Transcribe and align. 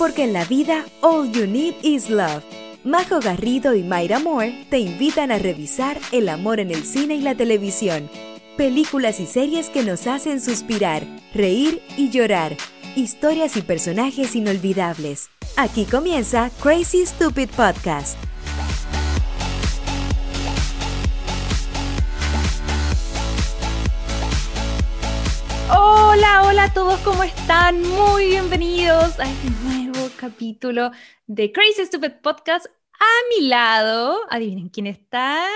porque 0.00 0.24
en 0.24 0.32
la 0.32 0.46
vida 0.46 0.86
all 1.02 1.30
you 1.30 1.46
need 1.46 1.74
is 1.82 2.08
love. 2.08 2.42
Majo 2.84 3.20
Garrido 3.20 3.74
y 3.74 3.82
Mayra 3.82 4.18
Moore 4.18 4.64
te 4.70 4.78
invitan 4.78 5.30
a 5.30 5.38
revisar 5.38 5.98
el 6.10 6.30
amor 6.30 6.58
en 6.58 6.70
el 6.70 6.84
cine 6.84 7.16
y 7.16 7.20
la 7.20 7.34
televisión. 7.34 8.08
Películas 8.56 9.20
y 9.20 9.26
series 9.26 9.68
que 9.68 9.82
nos 9.82 10.06
hacen 10.06 10.40
suspirar, 10.40 11.06
reír 11.34 11.82
y 11.98 12.08
llorar. 12.08 12.56
Historias 12.96 13.58
y 13.58 13.60
personajes 13.60 14.34
inolvidables. 14.34 15.28
Aquí 15.58 15.84
comienza 15.84 16.50
Crazy 16.62 17.04
Stupid 17.04 17.50
Podcast. 17.50 18.16
Hola, 25.68 26.44
hola 26.46 26.64
a 26.64 26.72
todos, 26.72 26.98
¿cómo 27.00 27.22
están? 27.22 27.82
Muy 27.82 28.28
bienvenidos 28.28 29.20
a 29.20 29.24
este 29.24 29.50
nuevo 29.62 29.89
capítulo 30.20 30.90
de 31.26 31.50
Crazy 31.50 31.86
Stupid 31.86 32.12
Podcast. 32.22 32.66
A 32.66 33.06
mi 33.30 33.48
lado, 33.48 34.20
adivinen 34.28 34.68
quién 34.68 34.86
está. 34.86 35.46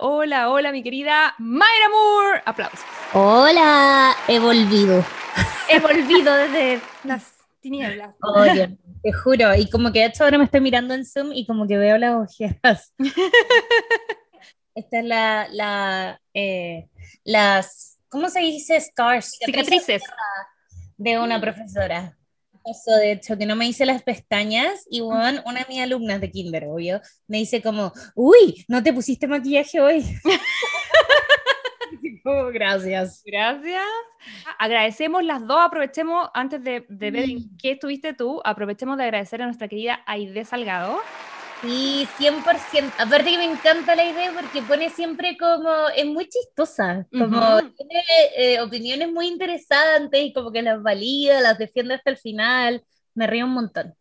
Hola, 0.00 0.50
hola, 0.50 0.72
mi 0.72 0.82
querida 0.82 1.36
Mayra 1.38 1.88
Moore. 1.88 2.42
Aplausos. 2.44 2.80
Hola, 3.12 4.16
he 4.26 4.40
volvido. 4.40 5.04
He 5.70 5.78
volvido 5.78 6.34
desde 6.34 6.80
las 7.04 7.32
tinieblas. 7.60 8.16
Oye, 8.20 8.76
te 9.04 9.12
juro, 9.12 9.54
y 9.54 9.70
como 9.70 9.92
que 9.92 10.00
de 10.00 10.06
hecho 10.06 10.24
ahora 10.24 10.38
me 10.38 10.44
estoy 10.44 10.62
mirando 10.62 10.94
en 10.94 11.06
Zoom 11.06 11.30
y 11.32 11.46
como 11.46 11.68
que 11.68 11.78
veo 11.78 11.96
las 11.96 12.16
ojeras. 12.16 12.92
Esta 14.74 14.98
es 14.98 15.04
la, 15.04 15.46
la 15.52 16.20
eh, 16.34 16.88
las, 17.22 18.00
¿cómo 18.08 18.28
se 18.30 18.40
dice? 18.40 18.80
Scars. 18.80 19.38
Cicatrices. 19.44 20.02
De 20.96 21.20
una 21.20 21.40
profesora. 21.40 22.17
Eso, 22.64 22.92
de 22.96 23.12
hecho, 23.12 23.36
que 23.38 23.46
no 23.46 23.56
me 23.56 23.66
hice 23.66 23.86
las 23.86 24.02
pestañas 24.02 24.86
y 24.90 25.00
bueno, 25.00 25.42
una 25.46 25.60
de 25.60 25.66
mis 25.68 25.80
alumnas 25.80 26.20
de 26.20 26.30
kinder, 26.30 26.64
obvio, 26.66 27.00
me 27.26 27.38
dice 27.38 27.62
como, 27.62 27.92
uy, 28.14 28.64
¿no 28.68 28.82
te 28.82 28.92
pusiste 28.92 29.26
maquillaje 29.26 29.80
hoy? 29.80 30.04
Oh, 32.24 32.50
gracias. 32.52 33.22
Gracias. 33.24 33.82
Agradecemos 34.58 35.24
las 35.24 35.46
dos, 35.46 35.58
aprovechemos, 35.60 36.28
antes 36.34 36.62
de, 36.62 36.84
de 36.88 37.10
ver 37.10 37.24
en 37.24 37.56
qué 37.56 37.72
estuviste 37.72 38.12
tú, 38.12 38.42
aprovechemos 38.44 38.98
de 38.98 39.04
agradecer 39.04 39.40
a 39.40 39.46
nuestra 39.46 39.66
querida 39.66 40.02
Aide 40.04 40.44
Salgado. 40.44 40.98
Sí, 41.60 42.06
100%. 42.16 42.94
Aparte 42.98 43.32
que 43.32 43.38
me 43.38 43.44
encanta 43.44 43.96
la 43.96 44.04
idea 44.08 44.32
porque 44.32 44.62
pone 44.62 44.90
siempre 44.90 45.36
como, 45.36 45.88
es 45.96 46.06
muy 46.06 46.28
chistosa, 46.28 47.04
como 47.10 47.58
tiene 47.76 48.02
eh, 48.36 48.60
opiniones 48.60 49.10
muy 49.10 49.26
interesantes 49.26 50.20
y 50.22 50.32
como 50.32 50.52
que 50.52 50.62
las 50.62 50.80
valida, 50.80 51.40
las 51.40 51.58
defiende 51.58 51.94
hasta 51.94 52.10
el 52.10 52.16
final. 52.16 52.84
Me 53.14 53.26
río 53.26 53.46
un 53.46 53.54
montón. 53.54 53.97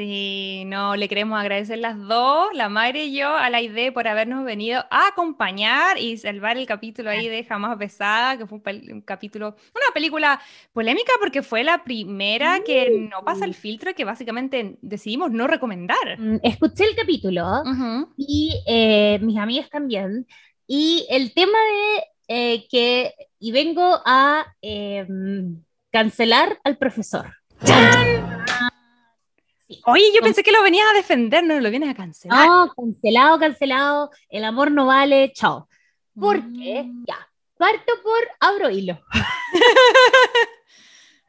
Sí, 0.00 0.62
no, 0.64 0.96
le 0.96 1.08
queremos 1.10 1.38
agradecer 1.38 1.76
las 1.78 1.98
dos, 1.98 2.48
la 2.54 2.70
madre 2.70 3.04
y 3.04 3.18
yo, 3.18 3.28
a 3.36 3.50
la 3.50 3.60
idea 3.60 3.92
por 3.92 4.08
habernos 4.08 4.46
venido 4.46 4.82
a 4.90 5.08
acompañar 5.08 5.98
y 5.98 6.16
salvar 6.16 6.56
el 6.56 6.64
capítulo 6.64 7.10
ahí 7.10 7.28
de 7.28 7.44
Jamás 7.44 7.76
Pesada, 7.76 8.38
que 8.38 8.46
fue 8.46 8.62
un, 8.64 8.92
un 8.94 9.00
capítulo, 9.02 9.48
una 9.48 9.92
película 9.92 10.40
polémica 10.72 11.12
porque 11.20 11.42
fue 11.42 11.64
la 11.64 11.84
primera 11.84 12.60
que 12.64 13.08
no 13.10 13.22
pasa 13.26 13.44
el 13.44 13.52
filtro 13.52 13.90
y 13.90 13.94
que 13.94 14.06
básicamente 14.06 14.78
decidimos 14.80 15.32
no 15.32 15.46
recomendar. 15.46 16.18
Mm, 16.18 16.38
Escuché 16.42 16.84
el 16.84 16.96
capítulo 16.96 17.60
Ujú. 17.60 18.14
y 18.16 18.54
eh, 18.66 19.18
mis 19.20 19.36
amigas 19.36 19.68
también. 19.68 20.26
Y 20.66 21.06
el 21.10 21.34
tema 21.34 21.58
de 21.58 22.04
eh, 22.28 22.66
que, 22.70 23.12
y 23.38 23.52
vengo 23.52 24.00
a 24.06 24.46
eh, 24.62 25.06
cancelar 25.92 26.58
al 26.64 26.78
profesor. 26.78 27.26
Oye, 29.86 30.12
yo 30.14 30.20
pensé 30.20 30.42
que 30.42 30.52
lo 30.52 30.62
venías 30.62 30.86
a 30.90 30.94
defender, 30.94 31.44
no 31.44 31.58
lo 31.60 31.70
vienes 31.70 31.88
a 31.90 31.94
cancelar. 31.94 32.46
No, 32.46 32.72
cancelado, 32.76 33.38
cancelado, 33.38 34.10
el 34.28 34.44
amor 34.44 34.70
no 34.70 34.86
vale, 34.86 35.32
chao. 35.34 35.68
Porque, 36.18 36.82
Mm. 36.84 37.04
ya, 37.06 37.28
parto 37.56 37.92
por, 38.02 38.18
abro 38.40 38.68
hilo. 38.70 39.00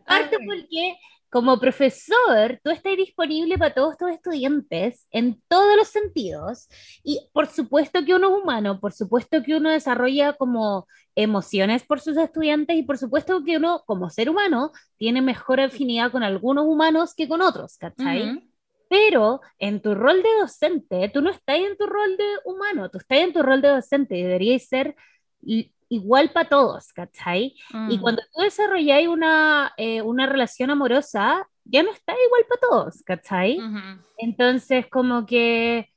Parto 0.06 0.38
porque 0.46 0.97
como 1.31 1.58
profesor, 1.62 2.59
tú 2.62 2.72
estás 2.72 2.97
disponible 2.97 3.58
para 3.58 3.74
todos 3.74 3.97
tus 3.97 4.12
estudiantes 4.12 5.08
en 5.12 5.42
todos 5.47 5.78
los 5.78 5.88
sentidos. 5.88 6.68
Y 7.03 7.30
por 7.31 7.47
supuesto 7.47 8.03
que 8.03 8.14
uno 8.14 8.36
es 8.36 8.44
humano, 8.44 8.81
por 8.81 8.92
supuesto 8.92 9.42
que 9.42 9.56
uno 9.56 9.69
desarrolla 9.69 10.34
como 10.34 10.88
emociones 11.16 11.84
por 11.84 12.02
sus 12.02 12.18
estudiantes 12.18 12.75
y 12.75 12.84
por 12.84 12.97
supuesto 12.97 13.46
que 13.46 13.56
uno 13.56 13.81
como 13.86 14.09
ser 14.09 14.30
humano 14.30 14.74
tiene 14.97 15.22
mejor 15.22 15.62
afinidad 15.62 16.12
con 16.12 16.22
algunos 16.22 16.66
humanos 16.66 17.16
que 17.16 17.30
con 17.30 17.42
otros, 17.42 17.78
¿cachai? 17.78 18.30
Ujú. 18.30 18.42
Pero 18.90 19.40
en 19.58 19.81
tu 19.81 19.96
rol 19.96 20.22
de 20.22 20.30
docente, 20.42 21.09
tú 21.13 21.22
no 21.22 21.30
estás 21.30 21.59
en 21.59 21.78
tu 21.78 21.88
rol 21.88 22.18
de 22.18 22.28
humano, 22.44 22.90
tú 22.90 22.98
estás 22.98 23.19
en 23.19 23.31
tu 23.31 23.42
rol 23.42 23.62
de 23.62 23.69
docente 23.69 24.18
y 24.18 24.24
deberías 24.24 24.63
ser 24.63 24.98
igual 25.91 26.31
para 26.31 26.50
todos, 26.50 26.94
¿cachai? 26.94 27.53
Y 27.90 27.97
Mm. 27.97 28.02
cuando 28.02 28.22
tú 28.34 28.41
desarrolláis 28.41 29.07
una, 29.09 29.74
eh, 29.78 30.02
una 30.02 30.25
relación 30.25 30.69
amorosa, 30.72 31.47
ya 31.66 31.84
no 31.84 31.91
está 31.91 32.13
igual 32.13 32.44
para 32.50 32.62
todos, 32.62 33.03
¿cachai? 33.03 33.59
Ujú. 33.59 34.01
Entonces, 34.18 34.88
como 34.90 35.25
que 35.25 35.90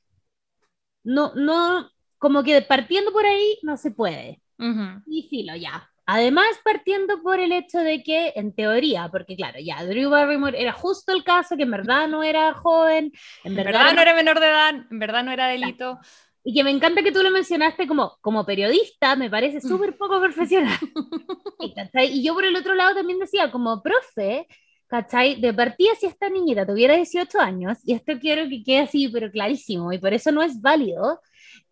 no, 1.03 1.33
no, 1.35 1.89
como 2.17 2.43
que 2.43 2.61
partiendo 2.61 3.11
por 3.11 3.25
ahí 3.25 3.57
no 3.63 3.77
se 3.77 3.91
puede. 3.91 4.41
Ujú. 4.59 5.01
Y 5.07 5.27
filo, 5.29 5.55
ya. 5.55 5.89
Además, 6.07 6.45
partiendo 6.63 7.21
por 7.23 7.39
el 7.39 7.51
hecho 7.51 7.79
de 7.79 8.03
que, 8.03 8.33
en 8.35 8.53
teoría, 8.53 9.09
porque 9.11 9.35
claro, 9.35 9.57
ya, 9.59 9.83
Drew 9.83 10.09
Barrymore 10.11 10.61
era 10.61 10.71
justo 10.71 11.11
el 11.13 11.23
caso, 11.23 11.57
que 11.57 11.63
en 11.63 11.71
verdad 11.71 12.07
no 12.07 12.21
era 12.21 12.53
joven, 12.53 13.11
en 13.43 13.51
En 13.51 13.55
verdad, 13.55 13.71
verdad 13.71 13.93
no 13.95 14.01
era 14.01 14.13
menor 14.13 14.39
de 14.39 14.47
edad, 14.47 14.75
en 14.91 14.99
verdad 14.99 15.23
no 15.23 15.31
era 15.31 15.47
delito. 15.47 15.99
Y 16.47 16.53
que 16.53 16.63
me 16.63 16.69
encanta 16.69 17.01
que 17.01 17.11
tú 17.11 17.23
lo 17.23 17.31
mencionaste 17.31 17.87
como, 17.87 18.17
como 18.21 18.45
periodista, 18.45 19.15
me 19.15 19.31
parece 19.31 19.59
súper 19.59 19.97
poco 19.97 20.21
profesional. 20.21 20.77
Y, 21.59 21.73
¿cachai? 21.73 22.19
Y 22.19 22.23
yo 22.23 22.33
por 22.35 22.45
el 22.45 22.55
otro 22.55 22.75
lado 22.75 22.93
también 22.93 23.17
decía, 23.17 23.49
como 23.49 23.81
profe, 23.81 24.45
¿cachai? 24.87 25.39
De 25.41 25.53
partida 25.53 25.95
si 25.97 26.05
esta 26.05 26.29
niñita 26.29 26.67
tuviera 26.67 26.95
18 26.95 27.39
años, 27.39 27.79
y 27.83 27.93
esto 27.93 28.19
quiero 28.19 28.47
que 28.47 28.61
quede 28.61 28.79
así, 28.79 29.07
pero 29.07 29.31
clarísimo, 29.31 29.91
y 29.91 29.97
por 29.97 30.13
eso 30.13 30.31
no 30.31 30.43
es 30.43 30.61
válido, 30.61 31.21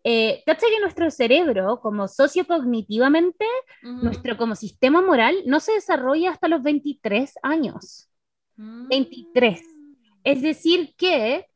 eh, 0.02 0.42
¿cachai? 0.46 0.70
Que 0.70 0.80
nuestro 0.80 1.10
cerebro, 1.10 1.78
como 1.80 2.08
sociocognitivamente, 2.08 3.44
Ujú. 3.84 4.04
nuestro 4.06 4.36
como 4.36 4.56
sistema 4.56 5.02
moral, 5.02 5.36
no 5.46 5.60
se 5.60 5.72
desarrolla 5.72 6.30
hasta 6.30 6.48
los 6.48 6.62
23 6.62 7.34
años. 7.42 8.08
Mm. 8.56 8.88
23. 8.88 9.62
Es 10.24 10.42
decir, 10.42 10.94
que 10.96 11.46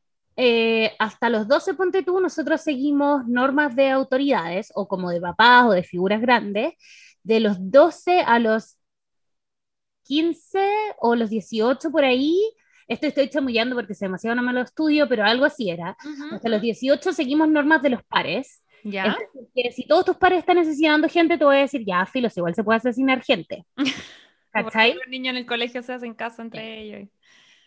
eh, 0.41 0.95
hasta 0.99 1.29
los 1.29 1.49
12, 1.49 1.73
ponte 1.73 2.01
tú, 2.01 2.21
nosotros 2.21 2.61
seguimos 2.61 3.27
normas 3.27 3.75
de 3.75 3.89
autoridades 3.89 4.71
o 4.73 4.87
como 4.87 5.09
de 5.09 5.19
papás 5.19 5.65
o 5.65 5.71
de 5.71 5.83
figuras 5.83 6.21
grandes, 6.21 6.75
de 7.23 7.41
los 7.41 7.57
12 7.59 8.21
a 8.21 8.39
los 8.39 8.77
15 10.03 10.59
o 10.99 11.15
los 11.15 11.29
18 11.29 11.91
por 11.91 12.05
ahí. 12.05 12.39
Esto 12.87 13.07
estoy 13.07 13.27
chamullando 13.29 13.75
porque 13.75 13.91
es 13.91 13.99
demasiado 13.99 14.37
no 14.37 14.41
me 14.41 14.53
lo 14.53 14.61
estudio, 14.61 15.09
pero 15.09 15.25
algo 15.25 15.43
así 15.43 15.69
era. 15.69 15.97
Ujú. 16.05 16.35
Hasta 16.35 16.47
los 16.47 16.61
18 16.61 17.11
seguimos 17.11 17.49
normas 17.49 17.81
de 17.81 17.89
los 17.89 18.03
pares. 18.03 18.63
¿Ya? 18.85 19.17
Que 19.53 19.73
si 19.73 19.85
todos 19.85 20.05
tus 20.05 20.15
pares 20.15 20.39
están 20.39 20.57
asesinando 20.57 21.09
gente, 21.09 21.37
te 21.37 21.43
voy 21.43 21.57
a 21.57 21.59
decir, 21.59 21.83
ya, 21.85 22.05
filos, 22.05 22.37
igual 22.37 22.55
se 22.55 22.63
puede 22.63 22.77
asesinar 22.77 23.21
gente. 23.23 23.65
¿Cachai? 24.53 24.93
Los 24.93 25.07
niños 25.09 25.31
en 25.31 25.37
el 25.37 25.45
colegio 25.45 25.83
se 25.83 25.91
hacen 25.91 26.13
caso 26.13 26.41
entre 26.41 26.81
ellos. 26.81 27.09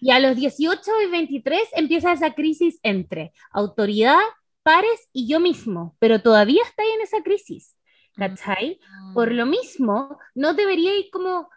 Y 0.02 0.10
a 0.10 0.18
los 0.18 0.34
18 0.34 0.82
y 1.06 1.10
23 1.10 1.62
empieza 1.76 2.10
esa 2.10 2.34
crisis 2.34 2.80
entre 2.82 3.32
autoridad, 3.52 4.18
pares 4.64 5.08
y 5.12 5.28
yo 5.28 5.38
mismo, 5.38 5.96
pero 6.00 6.20
todavía 6.20 6.60
está 6.64 6.82
ahí 6.82 6.90
en 6.90 7.02
esa 7.02 7.22
crisis, 7.22 7.76
¿cachai? 8.16 8.80
Por 9.14 9.30
lo 9.30 9.46
mismo, 9.46 10.18
no 10.34 10.54
debería 10.54 10.98
ir 10.98 11.06
como, 11.12 11.48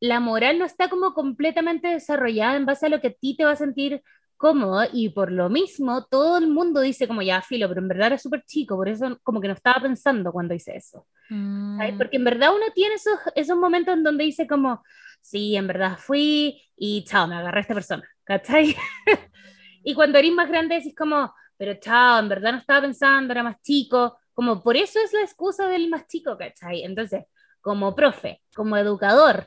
la 0.00 0.18
moral 0.18 0.58
no 0.58 0.64
está 0.64 0.90
como 0.90 1.14
completamente 1.14 1.86
desarrollada 1.86 2.56
en 2.56 2.66
base 2.66 2.86
a 2.86 2.88
lo 2.88 3.00
que 3.00 3.06
a 3.06 3.12
ti 3.12 3.36
te 3.36 3.44
va 3.44 3.52
a 3.52 3.56
sentir 3.56 4.02
cómodo 4.36 4.82
y 4.92 5.10
por 5.10 5.30
lo 5.30 5.48
mismo 5.48 6.06
todo 6.06 6.38
el 6.38 6.48
mundo 6.48 6.80
dice 6.80 7.06
como 7.06 7.22
ya 7.22 7.40
filo, 7.40 7.68
pero 7.68 7.82
en 7.82 7.88
verdad 7.88 8.08
era 8.08 8.18
súper 8.18 8.42
chico, 8.46 8.74
por 8.74 8.88
eso 8.88 9.16
como 9.22 9.40
que 9.40 9.46
no 9.46 9.54
estaba 9.54 9.80
pensando 9.80 10.32
cuando 10.32 10.54
hice 10.54 10.76
eso. 10.76 11.06
Mm. 11.28 11.78
¿sabes? 11.78 11.94
Porque 11.96 12.16
en 12.16 12.24
verdad 12.24 12.52
uno 12.52 12.66
tiene 12.74 12.96
esos, 12.96 13.14
esos 13.36 13.56
momentos 13.56 13.94
en 13.94 14.02
donde 14.02 14.24
dice 14.24 14.48
como, 14.48 14.82
sí, 15.20 15.56
en 15.56 15.66
verdad 15.66 15.98
fui 15.98 16.62
y 16.76 17.04
chao, 17.04 17.26
me 17.26 17.36
agarré 17.36 17.58
a 17.58 17.62
esta 17.62 17.74
persona, 17.74 18.08
¿cachai? 18.24 18.76
y 19.84 19.94
cuando 19.94 20.18
eres 20.18 20.32
más 20.32 20.48
grande 20.48 20.76
decís 20.76 20.94
como, 20.96 21.34
pero 21.56 21.74
chao, 21.74 22.18
en 22.18 22.28
verdad 22.28 22.52
no 22.52 22.58
estaba 22.58 22.82
pensando, 22.82 23.32
era 23.32 23.42
más 23.42 23.60
chico, 23.62 24.18
como 24.32 24.62
por 24.62 24.76
eso 24.76 24.98
es 25.00 25.12
la 25.12 25.22
excusa 25.22 25.68
del 25.68 25.88
más 25.90 26.06
chico, 26.06 26.36
¿cachai? 26.38 26.82
Entonces, 26.84 27.24
como 27.60 27.94
profe, 27.94 28.42
como 28.54 28.76
educador, 28.76 29.46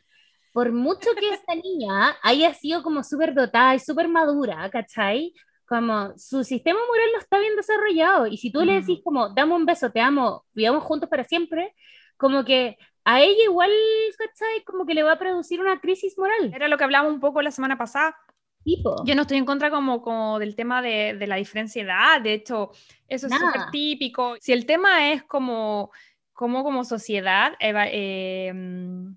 por 0.53 0.71
mucho 0.71 1.09
que 1.19 1.29
esta 1.29 1.55
niña 1.55 2.15
haya 2.21 2.53
sido 2.53 2.83
como 2.83 3.03
súper 3.03 3.33
dotada 3.33 3.75
y 3.75 3.79
súper 3.79 4.07
madura, 4.07 4.69
¿cachai? 4.69 5.33
Como 5.65 6.13
su 6.17 6.43
sistema 6.43 6.79
moral 6.87 7.09
no 7.13 7.19
está 7.19 7.39
bien 7.39 7.55
desarrollado. 7.55 8.27
Y 8.27 8.37
si 8.37 8.51
tú 8.51 8.61
le 8.63 8.73
decís 8.81 8.99
como, 9.03 9.29
dame 9.29 9.55
un 9.55 9.65
beso, 9.65 9.91
te 9.91 9.99
amo, 9.99 10.45
vivamos 10.53 10.83
juntos 10.83 11.09
para 11.09 11.23
siempre, 11.23 11.73
como 12.17 12.45
que 12.45 12.77
a 13.05 13.21
ella 13.21 13.43
igual, 13.43 13.71
¿cachai? 14.17 14.63
Como 14.65 14.85
que 14.85 14.93
le 14.93 15.03
va 15.03 15.13
a 15.13 15.19
producir 15.19 15.59
una 15.59 15.79
crisis 15.79 16.17
moral. 16.17 16.53
Era 16.53 16.67
lo 16.67 16.77
que 16.77 16.83
hablamos 16.83 17.13
un 17.13 17.19
poco 17.19 17.41
la 17.41 17.51
semana 17.51 17.77
pasada. 17.77 18.15
Tipo. 18.63 19.03
Yo 19.05 19.13
no 19.15 19.23
estoy 19.23 19.37
en 19.37 19.45
contra 19.45 19.69
como, 19.69 20.01
como 20.01 20.39
del 20.39 20.55
tema 20.55 20.81
de, 20.81 21.15
de 21.19 21.27
la 21.27 21.35
diferencia 21.35 21.83
de 21.83 21.89
edad, 21.89 22.21
de 22.21 22.33
hecho, 22.33 22.71
eso 23.09 23.27
es 23.27 23.33
súper 23.33 23.71
típico. 23.71 24.35
Si 24.39 24.53
el 24.53 24.65
tema 24.65 25.11
es 25.11 25.23
como, 25.23 25.91
como, 26.31 26.63
como 26.63 26.85
sociedad, 26.85 27.55
eh, 27.59 28.53
mm, 28.53 29.15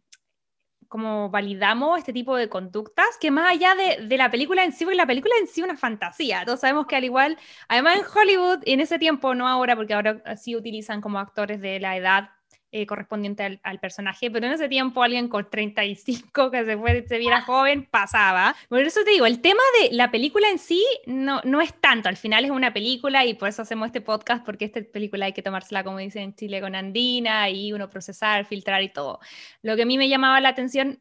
como 0.89 1.31
validamos 1.31 1.99
este 1.99 2.13
tipo 2.13 2.35
de 2.35 2.49
conductas, 2.49 3.07
que 3.21 3.31
más 3.31 3.53
allá 3.53 3.77
de, 3.77 4.09
de 4.09 4.17
la 4.17 4.33
película 4.33 4.65
en 4.65 4.73
sí, 4.73 4.85
porque 4.85 4.97
la 4.97 5.07
película 5.07 5.35
en 5.41 5.47
sí 5.47 5.61
es 5.61 5.65
una 5.65 5.77
fantasía. 5.77 6.45
Todos 6.45 6.59
sabemos 6.59 6.89
que 6.89 6.97
al 6.97 7.05
igual, 7.05 7.39
además 7.69 7.99
en 7.99 8.05
Hollywood, 8.13 8.59
en 8.65 8.81
ese 8.81 8.99
tiempo, 8.99 9.37
no 9.37 9.47
ahora, 9.47 9.77
porque 9.77 9.95
ahora 9.95 10.37
sí 10.37 10.57
utilizan 10.57 11.01
como 11.01 11.21
actores 11.21 11.61
de 11.61 11.79
la 11.79 11.97
edad 11.97 12.31
eh, 12.77 12.87
correspondiente 12.87 13.43
al, 13.43 13.59
al 13.63 13.81
personaje, 13.81 14.31
pero 14.31 14.47
en 14.47 14.53
ese 14.53 14.69
tiempo 14.69 15.03
alguien 15.03 15.29
con 15.29 15.49
35 15.49 16.51
que 16.51 16.63
se, 16.67 16.77
fue, 16.77 17.07
se 17.09 17.17
viera 17.17 17.41
joven 17.41 17.89
pasaba. 17.91 18.55
Por 18.69 18.81
eso 18.81 19.03
te 19.03 19.13
digo, 19.13 19.25
el 19.25 19.41
tema 19.41 19.63
de 19.81 19.95
la 19.95 20.11
película 20.11 20.51
en 20.51 20.59
sí 20.59 20.85
no, 21.07 21.41
no 21.45 21.63
es 21.63 21.73
tanto, 21.81 22.11
al 22.11 22.19
final 22.19 22.45
es 22.45 22.51
una 22.51 22.75
película 22.75 23.25
y 23.25 23.33
por 23.33 23.49
eso 23.49 23.63
hacemos 23.63 23.87
este 23.87 24.03
podcast, 24.03 24.45
porque 24.45 24.67
esta 24.67 24.83
película 24.83 25.25
hay 25.25 25.33
que 25.33 25.41
tomársela, 25.41 25.85
como 25.85 25.97
dicen 25.97 26.23
en 26.23 26.35
Chile, 26.35 26.61
con 26.61 26.75
andina 26.75 27.49
y 27.49 27.73
uno 27.73 27.89
procesar, 27.89 28.45
filtrar 28.45 28.83
y 28.83 28.91
todo. 28.91 29.21
Lo 29.63 29.75
que 29.75 29.83
a 29.83 29.87
mí 29.87 29.97
me 29.97 30.11
llamaba 30.11 30.39
la 30.43 30.51
atención 30.51 31.01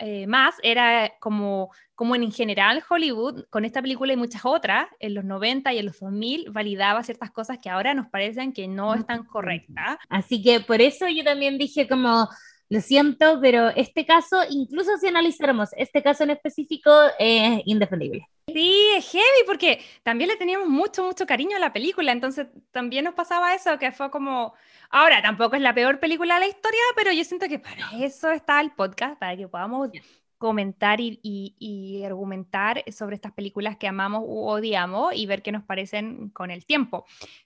eh, 0.00 0.26
más 0.26 0.54
era 0.62 1.14
como, 1.18 1.70
como 1.98 2.14
en 2.14 2.30
general 2.30 2.84
Hollywood, 2.88 3.46
con 3.50 3.64
esta 3.64 3.82
película 3.82 4.12
y 4.12 4.16
muchas 4.16 4.44
otras, 4.44 4.86
en 5.00 5.14
los 5.14 5.24
90 5.24 5.72
y 5.72 5.78
en 5.78 5.86
los 5.86 5.98
2000, 5.98 6.52
validaba 6.52 7.02
ciertas 7.02 7.32
cosas 7.32 7.58
que 7.60 7.70
ahora 7.70 7.92
nos 7.92 8.06
parecen 8.06 8.52
que 8.52 8.68
no 8.68 8.94
están 8.94 9.24
correctas. 9.24 9.98
Así 10.08 10.40
que 10.40 10.60
por 10.60 10.80
eso 10.80 11.08
yo 11.08 11.24
también 11.24 11.58
dije 11.58 11.88
como, 11.88 12.28
lo 12.68 12.80
siento, 12.80 13.40
pero 13.40 13.70
este 13.70 14.06
caso, 14.06 14.36
incluso 14.48 14.96
si 14.98 15.08
analizáramos 15.08 15.70
este 15.76 16.00
caso 16.00 16.22
en 16.22 16.30
específico, 16.30 16.92
es 17.18 17.62
indefendible. 17.64 18.28
Sí, 18.46 18.90
es 18.96 19.10
heavy 19.10 19.42
porque 19.44 19.84
también 20.04 20.28
le 20.28 20.36
teníamos 20.36 20.68
mucho, 20.68 21.02
mucho 21.02 21.26
cariño 21.26 21.56
a 21.56 21.60
la 21.60 21.72
película, 21.72 22.12
entonces 22.12 22.46
también 22.70 23.06
nos 23.06 23.14
pasaba 23.14 23.56
eso, 23.56 23.76
que 23.76 23.90
fue 23.90 24.08
como, 24.12 24.54
ahora 24.88 25.20
tampoco 25.20 25.56
es 25.56 25.62
la 25.62 25.74
peor 25.74 25.98
película 25.98 26.34
de 26.34 26.40
la 26.40 26.46
historia, 26.46 26.80
pero 26.94 27.10
yo 27.10 27.24
siento 27.24 27.48
que 27.48 27.58
para 27.58 27.90
eso 28.00 28.30
está 28.30 28.60
el 28.60 28.70
podcast, 28.70 29.18
para 29.18 29.36
que 29.36 29.48
podamos 29.48 29.90
comentar 30.38 31.00
y, 31.00 32.02
argumentar 32.04 32.84
sobre 32.90 33.16
estas 33.16 33.32
películas 33.32 33.76
que 33.76 33.88
amamos 33.88 34.22
u 34.24 34.48
odiamos 34.48 35.14
y 35.14 35.26
ver 35.26 35.42
qué 35.42 35.52
nos 35.52 35.64
parecen 35.64 36.30
con 36.30 36.50
el 36.50 36.64
tiempo. 36.64 37.04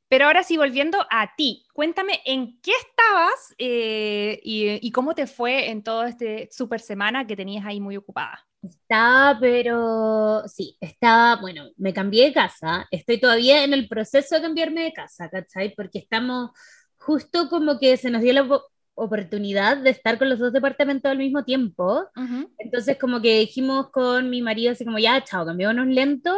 Pero 0.09 0.27
ahora 0.27 0.43
sí, 0.43 0.56
volviendo 0.56 0.99
a 1.11 1.35
ti, 1.35 1.65
cuéntame 1.73 2.21
en 2.25 2.61
qué 2.61 2.73
estabas 2.73 3.55
eh, 3.59 4.39
y, 4.44 4.93
cómo 4.93 5.15
te 5.15 5.27
fue 5.27 5.71
en 5.71 5.83
todo 5.83 6.05
este 6.05 6.49
super 6.53 6.81
semana 6.81 7.27
que 7.27 7.37
tenías 7.37 7.65
ahí 7.65 7.81
muy 7.81 7.97
ocupada. 7.97 8.47
Estaba, 8.62 9.41
pero 9.41 10.43
sí, 10.47 10.77
estaba, 10.81 11.41
bueno, 11.41 11.71
me 11.79 11.93
cambié 11.93 12.27
de 12.27 12.33
casa, 12.33 12.87
estoy 12.93 13.19
todavía 13.19 13.65
en 13.65 13.73
el 13.73 13.88
proceso 13.88 14.37
de 14.37 14.43
cambiarme 14.43 14.83
de 14.85 14.93
casa, 14.93 15.29
¿cachai? 15.29 15.75
Porque 15.75 15.99
estamos 15.99 16.50
justo 16.99 17.49
como 17.49 17.79
que 17.81 17.97
se 17.97 18.11
nos 18.11 18.23
dio 18.23 18.33
la 18.33 18.47
oportunidad 18.94 19.79
de 19.79 19.91
estar 19.91 20.19
con 20.19 20.29
los 20.29 20.39
dos 20.39 20.53
departamentos 20.53 21.11
al 21.11 21.19
mismo 21.19 21.44
tiempo, 21.44 22.05
entonces 22.59 22.97
como 22.99 23.21
que 23.21 23.41
dijimos 23.41 23.91
con 23.91 24.31
mi 24.31 24.43
marido 24.43 24.73
así 24.73 24.85
como, 24.85 24.99
ya, 24.99 25.23
chao, 25.25 25.44
cambiémonos 25.47 25.87
lento, 25.89 26.35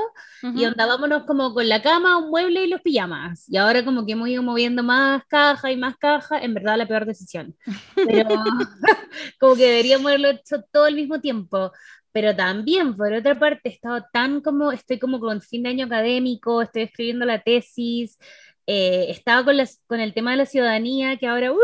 y 0.53 0.65
Ujú. 0.65 0.67
onda, 0.67 0.87
vámonos 0.87 1.25
como 1.25 1.53
con 1.53 1.69
la 1.69 1.83
cama, 1.83 2.19
un 2.19 2.31
mueble 2.31 2.65
y 2.65 2.69
los 2.69 2.81
pijamas. 2.81 3.49
Y 3.49 3.56
ahora 3.56 3.85
como 3.85 4.06
que 4.06 4.12
hemos 4.12 4.29
ido 4.29 4.43
moviendo 4.43 4.83
más 4.83 5.25
caja 5.27 5.73
y 5.73 5.77
más 5.77 5.97
caja, 5.97 6.39
en 6.43 6.55
verdad 6.55 6.79
la 6.79 6.87
peor 6.87 7.06
decisión. 7.06 7.56
Pero 8.03 8.23
como 9.41 9.57
que 9.57 9.65
deberíamos 9.67 10.07
haberlo 10.09 10.29
hecho 10.31 10.62
todo 10.73 10.85
al 10.85 10.95
mismo 10.95 11.21
tiempo. 11.21 11.73
Pero 12.12 12.35
también, 12.37 12.97
por 12.97 13.12
otra 13.12 13.39
parte, 13.39 13.69
he 13.69 13.73
estado 13.73 14.05
tan 14.12 14.41
como, 14.41 14.71
estoy 14.73 14.99
como 15.00 15.19
con 15.21 15.41
fin 15.43 15.65
de 15.65 15.71
año 15.71 15.87
académico, 15.87 16.62
estoy 16.62 16.83
escribiendo 16.83 17.25
la 17.27 17.43
tesis, 17.43 18.19
eh, 18.66 19.06
estaba 19.11 19.44
con, 19.44 19.56
las, 19.56 19.82
con 19.87 20.00
el 20.00 20.14
tema 20.14 20.31
de 20.32 20.38
la 20.38 20.46
ciudadanía, 20.46 21.16
que 21.16 21.26
ahora, 21.26 21.52
¡uhú! 21.52 21.58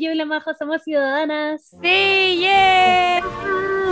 Yo 0.00 0.10
y 0.12 0.14
la 0.14 0.24
Maja 0.24 0.54
somos 0.54 0.82
ciudadanas. 0.82 1.70
Sí, 1.82 2.38
yeah. 2.40 3.18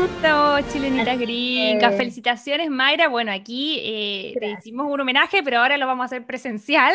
Estamos 0.04 0.72
chilenitas 0.72 1.18
gringas. 1.18 1.92
que- 1.92 1.96
Felicitaciones, 1.98 2.70
Mayra. 2.70 3.08
Bueno, 3.08 3.32
aquí 3.32 3.78
eh, 3.82 4.34
te 4.38 4.50
hicimos 4.52 4.86
un 4.90 5.00
homenaje, 5.00 5.42
pero 5.42 5.58
ahora 5.58 5.76
lo 5.76 5.86
vamos 5.86 6.04
a 6.04 6.06
hacer 6.06 6.24
presencial. 6.26 6.94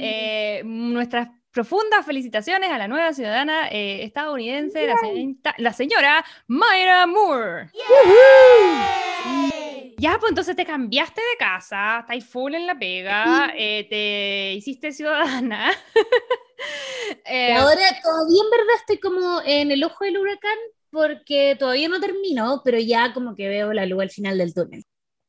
Eh, 0.00 0.62
nuestras 0.64 1.28
profundas 1.56 2.04
felicitaciones 2.04 2.70
a 2.70 2.76
la 2.76 2.86
nueva 2.86 3.14
ciudadana 3.14 3.68
eh, 3.70 4.04
estadounidense, 4.04 4.86
la 4.86 4.94
señorita- 4.98 5.54
la 5.56 5.72
señora 5.72 6.22
Mayra 6.48 7.06
Moore. 7.06 7.70
Ya, 9.98 10.18
pues 10.20 10.30
entonces 10.32 10.54
te 10.54 10.66
cambiaste 10.66 11.22
de 11.22 11.36
casa, 11.38 12.00
estáis 12.00 12.26
full 12.26 12.54
en 12.54 12.66
la 12.66 12.78
pega, 12.78 13.52
eh, 13.56 13.86
te 13.88 14.52
hiciste 14.54 14.92
ciudadana. 14.92 15.72
Eh, 17.26 17.52
ahora 17.52 17.82
todavía 18.02 18.42
en 18.42 18.50
verdad 18.50 18.74
estoy 18.80 18.98
como 18.98 19.40
en 19.44 19.70
el 19.70 19.84
ojo 19.84 20.04
del 20.04 20.16
huracán 20.18 20.56
porque 20.90 21.54
todavía 21.58 21.88
no 21.88 22.00
termino, 22.00 22.62
pero 22.64 22.78
ya 22.78 23.12
como 23.12 23.36
que 23.36 23.46
veo 23.48 23.72
la 23.74 23.84
luz 23.84 24.00
al 24.02 24.10
final 24.10 24.38
del 24.38 24.54
túnel. 24.54 24.82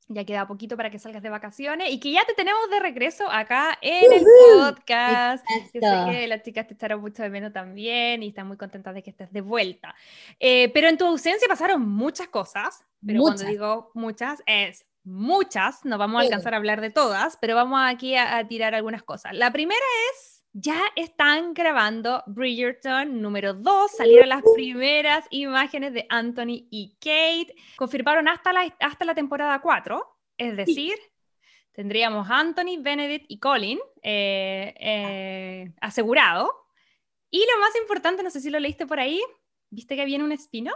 Ya 0.10 0.24
queda 0.24 0.48
poquito 0.48 0.78
para 0.78 0.90
que 0.90 1.00
salgas 1.00 1.22
de 1.22 1.30
vacaciones 1.30 1.90
y 1.92 2.00
que 2.00 2.12
ya 2.12 2.24
te 2.26 2.34
tenemos 2.34 2.70
de 2.70 2.80
regreso 2.80 3.30
acá 3.30 3.78
en 3.82 4.14
el 4.14 4.22
Ujú. 4.22 4.30
podcast. 4.76 5.46
Yo 5.74 5.82
sé 5.82 6.12
que 6.12 6.28
las 6.28 6.44
chicas 6.44 6.66
te 6.66 6.76
echaron 6.76 7.02
mucho 7.02 7.24
de 7.24 7.30
menos 7.30 7.52
también 7.52 8.24
y 8.24 8.30
están 8.30 8.48
muy 8.48 8.56
contentas 8.56 8.94
de 8.96 9.04
que 9.04 9.10
estés 9.10 9.32
de 9.34 9.42
vuelta. 9.42 9.94
Eh, 10.40 10.72
pero 10.74 10.88
en 10.88 10.98
tu 10.98 11.06
ausencia 11.06 11.48
pasaron 11.50 11.82
muchas 11.88 12.30
cosas, 12.30 12.86
pero 13.06 13.20
Muchas. 13.20 13.36
cuando 13.36 13.52
digo 13.52 13.92
muchas 13.96 14.42
es 14.46 14.86
muchas, 15.04 15.84
no 15.86 15.98
vamos 15.98 16.20
a 16.20 16.24
alcanzar 16.24 16.54
a 16.54 16.58
hablar 16.58 16.82
de 16.82 16.90
todas, 16.90 17.38
pero 17.38 17.56
vamos 17.56 17.80
aquí 17.84 18.16
a, 18.16 18.38
a 18.38 18.48
tirar 18.48 18.76
algunas 18.76 19.04
cosas. 19.04 19.34
La 19.34 19.52
primera 19.52 19.86
es, 20.14 20.37
ya 20.54 20.82
están 20.96 21.54
grabando 21.54 22.24
Bridgerton 22.26 23.22
número 23.22 23.54
2, 23.54 23.92
salieron 23.92 24.30
las 24.30 24.44
primeras 24.56 25.26
imágenes 25.30 25.94
de 25.94 26.06
Anthony 26.10 26.68
y 26.70 26.98
Kate, 27.00 27.56
confirmaron 27.76 28.28
hasta 28.28 28.54
la, 28.54 28.76
hasta 28.80 29.06
la 29.06 29.14
temporada 29.16 29.62
4, 29.62 30.04
es 30.38 30.58
decir, 30.58 30.96
tendríamos 31.74 32.28
Anthony, 32.30 32.82
Benedict 32.82 33.26
y 33.28 33.40
Colin 33.40 33.80
eh, 34.02 34.74
eh, 34.80 35.72
asegurado. 35.80 36.52
Y 37.30 37.40
lo 37.40 37.60
más 37.60 37.76
importante, 37.76 38.24
no 38.24 38.32
sé 38.32 38.42
si 38.42 38.50
lo 38.50 38.60
leíste 38.60 38.88
por 38.88 39.00
ahí, 39.00 39.22
¿viste 39.70 39.96
que 39.96 40.06
viene 40.06 40.24
un 40.24 40.32
espino? 40.32 40.74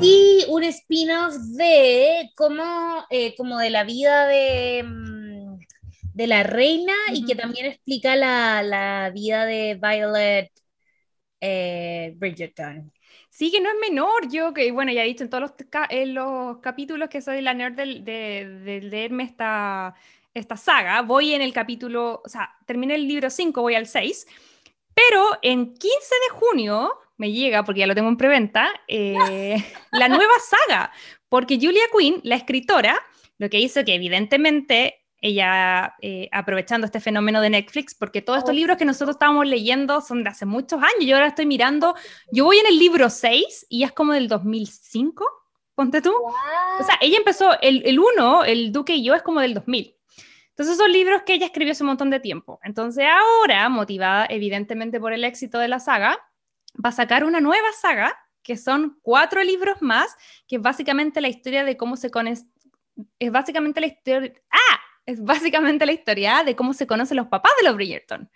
Sí, 0.00 0.44
un 0.48 0.62
spin-off 0.64 1.34
de 1.56 2.30
como, 2.36 3.04
eh, 3.10 3.34
como 3.36 3.58
de 3.58 3.70
la 3.70 3.84
vida 3.84 4.26
de, 4.26 4.82
mm, 4.82 5.13
de 6.14 6.28
la 6.28 6.44
reina 6.44 6.94
y 7.14 7.26
que 7.26 7.36
también 7.36 7.66
explica 7.66 8.16
la, 8.16 8.62
la 8.64 9.10
vida 9.14 9.46
de 9.46 9.78
Violet 9.82 10.52
eh, 11.40 12.14
Bridgerton. 12.16 12.92
Sí, 13.30 13.50
que 13.50 13.60
no 13.60 13.68
es 13.70 13.76
menor. 13.80 14.28
Yo, 14.30 14.54
que 14.54 14.70
bueno, 14.72 14.92
ya 14.92 15.02
he 15.04 15.06
dicho 15.06 15.24
en 15.24 15.30
todos 15.30 15.42
los, 15.42 15.52
en 15.90 16.14
los 16.14 16.58
capítulos 16.58 17.08
que 17.08 17.20
soy 17.22 17.40
la 17.42 17.54
nerd 17.54 17.74
del- 17.74 18.04
de, 18.04 18.46
de 18.64 18.80
leerme 18.82 19.24
esta, 19.24 19.94
esta 20.34 20.56
saga. 20.56 21.02
Voy 21.02 21.34
en 21.34 21.42
el 21.42 21.52
capítulo, 21.52 22.22
o 22.24 22.28
sea, 22.28 22.50
terminé 22.66 22.94
el 22.94 23.08
libro 23.08 23.30
5, 23.30 23.62
voy 23.62 23.74
al 23.74 23.86
6. 23.86 24.26
Pero 24.94 25.38
en 25.42 25.74
15 25.74 26.14
de 26.30 26.34
junio 26.38 26.92
me 27.16 27.32
llega, 27.32 27.64
porque 27.64 27.80
ya 27.80 27.86
lo 27.86 27.94
tengo 27.94 28.08
en 28.08 28.16
preventa, 28.16 28.68
eh, 28.88 29.56
la 29.90 30.08
nueva 30.08 30.34
saga. 30.40 30.92
Porque 31.28 31.56
Julia 31.60 31.84
Quinn, 31.96 32.20
la 32.24 32.36
escritora, 32.36 33.00
lo 33.38 33.50
que 33.50 33.58
hizo 33.60 33.84
que 33.84 33.94
evidentemente 33.94 35.03
ella, 35.24 35.94
eh, 36.02 36.28
aprovechando 36.32 36.84
este 36.84 37.00
fenómeno 37.00 37.40
de 37.40 37.48
Netflix, 37.48 37.94
porque 37.94 38.20
todos 38.20 38.40
estos 38.40 38.54
libros 38.54 38.76
que 38.76 38.84
nosotros 38.84 39.14
estábamos 39.14 39.46
leyendo 39.46 40.02
son 40.02 40.22
de 40.22 40.28
hace 40.28 40.44
muchos 40.44 40.82
años, 40.82 41.06
yo 41.06 41.16
ahora 41.16 41.28
estoy 41.28 41.46
mirando 41.46 41.94
yo 42.30 42.44
voy 42.44 42.58
en 42.58 42.66
el 42.66 42.78
libro 42.78 43.08
6 43.08 43.66
y 43.70 43.84
es 43.84 43.92
como 43.92 44.12
del 44.12 44.28
2005, 44.28 45.24
ponte 45.74 46.02
tú. 46.02 46.12
O 46.12 46.84
sea, 46.84 46.98
ella 47.00 47.16
empezó, 47.16 47.58
el, 47.62 47.82
el 47.86 47.98
1, 47.98 48.44
el 48.44 48.70
Duque 48.70 48.96
y 48.96 49.02
yo, 49.02 49.14
es 49.14 49.22
como 49.22 49.40
del 49.40 49.54
2000. 49.54 49.96
Entonces 50.50 50.76
son 50.76 50.92
libros 50.92 51.22
que 51.22 51.32
ella 51.32 51.46
escribió 51.46 51.72
hace 51.72 51.84
un 51.84 51.88
montón 51.88 52.10
de 52.10 52.20
tiempo. 52.20 52.60
Entonces 52.62 53.06
ahora, 53.06 53.70
motivada 53.70 54.26
evidentemente 54.28 55.00
por 55.00 55.14
el 55.14 55.24
éxito 55.24 55.58
de 55.58 55.68
la 55.68 55.80
saga, 55.80 56.18
va 56.84 56.90
a 56.90 56.92
sacar 56.92 57.24
una 57.24 57.40
nueva 57.40 57.72
saga, 57.80 58.14
que 58.42 58.58
son 58.58 58.98
cuatro 59.00 59.42
libros 59.42 59.80
más, 59.80 60.14
que 60.46 60.56
es 60.56 60.62
básicamente 60.62 61.22
la 61.22 61.28
historia 61.28 61.64
de 61.64 61.78
cómo 61.78 61.96
se 61.96 62.10
conoce... 62.10 62.44
Es 63.18 63.32
básicamente 63.32 63.80
la 63.80 63.86
historia... 63.86 64.34
¡Ah! 64.50 64.83
Es 65.06 65.22
básicamente 65.22 65.86
la 65.86 65.92
historia 65.92 66.42
de 66.44 66.56
cómo 66.56 66.72
se 66.72 66.86
conocen 66.86 67.16
los 67.16 67.28
papás 67.28 67.52
de 67.60 67.68
los 67.68 67.76
Bridgerton. 67.76 68.30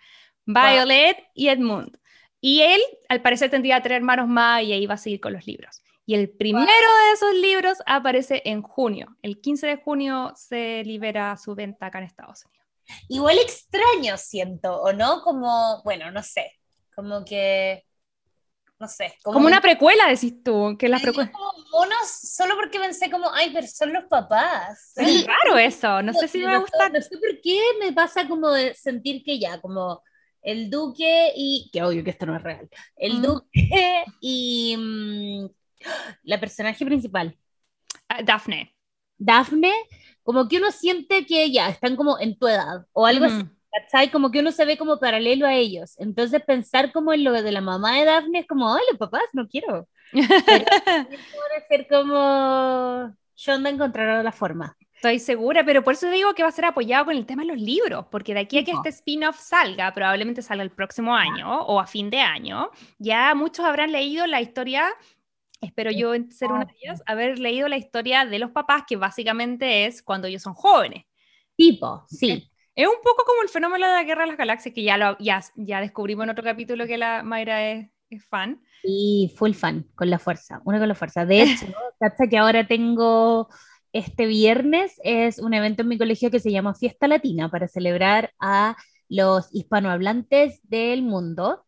Violet 0.45 1.17
y 1.33 1.49
Edmund. 1.49 1.97
Y 2.41 2.61
él, 2.61 2.81
al 3.09 3.21
parecer, 3.21 3.49
tendría 3.49 3.81
tres 3.81 3.97
hermanos 3.97 4.27
más 4.27 4.63
y 4.63 4.73
ahí 4.73 4.85
va 4.85 4.95
a 4.95 4.97
seguir 4.97 5.19
con 5.19 5.33
los 5.33 5.45
libros. 5.45 5.81
Y 6.05 6.15
el 6.15 6.29
primero 6.29 6.65
de 6.65 7.11
esos 7.13 7.35
libros 7.35 7.77
aparece 7.85 8.41
en 8.45 8.63
junio. 8.63 9.15
El 9.21 9.39
15 9.41 9.67
de 9.67 9.75
junio 9.75 10.33
se 10.35 10.83
libera 10.83 11.37
su 11.37 11.53
venta 11.53 11.87
acá 11.87 11.99
en 11.99 12.05
Estados 12.05 12.45
Unidos. 12.45 12.65
Igual 13.07 13.37
extraño 13.37 14.17
siento, 14.17 14.81
¿o 14.81 14.91
no? 14.93 15.21
Como, 15.21 15.83
bueno, 15.83 16.09
no 16.09 16.23
sé, 16.23 16.59
como 16.95 17.23
que 17.23 17.85
no 18.79 18.87
sé. 18.87 19.13
Como, 19.23 19.45
una 19.45 19.61
precuela, 19.61 20.07
decís 20.07 20.41
tú, 20.43 20.75
que 20.77 20.87
las 20.87 21.01
precuelas. 21.01 21.31
Como 21.31 21.51
monos, 21.71 22.09
solo 22.09 22.55
porque 22.55 22.79
pensé 22.79 23.11
como, 23.11 23.29
ay, 23.33 23.51
pero 23.53 23.67
son 23.67 23.91
los 23.91 24.05
papás. 24.05 24.93
Es 24.95 25.27
raro 25.27 25.57
eso, 25.57 26.01
no 26.01 26.13
sé 26.13 26.27
si 26.27 26.39
me 26.39 26.57
gusta. 26.57 26.89
No 26.89 27.01
sé 27.01 27.17
por 27.17 27.41
qué 27.41 27.59
me 27.79 27.91
pasa 27.91 28.27
como 28.27 28.49
de 28.51 28.73
sentir 28.73 29.23
que 29.23 29.37
ya, 29.37 29.59
como 29.59 30.01
el 30.41 30.69
duque 30.69 31.33
y, 31.35 31.69
que 31.73 31.83
obvio 31.83 32.03
que 32.03 32.11
esto 32.11 32.25
no 32.25 32.35
es 32.35 32.43
real, 32.43 32.69
el 32.95 33.21
duque 33.21 34.05
y 34.21 34.75
mm, 34.77 35.47
la 36.23 36.39
personaje 36.39 36.85
principal. 36.85 37.37
Uh, 38.09 38.23
Daphne. 38.23 38.73
Daphne, 39.17 39.73
como 40.23 40.47
que 40.47 40.57
uno 40.57 40.71
siente 40.71 41.25
que 41.25 41.51
ya 41.51 41.69
están 41.69 41.97
como 41.97 42.17
en 42.19 42.39
tu 42.39 42.47
edad 42.47 42.85
o 42.93 43.05
algo 43.05 43.25
así. 43.25 43.43
¿Cachai? 43.71 44.11
Como 44.11 44.31
que 44.31 44.39
uno 44.39 44.51
se 44.51 44.65
ve 44.65 44.77
como 44.77 44.99
paralelo 44.99 45.45
a 45.45 45.53
ellos. 45.53 45.95
Entonces 45.99 46.43
pensar 46.43 46.91
como 46.91 47.13
en 47.13 47.23
lo 47.23 47.31
de 47.31 47.51
la 47.51 47.61
mamá 47.61 47.97
de 47.97 48.05
Daphne 48.05 48.39
es 48.39 48.47
como, 48.47 48.75
los 48.89 48.97
papás, 48.97 49.23
no 49.33 49.47
quiero. 49.47 49.87
puede 50.11 51.67
ser 51.67 51.87
como 51.87 53.15
Shonda 53.35 53.69
encontrará 53.69 54.23
la 54.23 54.31
forma. 54.31 54.75
Estoy 54.95 55.19
segura, 55.19 55.63
pero 55.63 55.81
por 55.81 55.93
eso 55.93 56.09
digo 56.09 56.33
que 56.33 56.43
va 56.43 56.49
a 56.49 56.51
ser 56.51 56.65
apoyado 56.65 57.05
con 57.05 57.15
el 57.15 57.25
tema 57.25 57.43
de 57.43 57.49
los 57.49 57.61
libros, 57.61 58.05
porque 58.11 58.33
de 58.33 58.41
aquí 58.41 58.57
a 58.57 58.65
que 58.65 58.71
este 58.71 58.89
spin-off 58.89 59.39
salga, 59.39 59.93
probablemente 59.93 60.41
salga 60.41 60.61
el 60.61 60.71
próximo 60.71 61.15
año 61.15 61.61
o 61.61 61.79
a 61.79 61.87
fin 61.87 62.09
de 62.09 62.19
año, 62.19 62.69
ya 62.97 63.33
muchos 63.33 63.65
habrán 63.65 63.93
leído 63.93 64.27
la 64.27 64.41
historia 64.41 64.93
espero 65.61 65.91
yo 65.91 66.13
ser 66.29 66.51
una 66.51 66.65
de 66.65 66.73
ellas, 66.81 67.03
haber 67.05 67.39
leído 67.39 67.67
la 67.67 67.77
historia 67.77 68.25
de 68.25 68.39
los 68.39 68.51
papás, 68.51 68.83
que 68.87 68.95
básicamente 68.95 69.85
es 69.85 70.01
cuando 70.01 70.27
ellos 70.27 70.41
son 70.41 70.53
jóvenes. 70.53 71.05
Tipo, 71.55 72.05
sí. 72.07 72.49
Es 72.79 72.87
un 72.87 73.01
poco 73.03 73.25
como 73.25 73.41
el 73.41 73.49
fenómeno 73.49 73.87
de 73.87 73.91
la 73.91 74.03
Guerra 74.05 74.21
de 74.21 74.29
las 74.29 74.37
Galaxias, 74.37 74.73
que 74.73 74.83
ya, 74.83 74.95
lo, 74.95 75.17
ya, 75.19 75.41
ya 75.55 75.81
descubrimos 75.81 76.23
en 76.23 76.29
otro 76.29 76.45
capítulo 76.45 76.87
que 76.87 76.97
la 76.97 77.23
Mayra 77.23 77.71
es, 77.71 77.89
fan. 78.29 78.61
Y 78.85 79.33
full 79.35 79.51
fan, 79.51 79.85
con 79.95 80.09
la 80.09 80.17
fuerza, 80.17 80.61
una 80.63 80.79
con 80.79 80.87
la 80.87 80.95
fuerza. 80.95 81.25
De 81.25 81.41
hecho, 81.41 81.65
hasta 81.99 82.27
que 82.27 82.37
ahora 82.37 82.65
tengo 82.67 83.49
este 83.91 84.27
viernes, 84.27 84.93
es 85.03 85.39
un 85.39 85.53
evento 85.53 85.81
en 85.81 85.89
mi 85.89 85.97
colegio 85.97 86.31
que 86.31 86.39
se 86.39 86.53
llama 86.53 86.73
Fiesta 86.73 87.09
Latina 87.09 87.51
para 87.51 87.67
celebrar 87.67 88.31
a 88.39 88.77
los 89.09 89.53
hispanohablantes 89.53 90.61
del 90.63 91.01
mundo. 91.01 91.65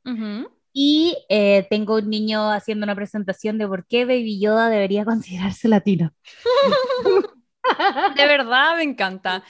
Y 0.71 1.17
eh, 1.27 1.67
tengo 1.69 1.95
un 1.95 2.09
niño 2.09 2.49
haciendo 2.49 2.85
una 2.85 2.95
presentación 2.95 3.57
de 3.57 3.67
por 3.67 3.85
qué 3.85 4.05
Baby 4.05 4.39
Yoda 4.39 4.69
debería 4.69 5.03
considerarse 5.05 5.67
latino. 5.67 6.13
De 8.15 8.25
verdad, 8.27 8.75
me 8.77 8.83
encanta. 8.83 9.43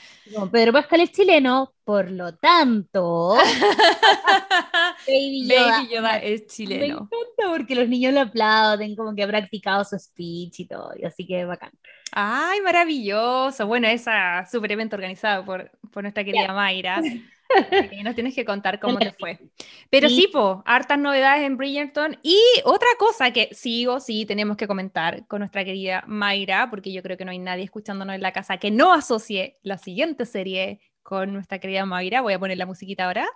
Pedro 0.50 0.72
Pascal 0.72 1.00
es 1.00 1.12
chileno, 1.12 1.72
por 1.84 2.10
lo 2.10 2.34
tanto, 2.36 3.34
Baby 5.06 5.48
Yoda, 5.90 6.18
es 6.18 6.46
chileno. 6.46 6.80
Me 6.80 6.86
encanta 6.92 7.48
porque 7.48 7.74
los 7.74 7.88
niños 7.88 8.14
lo 8.14 8.20
aplauden, 8.20 8.94
como 8.94 9.14
que 9.14 9.22
ha 9.22 9.28
practicado 9.28 9.84
su 9.84 9.98
speech 9.98 10.60
y 10.60 10.66
todo, 10.66 10.92
así 11.04 11.26
que 11.26 11.44
bacán. 11.44 11.72
Ay, 12.12 12.60
maravilloso. 12.60 13.66
Bueno, 13.66 13.88
esa 13.88 14.46
super 14.50 14.70
evento 14.70 14.96
organizado 14.96 15.44
por, 15.44 15.70
por 15.90 16.02
nuestra 16.02 16.24
querida 16.24 16.52
Mayra. 16.52 17.00
Y 17.90 18.02
nos 18.02 18.14
tienes 18.14 18.34
que 18.34 18.44
contar 18.44 18.80
cómo 18.80 18.98
te 18.98 19.12
fue. 19.12 19.38
Pero 19.90 20.08
sí, 20.08 20.28
po, 20.32 20.62
hartas 20.66 20.98
novedades 20.98 21.44
en 21.44 21.56
Bridgerton. 21.56 22.18
Y 22.22 22.38
otra 22.64 22.88
cosa 22.98 23.30
que 23.32 23.48
sí 23.52 23.86
o 23.86 24.00
sí 24.00 24.26
tenemos 24.26 24.56
que 24.56 24.66
comentar 24.66 25.26
con 25.26 25.40
nuestra 25.40 25.64
querida 25.64 26.04
Mayra, 26.06 26.70
porque 26.70 26.92
yo 26.92 27.02
creo 27.02 27.16
que 27.16 27.24
no 27.24 27.30
hay 27.30 27.38
nadie 27.38 27.64
escuchándonos 27.64 28.14
en 28.14 28.22
la 28.22 28.32
casa 28.32 28.56
que 28.56 28.70
no 28.70 28.92
asocie 28.92 29.58
la 29.62 29.78
siguiente 29.78 30.26
serie 30.26 30.80
con 31.02 31.32
nuestra 31.32 31.58
querida 31.58 31.84
Mayra. 31.84 32.20
Voy 32.20 32.32
a 32.32 32.38
poner 32.38 32.58
la 32.58 32.66
musiquita 32.66 33.06
ahora. 33.06 33.28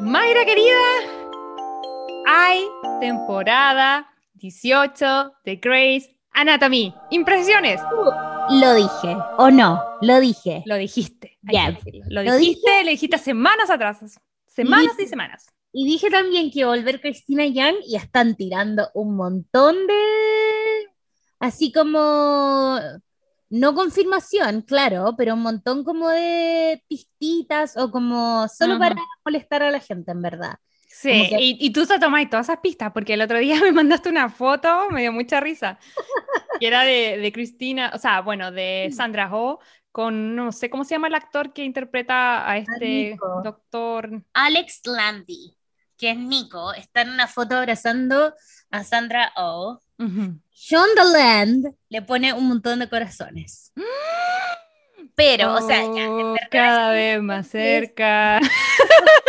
Mayra 0.00 0.44
querida, 0.44 0.76
hay 2.26 2.60
temporada 3.00 4.06
18 4.34 5.32
de 5.44 5.56
Grace 5.56 6.15
Anatomy. 6.36 6.94
Impresiones. 7.10 7.80
Lo 8.50 8.74
dije, 8.74 9.16
o 9.38 9.50
no, 9.50 9.82
lo 10.02 10.20
dije. 10.20 10.62
Lo 10.66 10.76
dijiste. 10.76 11.38
Lo, 11.40 12.22
dijiste, 12.36 12.84
le 12.84 12.90
dijiste 12.90 13.16
semanas 13.16 13.70
atrás. 13.70 14.00
Semanas 14.46 14.92
y, 14.98 15.06
semanas. 15.06 15.46
Y 15.72 15.86
dije 15.86 16.10
también 16.10 16.50
que 16.50 16.66
volver 16.66 17.00
Cristina 17.00 17.46
Young 17.46 17.76
y 17.86 17.96
están 17.96 18.36
tirando 18.36 18.90
un 18.92 19.16
montón 19.16 19.86
de. 19.86 20.88
Así 21.40 21.72
como. 21.72 22.78
No 23.48 23.74
confirmación, 23.74 24.62
claro, 24.62 25.14
pero 25.16 25.34
un 25.34 25.42
montón 25.42 25.84
como 25.84 26.10
de 26.10 26.84
pistitas 26.88 27.76
o 27.76 27.90
como 27.90 28.46
solo 28.48 28.78
para 28.78 28.96
molestar 29.24 29.62
a 29.62 29.70
la 29.70 29.80
gente, 29.80 30.10
en 30.10 30.20
verdad. 30.20 30.56
Sí, 30.98 31.28
y, 31.38 31.70
tú 31.72 31.84
te 31.84 31.98
tomas 31.98 32.30
todas 32.30 32.46
esas 32.46 32.60
pistas, 32.60 32.90
porque 32.90 33.14
el 33.14 33.20
otro 33.20 33.38
día 33.38 33.60
me 33.62 33.70
mandaste 33.70 34.08
una 34.08 34.30
foto, 34.30 34.88
me 34.90 35.02
dio 35.02 35.12
mucha 35.12 35.40
risa, 35.40 35.78
que 36.58 36.66
era 36.66 36.84
de, 36.84 37.30
Cristina, 37.34 37.92
o 37.94 37.98
sea, 37.98 38.22
bueno, 38.22 38.50
de 38.50 38.88
Sandra 38.96 39.28
Ho, 39.30 39.60
con, 39.92 40.34
no 40.34 40.52
sé 40.52 40.70
cómo 40.70 40.84
se 40.84 40.94
llama 40.94 41.08
el 41.08 41.14
actor 41.14 41.52
que 41.52 41.64
interpreta 41.64 42.50
a 42.50 42.56
este 42.56 43.18
doctor. 43.44 44.22
Alex 44.32 44.86
Landy, 44.86 45.54
que 45.98 46.12
es 46.12 46.16
Nico, 46.16 46.72
está 46.72 47.02
en 47.02 47.10
una 47.10 47.28
foto 47.28 47.56
abrazando 47.56 48.32
a 48.70 48.82
Sandra 48.82 49.32
Oh. 49.36 49.78
John 49.98 50.88
The 50.94 51.04
Land 51.12 51.74
le 51.90 52.02
pone 52.02 52.32
un 52.32 52.48
montón 52.48 52.78
de 52.78 52.88
corazones. 52.88 53.70
Pero, 55.14 55.54
o 55.54 55.60
sea, 55.66 55.84
oh, 55.84 56.36
cada 56.50 56.90
vez 56.90 57.20
más 57.22 57.48
cerca. 57.48 58.40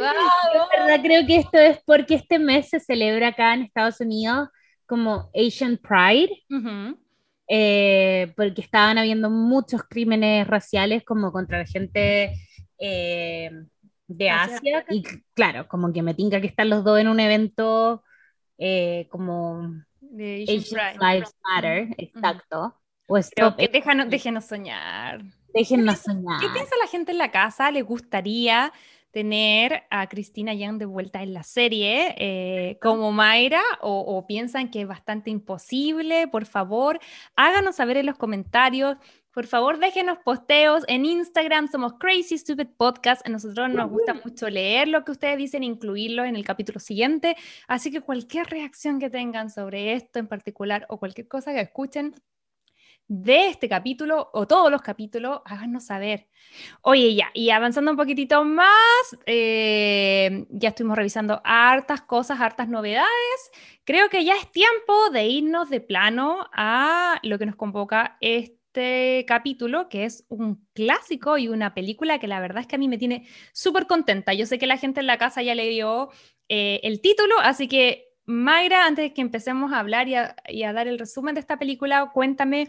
verdad 0.00 1.02
creo 1.02 1.26
que 1.26 1.36
esto 1.36 1.58
es 1.58 1.78
porque 1.84 2.14
este 2.14 2.38
mes 2.38 2.68
se 2.68 2.80
celebra 2.80 3.28
acá 3.28 3.54
en 3.54 3.62
Estados 3.62 4.00
Unidos 4.00 4.48
como 4.86 5.30
Asian 5.34 5.78
Pride, 5.78 6.44
eh, 7.48 8.32
porque 8.36 8.60
estaban 8.60 8.98
habiendo 8.98 9.30
muchos 9.30 9.82
crímenes 9.82 10.46
raciales 10.46 11.04
como 11.04 11.32
contra 11.32 11.58
la 11.58 11.66
gente 11.66 12.32
eh, 12.78 13.50
de 14.06 14.30
Asia, 14.30 14.84
y 14.88 15.02
claro, 15.34 15.66
como 15.66 15.92
que 15.92 16.02
me 16.02 16.14
tinca 16.14 16.40
que 16.40 16.46
están 16.46 16.70
los 16.70 16.84
dos 16.84 17.00
en 17.00 17.08
un 17.08 17.18
evento 17.18 18.04
eh, 18.58 19.08
como 19.10 19.74
Asian, 20.00 20.96
Lives 21.00 21.34
Matter, 21.42 21.88
exacto. 21.98 22.80
O 23.08 23.18
Pero 23.34 23.56
que 23.56 23.68
déjenos 24.08 24.44
soñar. 24.44 25.22
Déjenos 25.54 25.98
soñar. 26.00 26.40
¿Qué 26.40 26.48
piensa 26.48 26.74
la 26.82 26.88
gente 26.88 27.12
en 27.12 27.18
la 27.18 27.30
casa? 27.30 27.70
¿Le 27.70 27.82
gustaría 27.82 28.72
tener 29.16 29.84
a 29.88 30.10
Cristina 30.10 30.52
Young 30.52 30.76
de 30.76 30.84
vuelta 30.84 31.22
en 31.22 31.32
la 31.32 31.42
serie 31.42 32.14
eh, 32.18 32.78
como 32.82 33.12
Mayra 33.12 33.62
o, 33.80 34.26
piensan 34.26 34.70
que 34.70 34.82
es 34.82 34.86
bastante 34.86 35.30
imposible, 35.30 36.28
por 36.28 36.44
favor, 36.44 37.00
háganos 37.34 37.76
saber 37.76 37.96
en 37.96 38.04
los 38.04 38.18
comentarios. 38.18 38.98
Por 39.30 39.46
favor, 39.46 39.78
déjenos 39.78 40.18
posteos 40.22 40.84
en 40.86 41.06
Instagram, 41.06 41.68
somos 41.68 41.94
Crazy 41.94 42.36
Stupid 42.36 42.68
Podcast. 42.76 43.26
A 43.26 43.30
nosotros 43.30 43.70
nos 43.70 43.88
gusta 43.88 44.12
mucho 44.12 44.50
leer 44.50 44.88
lo 44.88 45.02
que 45.02 45.12
ustedes 45.12 45.38
dicen, 45.38 45.62
incluirlo 45.62 46.22
en 46.26 46.36
el 46.36 46.44
capítulo 46.44 46.78
siguiente. 46.78 47.36
Así 47.68 47.90
que 47.90 48.02
cualquier 48.02 48.46
reacción 48.48 48.98
que 48.98 49.08
tengan 49.08 49.48
sobre 49.48 49.94
esto 49.94 50.18
en 50.18 50.26
particular 50.26 50.84
o 50.90 50.98
cualquier 50.98 51.26
cosa 51.26 51.54
que 51.54 51.60
escuchen, 51.60 52.14
de 53.08 53.48
este 53.48 53.68
capítulo 53.68 54.30
o 54.32 54.46
todos 54.46 54.70
los 54.70 54.82
capítulos, 54.82 55.40
háganos 55.44 55.86
saber. 55.86 56.26
Oye, 56.82 57.14
ya, 57.14 57.30
y 57.34 57.50
avanzando 57.50 57.90
un 57.90 57.96
poquitito 57.96 58.44
más, 58.44 58.66
eh, 59.26 60.46
ya 60.50 60.70
estuvimos 60.70 60.96
revisando 60.96 61.40
hartas 61.44 62.02
cosas, 62.02 62.40
hartas 62.40 62.68
novedades. 62.68 63.50
Creo 63.84 64.08
que 64.08 64.24
ya 64.24 64.34
es 64.34 64.50
tiempo 64.50 65.10
de 65.10 65.26
irnos 65.26 65.70
de 65.70 65.80
plano 65.80 66.46
a 66.52 67.20
lo 67.22 67.38
que 67.38 67.46
nos 67.46 67.56
convoca 67.56 68.16
este 68.20 69.24
capítulo, 69.28 69.88
que 69.88 70.04
es 70.04 70.24
un 70.28 70.66
clásico 70.74 71.38
y 71.38 71.48
una 71.48 71.74
película 71.74 72.18
que 72.18 72.26
la 72.28 72.40
verdad 72.40 72.62
es 72.62 72.66
que 72.66 72.76
a 72.76 72.80
mí 72.80 72.88
me 72.88 72.98
tiene 72.98 73.26
súper 73.52 73.86
contenta. 73.86 74.34
Yo 74.34 74.46
sé 74.46 74.58
que 74.58 74.66
la 74.66 74.78
gente 74.78 75.00
en 75.00 75.06
la 75.06 75.18
casa 75.18 75.42
ya 75.42 75.54
le 75.54 75.68
dio 75.68 76.10
eh, 76.48 76.80
el 76.82 77.00
título, 77.00 77.38
así 77.40 77.68
que 77.68 78.02
Mayra, 78.28 78.86
antes 78.86 79.04
de 79.04 79.14
que 79.14 79.20
empecemos 79.20 79.72
a 79.72 79.78
hablar 79.78 80.08
y 80.08 80.16
a 80.64 80.72
dar 80.72 80.88
el 80.88 80.98
resumen 80.98 81.34
de 81.34 81.40
esta 81.40 81.60
película, 81.60 82.10
cuéntame 82.12 82.68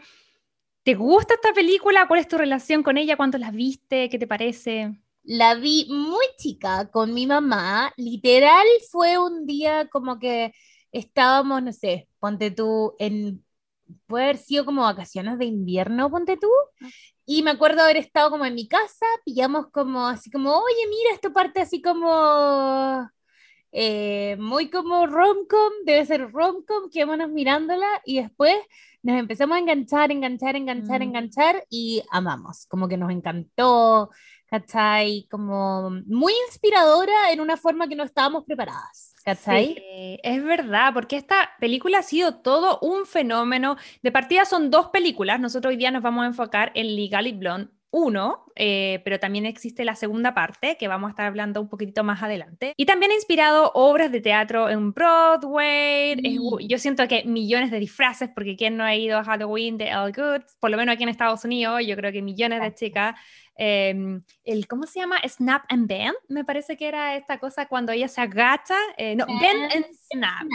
¿Te 0.87 0.95
gusta 0.95 1.33
esta 1.33 1.51
película? 1.51 2.07
¿Cuál 2.07 2.21
es 2.21 2.29
tu 2.29 2.37
relación 2.37 2.81
con 2.81 2.97
ella? 2.97 3.17
¿Cuánto 3.17 3.37
la 3.37 3.51
viste? 3.51 4.07
¿Qué 4.07 4.17
te 4.17 4.25
parece? 4.25 4.97
La 5.23 5.55
vi 5.55 5.85
muy 5.89 6.23
chica 6.37 6.89
con 6.89 7.13
mi 7.13 7.27
mamá. 7.27 7.91
Literal 7.97 8.65
fue 8.89 9.17
un 9.17 9.45
día 9.45 9.89
como 9.89 10.17
que 10.17 10.53
estábamos, 10.93 11.61
no 11.61 11.73
sé, 11.73 12.07
ponte 12.19 12.51
tú, 12.51 12.95
en, 12.99 13.43
puede 14.05 14.23
haber 14.23 14.37
sido 14.37 14.63
como 14.63 14.83
vacaciones 14.83 15.37
de 15.37 15.43
invierno, 15.43 16.09
ponte 16.09 16.37
tú. 16.37 16.47
Y 17.25 17.43
me 17.43 17.51
acuerdo 17.51 17.81
haber 17.81 17.97
estado 17.97 18.31
como 18.31 18.45
en 18.45 18.55
mi 18.55 18.69
casa, 18.69 19.05
pillamos 19.25 19.67
como 19.73 20.07
así 20.07 20.31
como, 20.31 20.55
oye, 20.55 20.87
mira, 20.89 21.13
esto 21.13 21.33
parte 21.33 21.59
así 21.59 21.81
como 21.81 23.09
eh, 23.79 24.37
muy 24.39 24.69
como 24.71 25.05
romcom, 25.05 25.71
debe 25.85 26.03
ser 26.05 26.31
romcom, 26.31 26.89
quedémonos 26.91 27.29
mirándola 27.29 27.85
y 28.05 28.21
después 28.21 28.55
nos 29.03 29.19
empezamos 29.19 29.55
a 29.55 29.59
enganchar, 29.59 30.11
enganchar, 30.11 30.55
enganchar, 30.55 30.99
Mm. 30.99 31.03
enganchar 31.03 31.63
y 31.69 32.01
amamos, 32.09 32.65
como 32.67 32.87
que 32.87 32.97
nos 32.97 33.11
encantó, 33.11 34.09
¿cachai? 34.47 35.27
Como 35.29 35.91
muy 36.07 36.33
inspiradora 36.47 37.31
en 37.31 37.39
una 37.39 37.55
forma 37.55 37.87
que 37.87 37.95
no 37.95 38.03
estábamos 38.03 38.45
preparadas, 38.45 39.13
¿cachai? 39.23 39.75
Sí, 39.75 40.19
es 40.23 40.43
verdad, 40.43 40.91
porque 40.93 41.15
esta 41.17 41.51
película 41.59 41.99
ha 41.99 42.03
sido 42.03 42.41
todo 42.41 42.79
un 42.81 43.05
fenómeno. 43.05 43.77
De 44.01 44.11
partida 44.11 44.45
son 44.45 44.71
dos 44.71 44.87
películas. 44.89 45.39
Nosotros 45.39 45.69
hoy 45.71 45.77
día 45.77 45.91
nos 45.91 46.01
vamos 46.01 46.23
a 46.23 46.27
enfocar 46.27 46.71
en 46.73 46.95
Legally 46.95 47.33
Blonde 47.33 47.69
1, 47.89 48.45
eh, 48.55 49.01
pero 49.03 49.19
también 49.19 49.45
existe 49.45 49.85
la 49.85 49.95
segunda 49.95 50.33
parte 50.33 50.75
que 50.77 50.87
vamos 50.87 51.07
a 51.07 51.11
estar 51.11 51.25
hablando 51.25 51.61
un 51.61 51.69
poquitito 51.69 52.03
más 52.03 52.21
adelante. 52.21 52.73
Y 52.77 52.85
también 52.85 53.11
ha 53.11 53.15
inspirado 53.15 53.71
obras 53.75 54.11
de 54.11 54.19
teatro 54.21 54.69
en 54.69 54.91
Broadway. 54.93 56.11
Es- 56.13 56.19
Sí. 56.21 56.67
yo 56.67 56.77
siento 56.77 57.07
que 57.07 57.23
millones 57.23 57.71
de 57.71 57.79
disfraces, 57.79 58.29
porque 58.33 58.55
¿quién 58.55 58.77
no 58.77 58.83
ha 58.83 58.95
ido 58.95 59.17
a 59.17 59.23
Halloween 59.23 59.77
de 59.77 59.87
Elle 59.89 60.11
Goods? 60.11 60.57
Por 60.59 60.69
lo 60.69 60.77
menos 60.77 60.93
aquí 60.93 61.03
en 61.03 61.09
Estados 61.09 61.43
Unidos, 61.45 61.81
yo 61.85 61.95
creo 61.95 62.11
que 62.11 62.21
millones 62.21 62.61
de 62.61 62.73
chicas. 62.73 63.15
eh, 63.59 64.19
el, 64.43 64.67
¿Cómo 64.67 64.83
se 64.85 64.99
llama? 64.99 65.17
Snap 65.27 65.63
and 65.69 65.87
Bend, 65.87 66.13
me 66.27 66.45
parece 66.45 66.77
que 66.77 66.87
era 66.87 67.15
esta 67.15 67.39
cosa 67.39 67.65
cuando 67.67 67.91
ella 67.91 68.07
se 68.07 68.21
agacha. 68.21 68.75
eh, 68.97 69.15
no, 69.15 69.25
Bend 69.25 69.71
and 69.73 69.85
Snap. 70.11 70.47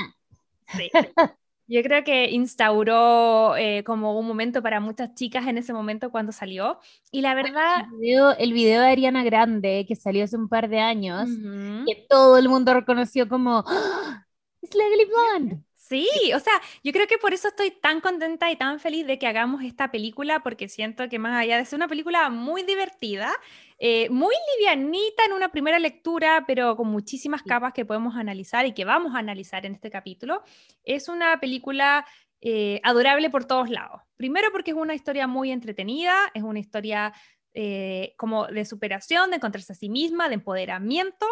Sí. 0.76 0.90
Yo 1.68 1.82
creo 1.82 2.04
que 2.04 2.30
instauró 2.30 3.56
eh, 3.56 3.82
como 3.84 4.18
un 4.18 4.26
momento 4.26 4.62
para 4.62 4.80
muchas 4.80 5.14
chicas 5.14 5.46
en 5.46 5.58
ese 5.58 5.72
momento 5.72 6.10
cuando 6.10 6.32
salió. 6.32 6.78
Y 7.10 7.22
la 7.22 7.34
verdad, 7.34 7.82
El 7.90 7.98
video, 7.98 8.36
el 8.36 8.52
video 8.52 8.80
de 8.80 8.88
Ariana 8.88 9.24
Grande 9.24 9.84
que 9.86 9.96
salió 9.96 10.24
hace 10.24 10.36
un 10.36 10.48
par 10.48 10.68
de 10.68 10.80
años, 10.80 11.28
ujú, 11.28 11.84
que 11.86 12.06
todo 12.08 12.36
el 12.38 12.48
mundo 12.48 12.74
reconoció 12.74 13.28
como 13.28 13.64
¡Ah! 13.66 14.26
es 14.60 14.74
Legally 14.74 15.04
Blonde. 15.06 15.62
Sí, 15.88 16.08
o 16.34 16.40
sea, 16.40 16.52
yo 16.84 16.92
creo 16.92 17.06
que 17.06 17.18
por 17.18 17.34
eso 17.34 17.48
estoy 17.48 17.70
tan 17.70 18.00
contenta 18.00 18.50
y 18.50 18.56
tan 18.56 18.80
feliz 18.80 19.06
de 19.06 19.18
que 19.18 19.26
hagamos 19.26 19.62
esta 19.62 19.90
película, 19.90 20.40
porque 20.40 20.68
siento 20.68 21.08
que 21.08 21.18
más 21.18 21.36
allá 21.40 21.58
de 21.58 21.64
ser 21.64 21.76
una 21.76 21.88
película 21.88 22.30
muy 22.30 22.62
divertida, 22.62 23.32
eh, 23.78 24.08
muy 24.10 24.34
livianita 24.56 25.24
en 25.26 25.32
una 25.32 25.50
primera 25.50 25.78
lectura, 25.78 26.44
pero 26.46 26.76
con 26.76 26.88
muchísimas 26.88 27.42
capas 27.42 27.72
que 27.72 27.84
podemos 27.84 28.16
analizar 28.16 28.64
y 28.66 28.72
que 28.72 28.84
vamos 28.84 29.14
a 29.14 29.18
analizar 29.18 29.66
en 29.66 29.74
este 29.74 29.90
capítulo, 29.90 30.42
es 30.84 31.08
una 31.08 31.40
película 31.40 32.06
eh, 32.40 32.80
adorable 32.84 33.30
por 33.30 33.44
todos 33.44 33.68
lados. 33.70 34.02
Primero 34.16 34.48
porque 34.52 34.70
es 34.70 34.76
una 34.76 34.94
historia 34.94 35.26
muy 35.26 35.50
entretenida, 35.50 36.14
es 36.34 36.42
una 36.42 36.60
historia 36.60 37.12
eh, 37.54 38.14
como 38.16 38.46
de 38.46 38.64
superación, 38.64 39.30
de 39.30 39.36
encontrarse 39.36 39.74
a 39.74 39.76
sí 39.76 39.90
misma, 39.90 40.28
de 40.28 40.34
empoderamiento, 40.34 41.26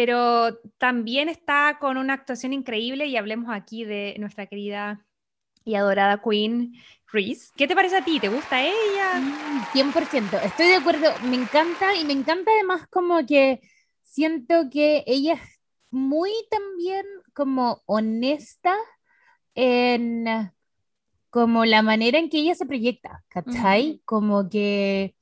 pero 0.00 0.58
también 0.78 1.28
está 1.28 1.76
con 1.78 1.98
una 1.98 2.14
actuación 2.14 2.54
increíble 2.54 3.04
y 3.04 3.18
hablemos 3.18 3.54
aquí 3.54 3.84
de 3.84 4.16
nuestra 4.18 4.46
querida 4.46 5.04
y 5.62 5.74
adorada 5.74 6.22
Queen 6.22 6.72
Reese. 7.12 7.50
¿Qué 7.54 7.68
te 7.68 7.74
parece 7.74 7.98
a 7.98 8.02
ti? 8.02 8.18
¿Te 8.18 8.28
gusta 8.28 8.62
ella? 8.62 9.20
Mm, 9.20 9.60
100%, 9.74 10.38
estoy 10.38 10.68
de 10.68 10.76
acuerdo, 10.76 11.12
me 11.28 11.36
encanta 11.36 11.94
y 11.96 12.06
me 12.06 12.14
encanta 12.14 12.50
además 12.50 12.86
como 12.88 13.26
que 13.26 13.60
siento 14.02 14.70
que 14.72 15.04
ella 15.06 15.34
es 15.34 15.40
muy 15.90 16.30
también 16.50 17.04
como 17.34 17.82
honesta 17.84 18.74
en 19.54 20.24
como 21.28 21.66
la 21.66 21.82
manera 21.82 22.18
en 22.18 22.30
que 22.30 22.38
ella 22.38 22.54
se 22.54 22.64
proyecta, 22.64 23.22
¿cachai? 23.28 24.00
Como 24.06 24.48
que 24.48 25.14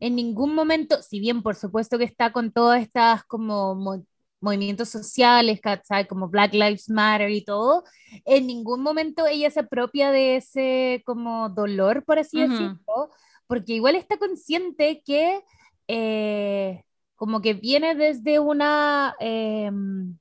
en 0.00 0.16
ningún 0.16 0.54
momento, 0.54 1.02
si 1.02 1.20
bien 1.20 1.42
por 1.42 1.54
supuesto 1.54 1.98
que 1.98 2.04
está 2.04 2.32
con 2.32 2.50
todas 2.50 2.80
estas 2.80 3.24
como 3.24 3.74
mo- 3.74 4.06
movimientos 4.42 4.88
sociales. 4.88 5.60
Como 6.08 6.28
Black 6.28 6.52
Lives 6.52 6.90
Matter 6.90 7.30
y 7.30 7.44
todo, 7.44 7.84
en 8.24 8.46
ningún 8.46 8.82
momento 8.82 9.26
ella 9.26 9.50
se 9.50 9.60
apropia 9.60 10.10
de 10.10 10.36
ese 10.36 11.02
como 11.06 11.48
dolor, 11.48 12.04
por 12.04 12.18
así 12.18 12.40
decirlo, 12.40 13.10
porque 13.46 13.74
igual 13.74 13.94
está 13.94 14.18
consciente 14.18 15.02
que 15.04 15.42
eh, 15.88 16.82
como 17.14 17.40
que 17.40 17.54
viene 17.54 17.94
desde 17.94 18.38
una 18.38 19.14
em, 19.20 20.16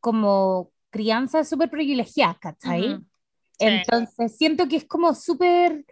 como 0.00 0.70
crianza 0.90 1.44
súper 1.44 1.70
privilegiada, 1.70 2.38
¿cachai? 2.40 2.82
Sí. 2.82 3.06
Entonces 3.58 4.36
siento 4.36 4.68
que 4.68 4.76
es 4.76 4.84
como 4.84 5.14
súper 5.14 5.84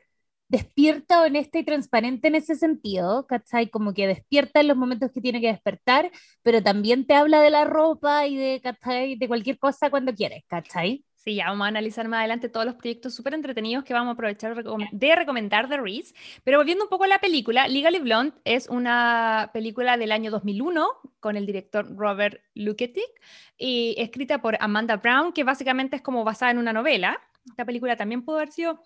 despierta, 0.53 1.23
honesta 1.23 1.59
y 1.59 1.65
transparente 1.65 2.29
en 2.29 2.35
ese 2.35 2.55
sentido, 2.55 3.27
¿cachai? 3.27 3.71
Como 3.71 3.95
que 3.95 4.07
despierta 4.07 4.61
en 4.61 4.69
los 4.69 4.77
momentos 4.77 5.11
que 5.11 5.23
tiene 5.23 5.41
que 5.41 5.47
despertar, 5.47 6.13
pero 6.43 6.63
también 6.63 7.07
te 7.07 7.15
habla 7.15 7.41
de 7.41 7.49
la 7.51 7.65
ropa 7.65 8.27
y 8.27 8.37
de, 8.37 8.61
¿cachai? 8.63 9.17
De 9.17 9.29
cualquier 9.29 9.59
cosa 9.59 9.89
cuando 9.91 10.15
quieres, 10.15 10.45
¿cachai? 10.47 11.05
Sí, 11.15 11.37
ya 11.37 11.47
vamos 11.47 11.65
a 11.65 11.69
analizar 11.69 12.07
más 12.09 12.19
adelante 12.19 12.51
todos 12.51 12.67
los 12.67 12.75
proyectos 12.75 13.15
súper 13.15 13.33
entretenidos 13.33 13.85
que 13.85 13.95
vamos 13.95 14.11
a 14.11 14.15
aprovechar 14.15 14.55
de 14.55 15.17
recomendar 15.17 15.69
de 15.69 15.77
Reese. 15.79 16.15
Pero 16.45 16.59
volviendo 16.59 16.85
un 16.85 16.91
poco 16.91 17.05
a 17.05 17.09
la 17.09 17.21
película, 17.21 17.67
Legally 17.69 18.01
Blonde 18.01 18.35
es 18.45 18.69
una 18.69 19.51
película 19.55 19.97
del 19.97 20.13
año 20.13 20.31
2001 20.31 20.87
con 21.21 21.37
el 21.37 21.47
director 21.47 21.97
Robert 21.97 22.43
Luketic 22.55 23.09
y 23.57 23.95
escrita 23.97 24.43
por 24.43 24.59
Amanda 24.61 24.97
Brown, 24.97 25.33
que 25.33 25.45
básicamente 25.45 25.97
es 25.97 26.03
como 26.03 26.25
basada 26.25 26.51
en 26.51 26.59
una 26.59 26.73
novela. 26.73 27.19
Esta 27.47 27.65
película 27.65 27.97
también 27.97 28.25
pudo 28.25 28.37
haber 28.37 28.53
sido, 28.53 28.83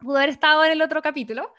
pudo 0.00 0.16
haber 0.16 0.30
estado 0.30 0.64
en 0.64 0.72
el 0.72 0.82
otro 0.82 1.02
capítulo. 1.02 1.52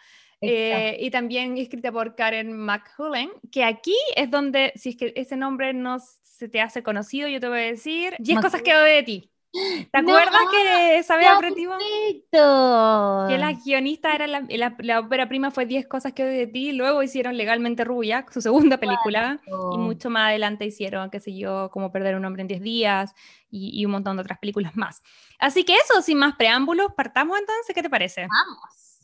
Eh, 0.44 0.98
y 1.00 1.12
también 1.12 1.56
escrita 1.58 1.92
por 1.92 2.16
Karen 2.16 2.52
McHullen, 2.58 3.30
que 3.52 3.64
aquí 3.64 3.96
es 4.16 4.32
donde, 4.32 4.74
si 4.76 4.90
es 4.90 4.98
que 4.98 5.14
ese 5.16 5.38
nombre 5.38 5.72
no 5.72 6.00
se 6.00 6.50
te 6.50 6.60
hace 6.60 6.82
conocido, 6.82 7.28
yo 7.28 7.40
te 7.40 7.48
voy 7.48 7.60
a 7.60 7.64
decir 7.64 8.16
10 8.18 8.40
cosas 8.40 8.64
que 8.64 8.74
odio 8.74 8.96
de 8.96 9.04
ti. 9.04 9.32
¿Te 9.54 10.02
No, 10.02 10.18
acuerdas 10.18 10.42
que 10.52 10.98
esa 10.98 11.18
vez 11.18 11.26
¡Ya, 11.26 11.36
aperitivo? 11.36 11.74
perfecto! 11.78 13.26
Que 13.28 13.38
la 13.38 13.52
guionista 13.54 14.16
era 14.16 14.26
la, 14.28 14.46
la, 14.48 14.76
la 14.80 15.00
ópera 15.00 15.28
prima 15.28 15.52
fue 15.52 15.66
10 15.66 15.88
cosas 15.88 16.14
que 16.14 16.24
odio 16.24 16.32
de 16.38 16.48
ti, 16.48 16.72
luego 16.72 17.04
hicieron 17.04 17.36
Legalmente 17.36 17.84
Rubia, 17.84 18.26
su 18.32 18.42
segunda 18.42 18.78
película, 18.78 19.42
y 19.74 19.78
mucho 19.78 20.10
más 20.10 20.30
adelante 20.30 20.66
hicieron, 20.66 21.10
qué 21.10 21.20
sé 21.20 21.36
yo, 21.36 21.70
como 21.72 21.92
Perder 21.92 22.16
un 22.16 22.24
hombre 22.24 22.44
en 22.44 22.48
10 22.48 22.62
días, 22.62 23.14
y, 23.50 23.78
y 23.78 23.86
un 23.86 23.92
montón 23.92 24.16
de 24.16 24.22
otras 24.22 24.40
películas 24.40 24.76
más. 24.78 25.02
Así 25.38 25.66
que 25.66 25.76
eso, 25.76 26.02
sin 26.02 26.18
más 26.18 26.36
preámbulos, 26.38 26.94
partamos 26.96 27.38
entonces, 27.38 27.76
¿qué 27.76 27.84
te 27.84 27.90
parece? 27.90 28.28
Vamos. 28.28 29.00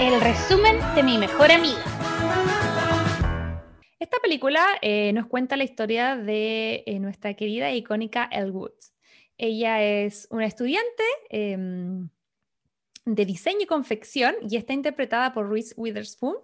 El 0.00 0.20
resumen 0.20 0.78
de 0.94 1.02
mi 1.02 1.18
mejor 1.18 1.50
amiga. 1.50 1.82
Esta 3.98 4.18
película 4.22 4.64
eh, 4.80 5.12
nos 5.12 5.26
cuenta 5.26 5.56
la 5.56 5.64
historia 5.64 6.16
de 6.16 6.84
eh, 6.86 7.00
nuestra 7.00 7.34
querida 7.34 7.68
e 7.68 7.76
icónica 7.78 8.28
Elle 8.30 8.50
Woods. 8.50 8.94
Ella 9.36 9.82
es 9.82 10.28
una 10.30 10.46
estudiante 10.46 11.02
em, 11.30 12.08
de 13.04 13.26
diseño 13.26 13.62
y 13.62 13.66
confección 13.66 14.36
y 14.48 14.56
está 14.56 14.72
interpretada 14.72 15.32
por 15.32 15.50
Reese 15.50 15.74
Witherspoon. 15.76 16.36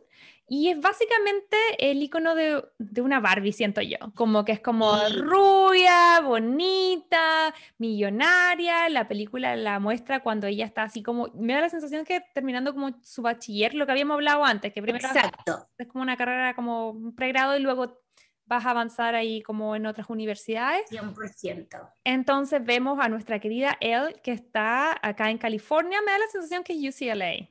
Y 0.46 0.68
es 0.68 0.80
básicamente 0.80 1.56
el 1.78 2.02
icono 2.02 2.34
de, 2.34 2.62
de 2.78 3.00
una 3.00 3.20
Barbie, 3.20 3.52
siento 3.52 3.80
yo. 3.80 3.96
Como 4.14 4.44
que 4.44 4.52
es 4.52 4.60
como 4.60 4.94
rubia, 5.08 6.20
bonita, 6.20 7.54
millonaria. 7.78 8.88
La 8.90 9.08
película 9.08 9.56
la 9.56 9.78
muestra 9.78 10.20
cuando 10.20 10.46
ella 10.46 10.66
está 10.66 10.82
así 10.82 11.02
como. 11.02 11.28
Me 11.34 11.54
da 11.54 11.62
la 11.62 11.70
sensación 11.70 12.04
que 12.04 12.22
terminando 12.34 12.74
como 12.74 12.90
su 13.02 13.22
bachiller, 13.22 13.74
lo 13.74 13.86
que 13.86 13.92
habíamos 13.92 14.14
hablado 14.14 14.44
antes, 14.44 14.72
que 14.72 14.82
primero 14.82 15.06
Exacto. 15.06 15.66
es 15.78 15.88
como 15.88 16.02
una 16.02 16.16
carrera 16.16 16.54
como 16.54 16.90
un 16.90 17.14
pregrado 17.14 17.56
y 17.56 17.60
luego 17.60 18.04
vas 18.46 18.66
a 18.66 18.70
avanzar 18.70 19.14
ahí 19.14 19.42
como 19.42 19.74
en 19.74 19.86
otras 19.86 20.10
universidades. 20.10 20.82
100%. 20.90 21.90
Entonces 22.04 22.64
vemos 22.64 22.98
a 23.00 23.08
nuestra 23.08 23.38
querida 23.40 23.76
Elle 23.80 24.14
que 24.22 24.32
está 24.32 24.98
acá 25.00 25.30
en 25.30 25.38
California. 25.38 26.00
Me 26.04 26.12
da 26.12 26.18
la 26.18 26.28
sensación 26.28 26.62
que 26.62 26.74
es 26.74 26.94
UCLA. 26.94 27.48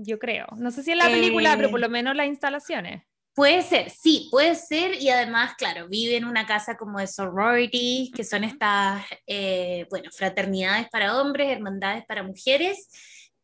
Yo 0.00 0.18
creo. 0.18 0.46
No 0.56 0.70
sé 0.70 0.84
si 0.84 0.92
en 0.92 0.98
la 0.98 1.06
película, 1.06 1.56
pero 1.56 1.70
por 1.70 1.80
Eh, 1.80 1.82
lo 1.82 1.88
menos 1.88 2.14
las 2.14 2.26
instalaciones. 2.28 3.02
Puede 3.34 3.62
ser, 3.62 3.90
sí, 3.90 4.28
puede 4.30 4.54
ser, 4.54 5.00
y 5.00 5.10
además, 5.10 5.54
claro, 5.56 5.88
vive 5.88 6.16
en 6.16 6.24
una 6.24 6.46
casa 6.46 6.76
como 6.76 6.98
de 6.98 7.06
sorority, 7.06 8.12
que 8.14 8.22
son 8.24 8.42
estas, 8.44 9.04
eh, 9.26 9.86
bueno, 9.90 10.10
fraternidades 10.12 10.88
para 10.88 11.20
hombres, 11.20 11.48
hermandades 11.48 12.04
para 12.06 12.22
mujeres. 12.22 12.88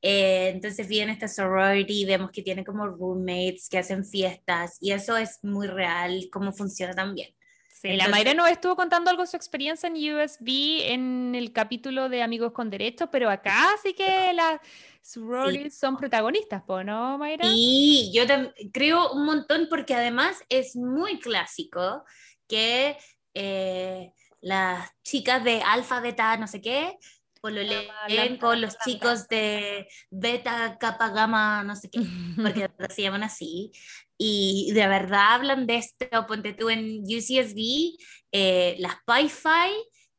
Eh, 0.01 0.51
entonces 0.55 0.87
vive 0.87 1.03
en 1.05 1.11
esta 1.11 1.29
sorority 1.29 2.05
vemos 2.05 2.31
que 2.31 2.43
tiene 2.43 2.65
como 2.65 2.87
roommates 2.87 3.69
que 3.69 3.79
hacen 3.79 4.05
fiestas, 4.05 4.77
y 4.81 4.93
eso 4.93 5.17
es 5.17 5.39
muy 5.43 5.67
real, 5.67 6.29
cómo 6.33 6.53
funciona 6.53 6.93
también. 6.95 7.29
Sí, 7.69 7.89
la 7.89 7.95
entonces- 7.95 8.11
Mayra 8.13 8.35
nos 8.35 8.51
estuvo 8.51 8.77
contando 8.77 9.11
algo 9.11 9.23
de 9.23 9.29
su 9.29 9.37
experiencia 9.37 9.89
en 9.89 9.95
USB 9.95 10.93
en 10.93 11.35
el 11.35 11.53
capítulo 11.53 12.09
de 12.09 12.23
Amigos 12.23 12.53
con 12.53 12.71
Derechos, 12.71 13.09
pero 13.13 13.29
acá 13.31 13.59
sí 13.83 13.93
que 13.95 14.33
las 14.33 14.59
sororities 15.05 15.79
son 15.79 15.97
protagonistas, 15.97 16.63
¿no, 16.67 17.19
Mayra? 17.19 17.47
Y 17.47 18.11
yo 18.15 18.25
creo 18.73 19.13
un 19.13 19.27
montón 19.27 19.67
porque 19.69 19.95
además 19.95 20.43
es 20.49 20.77
muy 20.77 21.21
clásico 21.21 22.05
que 22.49 22.97
eh, 23.35 24.13
las 24.41 24.91
chicas 25.03 25.45
de 25.45 25.63
alfa, 25.63 26.01
beta, 26.01 26.37
no 26.39 26.47
sé 26.47 26.63
qué, 26.63 26.97
pololeen 27.43 28.39
con 28.39 28.63
los 28.63 28.79
chicos 28.79 29.29
de 29.29 29.87
beta, 30.11 30.79
capa, 30.81 31.11
gamma, 31.11 31.63
no 31.65 31.77
sé 31.77 31.91
qué, 31.91 32.01
porque 32.37 32.71
se 32.89 33.03
llaman 33.03 33.25
así. 33.25 33.73
Y 34.17 34.73
de 34.73 34.87
verdad 34.87 35.35
hablan 35.35 35.67
de 35.67 35.77
esto, 35.77 36.07
ponte 36.27 36.55
tú 36.55 36.71
en 36.71 37.03
UCSB, 37.03 37.99
eh, 38.33 38.77
las 38.79 38.95
Pi-Fi 39.07 39.71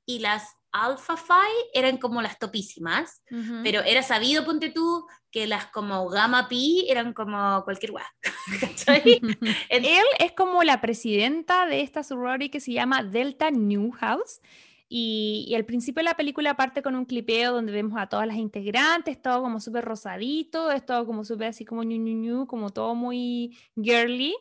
y 0.05 0.19
las 0.19 0.54
Alpha 0.75 1.15
Phi 1.15 1.69
eran 1.73 1.97
como 1.97 2.21
las 2.21 2.37
topísimas, 2.37 3.23
pero 3.63 3.81
era 3.81 4.03
sabido, 4.03 4.43
ponte 4.43 4.71
tú, 4.71 5.07
que 5.31 5.47
las 5.47 5.67
como 5.67 6.09
Gamma 6.09 6.49
Pi 6.49 6.85
eran 6.89 7.13
como 7.13 7.63
cualquier 7.63 7.91
guay. 7.91 8.03
Él 9.69 10.05
es 10.19 10.31
como 10.33 10.63
la 10.63 10.81
presidenta 10.81 11.65
de 11.65 11.79
esta 11.79 12.03
sorority 12.03 12.49
que 12.49 12.59
se 12.59 12.73
llama 12.73 13.03
Delta 13.03 13.51
Newhouse. 13.51 14.41
Y, 14.87 15.45
y, 15.47 15.55
al 15.55 15.65
principio 15.65 16.01
de 16.01 16.09
la 16.09 16.15
película 16.15 16.55
parte 16.55 16.83
con 16.83 16.95
un 16.95 17.05
clipeo 17.05 17.53
donde 17.53 17.71
vemos 17.71 17.97
a 17.97 18.07
todas 18.07 18.27
las 18.27 18.35
integrantes, 18.35 19.19
todo 19.19 19.41
como 19.41 19.59
súper 19.59 19.83
rosadito, 19.83 20.71
es 20.71 20.85
todo 20.85 21.07
como 21.07 21.25
súper 21.25 21.47
así 21.47 21.65
como 21.65 21.83
ñu, 21.83 21.97
ñu, 21.97 22.13
ñu, 22.13 22.47
como 22.47 22.69
todo 22.69 22.93
muy 22.93 23.57
girly. 23.81 24.35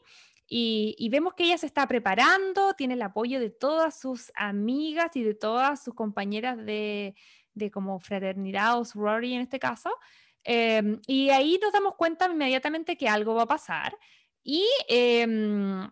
Y, 0.47 1.09
vemos 1.11 1.35
que 1.35 1.45
ella 1.45 1.59
se 1.59 1.67
está 1.67 1.87
preparando, 1.89 2.75
tiene 2.75 2.95
el 2.95 3.03
apoyo 3.03 3.41
de 3.41 3.51
todas 3.51 3.99
sus 3.99 4.31
amigas 4.35 5.17
y 5.17 5.23
de 5.23 5.35
todas 5.35 5.83
sus 5.83 5.95
compañeras 5.95 6.59
de, 6.59 7.15
como 7.73 7.99
fraternidad 7.99 8.79
o 8.79 8.85
sorority 8.85 9.35
en 9.35 9.41
este 9.41 9.59
caso. 9.59 9.91
Em, 10.45 11.01
y 11.07 11.31
ahí 11.31 11.59
nos 11.63 11.73
damos 11.73 11.95
cuenta 11.97 12.27
inmediatamente 12.31 12.97
que 12.97 13.09
algo 13.09 13.35
va 13.35 13.43
a 13.45 13.47
pasar. 13.47 13.97
Y 14.43 14.67
em, 14.89 15.91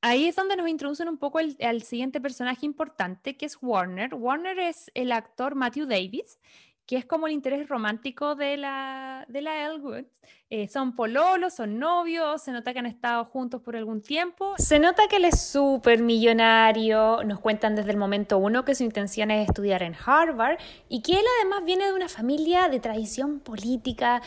ahí 0.00 0.26
es 0.26 0.36
donde 0.36 0.56
nos 0.56 0.68
introducen 0.68 1.08
un 1.08 1.18
poco 1.18 1.38
al 1.38 1.82
siguiente 1.82 2.20
personaje 2.20 2.66
importante, 2.66 3.36
que 3.36 3.46
es 3.46 3.58
Warner. 3.62 4.14
Warner 4.14 4.58
es 4.58 4.90
el 4.94 5.12
actor 5.12 5.54
Matthew 5.54 5.86
Davis, 5.86 6.40
que 6.86 6.96
es 6.96 7.04
como 7.04 7.26
el 7.26 7.32
interés 7.32 7.68
romántico 7.68 8.34
de 8.34 8.56
la, 8.56 9.24
de 9.28 9.42
la 9.42 9.66
Elwood. 9.66 10.04
Eh, 10.50 10.68
son 10.68 10.94
pololos, 10.94 11.54
son 11.54 11.78
novios, 11.78 12.42
se 12.42 12.52
nota 12.52 12.72
que 12.72 12.80
han 12.80 12.86
estado 12.86 13.24
juntos 13.24 13.62
por 13.62 13.76
algún 13.76 14.02
tiempo. 14.02 14.54
Se 14.58 14.78
nota 14.78 15.04
que 15.08 15.16
él 15.16 15.24
es 15.24 15.40
súper 15.40 16.02
millonario, 16.02 17.24
nos 17.24 17.40
cuentan 17.40 17.74
desde 17.74 17.90
el 17.90 17.96
momento 17.96 18.36
uno 18.38 18.64
que 18.64 18.74
su 18.74 18.84
intención 18.84 19.30
es 19.30 19.48
estudiar 19.48 19.82
en 19.82 19.94
Harvard 19.94 20.58
y 20.88 21.02
que 21.02 21.12
él 21.12 21.24
además 21.40 21.64
viene 21.64 21.86
de 21.86 21.94
una 21.94 22.08
familia 22.08 22.68
de 22.68 22.80
tradición 22.80 23.40
política, 23.40 24.20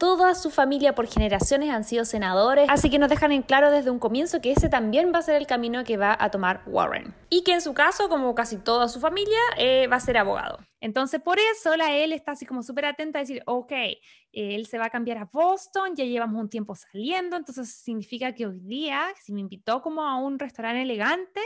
toda 0.00 0.34
su 0.34 0.50
familia 0.50 0.94
por 0.94 1.06
generaciones 1.06 1.68
han 1.68 1.84
sido 1.84 2.06
senadores, 2.06 2.66
así 2.70 2.88
que 2.88 2.98
nos 2.98 3.10
dejan 3.10 3.32
en 3.32 3.42
claro 3.42 3.70
desde 3.70 3.90
un 3.90 3.98
comienzo 3.98 4.40
que 4.40 4.50
ese 4.50 4.70
también 4.70 5.12
va 5.14 5.18
a 5.18 5.22
ser 5.22 5.36
el 5.36 5.46
camino 5.46 5.84
que 5.84 5.98
va 5.98 6.16
a 6.18 6.30
tomar 6.30 6.62
Warren. 6.66 7.14
Y 7.28 7.44
que 7.44 7.52
en 7.52 7.60
su 7.60 7.74
caso, 7.74 8.08
como 8.08 8.34
casi 8.34 8.56
toda 8.56 8.88
su 8.88 8.98
familia, 8.98 9.38
eh, 9.58 9.86
va 9.88 9.96
a 9.96 10.00
ser 10.00 10.16
abogado. 10.16 10.58
Entonces, 10.80 11.20
por 11.20 11.38
eso 11.38 11.76
la 11.76 11.94
él 11.94 12.14
está 12.14 12.32
así 12.32 12.46
como 12.46 12.62
súper 12.62 12.86
atenta 12.86 13.18
a 13.18 13.22
decir, 13.22 13.42
ok, 13.44 13.72
él 14.32 14.66
se 14.66 14.78
va 14.78 14.86
a 14.86 14.90
cambiar 14.90 15.18
a 15.18 15.28
Boston, 15.30 15.94
ya 15.94 16.04
llevamos 16.04 16.40
un 16.40 16.48
tiempo 16.48 16.74
saliendo, 16.74 17.36
entonces 17.36 17.70
significa 17.70 18.34
que 18.34 18.46
hoy 18.46 18.58
día, 18.60 19.06
si 19.22 19.34
me 19.34 19.40
invitó 19.40 19.82
como 19.82 20.02
a 20.02 20.16
un 20.16 20.38
restaurante 20.38 20.80
elegante, 20.80 21.42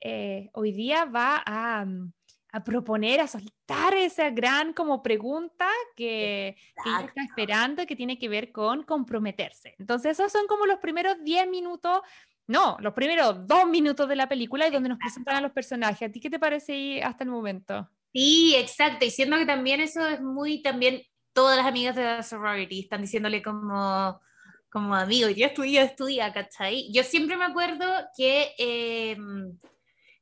eh, 0.00 0.50
hoy 0.52 0.72
día 0.72 1.04
va 1.04 1.44
a... 1.46 1.84
Mm, 1.84 2.12
a 2.54 2.62
proponer, 2.62 3.20
a 3.20 3.26
soltar 3.26 3.94
esa 3.94 4.30
gran 4.30 4.72
como 4.74 5.02
pregunta 5.02 5.66
que, 5.96 6.54
que 6.84 6.90
está 6.90 7.22
esperando 7.22 7.84
que 7.84 7.96
tiene 7.96 8.16
que 8.16 8.28
ver 8.28 8.52
con 8.52 8.84
comprometerse. 8.84 9.74
Entonces 9.76 10.12
esos 10.12 10.30
son 10.30 10.46
como 10.46 10.64
los 10.64 10.78
primeros 10.78 11.16
10 11.24 11.48
minutos, 11.48 12.02
no, 12.46 12.76
los 12.78 12.94
primeros 12.94 13.44
dos 13.48 13.66
minutos 13.66 14.08
de 14.08 14.14
la 14.14 14.28
película 14.28 14.68
y 14.68 14.70
donde 14.70 14.88
nos 14.88 14.98
presentan 14.98 15.34
a 15.34 15.40
los 15.40 15.50
personajes. 15.50 16.08
¿A 16.08 16.12
ti 16.12 16.20
qué 16.20 16.30
te 16.30 16.38
parece 16.38 16.74
ahí 16.74 17.00
hasta 17.00 17.24
el 17.24 17.30
momento? 17.30 17.90
Sí, 18.12 18.54
exacto, 18.54 19.04
y 19.04 19.10
siendo 19.10 19.36
que 19.36 19.46
también 19.46 19.80
eso 19.80 20.06
es 20.06 20.20
muy, 20.20 20.62
también 20.62 21.02
todas 21.32 21.56
las 21.56 21.66
amigas 21.66 21.96
de 21.96 22.04
la 22.04 22.22
sorority 22.22 22.82
están 22.82 23.02
diciéndole 23.02 23.42
como 23.42 24.20
como 24.70 24.94
amigo, 24.96 25.28
yo 25.28 25.46
estudia, 25.46 25.84
estudia, 25.84 26.32
¿cachai? 26.32 26.90
Yo 26.92 27.04
siempre 27.04 27.36
me 27.36 27.44
acuerdo 27.44 27.84
que 28.16 28.54
eh, 28.58 29.16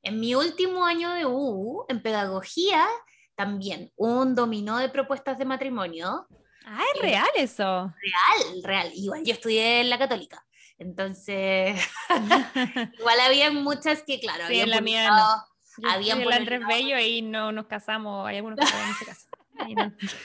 en 0.03 0.21
mi 0.21 0.35
último 0.35 0.85
año 0.85 1.11
de 1.13 1.27
U, 1.27 1.85
en 1.89 2.03
pedagogía, 2.03 2.87
también 3.35 3.93
un 3.97 4.35
dominó 4.35 4.79
de 4.79 4.89
propuestas 4.89 5.39
de 5.39 5.45
matrimonio. 5.45 6.27
Ah, 6.65 6.83
es 6.95 7.03
real 7.03 7.29
eso. 7.37 7.93
Real, 8.01 8.63
real. 8.63 8.91
Igual 8.95 9.25
yo 9.25 9.33
estudié 9.33 9.81
en 9.81 9.91
la 9.91 9.99
católica. 9.99 10.45
Entonces, 10.79 11.81
igual 12.99 13.21
había 13.21 13.51
muchas 13.51 14.03
que, 14.03 14.21
claro, 14.21 14.47
sí, 14.49 14.61
en 14.61 14.71
la 14.71 14.81
mía 14.81 15.09
no. 15.11 15.89
Habían 15.89 16.21
el 16.21 16.33
Andrés 16.33 16.61
Bello 16.69 16.99
y 16.99 17.23
no 17.23 17.51
nos 17.51 17.67
casamos. 17.67 18.27
Hay 18.27 18.37
algunos 18.37 18.59
que 18.59 18.65
no 18.65 18.95
se 18.99 19.07
casan. 19.07 19.31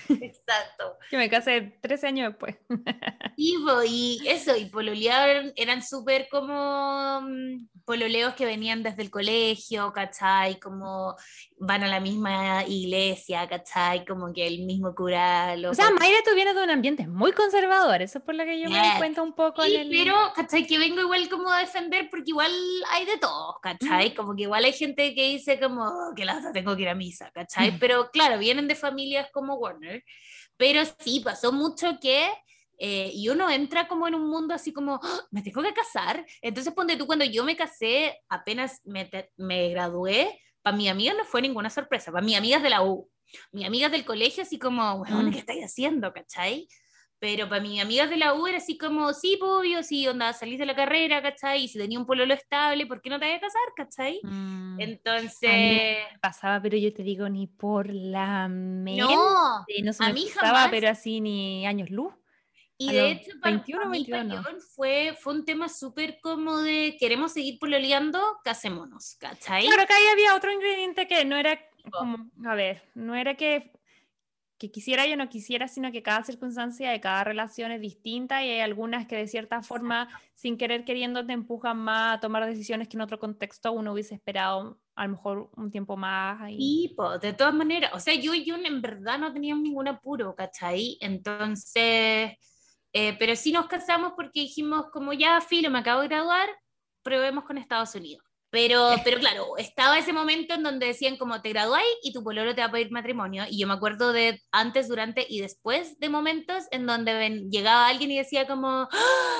Exacto. 0.10 0.98
Yo 1.12 1.18
me 1.18 1.30
casé 1.30 1.78
13 1.82 2.08
años 2.08 2.32
después. 2.32 2.56
Y, 3.40 3.56
y 3.88 4.28
eso, 4.28 4.58
y 4.58 4.66
pololeaban, 4.66 5.54
eran 5.56 5.84
súper 5.84 6.28
como 6.28 7.22
mm, 7.22 7.68
pololeos 7.86 8.34
que 8.34 8.48
venían 8.48 8.82
desde 8.82 9.04
el 9.04 9.12
colegio, 9.12 9.94
¿cachai? 9.94 10.60
Como 10.60 11.16
van 11.60 11.84
a 11.84 11.88
la 11.88 12.00
misma 12.00 12.64
iglesia, 12.68 13.48
¿cachai? 13.48 14.06
Como 14.06 14.32
que 14.32 14.46
el 14.46 14.66
mismo 14.66 14.94
cura. 14.94 15.56
o 15.70 15.74
sea, 15.74 15.90
Mayra, 15.92 16.20
tú 16.24 16.36
vienes 16.36 16.56
de 16.56 16.64
un 16.64 16.70
ambiente 16.70 17.08
muy 17.08 17.32
conservador, 17.32 18.02
eso 18.02 18.20
es 18.20 18.24
por 18.24 18.36
lo 18.36 18.46
que 18.46 18.60
yo 18.60 18.70
me 18.70 18.80
di 18.80 18.98
cuenta 18.98 19.22
un 19.22 19.34
poco. 19.34 19.64
Sí, 19.64 19.88
pero, 19.90 20.16
¿cachai? 20.36 20.68
Que 20.68 20.78
vengo 20.78 21.02
igual 21.02 21.28
como 21.30 21.50
a 21.50 21.60
defender 21.60 22.10
porque 22.10 22.30
igual 22.32 22.52
hay 22.92 23.06
de 23.06 23.18
todo, 23.18 23.60
¿cachai? 23.62 24.14
Como 24.14 24.36
que 24.36 24.44
igual 24.44 24.66
hay 24.66 24.74
gente 24.74 25.16
que 25.16 25.30
dice 25.30 25.60
como 25.60 25.84
oh, 25.84 26.14
que 26.16 26.26
la 26.26 26.52
tengo 26.52 26.76
que 26.76 26.84
ir 26.84 26.90
a 26.90 26.96
misa, 26.96 27.32
¿cachai? 27.34 27.78
Pero 27.80 28.10
claro, 28.12 28.38
vienen 28.38 28.68
de 28.68 28.76
familias 28.76 29.28
como 29.34 29.56
Warner, 29.56 30.04
pero 30.58 30.82
sí, 31.00 31.22
pasó 31.22 31.52
mucho 31.52 32.00
que 32.00 32.30
eh, 32.80 33.10
y 33.12 33.30
uno 33.30 33.50
entra 33.50 33.88
como 33.88 34.08
en 34.08 34.14
un 34.14 34.30
mundo 34.30 34.54
así 34.54 34.72
como, 34.72 35.00
¡Ah! 35.02 35.22
me 35.32 35.42
tengo 35.42 35.64
que 35.64 35.74
casar. 35.74 36.24
Entonces, 36.42 36.74
ponte 36.74 36.96
tú, 36.96 37.08
cuando 37.08 37.26
yo 37.26 37.44
me 37.44 37.56
casé, 37.56 38.22
apenas 38.30 38.82
me, 38.86 39.10
me 39.38 39.70
gradué, 39.70 40.40
para 40.68 40.78
mi 40.78 40.90
amiga 40.90 41.14
no 41.14 41.24
fue 41.24 41.42
ninguna 41.42 41.70
sorpresa, 41.70 42.12
para 42.12 42.26
mis 42.26 42.36
amigas 42.36 42.62
de 42.62 42.70
la 42.70 42.84
U, 42.84 43.10
mis 43.54 43.66
amigas 43.66 43.90
del 43.90 44.04
colegio, 44.04 44.44
así 44.44 44.60
como, 44.60 44.98
bueno, 44.98 45.22
mm. 45.24 45.32
¿qué 45.32 45.40
estáis 45.40 45.64
haciendo? 45.64 46.12
¿cachai? 46.12 46.68
Pero 47.20 47.48
para 47.48 47.62
mis 47.62 47.82
amigas 47.82 48.10
de 48.10 48.18
la 48.18 48.34
U 48.34 48.48
era 48.48 48.58
así 48.58 48.78
como, 48.78 49.14
sí, 49.14 49.40
obvio, 49.42 49.82
sí, 49.82 50.06
onda, 50.08 50.34
salís 50.34 50.60
de 50.60 50.66
la 50.66 50.76
carrera, 50.76 51.22
¿cachai? 51.22 51.64
Y 51.64 51.68
si 51.70 51.80
tenía 51.80 51.98
un 51.98 52.06
pololo 52.06 52.34
estable, 52.34 52.86
¿por 52.86 53.02
qué 53.02 53.10
no 53.10 53.18
te 53.18 53.28
vas 53.28 53.38
a 53.38 53.40
casar, 53.40 53.62
¿cachai? 53.78 54.20
Mm. 54.24 54.80
Entonces... 54.82 55.98
pasaba, 56.22 56.62
pero 56.62 56.78
yo 56.78 56.94
te 56.94 57.02
digo, 57.02 57.30
ni 57.30 57.48
por 57.48 57.90
la 57.90 58.50
mente. 58.50 59.02
No, 59.02 59.66
no 59.84 59.94
se 59.94 60.04
a 60.04 60.12
mí 60.12 60.28
pasaba, 60.36 60.68
pero 60.70 60.90
así 60.90 61.22
ni 61.22 61.66
años 61.66 61.90
luz. 61.90 62.14
Y 62.80 62.92
de 62.92 63.12
hecho, 63.12 63.32
para, 63.42 63.56
21, 63.56 63.90
mí, 63.90 64.06
fue, 64.76 65.18
fue 65.20 65.34
un 65.34 65.46
tema 65.46 65.68
súper 65.68 66.20
como 66.22 66.60
de 66.60 66.96
queremos 67.00 67.34
seguir 67.34 67.58
pololeando, 67.58 68.22
casémonos, 68.44 69.16
¿cachai? 69.20 69.66
Claro, 69.66 69.88
que 69.88 69.94
ahí 69.94 70.08
había 70.12 70.36
otro 70.36 70.52
ingrediente 70.52 71.08
que 71.08 71.26
no 71.26 71.36
era 71.38 71.60
como, 71.92 72.30
a 72.46 72.54
ver, 72.54 72.84
no 72.94 73.16
era 73.16 73.34
que, 73.34 73.72
que 74.60 74.70
quisiera 74.70 75.08
yo 75.08 75.18
no 75.18 75.28
quisiera, 75.28 75.68
sino 75.68 75.92
que 75.92 76.04
cada 76.04 76.22
circunstancia 76.22 76.92
de 76.92 77.02
cada 77.02 77.24
relación 77.24 77.72
es 77.72 77.82
distinta 77.82 78.46
y 78.46 78.50
hay 78.52 78.60
algunas 78.60 79.08
que 79.08 79.16
de 79.16 79.28
cierta 79.28 79.64
forma, 79.64 80.08
sin 80.36 80.56
querer 80.56 80.86
queriendo, 80.86 81.26
te 81.26 81.34
empujan 81.34 81.80
más 81.80 82.18
a 82.18 82.20
tomar 82.20 82.46
decisiones 82.46 82.88
que 82.88 82.98
en 82.98 83.02
otro 83.02 83.18
contexto 83.18 83.72
uno 83.72 83.94
hubiese 83.94 84.14
esperado 84.14 84.80
a 84.94 85.06
lo 85.06 85.14
mejor 85.14 85.50
un 85.56 85.72
tiempo 85.72 85.98
más. 85.98 86.48
Y 86.52 86.94
pues, 86.96 87.22
de 87.22 87.34
todas 87.34 87.56
maneras, 87.56 87.90
o 87.96 88.00
sea, 88.00 88.14
yo 88.14 88.36
y 88.36 88.46
yo 88.46 88.56
en 88.56 88.82
verdad 88.84 89.18
no 89.18 89.34
tenía 89.34 89.56
ningún 89.56 89.88
apuro, 89.88 90.36
¿cachai? 90.36 91.00
Entonces 91.02 92.38
eh, 93.00 93.16
pero 93.20 93.36
sí 93.36 93.52
nos 93.52 93.68
casamos 93.68 94.14
porque 94.16 94.40
dijimos, 94.40 94.88
como 94.92 95.14
ya, 95.14 95.40
filo, 95.40 95.70
me 95.70 95.78
acabo 95.78 96.02
de 96.02 96.08
graduar, 96.08 96.50
probemos 97.04 97.44
con 97.44 97.60
Estados 97.60 97.94
Unidos. 97.94 98.26
Pero, 98.50 98.90
pero 99.04 99.20
claro, 99.20 99.56
estaba 99.58 100.00
ese 100.00 100.14
momento 100.14 100.56
en 100.56 100.64
donde 100.64 100.88
decían 100.88 101.16
como 101.16 101.40
te 101.44 101.50
graduáis 101.50 101.86
y 102.02 102.12
tu 102.12 102.24
pololo 102.24 102.56
te 102.56 102.62
va 102.62 102.68
a 102.68 102.72
pedir 102.72 102.90
matrimonio. 102.90 103.44
Y 103.48 103.60
yo 103.60 103.68
me 103.68 103.76
acuerdo 103.76 104.14
de 104.14 104.42
antes, 104.52 104.88
durante 104.88 105.28
y 105.30 105.42
después 105.42 106.00
de 106.00 106.10
momentos 106.10 106.64
en 106.72 106.88
donde 106.88 107.46
llegaba 107.52 107.88
alguien 107.88 108.10
y 108.10 108.18
decía 108.18 108.48
como, 108.48 108.68
¡Ah! 108.68 109.38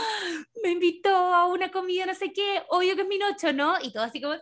me 0.62 0.70
invitó 0.70 1.10
a 1.10 1.48
una 1.48 1.72
comida, 1.72 2.06
no 2.06 2.14
sé 2.14 2.32
qué, 2.32 2.62
obvio 2.70 2.96
que 2.96 3.02
es 3.02 3.08
mi 3.08 3.18
noche, 3.18 3.54
¿no? 3.54 3.74
Y 3.82 3.92
todo 3.92 4.04
así 4.04 4.22
como, 4.22 4.36
sí, 4.36 4.42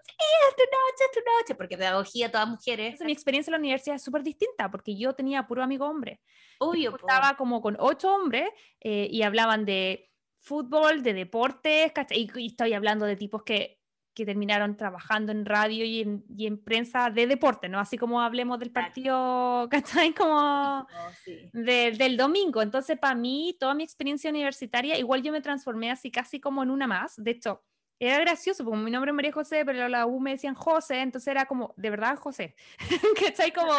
es 0.49 0.55
tu 0.57 0.63
noche, 0.63 1.05
es 1.05 1.11
tu 1.13 1.19
noche, 1.37 1.55
porque 1.55 1.77
pedagogía, 1.77 2.29
todas 2.29 2.49
mujeres. 2.49 2.99
mi 2.99 3.13
experiencia 3.13 3.49
en 3.49 3.53
la 3.53 3.59
universidad 3.59 3.95
es 3.95 4.03
súper 4.03 4.23
distinta, 4.23 4.69
porque 4.69 4.97
yo 4.97 5.13
tenía 5.13 5.47
puro 5.47 5.63
amigo 5.63 5.85
hombre. 5.85 6.19
Obvio. 6.59 6.95
Estaba 6.95 7.35
como 7.37 7.61
con 7.61 7.77
ocho 7.79 8.13
hombres 8.13 8.49
eh, 8.79 9.07
y 9.11 9.23
hablaban 9.23 9.65
de 9.65 10.11
fútbol, 10.37 11.03
de 11.03 11.13
deportes, 11.13 11.91
y, 12.11 12.29
y 12.35 12.47
estoy 12.47 12.73
hablando 12.73 13.05
de 13.05 13.15
tipos 13.15 13.43
que 13.43 13.79
que 14.15 14.25
terminaron 14.25 14.77
trabajando 14.77 15.31
en 15.31 15.45
radio 15.45 15.85
y 15.85 16.01
en, 16.01 16.23
y 16.35 16.47
en, 16.47 16.57
prensa 16.57 17.09
de 17.09 17.27
deporte, 17.27 17.67
¿no? 17.67 17.79
Así 17.79 17.97
como 17.97 18.21
hablemos 18.21 18.57
del 18.59 18.71
partido, 18.71 19.67
¿cachai? 19.69 20.13
Como 20.13 20.87
del 21.53 22.17
domingo. 22.17 22.61
Entonces, 22.61 22.97
para 22.97 23.13
mí, 23.13 23.55
toda 23.59 23.75
mi 23.75 23.83
experiencia 23.83 24.29
universitaria, 24.29 24.97
igual 24.97 25.21
yo 25.21 25.31
me 25.31 25.41
transformé 25.41 25.91
así 25.91 26.09
casi 26.09 26.39
como 26.39 26.63
en 26.63 26.71
una 26.71 26.87
más. 26.87 27.15
De 27.17 27.31
hecho, 27.31 27.61
era 27.99 28.19
gracioso, 28.19 28.63
porque 28.65 28.79
mi 28.79 28.91
nombre 28.91 29.11
es 29.11 29.15
María 29.15 29.31
José, 29.31 29.63
pero 29.65 29.87
la 29.87 30.05
U 30.05 30.19
me 30.19 30.31
decían 30.31 30.53
José, 30.55 31.01
entonces 31.01 31.27
era 31.29 31.45
como, 31.45 31.73
de 31.77 31.89
verdad, 31.89 32.17
José. 32.17 32.55
¿Cachai? 33.23 33.53
Como, 33.53 33.71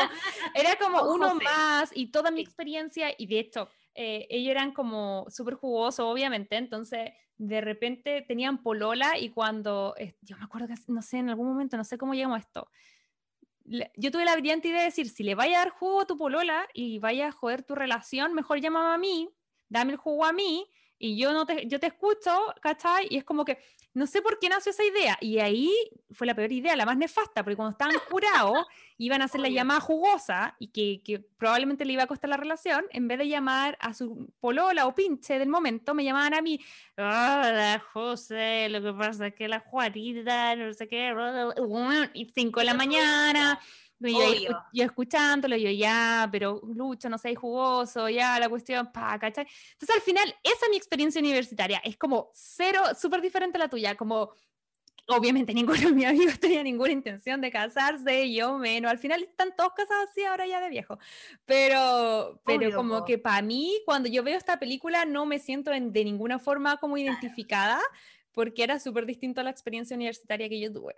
era 0.54 0.76
como 0.80 0.98
Oh, 1.00 1.14
uno 1.14 1.34
José. 1.34 1.44
más 1.44 1.90
y 1.94 2.10
toda 2.10 2.30
mi 2.30 2.40
experiencia, 2.40 3.08
y 3.16 3.26
de 3.26 3.38
hecho, 3.40 3.68
eh, 3.94 4.26
ellos 4.30 4.50
eran 4.50 4.72
como 4.72 5.26
súper 5.28 5.54
jugosos, 5.54 6.06
obviamente, 6.06 6.56
entonces 6.56 7.10
de 7.38 7.60
repente 7.60 8.22
tenían 8.22 8.62
polola 8.62 9.18
y 9.18 9.28
cuando, 9.30 9.94
eh, 9.98 10.16
yo 10.22 10.38
me 10.38 10.44
acuerdo 10.44 10.68
que, 10.68 10.74
no 10.88 11.02
sé, 11.02 11.18
en 11.18 11.28
algún 11.28 11.48
momento, 11.48 11.76
no 11.76 11.84
sé 11.84 11.98
cómo 11.98 12.14
llegamos 12.14 12.36
a 12.36 12.40
esto, 12.40 12.70
le- 13.64 13.90
yo 13.96 14.10
tuve 14.10 14.24
la 14.24 14.34
brillante 14.36 14.68
idea 14.68 14.80
de 14.80 14.86
decir, 14.86 15.08
si 15.08 15.22
le 15.24 15.34
vaya 15.34 15.56
a 15.60 15.64
dar 15.64 15.70
jugo 15.70 16.02
a 16.02 16.06
tu 16.06 16.16
polola 16.16 16.66
y 16.72 16.98
vaya 16.98 17.28
a 17.28 17.32
joder 17.32 17.62
tu 17.62 17.74
relación, 17.74 18.32
mejor 18.34 18.60
llámame 18.60 18.94
a 18.94 18.98
mí, 18.98 19.28
dame 19.68 19.92
el 19.92 19.98
jugo 19.98 20.24
a 20.24 20.32
mí 20.32 20.70
y 20.98 21.18
yo 21.18 21.32
no 21.32 21.44
te, 21.46 21.66
yo 21.66 21.78
te 21.80 21.88
escucho, 21.88 22.30
¿cachai? 22.62 23.06
Y 23.10 23.16
es 23.18 23.24
como 23.24 23.44
que, 23.44 23.58
no 23.96 24.06
sé 24.06 24.20
por 24.20 24.38
qué 24.38 24.50
nació 24.50 24.72
esa 24.72 24.84
idea. 24.84 25.16
Y 25.22 25.38
ahí 25.38 25.72
fue 26.10 26.26
la 26.26 26.34
peor 26.34 26.52
idea, 26.52 26.76
la 26.76 26.84
más 26.84 26.98
nefasta, 26.98 27.42
porque 27.42 27.56
cuando 27.56 27.70
estaban 27.70 27.96
curados, 28.10 28.66
iban 28.98 29.22
a 29.22 29.24
hacer 29.24 29.40
la 29.40 29.48
llamada 29.48 29.80
jugosa 29.80 30.54
y 30.58 30.68
que, 30.68 31.00
que 31.02 31.18
probablemente 31.18 31.86
le 31.86 31.94
iba 31.94 32.02
a 32.02 32.06
costar 32.06 32.28
la 32.28 32.36
relación, 32.36 32.84
en 32.90 33.08
vez 33.08 33.18
de 33.18 33.26
llamar 33.26 33.78
a 33.80 33.94
su 33.94 34.30
polola 34.38 34.86
o 34.86 34.94
pinche 34.94 35.38
del 35.38 35.48
momento, 35.48 35.94
me 35.94 36.04
llamaban 36.04 36.34
a 36.34 36.42
mí, 36.42 36.60
hola 36.98 37.82
José, 37.94 38.68
lo 38.68 38.82
que 38.82 38.92
pasa 38.92 39.28
es 39.28 39.34
que 39.34 39.48
la 39.48 39.60
Juanita, 39.60 40.54
no 40.56 40.74
sé 40.74 40.88
qué, 40.88 41.14
y 42.12 42.26
5 42.26 42.60
de 42.60 42.66
la 42.66 42.74
mañana. 42.74 43.58
Yo, 43.98 44.08
escu- 44.10 44.66
yo 44.72 44.84
escuchándolo, 44.84 45.56
yo 45.56 45.70
ya, 45.70 46.28
pero 46.30 46.60
Lucho, 46.74 47.08
no 47.08 47.16
seas 47.18 47.38
jugoso, 47.38 48.08
ya, 48.08 48.38
la 48.38 48.48
cuestión, 48.48 48.92
pa, 48.92 49.18
¿cachai? 49.18 49.46
Entonces 49.72 49.96
al 49.96 50.02
final, 50.02 50.28
esa 50.42 50.64
es 50.66 50.70
mi 50.70 50.76
experiencia 50.76 51.18
universitaria, 51.20 51.78
es 51.84 51.96
como 51.96 52.30
cero, 52.34 52.82
súper 52.98 53.22
diferente 53.22 53.56
a 53.56 53.60
la 53.60 53.68
tuya, 53.68 53.94
como 53.96 54.32
obviamente 55.08 55.54
ninguno 55.54 55.80
de 55.88 55.92
mis 55.94 56.06
amigos 56.06 56.38
tenía 56.38 56.62
ninguna 56.62 56.92
intención 56.92 57.40
de 57.40 57.50
casarse, 57.50 58.30
yo 58.32 58.58
menos, 58.58 58.90
al 58.90 58.98
final 58.98 59.22
están 59.22 59.54
todos 59.56 59.72
casados 59.74 60.10
así 60.10 60.24
ahora 60.24 60.46
ya 60.46 60.60
de 60.60 60.68
viejo, 60.68 60.98
pero, 61.46 62.40
pero 62.44 62.66
Obvio, 62.66 62.76
como 62.76 62.98
po. 62.98 63.04
que 63.06 63.16
para 63.18 63.40
mí, 63.40 63.78
cuando 63.86 64.08
yo 64.08 64.22
veo 64.22 64.36
esta 64.36 64.58
película, 64.58 65.04
no 65.06 65.24
me 65.24 65.38
siento 65.38 65.72
en- 65.72 65.92
de 65.92 66.04
ninguna 66.04 66.38
forma 66.38 66.76
como 66.76 66.96
identificada, 66.98 67.80
porque 68.32 68.62
era 68.62 68.78
súper 68.78 69.06
distinto 69.06 69.40
a 69.40 69.44
la 69.44 69.50
experiencia 69.50 69.96
universitaria 69.96 70.48
que 70.50 70.60
yo 70.60 70.70
tuve. 70.70 70.94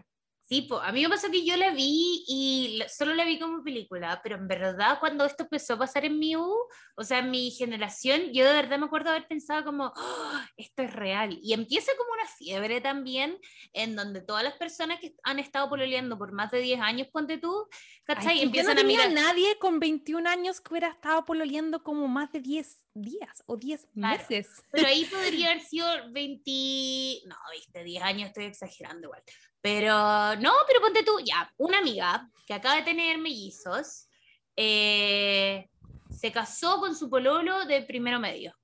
Sí, 0.48 0.62
po, 0.62 0.80
a 0.80 0.92
mí 0.92 1.02
me 1.02 1.10
pasó 1.10 1.30
que 1.30 1.44
yo 1.44 1.58
la 1.58 1.70
vi 1.72 2.24
y 2.26 2.80
solo 2.88 3.14
la 3.14 3.26
vi 3.26 3.38
como 3.38 3.62
película, 3.62 4.18
pero 4.22 4.36
en 4.36 4.48
verdad 4.48 4.98
cuando 4.98 5.26
esto 5.26 5.42
empezó 5.42 5.74
a 5.74 5.78
pasar 5.80 6.06
en 6.06 6.18
mi 6.18 6.36
U, 6.36 6.56
o 6.96 7.04
sea, 7.04 7.18
en 7.18 7.30
mi 7.30 7.50
generación, 7.50 8.32
yo 8.32 8.46
de 8.46 8.54
verdad 8.54 8.78
me 8.78 8.86
acuerdo 8.86 9.10
haber 9.10 9.28
pensado 9.28 9.62
como, 9.62 9.92
"Oh, 9.94 10.32
esto 10.56 10.82
es 10.84 10.92
real. 10.94 11.38
Y 11.42 11.52
empieza 11.52 11.92
como 11.98 12.12
una 12.14 12.26
fiebre 12.26 12.80
también, 12.80 13.38
en 13.74 13.94
donde 13.94 14.22
todas 14.22 14.42
las 14.42 14.54
personas 14.56 15.00
que 15.00 15.14
han 15.22 15.38
estado 15.38 15.68
pololeando 15.68 16.16
por 16.16 16.32
más 16.32 16.50
de 16.50 16.60
10 16.60 16.80
años, 16.80 17.08
ponte 17.12 17.36
tú, 17.36 17.68
Ay, 17.70 17.78
¿cachai? 18.16 18.36
yo 18.38 18.44
empiezan 18.44 18.74
no 18.76 18.80
a 18.80 18.82
tenía 18.82 19.06
mirar. 19.06 19.12
nadie 19.26 19.58
con 19.58 19.78
21 19.80 20.26
años 20.26 20.62
que 20.62 20.70
hubiera 20.72 20.88
estado 20.88 21.26
pololeando 21.26 21.82
como 21.82 22.08
más 22.08 22.32
de 22.32 22.40
10 22.40 22.86
días 22.94 23.42
o 23.46 23.58
10 23.58 23.86
Claro. 23.92 24.16
meses. 24.18 24.48
Pero 24.72 24.86
ahí 24.88 25.04
podría 25.44 25.50
haber 25.50 25.62
sido 25.62 25.86
20, 26.10 27.20
no, 27.28 27.36
viste, 27.52 27.84
10 27.84 28.02
años, 28.02 28.28
estoy 28.28 28.46
exagerando 28.46 29.08
igual. 29.08 29.22
Pero 29.60 30.36
no, 30.36 30.52
pero 30.66 30.80
ponte 30.80 31.02
tú, 31.02 31.18
ya, 31.24 31.52
una 31.56 31.78
amiga 31.78 32.30
que 32.46 32.54
acaba 32.54 32.76
de 32.76 32.82
tener 32.82 33.18
mellizos, 33.18 34.08
eh, 34.56 35.68
se 36.10 36.32
casó 36.32 36.80
con 36.80 36.96
su 36.96 37.10
pololo 37.10 37.64
de 37.66 37.82
primero 37.82 38.18
medio. 38.18 38.54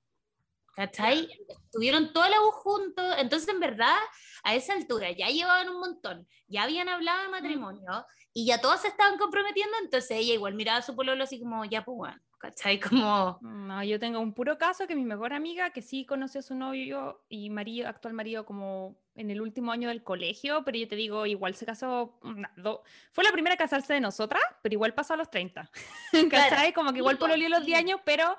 ¿Cachai? 0.75 1.29
Estuvieron 1.65 2.11
toda 2.13 2.29
la 2.29 2.41
U 2.41 2.51
juntos, 2.51 3.15
entonces 3.17 3.47
en 3.49 3.59
verdad 3.59 3.95
a 4.43 4.55
esa 4.55 4.73
altura 4.73 5.11
ya 5.11 5.27
llevaban 5.29 5.69
un 5.69 5.79
montón, 5.79 6.27
ya 6.47 6.63
habían 6.63 6.89
hablado 6.89 7.23
de 7.23 7.29
matrimonio 7.29 8.05
y 8.33 8.45
ya 8.45 8.59
todas 8.59 8.81
se 8.81 8.89
estaban 8.89 9.17
comprometiendo, 9.17 9.75
entonces 9.81 10.11
ella 10.11 10.33
igual 10.33 10.53
miraba 10.55 10.79
a 10.79 10.81
su 10.81 10.95
pololo 10.95 11.23
así 11.23 11.39
como, 11.39 11.63
ya 11.65 11.83
pues 11.85 11.97
bueno, 11.97 12.21
¿cachai? 12.37 12.79
Como, 12.79 13.39
No, 13.41 13.83
yo 13.83 13.99
tengo 13.99 14.19
un 14.19 14.33
puro 14.33 14.57
caso 14.57 14.85
que 14.85 14.95
mi 14.95 15.05
mejor 15.05 15.31
amiga, 15.33 15.69
que 15.71 15.81
sí 15.81 16.05
conoció 16.05 16.39
a 16.39 16.43
su 16.43 16.55
novio 16.55 17.23
y 17.29 17.49
marido, 17.49 17.87
actual 17.87 18.13
marido, 18.13 18.45
como 18.45 18.97
en 19.15 19.31
el 19.31 19.39
último 19.39 19.71
año 19.71 19.87
del 19.87 20.03
colegio, 20.03 20.63
pero 20.65 20.77
yo 20.77 20.87
te 20.89 20.97
digo, 20.97 21.25
igual 21.25 21.55
se 21.55 21.65
casó, 21.65 22.19
una, 22.21 22.51
do- 22.57 22.83
fue 23.13 23.23
la 23.23 23.31
primera 23.31 23.53
a 23.55 23.57
casarse 23.57 23.93
de 23.93 24.01
nosotras, 24.01 24.43
pero 24.61 24.73
igual 24.73 24.93
pasó 24.93 25.13
a 25.13 25.17
los 25.17 25.29
30. 25.31 25.71
¿Cachai? 26.29 26.73
Como 26.73 26.91
que 26.91 26.97
igual 26.99 27.15
Sí, 27.15 27.19
po, 27.19 27.25
pololeó 27.25 27.47
a 27.47 27.49
los 27.51 27.59
sí. 27.61 27.67
10 27.67 27.79
años, 27.79 28.01
pero 28.03 28.37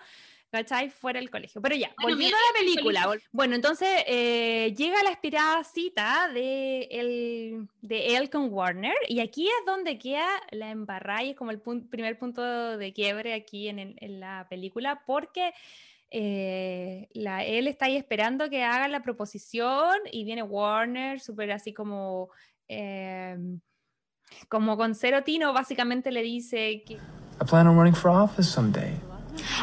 ¿cachai? 0.57 0.91
Fuera 0.91 1.21
del 1.21 1.31
colegio. 1.31 1.61
Pero 1.61 1.75
ya, 1.77 1.93
Bueno, 2.01 2.17
volviendo 2.17 2.37
a 2.37 2.41
la 2.53 2.59
película. 2.59 3.07
vol- 3.07 3.23
Bueno, 3.33 3.55
entonces 3.55 3.89
eh, 4.07 4.75
llega 4.77 5.03
la 5.03 5.11
esperada 5.11 5.63
cita 5.65 6.29
de, 6.33 6.89
el, 6.91 7.69
de 7.83 8.17
él 8.17 8.31
con 8.31 8.53
Warner, 8.53 8.95
y 9.09 9.21
aquí 9.21 9.47
es 9.47 9.67
donde 9.67 9.99
queda 9.99 10.27
la 10.51 10.71
embarrada 10.71 11.23
y 11.23 11.31
es 11.31 11.37
como 11.37 11.51
el 11.51 11.63
pun- 11.63 11.89
primer 11.89 12.19
punto 12.19 12.77
de 12.77 12.93
quiebre 12.93 13.35
aquí 13.35 13.69
en, 13.69 13.79
el- 13.79 13.97
en 14.01 14.21
la 14.21 14.47
película, 14.49 15.03
porque 15.07 15.53
eh, 16.11 17.09
la, 17.15 17.45
él 17.45 17.67
está 17.69 17.87
ahí 17.87 17.97
esperando 17.97 18.49
que 18.49 18.63
haga 18.65 18.89
la 18.89 19.03
proposición 19.03 19.99
y 20.13 20.25
viene 20.25 20.43
Warner, 20.43 21.21
súper 21.21 21.51
así 21.53 21.73
como... 21.75 22.31
em, 22.69 23.61
como 24.49 24.77
con 24.77 24.95
cero 24.97 25.23
tino, 25.25 25.53
básicamente 25.53 26.11
le 26.11 26.21
dice 26.23 26.83
que, 26.85 26.95
I 26.95 27.45
plan 27.49 27.67
on 27.69 27.77
running 27.77 27.95
for 27.95 28.11
office 28.11 28.51
someday. 28.51 28.93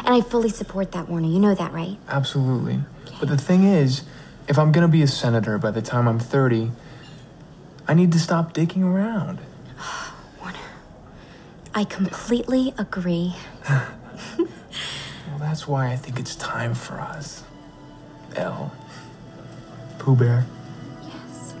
And 0.04 0.14
I 0.14 0.20
fully 0.20 0.50
support 0.50 0.92
that, 0.92 1.08
Warner. 1.08 1.26
You 1.28 1.38
know 1.38 1.54
that, 1.54 1.72
right? 1.72 1.96
Absolutely. 2.08 2.80
But 3.20 3.28
the 3.28 3.36
thing 3.38 3.64
is, 3.64 4.02
if 4.48 4.58
I'm 4.58 4.70
gonna 4.72 4.88
be 4.88 5.02
a 5.02 5.06
senator 5.06 5.56
by 5.58 5.70
the 5.70 5.80
time 5.82 6.06
I'm 6.06 6.18
30, 6.18 6.70
I 7.88 7.94
need 7.94 8.12
to 8.12 8.18
stop 8.18 8.52
dicking 8.52 8.84
around. 8.84 9.38
Warner. 10.40 10.58
I 11.74 11.84
completely 11.84 12.74
agree. 12.78 13.34
Well, 13.68 15.38
that's 15.38 15.66
why 15.66 15.90
I 15.92 15.96
think 15.96 16.20
it's 16.20 16.36
time 16.36 16.74
for 16.74 17.00
us. 17.00 17.42
L. 18.36 18.72
Pooh 19.98 20.14
Bear. 20.16 20.44
Yes. 21.02 21.54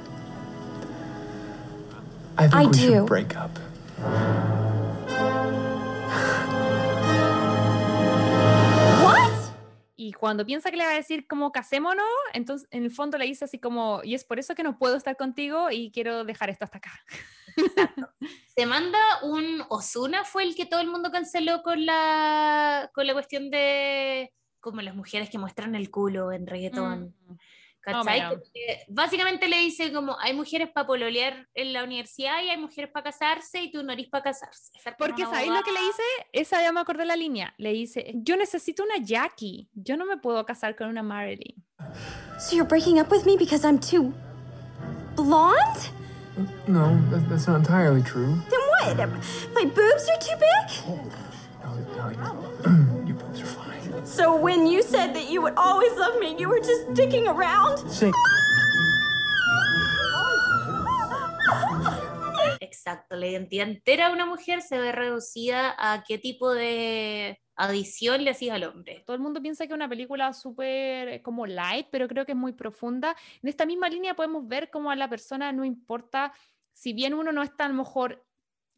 I 2.38 2.42
think 2.42 2.54
I 2.54 2.64
we 2.66 2.72
do. 2.72 2.78
should 2.78 3.06
break 3.06 3.36
up. 3.36 3.58
Y 10.06 10.12
cuando 10.12 10.44
piensa 10.44 10.70
que 10.70 10.76
le 10.76 10.84
va 10.84 10.90
a 10.90 10.96
decir 10.96 11.26
como 11.26 11.50
casémonos, 11.50 12.04
entonces 12.34 12.68
en 12.70 12.84
el 12.84 12.90
fondo 12.90 13.16
le 13.16 13.24
dice 13.24 13.46
así 13.46 13.58
como, 13.58 14.02
y 14.04 14.14
es 14.14 14.22
por 14.22 14.38
eso 14.38 14.54
que 14.54 14.62
no 14.62 14.76
puedo 14.76 14.96
estar 14.96 15.16
contigo 15.16 15.70
y 15.70 15.90
quiero 15.92 16.24
dejar 16.24 16.50
esto 16.50 16.66
hasta 16.66 16.76
acá. 16.76 16.92
se 18.54 18.66
manda 18.66 18.98
un 19.22 19.62
Osuna 19.70 20.24
fue 20.24 20.42
el 20.42 20.54
que 20.54 20.66
todo 20.66 20.82
el 20.82 20.88
mundo 20.90 21.10
canceló 21.10 21.62
con 21.62 21.86
la 21.86 22.90
con 22.92 23.06
la 23.06 23.14
cuestión 23.14 23.48
de 23.48 24.34
como 24.60 24.82
las 24.82 24.94
mujeres 24.94 25.30
que 25.30 25.38
muestran 25.38 25.74
el 25.74 25.90
culo 25.90 26.32
en 26.32 26.46
reggaetón. 26.46 27.14
Mm. 27.26 27.38
¿Cachai? 27.84 28.28
Porque 28.28 28.84
básicamente 28.88 29.48
le 29.48 29.58
dice 29.58 29.92
como 29.92 30.16
hay 30.18 30.34
mujeres 30.34 30.70
para 30.72 30.86
pololear 30.86 31.48
en 31.54 31.72
la 31.72 31.84
universidad 31.84 32.42
y 32.42 32.50
hay 32.50 32.56
mujeres 32.56 32.90
para 32.90 33.04
casarse 33.04 33.62
y 33.62 33.70
tú 33.70 33.82
no 33.82 33.92
eres 33.92 34.08
para 34.08 34.24
casarse. 34.24 34.72
Porque 34.98 35.22
¿sabéis 35.24 35.52
lo 35.52 35.62
que 35.62 35.72
le 35.72 35.80
dice? 35.80 36.02
Esa 36.32 36.62
ya 36.62 36.72
me 36.72 36.80
acordé 36.80 37.04
la 37.04 37.16
línea. 37.16 37.54
Le 37.58 37.72
dice, 37.72 38.12
yo 38.14 38.36
necesito 38.36 38.82
una 38.82 38.96
Jackie, 38.98 39.68
yo 39.74 39.96
no 39.96 40.06
me 40.06 40.16
puedo 40.16 40.44
casar 40.44 40.74
con 40.76 40.88
una 40.88 41.02
Marilyn. 41.02 41.64
So 42.38 42.56
you're 42.56 42.68
breaking 42.68 42.98
up 43.00 43.10
with 43.10 43.24
me 43.24 43.36
because 43.36 43.64
I'm 43.64 43.78
too 43.78 44.12
blonde? 45.14 45.90
No, 46.66 46.98
that, 47.10 47.28
that's 47.28 47.46
not 47.46 47.56
entirely 47.58 48.02
true. 48.02 48.36
Then 48.50 48.60
what? 48.70 49.08
My 49.54 49.64
boobs 49.64 50.08
are 50.08 50.18
too 50.18 50.36
big? 50.36 50.86
Your 50.86 50.96
boobs 50.96 51.14
are 52.00 52.14
fine. 52.64 52.90
So 54.14 54.36
when 54.36 54.68
you 54.68 54.80
said 54.82 55.12
that 55.14 55.28
you 55.28 55.42
would 55.42 55.54
always 55.56 55.90
love 55.98 56.20
me, 56.20 56.36
you 56.38 56.48
were 56.48 56.60
just 56.60 56.86
dicking 56.94 57.26
around? 57.26 57.78
Say, 57.90 58.12
Exacto, 62.60 63.16
la 63.16 63.26
identidad 63.26 63.66
entera 63.66 64.06
de 64.06 64.14
una 64.14 64.24
mujer 64.24 64.62
se 64.62 64.78
ve 64.78 64.92
reducida 64.92 65.74
a 65.76 66.04
qué 66.06 66.18
tipo 66.18 66.54
de 66.54 67.40
adición 67.56 68.22
le 68.22 68.30
hacía 68.30 68.54
al 68.54 68.62
hombre. 68.62 69.02
Todo 69.04 69.16
el 69.16 69.22
mundo 69.22 69.42
piensa 69.42 69.66
que 69.66 69.72
es 69.72 69.76
una 69.76 69.88
película 69.88 70.32
súper 70.32 71.08
eh, 71.08 71.22
como 71.22 71.44
light, 71.44 71.88
pero 71.90 72.06
creo 72.06 72.24
que 72.24 72.32
es 72.32 72.38
muy 72.38 72.52
profunda. 72.52 73.16
En 73.42 73.48
esta 73.48 73.66
misma 73.66 73.88
línea 73.88 74.14
podemos 74.14 74.46
ver 74.46 74.70
cómo 74.70 74.92
a 74.92 74.96
la 74.96 75.10
persona 75.10 75.50
no 75.50 75.64
importa, 75.64 76.32
si 76.72 76.92
bien 76.92 77.14
uno 77.14 77.32
no 77.32 77.42
está 77.42 77.64
a 77.64 77.68
lo 77.68 77.74
mejor 77.74 78.24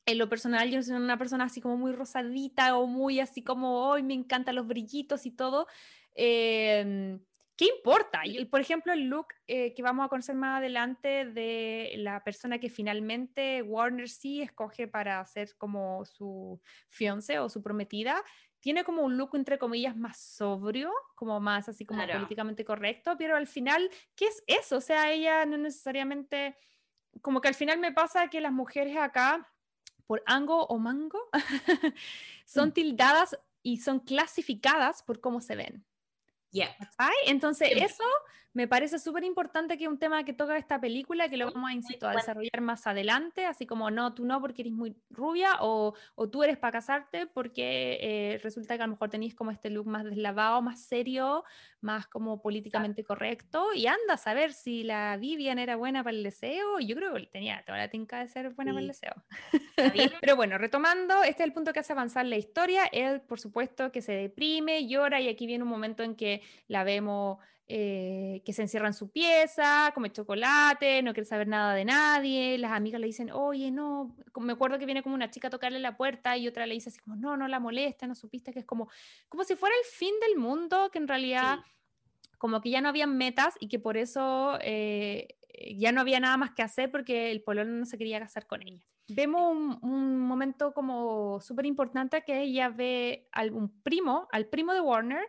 en 0.07 0.19
lo 0.19 0.29
personal, 0.29 0.71
yo 0.71 0.83
soy 0.83 0.95
una 0.97 1.19
persona 1.19 1.45
así 1.45 1.61
como 1.61 1.77
muy 1.77 1.93
rosadita 1.93 2.77
o 2.79 2.87
muy 2.87 3.21
así 3.21 3.43
como, 3.43 3.89
hoy 3.89 4.03
me 4.03 4.15
encantan 4.15 4.55
los 4.55 4.67
brillitos 4.67 5.27
y 5.27 5.33
todo. 5.33 5.67
eh, 6.15 7.19
¿qué 7.57 7.67
importa? 7.77 8.21
Y, 8.25 8.45
por 8.45 8.61
ejemplo, 8.61 8.93
el 8.93 9.09
look 9.09 9.29
eh, 9.47 9.75
que 9.75 9.83
vamos 9.83 10.05
a 10.05 10.09
conocer 10.09 10.35
más 10.35 10.59
adelante 10.59 11.25
de 11.25 11.95
la 11.97 12.23
persona 12.23 12.59
que 12.59 12.69
finalmente 12.69 13.63
Warner 13.63 14.09
sí 14.09 14.43
escoge 14.43 14.87
para 14.87 15.25
ser 15.25 15.57
como 15.57 16.05
su 16.05 16.61
fiance 16.89 17.39
o 17.39 17.49
su 17.49 17.63
prometida, 17.63 18.23
tiene 18.61 18.85
como 18.85 19.03
un 19.03 19.17
look 19.17 19.31
entre 19.35 19.59
comillas 19.59 19.97
más 19.97 20.19
sobrio, 20.19 20.93
como 21.15 21.41
más 21.41 21.69
así 21.69 21.87
como 21.87 22.07
políticamente 22.07 22.65
correcto, 22.65 23.17
pero 23.19 23.37
al 23.37 23.47
final, 23.47 23.89
¿qué 24.15 24.27
es 24.27 24.43
eso? 24.47 24.77
O 24.77 24.81
sea, 24.81 25.13
ella 25.13 25.47
no 25.47 25.57
necesariamente, 25.57 26.57
como 27.23 27.41
que 27.41 27.49
al 27.49 27.55
final 27.55 27.79
me 27.79 27.93
pasa 27.93 28.29
que 28.29 28.41
las 28.41 28.53
mujeres 28.53 28.97
acá, 28.97 29.51
por 30.07 30.23
ango 30.27 30.67
o 30.67 30.79
mango, 30.79 31.21
son 32.47 32.69
mm. 32.69 32.73
tildadas 32.73 33.39
y 33.63 33.79
son 33.79 34.01
clasificadas 34.01 35.03
por 35.03 35.21
cómo 35.21 35.41
se 35.41 35.57
ven. 35.57 35.85
Entonces, 37.27 37.71
eso 37.75 38.05
me 38.57 38.67
parece 38.67 38.99
súper 38.99 39.23
importante 39.23 39.77
que 39.77 39.85
es 39.85 39.91
un 39.91 39.99
tema 39.99 40.25
que 40.25 40.33
toca 40.33 40.57
esta 40.57 40.81
película, 40.81 41.29
que 41.29 41.37
lo 41.37 41.53
vamos 41.53 41.69
a, 41.69 41.75
insisto, 41.75 42.09
a 42.09 42.13
desarrollar 42.13 42.63
más 42.63 42.87
adelante, 42.87 43.45
así 43.45 43.67
como 43.67 43.91
no, 43.91 44.15
tú 44.15 44.25
no 44.25 44.41
porque 44.41 44.63
eres 44.63 44.73
muy 44.73 44.97
rubia 45.11 45.57
o, 45.61 45.93
o 46.15 46.31
tú 46.31 46.43
eres 46.43 46.57
para 46.57 46.73
casarte 46.73 47.27
porque 47.27 47.99
eh, 48.01 48.41
resulta 48.43 48.79
que 48.79 48.83
a 48.83 48.87
lo 48.87 48.93
mejor 48.93 49.11
tenéis 49.11 49.35
como 49.35 49.51
este 49.51 49.69
look 49.69 49.87
más 49.87 50.05
deslavado, 50.05 50.63
más 50.63 50.81
serio, 50.81 51.45
más 51.83 52.07
como 52.07 52.41
políticamente 52.41 53.05
correcto 53.05 53.75
y 53.75 53.89
anda 53.89 54.15
a 54.15 54.17
saber 54.17 54.55
si 54.55 54.85
la 54.85 55.19
Vivian 55.19 55.59
era 55.59 55.77
buena 55.77 56.03
para 56.03 56.17
el 56.17 56.23
deseo, 56.23 56.81
yo 56.81 56.97
creo 56.97 57.13
que 57.13 57.27
tenía 57.27 57.63
toda 57.67 57.77
la 57.77 57.91
tinca 57.91 58.21
de 58.21 58.29
ser 58.29 58.55
buena 58.55 58.73
para 58.73 58.81
el 58.81 58.89
deseo. 58.89 59.13
Pero 60.23 60.35
bueno, 60.35 60.57
retomando, 60.57 61.23
este 61.25 61.43
es 61.43 61.49
el 61.49 61.53
punto 61.53 61.75
que 61.75 61.81
hace 61.81 61.93
avanzar 61.93 62.25
la 62.25 62.37
historia, 62.39 62.87
él 62.87 63.21
por 63.21 63.39
supuesto 63.39 63.93
que 63.93 64.01
se 64.01 64.13
deprime, 64.13 64.89
llora 64.89 65.21
y 65.21 65.29
aquí 65.29 65.47
viene 65.47 65.63
un 65.63 65.69
momento 65.69 66.03
en 66.03 66.17
que 66.17 66.41
la 66.69 66.85
vemos 66.85 67.37
eh, 67.69 68.43
que 68.45 68.53
se 68.53 68.63
encierra 68.63 68.87
en 68.87 68.95
su 68.95 69.11
pieza, 69.11 69.91
come 69.93 70.13
chocolate, 70.13 71.03
no 71.03 71.13
quiere 71.13 71.29
saber 71.29 71.49
nada 71.49 71.75
de 71.75 71.85
nadie, 71.85 72.59
las 72.59 72.71
amigas 72.71 73.01
le 73.01 73.09
dicen, 73.09 73.33
oye, 73.33 73.73
no, 73.73 74.17
me 74.41 74.53
acuerdo 74.53 74.79
que 74.79 74.87
viene 74.87 75.03
como 75.03 75.17
una 75.17 75.31
chica 75.31 75.49
a 75.49 75.51
tocarle 75.51 75.81
la 75.81 75.97
puerta 75.97 76.37
y 76.37 76.47
otra 76.47 76.65
le 76.65 76.75
dice 76.75 76.91
así 76.91 77.01
como, 77.01 77.17
no, 77.17 77.37
no 77.37 77.49
la 77.49 77.59
molesta, 77.59 78.07
no 78.07 78.15
supiste 78.15 78.53
que 78.53 78.61
es 78.61 78.65
como, 78.65 78.89
como 79.29 79.43
si 79.43 79.57
fuera 79.57 79.75
el 79.75 79.85
fin 79.85 80.15
del 80.21 80.37
mundo, 80.37 80.91
que 80.93 80.99
en 80.99 81.09
realidad 81.09 81.59
como 82.39 82.61
que 82.61 82.71
ya 82.71 82.81
no 82.81 82.89
habían 82.89 83.17
metas 83.17 83.55
y 83.59 83.67
que 83.67 83.81
por 83.81 83.97
eso 83.97 84.59
eh, 84.61 85.37
ya 85.77 85.91
no 85.91 86.01
había 86.01 86.21
nada 86.21 86.37
más 86.37 86.53
que 86.53 86.63
hacer 86.63 86.93
porque 86.93 87.33
el 87.33 87.43
pololo 87.43 87.73
no 87.73 87.85
se 87.85 87.99
quería 87.99 88.21
casar 88.21 88.47
con 88.47 88.63
ella. 88.63 88.87
Vemos 89.09 89.51
un, 89.51 89.79
un 89.83 90.21
momento 90.21 90.73
como 90.73 91.41
súper 91.41 91.67
importante 91.67 92.23
que 92.23 92.43
ella 92.43 92.69
ve 92.69 93.29
a 93.33 93.43
un 93.43 93.83
primo, 93.83 94.29
al 94.31 94.47
primo 94.47 94.73
de 94.73 94.81
Warner, 94.81 95.27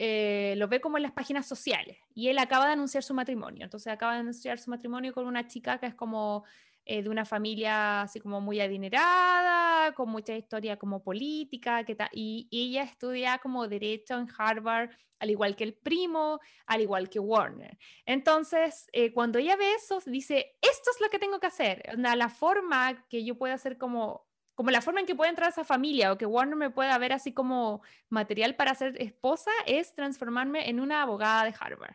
eh, 0.00 0.54
lo 0.56 0.68
ve 0.68 0.80
como 0.80 0.96
en 0.96 1.02
las 1.02 1.10
páginas 1.10 1.44
sociales 1.44 1.98
y 2.14 2.28
él 2.28 2.38
acaba 2.38 2.66
de 2.66 2.72
anunciar 2.74 3.02
su 3.02 3.14
matrimonio. 3.14 3.64
Entonces 3.64 3.92
acaba 3.92 4.14
de 4.14 4.20
anunciar 4.20 4.60
su 4.60 4.70
matrimonio 4.70 5.12
con 5.12 5.26
una 5.26 5.48
chica 5.48 5.78
que 5.78 5.86
es 5.86 5.94
como 5.96 6.44
eh, 6.84 7.02
de 7.02 7.08
una 7.08 7.24
familia 7.24 8.02
así 8.02 8.20
como 8.20 8.40
muy 8.40 8.60
adinerada, 8.60 9.92
con 9.94 10.08
mucha 10.10 10.36
historia 10.36 10.76
como 10.76 11.02
política, 11.02 11.82
que 11.82 11.96
y, 12.12 12.48
ella 12.52 12.84
estudia 12.84 13.38
como 13.38 13.66
derecho 13.66 14.16
en 14.16 14.28
Harvard, 14.38 14.90
al 15.18 15.30
igual 15.30 15.56
que 15.56 15.64
el 15.64 15.74
primo, 15.74 16.38
al 16.66 16.80
igual 16.80 17.08
que 17.08 17.18
Warner. 17.18 17.76
Entonces, 18.06 18.86
eh, 18.92 19.12
cuando 19.12 19.40
ella 19.40 19.56
ve 19.56 19.74
eso, 19.74 20.00
dice, 20.06 20.56
esto 20.62 20.92
es 20.94 21.00
lo 21.00 21.10
que 21.10 21.18
tengo 21.18 21.40
que 21.40 21.48
hacer. 21.48 21.82
La 21.96 22.28
forma 22.28 23.04
que 23.08 23.24
yo 23.24 23.36
pueda 23.36 23.54
hacer 23.54 23.78
como 23.78 24.27
como 24.58 24.72
la 24.72 24.82
forma 24.82 24.98
en 24.98 25.06
que 25.06 25.14
puede 25.14 25.30
entrar 25.30 25.50
esa 25.50 25.62
familia 25.62 26.10
o 26.10 26.18
que 26.18 26.26
Warner 26.26 26.56
me 26.56 26.68
pueda 26.68 26.98
ver 26.98 27.12
así 27.12 27.32
como 27.32 27.80
material 28.08 28.56
para 28.56 28.74
ser 28.74 29.00
esposa 29.00 29.52
es 29.66 29.94
transformarme 29.94 30.68
en 30.68 30.80
una 30.80 31.00
abogada 31.00 31.44
de 31.44 31.54
Harvard. 31.60 31.94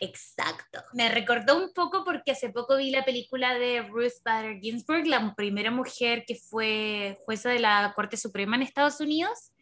Exacto. 0.00 0.80
Me 0.94 1.10
recordó 1.10 1.62
un 1.62 1.74
poco 1.74 2.02
porque 2.02 2.30
hace 2.30 2.48
poco 2.48 2.78
vi 2.78 2.88
la 2.88 3.04
película 3.04 3.52
de 3.58 3.82
Ruth 3.82 4.22
Bader 4.24 4.58
Ginsburg, 4.58 5.06
la 5.06 5.34
primera 5.34 5.70
mujer 5.70 6.24
que 6.26 6.36
fue 6.36 7.18
jueza 7.26 7.50
de 7.50 7.58
la 7.58 7.92
Corte 7.94 8.16
Suprema 8.16 8.56
en 8.56 8.62
Estados 8.62 8.98
Unidos. 9.00 9.52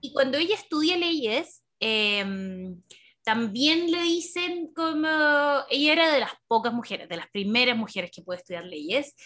Y 0.00 0.12
cuando 0.12 0.38
ella 0.38 0.54
estudia 0.54 0.96
leyes, 0.96 1.64
em, 1.80 2.80
también 3.24 3.90
le 3.90 4.00
dicen 4.04 4.72
como 4.76 5.08
ella 5.70 5.92
era 5.92 6.12
de 6.12 6.20
las 6.20 6.34
pocas 6.46 6.72
mujeres, 6.72 7.08
de 7.08 7.16
las 7.16 7.28
primeras 7.30 7.76
mujeres 7.76 8.12
que 8.14 8.22
puede 8.22 8.38
estudiar 8.38 8.64
leyes, 8.64 9.16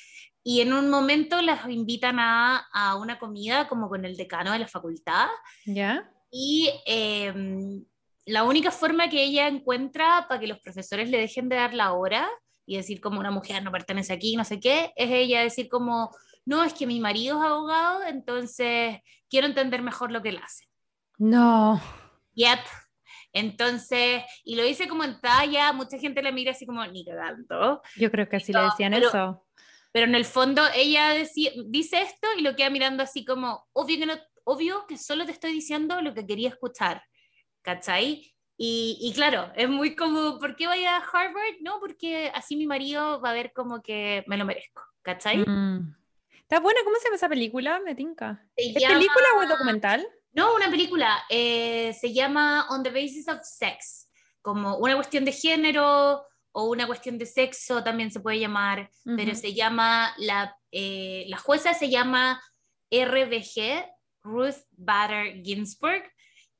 y 0.44 0.61
en 0.61 0.72
un 0.72 0.90
momento 0.90 1.40
las 1.40 1.68
invitan 1.68 2.18
a, 2.18 2.66
a 2.72 2.96
una 2.96 3.18
comida 3.18 3.68
como 3.68 3.88
con 3.88 4.05
el 4.05 4.16
decano 4.16 4.52
de 4.52 4.59
la 4.59 4.68
facultad. 4.68 5.28
¿Ya? 5.66 6.11
Y 6.31 6.70
em, 6.87 7.85
la 8.26 8.44
única 8.44 8.70
forma 8.70 9.09
que 9.09 9.22
ella 9.22 9.46
encuentra 9.46 10.26
para 10.28 10.40
que 10.40 10.48
los 10.48 10.59
profesores 10.61 11.09
le 11.11 11.18
dejen 11.18 11.48
de 11.48 11.57
dar 11.57 11.74
la 11.74 11.92
hora 11.92 12.28
y 12.66 12.76
decir 12.76 13.00
como 13.00 13.20
una 13.20 13.31
mujer 13.31 13.62
no 13.62 13.70
pertenece 13.70 14.12
aquí, 14.12 14.37
no 14.37 14.44
sé 14.44 14.59
qué, 14.59 14.92
es 14.96 15.11
ella 15.11 15.42
decir 15.42 15.68
como, 15.68 16.11
no, 16.44 16.64
es 16.64 16.74
que 16.74 16.87
mi 16.87 17.00
marido 17.00 17.38
es 17.38 17.50
abogado, 17.50 18.02
entonces 18.05 18.98
quiero 19.28 19.46
entender 19.46 19.83
mejor 19.83 20.11
lo 20.11 20.22
que 20.22 20.31
él 20.31 20.40
hace. 20.42 20.66
No. 21.18 21.81
Yep. 22.35 22.61
Entonces, 23.35 24.22
y 24.44 24.57
lo 24.57 24.62
dice 24.62 24.88
como 24.88 25.05
en 25.05 25.20
talla, 25.20 25.72
mucha 25.72 25.98
gente 25.98 26.22
le 26.22 26.33
mira 26.33 26.52
así 26.52 26.66
como, 26.66 26.85
ni 26.87 27.05
cagando. 27.05 27.83
Yo 27.96 28.11
creo 28.11 28.28
que 28.28 28.37
así 28.37 28.52
le 28.52 28.61
decían 28.61 28.94
eso 28.94 29.44
pero 29.92 30.07
en 30.07 30.14
el 30.14 30.24
fondo 30.24 30.62
ella 30.74 31.14
dice 31.66 32.02
esto 32.02 32.26
y 32.37 32.42
lo 32.42 32.57
queda 32.57 32.70
mirando 32.70 33.02
así 33.02 33.24
como, 33.24 33.68
obvio 33.72 33.98
que, 33.98 34.07
no, 34.07 34.14
obvio 34.44 34.87
que 34.87 34.98
solo 34.98 35.24
te 35.26 35.33
estoy 35.33 35.52
diciendo 35.52 36.00
lo 36.00 36.14
que 36.14 36.26
quería 36.26 36.48
escuchar, 36.48 37.02
¿cachai? 37.62 38.35
Y, 38.57 38.98
y, 39.00 39.12
claro, 39.12 39.50
es 39.57 39.68
muy 39.68 39.96
como, 39.96 40.38
¿por 40.38 40.57
qué 40.57 40.66
voy 40.66 40.85
a 40.85 40.96
Harvard? 40.96 41.57
No, 41.61 41.81
porque 41.81 42.31
así 42.35 42.57
mi 42.57 42.66
marido 42.66 43.20
va 43.20 43.31
a 43.31 43.35
ver 43.35 43.52
como 43.52 43.83
que 43.83 44.24
me 44.26 44.37
lo 44.37 44.44
merezco, 44.44 44.83
¿cachai? 45.02 45.38
Mm. 45.38 45.94
Está 46.52 46.61
buena, 46.61 46.81
¿cómo 46.85 46.96
se 46.96 47.05
llama 47.05 47.16
esa 47.16 47.28
película? 47.28 47.81
Me 47.81 47.94
tinca. 47.94 48.46
¿Es 48.57 48.74
película 48.74 49.26
o 49.37 49.42
es 49.42 49.48
documental? 49.48 50.07
No, 50.33 50.55
una 50.55 50.70
película. 50.70 51.24
Eh, 51.28 51.92
se 51.98 52.12
llama 52.12 52.66
On 52.70 52.83
the 52.83 52.90
Basis 52.90 53.28
of 53.28 53.40
Sex, 53.42 54.11
como 54.40 54.76
una 54.76 54.94
cuestión 54.94 55.24
de 55.24 55.33
género, 55.33 56.24
o 56.53 56.69
una 56.69 56.87
cuestión 56.87 57.19
de 57.19 57.27
sexo 57.27 57.83
también 57.83 58.11
se 58.11 58.21
puede 58.21 58.38
llamar, 58.38 58.91
pero 59.05 59.35
se 59.35 59.55
llama, 59.55 60.15
la, 60.19 60.57
eh, 60.71 61.25
la 61.29 61.38
jueza 61.38 61.75
se 61.75 61.88
llama 61.91 62.43
RBG, 62.91 63.87
Ruth 64.23 64.67
Bader 64.73 65.43
Ginsburg. 65.43 66.05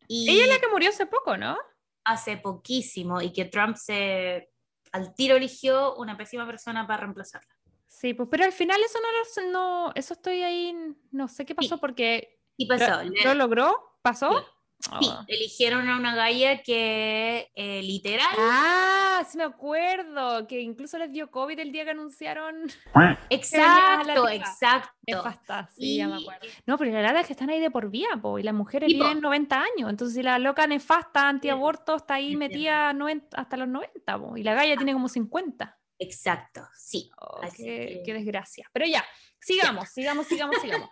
Y 0.09 0.31
Ella 0.31 0.44
es 0.44 0.50
la 0.50 0.59
que 0.59 0.68
murió 0.68 0.88
hace 0.88 1.07
poco, 1.07 1.37
¿no? 1.37 1.57
Hace 2.05 2.37
poquísimo, 2.37 3.20
y 3.20 3.33
que 3.33 3.44
Trump 3.44 3.76
se 3.76 4.48
al 4.92 5.14
tiro 5.14 5.37
eligió 5.37 5.94
una 5.96 6.16
pésima 6.16 6.46
persona 6.46 6.87
para 6.87 7.00
reemplazarla. 7.00 7.55
Sí, 7.87 8.14
pues, 8.14 8.28
pero 8.31 8.44
al 8.44 8.52
final 8.52 8.81
eso 8.83 8.98
no, 9.00 9.50
no 9.50 9.92
eso 9.94 10.14
estoy 10.14 10.42
ahí, 10.42 10.74
no 11.11 11.28
sé 11.28 11.44
qué 11.44 11.55
pasó 11.55 11.78
porque... 11.78 12.38
Sí 12.57 12.66
pasó. 12.66 13.02
¿Lo, 13.24 13.35
logró? 13.35 13.98
¿Pasó? 14.02 14.38
Sí, 14.38 14.46
ah. 14.90 15.24
eligieron 15.28 15.88
a 15.88 15.96
una 15.96 16.14
galla 16.14 16.62
que 16.62 17.50
eh, 17.54 17.82
literal. 17.82 18.34
Ah, 18.38 19.24
sí 19.28 19.38
me 19.38 19.44
acuerdo, 19.44 20.46
que 20.46 20.60
incluso 20.60 20.98
les 20.98 21.12
dio 21.12 21.30
COVID 21.30 21.58
el 21.58 21.72
día 21.72 21.84
que 21.84 21.90
anunciaron. 21.90 22.70
Exacto, 23.30 24.28
exacto. 24.28 24.92
Nefasta, 25.06 25.68
sí, 25.68 25.96
ya 25.96 26.08
me 26.08 26.16
acuerdo. 26.16 26.46
No, 26.66 26.78
pero 26.78 26.92
la 26.92 26.98
verdad 26.98 27.20
es 27.20 27.26
que 27.26 27.32
están 27.32 27.50
ahí 27.50 27.60
de 27.60 27.70
por 27.70 27.90
vía, 27.90 28.08
po, 28.20 28.38
y 28.38 28.42
las 28.42 28.54
mujeres 28.54 28.88
viven 28.88 29.20
90 29.20 29.60
años. 29.60 29.90
Entonces, 29.90 30.14
si 30.14 30.22
la 30.22 30.38
loca 30.38 30.66
nefasta 30.66 31.28
antiaborto 31.28 31.96
está 31.96 32.14
ahí 32.14 32.36
metida 32.36 32.94
hasta 33.34 33.56
los 33.56 33.68
90, 33.68 34.18
po, 34.18 34.36
y 34.36 34.42
la 34.42 34.54
galla 34.54 34.76
tiene 34.76 34.92
como 34.92 35.08
50. 35.08 35.78
Exacto, 35.98 36.68
sí. 36.76 37.10
Oh, 37.20 37.40
qué, 37.56 38.02
qué, 38.04 38.14
desgracia. 38.14 38.68
Pero 38.72 38.86
ya, 38.86 39.04
sigamos, 39.40 39.88
sigamos, 39.88 40.26
sigamos, 40.26 40.56
sigamos. 40.60 40.88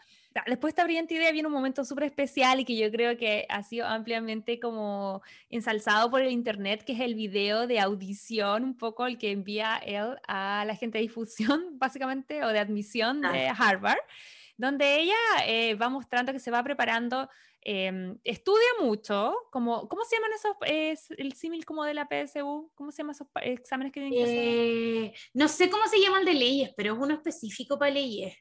Después 0.46 0.70
de 0.72 0.80
esta 0.80 0.84
brillante 0.84 1.14
idea 1.14 1.32
viene 1.32 1.48
un 1.48 1.52
momento 1.52 1.84
súper 1.84 2.04
especial 2.04 2.60
y 2.60 2.64
que 2.64 2.76
yo 2.76 2.88
creo 2.92 3.16
que 3.16 3.46
ha 3.48 3.64
sido 3.64 3.86
ampliamente 3.86 4.60
como 4.60 5.22
ensalzado 5.48 6.08
por 6.08 6.22
el 6.22 6.30
internet, 6.30 6.84
que 6.84 6.92
es 6.92 7.00
el 7.00 7.16
video 7.16 7.66
de 7.66 7.80
audición, 7.80 8.62
un 8.62 8.76
poco 8.76 9.06
el 9.06 9.18
que 9.18 9.32
envía 9.32 9.78
él 9.78 10.16
a 10.28 10.64
la 10.64 10.76
gente 10.76 10.98
de 10.98 11.02
difusión, 11.02 11.60
básicamente, 11.78 12.44
o 12.44 12.48
de 12.48 12.60
admisión 12.60 13.22
de 13.22 13.48
Harvard, 13.48 13.98
donde 14.56 15.00
ella 15.00 15.16
eh, 15.46 15.74
va 15.74 15.88
mostrando 15.88 16.32
que 16.32 16.38
se 16.38 16.52
va 16.52 16.62
preparando, 16.62 17.28
em, 17.62 18.16
estudia 18.22 18.68
mucho, 18.80 19.34
como, 19.50 19.88
¿cómo 19.88 20.04
se 20.04 20.14
llaman 20.14 20.30
esos, 20.32 20.56
es 20.64 21.10
el 21.18 21.32
símil 21.32 21.64
como 21.64 21.82
de 21.84 21.94
la 21.94 22.06
PSU? 22.08 22.70
¿Cómo 22.76 22.92
se 22.92 22.98
llaman 22.98 23.16
esos 23.16 23.26
exámenes 23.42 23.92
que 23.92 24.00
tienen 24.00 24.16
que 24.16 24.22
hacer? 24.22 24.38
Eh, 24.38 25.14
no 25.34 25.48
sé 25.48 25.68
cómo 25.70 25.88
se 25.88 26.00
llaman 26.00 26.24
de 26.24 26.34
leyes, 26.34 26.70
pero 26.76 26.94
es 26.94 27.00
uno 27.00 27.14
específico 27.14 27.80
para 27.80 27.90
leyes. 27.90 28.36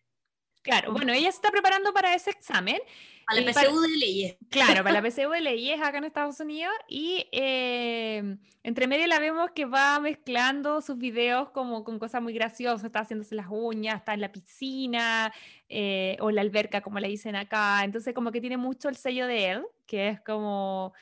Claro, 0.61 0.91
bueno, 0.91 1.13
ella 1.13 1.31
se 1.31 1.37
está 1.37 1.51
preparando 1.51 1.93
para 1.93 2.13
ese 2.13 2.31
examen. 2.31 2.79
Para 3.25 3.41
la 3.41 3.53
PSU 3.53 3.79
de 3.79 3.87
leyes. 3.89 4.37
Claro, 4.49 4.83
para 4.83 5.01
la 5.01 5.01
PSU 5.09 5.29
de 5.29 5.41
leyes 5.41 5.79
acá 5.81 5.99
en 5.99 6.03
Estados 6.03 6.39
Unidos. 6.39 6.73
Y 6.87 7.27
eh, 7.31 8.37
entre 8.63 8.87
medio 8.87 9.07
la 9.07 9.19
vemos 9.19 9.51
que 9.51 9.65
va 9.65 9.99
mezclando 9.99 10.81
sus 10.81 10.97
videos 10.97 11.49
como 11.51 11.83
con 11.83 11.97
cosas 11.97 12.21
muy 12.21 12.33
graciosas. 12.33 12.83
Está 12.83 12.99
haciéndose 13.01 13.35
las 13.35 13.47
uñas, 13.49 13.97
está 13.97 14.13
en 14.13 14.21
la 14.21 14.31
piscina 14.31 15.33
eh, 15.69 16.17
o 16.19 16.29
la 16.31 16.41
alberca, 16.41 16.81
como 16.81 16.99
le 16.99 17.07
dicen 17.07 17.35
acá. 17.35 17.83
Entonces, 17.83 18.13
como 18.13 18.31
que 18.31 18.41
tiene 18.41 18.57
mucho 18.57 18.89
el 18.89 18.97
sello 18.97 19.27
de 19.27 19.51
él, 19.51 19.65
que 19.85 20.09
es 20.09 20.21
como. 20.21 20.93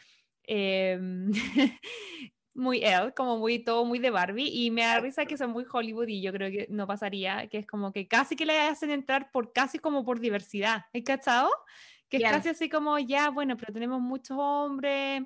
Em, 0.44 1.32
muy 2.58 2.84
él, 2.84 3.14
como 3.16 3.38
muy 3.38 3.60
todo 3.64 3.86
muy 3.86 4.00
de 4.00 4.10
Barbie, 4.12 4.50
y 4.52 4.72
me 4.72 4.84
da 4.84 5.00
risa 5.00 5.26
que 5.26 5.38
son 5.38 5.52
muy 5.52 5.66
Hollywood 5.72 6.08
y 6.10 6.22
yo 6.22 6.34
creo 6.34 6.52
que 6.52 6.68
no 6.70 6.88
pasaría, 6.88 7.48
que 7.50 7.60
es 7.60 7.68
como 7.68 7.92
que 7.94 8.08
casi 8.08 8.36
que 8.36 8.46
le 8.46 8.60
hacen 8.60 8.92
entrar 8.92 9.32
por 9.32 9.54
casi 9.54 9.80
como 9.80 10.06
por 10.06 10.20
diversidad, 10.20 10.86
¿hay 10.94 11.04
cachado? 11.04 11.50
Que 12.10 12.18
es 12.18 12.24
Ya. 12.24 12.26
casi 12.26 12.50
así 12.50 12.70
como, 12.70 13.00
ya, 13.00 13.30
bueno, 13.30 13.58
pero 13.58 13.74
tenemos 13.74 14.02
muchos 14.02 14.38
hombres, 14.40 15.24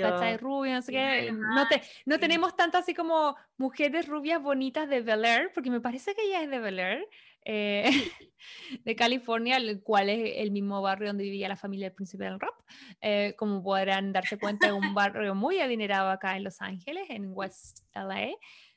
¿cachai? 0.00 0.36
Rubios, 0.38 0.74
no 0.76 0.82
sé 0.82 0.92
qué, 0.92 1.32
no, 1.32 1.68
te, 1.68 1.82
no 2.06 2.18
sí. 2.18 2.20
tenemos 2.20 2.56
tanto 2.56 2.78
así 2.78 2.94
como 2.94 3.36
mujeres 3.56 4.06
rubias 4.08 4.42
bonitas 4.42 4.88
de 4.88 5.02
Bel 5.02 5.24
Air, 5.24 5.52
porque 5.54 5.70
me 5.70 5.80
parece 5.80 6.14
que 6.14 6.22
ella 6.24 6.42
es 6.42 6.50
de 6.50 6.58
Bel 6.60 6.78
Air, 6.78 7.08
eh, 7.44 7.90
de 8.84 8.96
California, 8.96 9.56
el 9.56 9.82
cual 9.82 10.08
es 10.08 10.34
el 10.36 10.50
mismo 10.50 10.80
barrio 10.82 11.08
donde 11.08 11.24
vivía 11.24 11.48
la 11.48 11.56
familia 11.56 11.86
del 11.86 11.94
príncipe 11.94 12.24
del 12.24 12.40
rap. 12.40 12.54
Eh, 13.00 13.34
como 13.36 13.62
podrán 13.62 14.12
darse 14.12 14.38
cuenta, 14.38 14.68
es 14.68 14.72
un 14.72 14.94
barrio 14.94 15.34
muy 15.34 15.60
adinerado 15.60 16.10
acá 16.10 16.36
en 16.36 16.44
Los 16.44 16.60
Ángeles, 16.60 17.04
en 17.08 17.30
West 17.32 17.80
LA. 17.94 18.30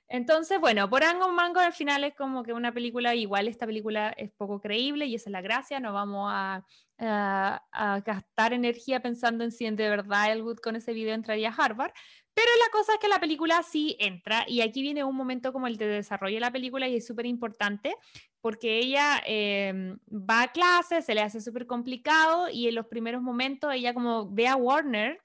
Entonces, 0.10 0.60
bueno, 0.60 0.90
por 0.90 1.04
Ango 1.04 1.32
Mango 1.32 1.60
al 1.60 1.74
final 1.74 2.04
es 2.04 2.14
como 2.14 2.44
que 2.44 2.54
una 2.54 2.74
película, 2.74 3.16
igual 3.16 3.48
esta 3.48 3.66
película 3.66 4.14
es 4.18 4.32
poco 4.32 4.60
creíble 4.60 5.06
y 5.06 5.16
esa 5.16 5.30
es 5.30 5.32
la 5.32 5.42
gracia, 5.42 5.80
no 5.80 5.94
vamos 5.94 6.30
a, 6.32 6.64
a- 7.00 7.64
a 7.72 8.00
gastar 8.02 8.54
energía 8.54 9.02
pensando 9.02 9.44
en 9.44 9.52
si 9.52 9.70
de 9.70 9.90
verdad 9.90 10.32
Elwood 10.32 10.58
con 10.58 10.76
ese 10.76 10.94
video 10.94 11.14
entraría 11.16 11.50
a 11.50 11.54
Harvard, 11.54 11.92
pero 12.34 12.48
la 12.66 12.72
cosa 12.72 12.94
es 12.94 13.00
que 13.00 13.08
la 13.08 13.20
película 13.20 13.62
sí 13.64 13.96
entra 14.00 14.46
y 14.48 14.62
aquí 14.62 14.82
viene 14.82 15.04
un 15.04 15.16
momento 15.16 15.54
como 15.54 15.68
el 15.68 15.78
de 15.78 15.88
desarrollo 15.88 16.36
de 16.36 16.42
la 16.42 16.52
película 16.52 16.88
y 16.88 16.96
es 16.98 17.06
súper 17.06 17.26
importante 17.26 17.96
porque 18.42 18.80
ella 18.80 19.22
eh, 19.26 19.96
va 20.10 20.44
a 20.44 20.52
clase, 20.52 21.02
se 21.02 21.16
le 21.16 21.22
hace 21.22 21.42
súper 21.42 21.68
complicado 21.68 22.50
y 22.50 22.68
en 22.68 22.76
los 22.76 22.88
primeros 22.88 23.22
momentos 23.22 23.74
ella 23.74 23.94
como 23.94 24.30
ve 24.30 24.48
a 24.48 24.56
Warner 24.56 25.22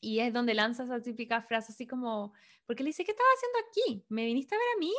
y 0.00 0.20
es 0.20 0.32
donde 0.32 0.54
lanza 0.54 0.84
esa 0.84 1.00
típica 1.00 1.40
frase 1.42 1.72
así 1.72 1.86
como, 1.86 2.32
porque 2.66 2.82
le 2.82 2.90
dice, 2.90 3.04
¿qué 3.04 3.12
estás 3.12 3.26
haciendo 3.36 3.58
aquí? 3.68 4.06
¿Me 4.08 4.26
viniste 4.26 4.54
a 4.54 4.58
ver 4.58 4.66
a 4.76 4.78
mí? 4.78 4.92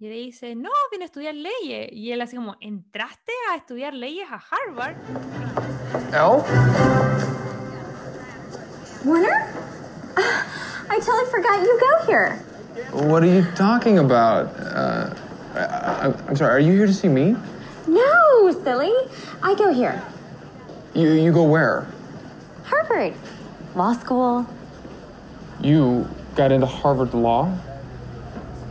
Y 0.00 0.06
él 0.06 0.12
dice, 0.12 0.54
no, 0.54 0.70
vine 0.92 1.02
a 1.02 1.06
estudiar 1.06 1.34
leyes. 1.34 1.88
Y 1.90 2.12
él 2.12 2.20
así 2.20 2.36
como, 2.36 2.54
¿entraste 2.60 3.32
a 3.50 3.56
estudiar 3.56 3.94
leyes 3.94 4.28
a 4.30 4.38
Harvard? 4.38 4.94
Elle? 6.12 6.44
Warner? 9.04 9.52
I 10.16 11.00
totally 11.00 11.28
forgot 11.32 11.60
you 11.62 11.80
go 11.80 12.06
here. 12.06 12.38
What 12.92 13.24
are 13.24 13.26
you 13.26 13.42
talking 13.56 13.98
about? 13.98 14.46
Uh, 14.60 15.14
I, 15.56 15.60
I, 15.60 16.14
I'm 16.28 16.36
sorry, 16.36 16.52
are 16.52 16.60
you 16.60 16.74
here 16.74 16.86
to 16.86 16.94
see 16.94 17.08
me? 17.08 17.34
No, 17.88 18.52
silly. 18.62 18.92
I 19.42 19.56
go 19.56 19.72
here. 19.72 20.00
You, 20.94 21.10
you 21.10 21.32
go 21.32 21.42
where? 21.42 21.88
Harvard. 22.62 23.14
Law 23.74 23.94
school. 23.94 24.46
You 25.60 26.06
got 26.36 26.52
into 26.52 26.66
Harvard 26.66 27.14
Law? 27.14 27.46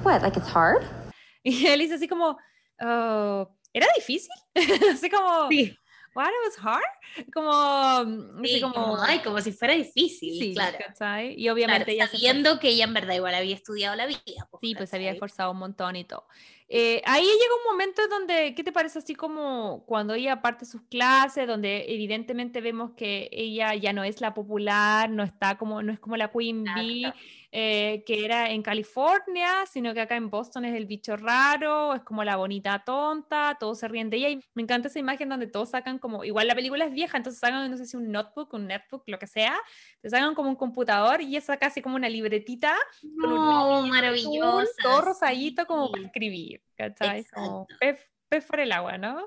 What, 0.04 0.22
like 0.22 0.38
it's 0.38 0.48
hard? 0.48 0.88
Y 1.48 1.66
él 1.68 1.80
dice 1.80 1.96
así 1.96 2.08
como, 2.08 2.38
"Oh, 2.82 3.56
¿era 3.74 3.88
difícil? 3.96 4.32
así 4.94 5.10
como, 5.10 5.50
Sí, 5.50 5.78
what, 6.14 6.28
it 6.30 6.34
was 6.46 6.58
hard? 6.66 7.28
Como, 7.34 7.52
así 8.44 8.56
sí, 8.56 8.62
como, 8.62 8.74
como, 8.74 9.02
ay, 9.02 9.20
como 9.24 9.40
si 9.42 9.52
fuera 9.52 9.74
difícil, 9.76 10.34
sí, 10.38 10.54
claro. 10.54 10.78
¿cachai? 10.78 11.34
Y 11.38 11.50
Claro, 11.66 11.88
obviamente 11.88 11.92
ella 11.94 12.08
se 12.08 12.18
esforzó. 12.18 12.18
sabiendo 12.18 12.60
que 12.60 12.70
ella 12.70 12.86
en 12.86 12.94
verdad 12.94 13.16
igual 13.16 13.36
había 13.36 13.56
estudiado 13.56 13.96
la 13.96 14.06
vida. 14.08 14.22
Sí, 14.62 14.76
pues 14.76 14.90
se 14.90 14.96
había 14.98 15.10
¿cachai? 15.10 15.16
esforzado 15.16 15.52
un 15.52 15.60
montón 15.60 15.96
y 15.96 16.04
todo. 16.06 16.28
Eh, 16.70 17.02
ahí 17.06 17.24
llega 17.24 17.56
un 17.66 17.72
momento 17.72 18.02
donde, 18.10 18.54
¿qué 18.54 18.62
te 18.64 18.74
parece 18.74 19.00
así 19.00 19.16
como 19.16 19.86
cuando 19.86 20.14
ella 20.16 20.42
parte 20.42 20.66
sus 20.66 20.82
clases, 20.84 21.48
donde 21.48 21.86
evidentemente 21.88 22.60
vemos 22.60 22.92
que 22.96 23.30
ella 23.32 23.74
ya 23.76 23.94
no 23.94 24.04
es 24.04 24.20
la 24.20 24.34
popular, 24.34 25.10
no 25.10 25.24
está 25.24 25.58
como, 25.58 25.82
no 25.82 25.94
es 25.94 26.00
como 26.02 26.18
la 26.18 26.30
Queen 26.30 26.74
Bee, 26.74 27.14
eh, 27.54 28.04
que 28.06 28.26
era 28.26 28.52
en 28.52 28.62
California, 28.64 29.66
sino 29.72 29.94
que 29.94 30.02
acá 30.02 30.18
en 30.18 30.30
Boston 30.30 30.66
es 30.66 30.76
el 30.76 30.86
bicho 30.88 31.16
raro, 31.16 31.96
es 31.96 32.02
como 32.04 32.26
la 32.26 32.36
bonita 32.36 32.84
tonta, 32.86 33.56
todos 33.60 33.80
se 33.80 33.88
ríen 33.88 34.10
de 34.10 34.18
ella 34.18 34.30
y 34.30 34.42
me 34.54 34.64
encanta 34.64 34.90
esa 34.90 35.00
imagen 35.00 35.30
donde 35.30 35.48
todos 35.48 35.70
sacan 35.70 36.00
como, 36.00 36.26
igual 36.26 36.48
la 36.48 36.56
película 36.56 36.84
es 36.86 36.92
vieja, 36.92 37.16
entonces 37.18 37.40
sacan, 37.40 37.72
no 37.72 37.78
sé 37.78 37.86
si 37.86 37.96
un 37.96 38.12
notebook, 38.12 38.54
un 38.54 38.68
netbook, 38.68 39.04
lo 39.08 39.18
que 39.20 39.28
sea, 39.28 39.58
te 40.02 40.10
sacan 40.10 40.36
como 40.36 40.50
un 40.50 40.56
computador 40.58 41.22
y 41.22 41.28
ella 41.28 41.42
saca 41.42 41.68
así 41.68 41.82
como 41.82 41.96
una 41.96 42.10
libretita 42.10 42.76
con 43.18 43.32
un 43.32 43.40
No, 43.40 43.50
azul, 43.50 43.90
maravillosa. 43.90 44.72
todo 44.82 45.02
rosadito 45.02 45.66
como 45.66 45.88
sí. 45.88 45.92
para 45.92 46.06
escribir, 46.06 46.57
¿cachai? 46.76 47.26
Como 47.26 47.68
pez, 47.80 48.00
pez 48.30 48.46
por 48.46 48.60
el 48.60 48.72
agua, 48.72 48.98
¿no? 48.98 49.26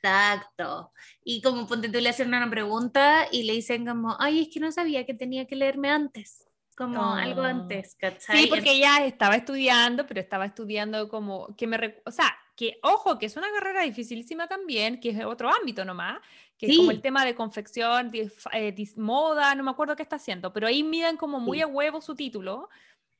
Exacto. 0.00 0.92
Y 1.24 1.42
como 1.42 1.66
ponte 1.66 1.88
tú 1.88 1.98
le 2.00 2.08
hacen 2.08 2.28
una 2.28 2.48
pregunta 2.48 3.26
y 3.32 3.42
le 3.44 3.54
dicen 3.54 3.84
como, 3.86 4.16
ay, 4.20 4.42
es 4.42 4.48
que 4.52 4.60
no 4.60 4.70
sabía 4.72 5.04
que 5.04 5.14
tenía 5.14 5.46
que 5.46 5.56
leerme 5.56 5.90
antes. 5.90 6.44
Como 6.76 7.12
algo 7.14 7.40
Oh. 7.40 7.44
antes, 7.44 7.96
¿cachai? 7.96 8.42
Sí, 8.42 8.46
porque 8.46 8.70
ella 8.70 9.04
estaba 9.04 9.34
estudiando, 9.34 10.06
pero 10.06 10.20
estaba 10.20 10.44
estudiando 10.46 11.08
como 11.08 11.54
que 11.56 11.66
me, 11.66 12.00
o 12.06 12.12
sea, 12.12 12.32
que 12.54 12.78
ojo, 12.84 13.18
que 13.18 13.26
es 13.26 13.36
una 13.36 13.48
carrera 13.50 13.82
dificilísima 13.82 14.46
también, 14.46 15.00
que 15.00 15.10
es 15.10 15.24
otro 15.24 15.50
ámbito 15.52 15.84
nomás, 15.84 16.20
que 16.56 16.66
es 16.66 16.76
como 16.76 16.90
Sí. 16.90 16.96
el 16.96 17.02
tema 17.02 17.24
de 17.24 17.34
confección, 17.34 18.12
dif- 18.12 18.48
eh, 18.52 18.72
dis- 18.72 18.96
moda, 18.96 19.56
no 19.56 19.64
me 19.64 19.72
acuerdo 19.72 19.96
qué 19.96 20.04
está 20.04 20.16
haciendo, 20.16 20.52
pero 20.52 20.68
ahí 20.68 20.84
miran 20.84 21.16
como 21.16 21.40
muy 21.40 21.58
Sí. 21.58 21.62
a 21.62 21.66
huevo 21.66 22.00
su 22.00 22.14
título, 22.14 22.68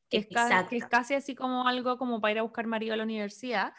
que 0.09 0.19
es, 0.19 0.27
que 0.69 0.77
es 0.77 0.87
casi 0.87 1.15
así 1.15 1.35
como 1.35 1.67
algo 1.69 1.99
como 1.99 2.21
para 2.21 2.33
ir 2.33 2.39
a 2.39 2.43
buscar 2.43 2.67
marido 2.67 2.95
a 2.95 2.97
la 2.97 3.05
universidad. 3.05 3.73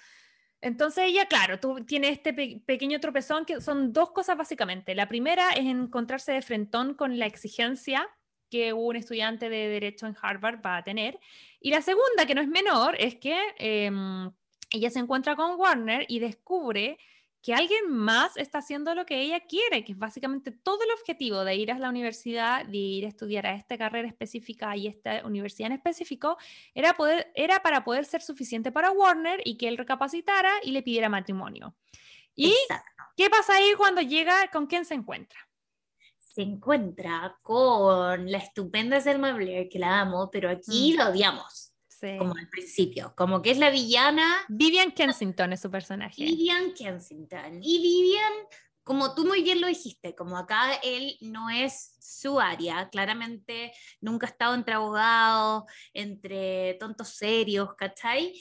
Entonces 0.61 1.05
ella, 1.05 1.25
claro, 1.27 1.59
tú, 1.59 1.85
tiene 1.85 2.09
este 2.09 2.33
pe- 2.33 2.61
pequeño 2.65 2.99
tropezón 2.99 3.45
que 3.45 3.61
son 3.61 3.93
dos 3.93 4.11
cosas 4.11 4.37
básicamente. 4.37 4.93
La 4.93 5.07
primera 5.07 5.51
es 5.51 5.65
encontrarse 5.65 6.33
de 6.33 6.41
frentón 6.41 6.95
con 6.95 7.17
la 7.17 7.25
exigencia 7.25 8.07
que 8.49 8.73
un 8.73 8.95
estudiante 8.95 9.47
de 9.47 9.67
derecho 9.69 10.05
en 10.07 10.17
Harvard 10.21 10.59
va 10.65 10.77
a 10.77 10.83
tener. 10.83 11.19
Y 11.61 11.69
la 11.69 11.81
segunda, 11.81 12.25
que 12.25 12.35
no 12.35 12.41
es 12.41 12.47
menor, 12.47 12.95
es 12.99 13.15
que 13.15 13.37
em, 13.57 14.31
ella 14.71 14.89
se 14.89 14.99
encuentra 14.99 15.35
con 15.35 15.57
Warner 15.59 16.05
y 16.09 16.19
descubre 16.19 16.97
que 17.41 17.53
alguien 17.53 17.89
más 17.89 18.35
está 18.35 18.57
haciendo 18.57 18.93
lo 18.95 19.05
que 19.05 19.21
ella 19.21 19.39
quiere, 19.41 19.85
que 19.85 19.93
es 19.93 19.97
básicamente 19.97 20.51
todo 20.51 20.83
el 20.83 20.91
objetivo 20.91 21.45
de 21.45 21.55
ir 21.55 21.71
a 21.71 21.79
la 21.79 21.89
universidad, 21.89 22.65
de 22.65 22.77
ir 22.77 23.05
a 23.05 23.07
estudiar 23.09 23.47
a 23.47 23.53
esta 23.55 23.77
carrera 23.77 24.07
específica 24.09 24.75
y 24.75 24.87
esta 24.87 25.25
universidad 25.25 25.67
en 25.67 25.77
específico, 25.77 26.37
era, 26.73 26.93
poder, 26.95 27.31
era 27.35 27.61
para 27.61 27.83
poder 27.85 28.03
ser 28.05 28.21
suficiente 28.21 28.71
para 28.73 28.91
Warner 28.91 29.41
y 29.45 29.57
que 29.57 29.69
él 29.69 29.77
recapacitara 29.77 30.51
y 30.63 30.71
le 30.71 30.83
pidiera 30.83 31.07
matrimonio. 31.07 31.75
¿Y 32.35 32.51
Exacto. 32.51 33.03
qué 33.15 33.29
pasa 33.29 33.55
ahí 33.55 33.73
cuando 33.77 34.01
llega? 34.01 34.49
¿Con 34.51 34.67
quién 34.67 34.83
se 34.85 34.95
encuentra? 34.95 35.39
Se 36.17 36.41
encuentra 36.41 37.37
con 37.41 38.31
la 38.31 38.37
estupenda 38.37 39.01
Selma 39.01 39.31
Blair, 39.33 39.67
que 39.67 39.79
la 39.79 39.99
amo, 40.01 40.29
pero 40.31 40.49
aquí 40.49 40.93
Mm. 40.93 40.97
la 40.97 41.09
odiamos, 41.09 41.68
Sí. 41.99 42.17
como 42.17 42.35
al 42.35 42.47
principio. 42.47 43.13
Como 43.17 43.41
que 43.41 43.51
es 43.51 43.57
la 43.57 43.69
villana 43.69 44.45
Vivian 44.47 44.91
Kensington 44.91 45.53
es 45.53 45.59
su 45.59 45.69
personaje. 45.69 46.23
Vivian 46.23 46.73
Kensington. 46.73 47.59
Y 47.61 47.81
Vivian, 47.81 48.33
como 48.83 49.13
tú 49.15 49.25
muy 49.25 49.43
bien 49.43 49.59
lo 49.59 49.67
dijiste, 49.67 50.15
como 50.15 50.37
acá 50.37 50.75
él 50.81 51.17
no 51.19 51.49
es 51.49 51.95
su 51.99 52.39
área, 52.39 52.89
claramente 52.89 53.73
nunca 53.99 54.27
ha 54.27 54.29
estado 54.29 54.55
entre 54.55 54.75
abogados, 54.75 55.63
entre 55.93 56.75
tontos 56.75 57.09
serios, 57.09 57.75
¿cachai? 57.75 58.33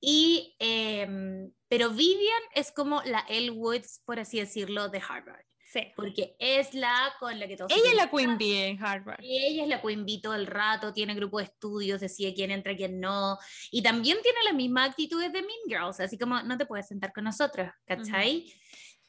Y, 0.00 0.54
em, 0.58 1.50
pero 1.68 1.90
Vivian 1.90 2.42
es 2.54 2.70
como 2.72 3.02
la 3.02 3.24
Elle 3.28 3.50
Woods, 3.50 4.02
por 4.04 4.20
así 4.20 4.38
decirlo, 4.38 4.88
de 4.88 5.02
Harvard, 5.06 5.44
Sí. 5.70 5.92
porque 5.94 6.34
es 6.38 6.72
la 6.72 7.12
con 7.20 7.38
la 7.38 7.46
que 7.46 7.54
todos... 7.54 7.70
Ella 7.70 7.90
es 7.90 7.96
la 7.96 8.10
Queen 8.10 8.38
Bee 8.38 8.68
en 8.68 8.82
Harvard. 8.82 9.20
ella 9.22 9.64
es 9.64 9.68
la 9.68 9.82
Queen 9.82 10.06
Bee 10.06 10.20
todo 10.20 10.34
el 10.34 10.46
rato, 10.46 10.94
tiene 10.94 11.14
grupo 11.14 11.38
de 11.38 11.44
estudios, 11.44 12.00
decide 12.00 12.32
quién 12.32 12.50
entra, 12.50 12.74
quién 12.74 12.98
no. 12.98 13.36
Y 13.70 13.82
también 13.82 14.16
tiene 14.22 14.38
las 14.44 14.54
mismas 14.54 14.88
actitudes 14.88 15.30
de 15.30 15.42
Mean 15.42 15.60
Girls, 15.66 16.00
así 16.00 16.16
como 16.16 16.42
no 16.42 16.56
te 16.56 16.64
puedes 16.64 16.88
sentar 16.88 17.12
con 17.12 17.24
nosotros, 17.24 17.70
¿cachai? 17.84 18.50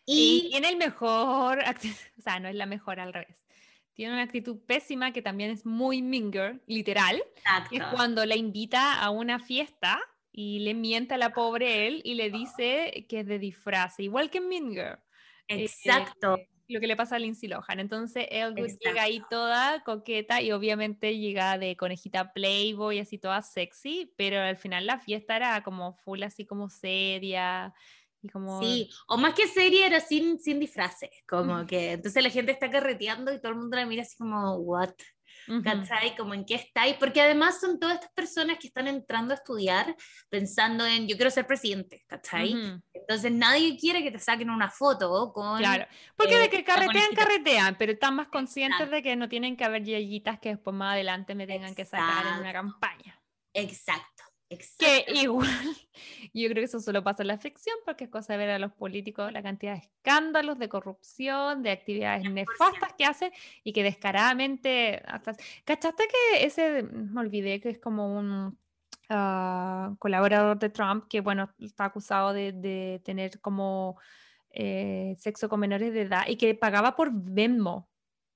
Y 0.05 0.47
Y, 0.47 0.49
tiene 0.49 0.69
el 0.69 0.77
mejor, 0.77 1.59
o 2.17 2.21
sea, 2.21 2.39
no 2.39 2.49
es 2.49 2.55
la 2.55 2.65
mejor 2.65 2.99
al 2.99 3.13
revés. 3.13 3.45
Tiene 3.93 4.13
una 4.13 4.23
actitud 4.23 4.59
pésima 4.65 5.13
que 5.13 5.21
también 5.21 5.51
es 5.51 5.65
muy 5.65 6.01
minger, 6.01 6.61
literal, 6.67 7.21
que 7.69 7.75
es 7.75 7.81
exacto, 7.81 7.95
cuando 7.95 8.25
la 8.25 8.35
invita 8.35 8.99
a 8.99 9.11
una 9.11 9.39
fiesta 9.39 9.99
y 10.31 10.59
le 10.59 10.73
miente 10.73 11.13
a 11.13 11.17
la 11.17 11.33
pobre 11.33 11.87
él 11.87 12.01
y 12.03 12.15
le 12.15 12.29
dice 12.29 13.05
que 13.07 13.21
es 13.21 13.27
de 13.27 13.39
disfraz, 13.39 13.99
igual 13.99 14.29
que 14.29 14.41
Mean 14.41 14.71
Girl. 14.71 14.99
eh, 15.49 15.63
exacto. 15.63 16.37
Lo 16.73 16.79
que 16.79 16.87
le 16.87 16.95
pasa 16.95 17.15
a 17.15 17.19
Lindsay 17.19 17.49
Lohan. 17.49 17.79
Entonces, 17.79 18.27
Elwood 18.29 18.59
Exacto. 18.59 18.89
llega 18.89 19.01
ahí 19.03 19.21
toda 19.29 19.83
coqueta 19.83 20.41
y 20.41 20.51
obviamente 20.51 21.17
llega 21.17 21.57
de 21.57 21.75
conejita 21.75 22.31
Playboy, 22.31 22.99
así 22.99 23.17
toda 23.17 23.41
sexy, 23.41 24.13
pero 24.15 24.39
al 24.39 24.57
final 24.57 24.85
la 24.85 24.99
fiesta 24.99 25.35
era 25.35 25.63
como 25.63 25.93
full, 25.93 26.23
así 26.23 26.45
como 26.45 26.69
seria 26.69 27.73
y 28.21 28.29
como... 28.29 28.61
Sí, 28.61 28.89
o 29.07 29.17
más 29.17 29.33
que 29.33 29.47
serie 29.47 29.85
era 29.85 29.99
sin, 29.99 30.39
sin 30.39 30.59
disfraces, 30.59 31.09
como 31.27 31.65
que 31.65 31.93
entonces 31.93 32.21
la 32.21 32.29
gente 32.29 32.51
está 32.51 32.69
carreteando 32.69 33.33
y 33.33 33.39
todo 33.39 33.53
el 33.53 33.57
mundo 33.57 33.77
la 33.77 33.85
mira 33.85 34.03
así 34.03 34.17
como, 34.17 34.55
what? 34.57 34.91
¿Cachai? 35.63 36.15
Como 36.15 36.33
en 36.33 36.45
qué 36.45 36.55
estáis, 36.55 36.95
porque 36.95 37.21
además 37.21 37.59
son 37.59 37.79
todas 37.79 37.95
estas 37.95 38.11
personas 38.11 38.57
que 38.59 38.67
están 38.67 38.87
entrando 38.87 39.33
a 39.33 39.37
estudiar 39.37 39.95
pensando 40.29 40.85
en, 40.85 41.07
yo 41.07 41.15
quiero 41.15 41.31
ser 41.31 41.47
presidente, 41.47 42.03
¿cachai? 42.07 42.53
Ujú. 42.53 42.81
Entonces 42.93 43.31
nadie 43.31 43.77
quiere 43.77 44.03
que 44.03 44.11
te 44.11 44.19
saquen 44.19 44.49
una 44.49 44.69
foto 44.69 45.31
con... 45.33 45.57
Claro, 45.57 45.85
porque 46.15 46.37
de 46.37 46.45
eh, 46.45 46.49
que 46.49 46.57
la 46.59 46.63
carretean, 46.63 47.15
carretean, 47.15 47.75
pero 47.77 47.91
están 47.93 48.15
más 48.15 48.27
conscientes 48.27 48.79
Exacto. 48.79 48.95
de 48.95 49.03
que 49.03 49.15
no 49.15 49.29
tienen 49.29 49.57
que 49.57 49.65
haber 49.65 49.83
yayitas 49.83 50.39
que 50.39 50.49
después 50.49 50.75
más 50.75 50.93
adelante 50.93 51.35
me 51.35 51.47
tengan 51.47 51.75
que 51.75 51.85
sacar 51.85 52.25
en 52.33 52.39
una 52.41 52.53
campaña. 52.53 53.19
Exacto, 53.53 54.18
Que 54.49 55.05
igual, 55.13 55.47
yo 56.33 56.49
creo 56.49 56.55
que 56.55 56.63
eso 56.63 56.79
solo 56.79 57.03
pasa 57.03 57.21
en 57.21 57.27
la 57.27 57.37
ficción 57.37 57.75
porque 57.85 58.05
es 58.05 58.09
cosa 58.09 58.33
de 58.33 58.39
ver 58.39 58.49
a 58.49 58.57
los 58.57 58.71
políticos 58.71 59.31
la 59.31 59.43
cantidad 59.43 59.73
de 59.73 59.79
escándalos, 59.79 60.57
de 60.57 60.67
corrupción, 60.67 61.61
de 61.61 61.69
actividades 61.69 62.31
nefastas 62.31 62.93
que 62.97 63.05
hacen 63.05 63.31
y 63.63 63.73
que 63.73 63.83
descaradamente... 63.83 65.03
Hasta... 65.05 65.35
¿Cachaste 65.65 66.07
que 66.07 66.45
ese, 66.45 66.81
me 66.81 67.21
olvidé, 67.21 67.61
que 67.61 67.69
es 67.69 67.77
como 67.77 68.17
un 68.17 68.57
ah, 69.09 69.93
colaborador 69.99 70.57
de 70.57 70.69
Trump 70.69 71.05
que, 71.07 71.21
bueno, 71.21 71.53
está 71.59 71.85
acusado 71.85 72.33
de, 72.33 72.51
de 72.51 73.01
tener 73.05 73.39
como 73.41 73.99
eh, 74.49 75.15
sexo 75.19 75.47
con 75.47 75.59
menores 75.59 75.93
de 75.93 76.01
edad 76.01 76.23
y 76.27 76.37
que 76.37 76.55
pagaba 76.55 76.95
por 76.95 77.11
Venmo? 77.13 77.87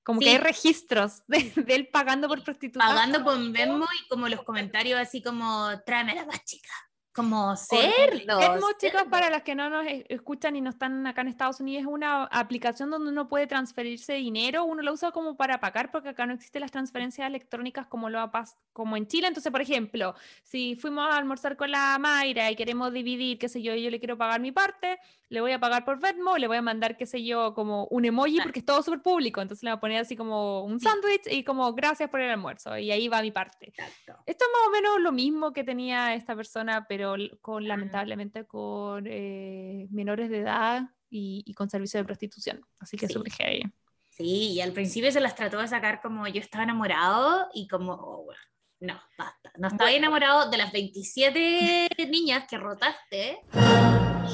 Como 0.04 0.20
que 0.20 0.26
Sí. 0.26 0.32
hay 0.32 0.38
registros 0.38 1.22
de, 1.26 1.50
de 1.56 1.74
él 1.74 1.88
pagando 1.88 2.28
por 2.28 2.44
prostitución. 2.44 2.86
Pagando 2.86 3.24
con 3.24 3.52
Venmo 3.52 3.86
y 4.04 4.08
como 4.08 4.28
los 4.28 4.42
comentarios 4.42 5.00
así 5.00 5.22
como, 5.22 5.70
tráeme 5.84 6.14
la 6.14 6.26
más 6.26 6.44
chica. 6.44 6.70
Como 7.14 7.56
cerdos. 7.56 8.26
Venmo, 8.40 8.66
chicos, 8.76 8.78
cerdos. 8.80 9.04
para 9.08 9.30
los 9.30 9.42
que 9.42 9.54
no 9.54 9.70
nos 9.70 9.86
e- 9.86 10.04
escuchan 10.08 10.56
y 10.56 10.60
no 10.60 10.70
están 10.70 11.06
acá 11.06 11.20
en 11.20 11.28
Estados 11.28 11.60
Unidos, 11.60 11.82
es 11.82 11.86
una 11.86 12.24
aplicación 12.24 12.90
donde 12.90 13.08
uno 13.12 13.28
puede 13.28 13.46
transferirse 13.46 14.14
dinero. 14.14 14.64
Uno 14.64 14.82
lo 14.82 14.92
usa 14.92 15.12
como 15.12 15.36
para 15.36 15.60
pagar 15.60 15.92
porque 15.92 16.08
acá 16.08 16.26
no 16.26 16.34
existen 16.34 16.60
las 16.62 16.72
transferencias 16.72 17.24
electrónicas 17.28 17.86
como, 17.86 18.10
lo 18.10 18.32
como 18.72 18.96
en 18.96 19.06
Chile. 19.06 19.28
Entonces, 19.28 19.52
por 19.52 19.60
ejemplo, 19.62 20.16
si 20.42 20.74
fuimos 20.74 21.06
a 21.08 21.16
almorzar 21.16 21.56
con 21.56 21.70
la 21.70 21.96
Mayra 22.00 22.50
y 22.50 22.56
queremos 22.56 22.92
dividir, 22.92 23.38
qué 23.38 23.48
sé 23.48 23.62
yo, 23.62 23.74
y 23.76 23.84
yo 23.84 23.90
le 23.90 24.00
quiero 24.00 24.18
pagar 24.18 24.40
mi 24.40 24.50
parte, 24.50 24.98
le 25.34 25.40
voy 25.42 25.52
a 25.52 25.58
pagar 25.60 25.84
por 25.84 26.00
Venmo, 26.00 26.38
le 26.38 26.46
voy 26.46 26.56
a 26.56 26.62
mandar, 26.62 26.96
qué 26.96 27.04
sé 27.04 27.22
yo, 27.24 27.52
como 27.54 27.86
un 27.90 28.04
emoji 28.06 28.40
porque 28.40 28.60
es 28.60 28.64
todo 28.64 28.82
súper 28.82 29.02
público. 29.02 29.42
Entonces 29.42 29.62
le 29.64 29.70
voy 29.70 29.76
a 29.76 29.80
poner 29.80 30.00
así 30.00 30.16
como 30.16 30.64
un 30.64 30.80
sándwich 30.80 31.26
y 31.30 31.44
como 31.44 31.72
gracias 31.74 32.08
por 32.08 32.20
el 32.20 32.30
almuerzo. 32.30 32.78
Y 32.78 32.90
ahí 32.90 33.08
va 33.08 33.20
mi 33.20 33.30
parte. 33.32 33.68
Exacto. 33.68 34.14
Esto 34.24 34.44
es 34.44 34.50
más 34.52 34.68
o 34.68 34.70
menos 34.70 35.00
lo 35.00 35.12
mismo 35.12 35.52
que 35.52 35.64
tenía 35.64 36.14
esta 36.14 36.34
persona, 36.34 36.86
pero 36.88 37.16
con, 37.42 37.68
lamentablemente 37.68 38.46
con 38.46 39.04
eh, 39.06 39.86
menores 39.90 40.30
de 40.30 40.38
edad 40.38 40.82
y, 41.10 41.42
y 41.46 41.52
con 41.54 41.68
servicio 41.68 41.98
de 42.00 42.04
prostitución. 42.04 42.60
Así 42.80 42.96
que 42.96 43.06
Sí. 43.08 43.12
súper 43.14 43.32
heavy. 43.32 43.62
Sí, 44.08 44.52
y 44.52 44.60
al 44.60 44.72
principio 44.72 45.10
se 45.10 45.20
las 45.20 45.34
trató 45.34 45.58
de 45.58 45.66
sacar 45.68 46.00
como 46.00 46.26
yo 46.28 46.40
estaba 46.40 46.62
enamorado 46.64 47.48
y 47.52 47.66
como, 47.66 47.92
oh, 47.94 48.24
bueno, 48.26 48.40
no, 48.80 49.00
basta. 49.18 49.50
No 49.56 49.66
estaba 49.68 49.90
Bueno. 49.90 49.96
enamorado 49.98 50.50
de 50.50 50.56
las 50.56 50.70
27 50.72 51.88
niñas 52.10 52.44
que 52.48 52.56
rotaste. 52.58 53.40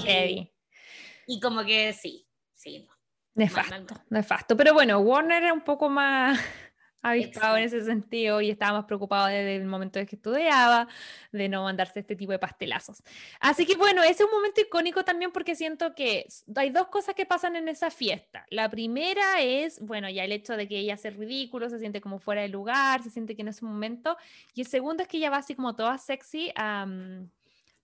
Heavy. 0.05 0.53
Y 1.31 1.39
como 1.39 1.64
que 1.64 1.93
sí, 1.93 2.26
sí. 2.55 2.81
no. 2.81 2.93
Nefasto, 3.37 3.95
nefasto. 4.11 4.57
Pero 4.57 4.74
bueno, 4.74 4.99
Warner 4.99 5.45
era 5.45 5.53
un 5.53 5.61
poco 5.61 5.89
más 5.89 6.37
avispado 7.03 7.57
en 7.57 7.62
ese 7.62 7.85
sentido 7.85 8.41
y 8.41 8.51
estaba 8.51 8.78
más 8.78 8.87
preocupado 8.87 9.28
desde 9.28 9.55
el 9.55 9.64
momento 9.64 10.01
en 10.01 10.07
que 10.07 10.16
estudiaba, 10.16 10.89
de 11.31 11.49
no 11.49 11.62
mandarse 11.62 12.01
este 12.01 12.16
tipo 12.16 12.33
de 12.33 12.41
pastelazos. 12.41 13.05
Así 13.39 13.64
que 13.64 13.76
bueno, 13.76 14.03
ese 14.03 14.24
es 14.24 14.28
un 14.28 14.33
momento 14.33 14.61
icónico 14.61 15.05
también 15.05 15.31
porque 15.31 15.55
siento 15.55 15.95
que 15.95 16.26
hay 16.57 16.70
dos 16.70 16.89
cosas 16.89 17.14
que 17.14 17.26
pasan 17.26 17.55
en 17.55 17.68
esa 17.68 17.93
fiesta. 17.93 18.45
La 18.51 18.68
primera 18.68 19.41
es, 19.41 19.78
bueno, 19.78 20.11
ya 20.11 20.24
el 20.24 20.33
hecho 20.33 20.57
de 20.57 20.66
que 20.66 20.81
ella 20.81 20.95
hace 20.95 21.11
ridículo, 21.11 21.70
se 21.70 21.78
siente 21.78 22.01
como 22.01 22.18
fuera 22.18 22.43
de 22.43 22.49
lugar, 22.49 23.05
se 23.05 23.11
siente 23.11 23.37
que 23.37 23.45
no 23.45 23.51
es 23.51 23.59
su 23.59 23.66
momento. 23.66 24.16
Y 24.53 24.62
el 24.62 24.66
segundo 24.66 25.05
es 25.05 25.09
que 25.09 25.18
ella 25.18 25.31
va 25.31 25.37
así 25.37 25.55
como 25.55 25.76
toda 25.76 25.97
sexy 25.97 26.51
a, 26.57 26.89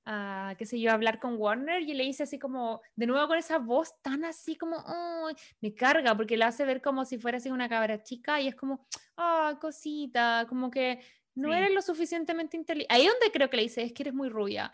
a, 0.07 0.55
qué 0.57 0.65
sé 0.65 0.81
yo, 0.81 0.91
a 0.91 0.95
hablar 0.95 1.19
con 1.21 1.35
Warner 1.37 1.83
y 1.83 1.93
le 1.95 2.05
dice 2.05 2.23
así 2.23 2.39
como, 2.39 2.81
de 2.95 3.07
nuevo 3.07 3.27
con 3.29 3.37
esa 3.39 3.59
voz 3.59 4.01
tan 4.03 4.25
así 4.25 4.57
como, 4.57 4.77
"Ay", 4.87 5.35
me 5.61 5.75
carga 5.75 6.17
porque 6.17 6.37
la 6.37 6.47
hace 6.49 6.65
ver 6.65 6.81
como 6.81 7.05
si 7.05 7.19
fuera 7.19 7.39
así 7.39 7.51
una 7.51 7.69
cabra 7.69 8.03
chica 8.03 8.41
y 8.41 8.49
es 8.49 8.55
como, 8.55 8.87
ah, 9.17 9.59
cosita, 9.61 10.47
como 10.49 10.71
que 10.71 11.01
no 11.35 11.49
Sí. 11.51 11.55
eres 11.59 11.75
lo 11.75 11.83
suficientemente 11.83 12.57
inteligente. 12.57 12.95
Ahí 12.95 13.07
donde 13.07 13.31
creo 13.33 13.51
que 13.51 13.57
le 13.59 13.65
dice, 13.65 13.83
es 13.83 13.93
que 13.93 14.05
eres 14.05 14.15
muy 14.15 14.29
rubia. 14.31 14.73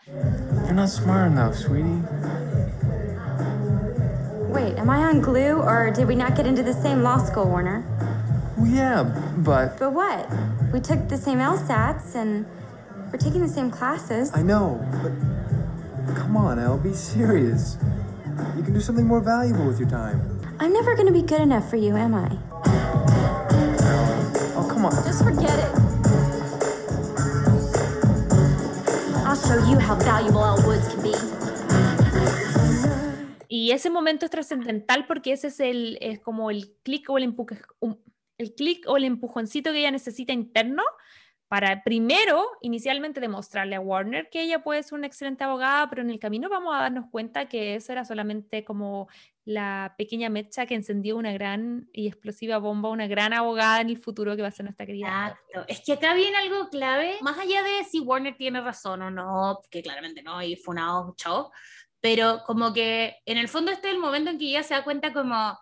You're 0.63 0.73
not 0.73 0.87
smart 0.87 1.31
enough, 1.31 1.55
sweetie. 1.55 1.99
Wait, 4.49 4.77
am 4.77 4.89
I 4.89 5.03
on 5.03 5.19
glue 5.21 5.59
or 5.59 5.91
did 5.91 6.07
we 6.07 6.15
not 6.15 6.35
get 6.37 6.45
into 6.45 6.63
the 6.63 6.73
same 6.73 7.01
law 7.01 7.17
school, 7.17 7.45
Warner? 7.45 7.83
Well, 8.57 8.67
yeah, 8.71 9.03
but 9.37 9.77
But 9.79 9.93
what? 9.93 10.27
We 10.71 10.79
took 10.79 11.07
the 11.09 11.17
same 11.17 11.39
LSATs 11.39 12.15
and 12.15 12.45
we're 13.13 13.19
taking 13.19 13.41
the 13.41 13.47
same 13.47 13.69
classes. 13.69 14.31
I 14.33 14.41
know, 14.41 14.81
but 15.03 15.11
come 16.15 16.35
on, 16.35 16.57
Elle, 16.57 16.77
be 16.79 16.93
serious. 16.93 17.77
You 18.57 18.63
can 18.63 18.73
do 18.73 18.81
something 18.81 19.05
more 19.05 19.21
valuable 19.21 19.65
with 19.67 19.79
your 19.79 19.87
time. 19.89 20.19
I'm 20.59 20.73
never 20.73 20.95
gonna 20.95 21.11
be 21.11 21.21
good 21.21 21.41
enough 21.41 21.69
for 21.69 21.75
you, 21.77 21.95
am 21.95 22.15
I? 22.15 22.29
Oh, 24.57 24.65
come 24.67 24.85
on. 24.85 24.93
Just 25.05 25.23
forget 25.23 25.53
it. 25.53 25.71
I'll 29.25 29.35
show 29.37 29.59
you 29.69 29.77
how 29.77 29.95
valuable 29.95 30.43
Elle 30.43 30.65
Woods 30.67 30.87
can 30.89 31.01
be. 31.03 31.13
Y 33.47 33.69
ese 33.71 33.91
momento 33.91 34.25
es 34.25 34.31
trascendental 34.31 35.05
porque 35.05 35.31
ese 35.33 35.47
es 35.47 35.59
el 35.59 35.97
es 36.01 36.19
como 36.19 36.49
el 36.49 36.75
clic 36.83 37.07
o 37.11 37.19
el 37.19 37.23
empuje- 37.31 37.61
el 38.39 38.55
clic 38.55 38.83
o 38.87 38.97
el 38.97 39.03
empujoncito 39.03 39.71
que 39.71 39.79
ella 39.79 39.91
necesita 39.91 40.33
interno 40.33 40.81
para 41.53 41.83
primero, 41.83 42.47
inicialmente 42.61 43.19
demostrarle 43.19 43.75
a 43.75 43.79
Warner 43.79 44.27
que 44.31 44.41
ella 44.41 44.63
puede 44.63 44.81
ser 44.81 44.95
una 44.95 45.05
excelente 45.05 45.43
abogada, 45.43 45.87
pero 45.87 46.01
en 46.01 46.09
el 46.09 46.17
camino 46.17 46.49
vamos 46.49 46.73
a 46.73 46.79
darnos 46.79 47.05
cuenta 47.11 47.47
que 47.47 47.75
eso 47.75 47.91
era 47.91 48.05
solamente 48.05 48.65
como 48.65 49.07
la 49.45 49.93
pequeña 49.95 50.29
mecha 50.29 50.65
que 50.65 50.73
encendió 50.73 51.15
una 51.15 51.31
gran 51.31 51.87
y 51.93 52.07
explosiva 52.07 52.57
bomba, 52.57 52.89
una 52.89 53.05
gran 53.05 53.33
abogada 53.33 53.81
en 53.81 53.89
el 53.89 53.99
futuro 53.99 54.35
que 54.35 54.41
va 54.41 54.47
a 54.47 54.51
ser 54.51 54.65
nuestra 54.65 54.87
querida. 54.87 55.27
Exacto. 55.27 55.65
Es 55.67 55.81
que 55.85 55.93
acá 55.93 56.15
viene 56.15 56.37
algo 56.37 56.69
clave, 56.69 57.17
más 57.21 57.37
allá 57.37 57.61
de 57.61 57.83
si 57.83 57.99
Warner 57.99 58.35
tiene 58.35 58.59
razón 58.59 59.03
o 59.03 59.11
no, 59.11 59.59
que 59.69 59.83
claramente 59.83 60.23
no, 60.23 60.41
y 60.41 60.55
funado, 60.55 61.13
chao, 61.17 61.51
pero 62.01 62.41
como 62.47 62.73
que 62.73 63.17
en 63.27 63.37
el 63.37 63.47
fondo 63.47 63.71
este 63.71 63.89
es 63.89 63.93
el 63.93 63.99
momento 63.99 64.31
en 64.31 64.39
que 64.39 64.45
ella 64.45 64.63
se 64.63 64.73
da 64.73 64.83
cuenta 64.83 65.13
como 65.13 65.55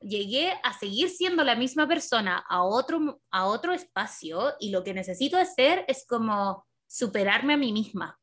llegué 0.00 0.52
a 0.62 0.72
seguir 0.78 1.08
siendo 1.08 1.44
la 1.44 1.56
misma 1.56 1.86
persona 1.88 2.44
a 2.48 2.62
otro, 2.62 3.20
a 3.30 3.46
otro 3.46 3.72
espacio 3.72 4.54
y 4.60 4.70
lo 4.70 4.84
que 4.84 4.94
necesito 4.94 5.36
hacer 5.36 5.84
es 5.88 6.06
como 6.06 6.66
superarme 6.86 7.54
a 7.54 7.56
mí 7.56 7.72
misma. 7.72 8.18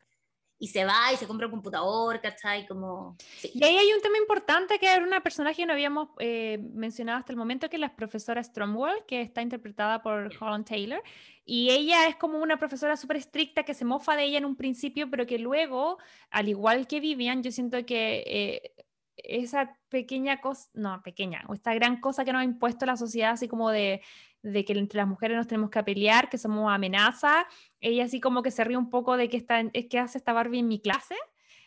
Y 0.59 0.69
se 0.69 0.85
va 0.85 1.11
y 1.11 1.17
se 1.17 1.27
compra 1.27 1.47
un 1.47 1.51
computador, 1.51 2.21
¿cachai? 2.21 2.65
Como... 2.65 3.17
sí. 3.19 3.51
Y 3.53 3.61
ahí 3.65 3.75
hay 3.75 3.91
un 3.91 4.01
tema 4.01 4.17
importante 4.17 4.79
que 4.79 4.87
era 4.87 5.03
una 5.03 5.21
personaje 5.21 5.57
que 5.57 5.65
no 5.65 5.73
habíamos 5.73 6.09
eh, 6.19 6.57
mencionado 6.73 7.19
hasta 7.19 7.33
el 7.33 7.37
momento, 7.37 7.69
que 7.69 7.75
es 7.75 7.81
la 7.81 7.93
profesora 7.97 8.41
Stromwell, 8.41 9.03
que 9.05 9.21
está 9.21 9.41
interpretada 9.41 10.01
por 10.01 10.31
Holland 10.39 10.65
Taylor. 10.65 11.03
Y 11.43 11.71
ella 11.71 12.07
es 12.07 12.15
como 12.15 12.37
una 12.37 12.57
profesora 12.57 12.95
súper 12.95 13.17
estricta 13.17 13.63
que 13.63 13.73
se 13.73 13.83
mofa 13.83 14.15
de 14.15 14.23
ella 14.23 14.37
en 14.37 14.45
un 14.45 14.55
principio, 14.55 15.09
pero 15.09 15.25
que 15.25 15.37
luego, 15.37 15.97
al 16.29 16.47
igual 16.47 16.87
que 16.87 17.01
Vivian, 17.01 17.43
yo 17.43 17.51
siento 17.51 17.85
que 17.85 18.23
eh, 18.25 18.82
esa 19.17 19.77
pequeña 19.89 20.41
cosa, 20.41 20.69
no, 20.73 21.01
pequeña, 21.03 21.43
o 21.47 21.53
esta 21.53 21.73
gran 21.73 21.99
cosa 21.99 22.25
que 22.25 22.33
nos 22.33 22.41
ha 22.41 22.45
impuesto 22.45 22.85
la 22.85 22.97
sociedad, 22.97 23.31
así 23.31 23.47
como 23.47 23.69
de, 23.69 24.01
de 24.41 24.65
que 24.65 24.73
entre 24.73 24.97
las 24.97 25.07
mujeres 25.07 25.37
nos 25.37 25.47
tenemos 25.47 25.69
que 25.69 25.83
pelear, 25.83 26.29
que 26.29 26.37
somos 26.37 26.71
amenaza, 26.71 27.47
ella 27.79 28.05
así 28.05 28.19
como 28.19 28.41
que 28.43 28.51
se 28.51 28.63
ríe 28.63 28.77
un 28.77 28.89
poco 28.89 29.17
de 29.17 29.29
que, 29.29 29.37
está, 29.37 29.59
es 29.73 29.87
que 29.87 29.99
hace 29.99 30.17
esta 30.17 30.33
Barbie 30.33 30.59
en 30.59 30.67
mi 30.67 30.79
clase. 30.79 31.15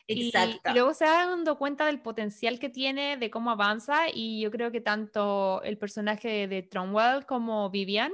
Y, 0.08 0.28
Exacto. 0.28 0.70
y 0.70 0.74
luego 0.74 0.94
se 0.94 1.04
va 1.04 1.26
dando 1.26 1.58
cuenta 1.58 1.86
del 1.86 2.00
potencial 2.00 2.60
que 2.60 2.68
tiene, 2.68 3.16
de 3.16 3.30
cómo 3.30 3.50
avanza, 3.50 4.04
y 4.12 4.40
yo 4.40 4.50
creo 4.50 4.70
que 4.70 4.80
tanto 4.80 5.62
el 5.62 5.78
personaje 5.78 6.28
de, 6.28 6.48
de 6.48 6.62
Tromwell 6.62 7.26
como 7.26 7.70
Vivian 7.70 8.12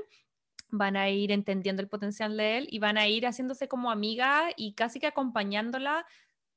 van 0.70 0.96
a 0.96 1.10
ir 1.10 1.30
entendiendo 1.32 1.82
el 1.82 1.88
potencial 1.88 2.36
de 2.36 2.56
él 2.56 2.68
y 2.70 2.78
van 2.78 2.96
a 2.96 3.06
ir 3.06 3.26
haciéndose 3.26 3.68
como 3.68 3.90
amiga 3.90 4.48
y 4.56 4.72
casi 4.72 5.00
que 5.00 5.06
acompañándola 5.06 6.06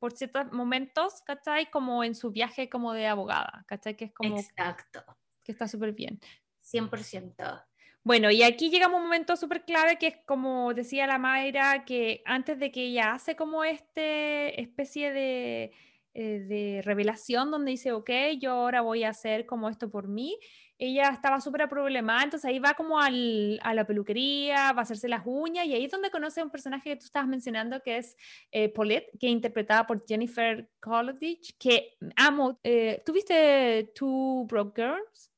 por 0.06 0.16
ciertos 0.16 0.52
momentos, 0.52 1.24
¿cachai? 1.26 1.72
Como 1.72 2.04
en 2.04 2.14
su 2.14 2.30
viaje 2.30 2.70
como 2.70 2.94
de 2.94 3.08
abogada, 3.08 3.66
¿cachai? 3.68 3.98
Que 3.98 4.06
es 4.06 4.14
como 4.14 4.38
Exacto. 4.38 5.04
que 5.44 5.52
está 5.52 5.68
súper 5.68 5.94
bien. 5.94 6.20
100%. 6.62 7.66
Bueno, 8.04 8.30
y 8.30 8.44
aquí 8.44 8.70
llegamos 8.70 8.98
a 8.98 9.00
un 9.00 9.06
momento 9.06 9.36
súper 9.36 9.66
clave 9.66 9.98
que 9.98 10.06
es 10.06 10.18
como 10.28 10.76
decía 10.76 11.08
la 11.08 11.18
Mayra, 11.18 11.86
que 11.86 12.22
antes 12.24 12.60
de 12.60 12.72
que 12.72 12.84
ella 12.84 13.14
hace 13.14 13.36
como 13.36 13.64
este 13.64 14.62
especie 14.62 15.12
de, 15.12 15.72
eh, 16.14 16.40
de 16.42 16.84
revelación 16.84 17.50
donde 17.50 17.72
dice, 17.72 17.92
ok, 17.92 18.12
yo 18.40 18.52
ahora 18.52 18.82
voy 18.82 19.06
a 19.06 19.10
hacer 19.10 19.48
como 19.48 19.70
esto 19.70 19.90
por 19.90 20.08
mí, 20.08 20.38
ella 20.78 21.10
estaba 21.10 21.40
súper 21.42 21.68
problemada, 21.70 22.24
entonces 22.24 22.50
ahí 22.50 22.60
va 22.60 22.74
como 22.74 23.00
al- 23.00 23.60
a 23.64 23.74
la 23.74 23.86
peluquería, 23.86 24.74
va 24.74 24.80
a 24.80 24.84
hacerse 24.84 25.08
las 25.08 25.22
uñas 25.26 25.66
y 25.66 25.74
ahí 25.74 25.86
es 25.86 25.92
donde 25.92 26.12
conoce 26.12 26.42
a 26.42 26.44
un 26.44 26.50
personaje 26.50 26.90
que 26.90 26.96
tú 26.98 27.06
estabas 27.06 27.28
mencionando 27.30 27.82
que 27.82 27.98
es 27.98 28.16
eh, 28.52 28.70
Paulette, 28.70 29.10
que 29.20 29.28
es 29.28 29.32
interpretada 29.32 29.88
por 29.88 30.06
Jennifer 30.06 30.70
Coolidge, 30.82 31.56
que 31.58 31.96
amo. 32.16 32.60
Eh, 32.64 33.02
¿Tú 33.06 33.14
viste 33.14 33.92
Two 33.96 34.46
Broke 34.48 34.82
Girls? 34.82 35.32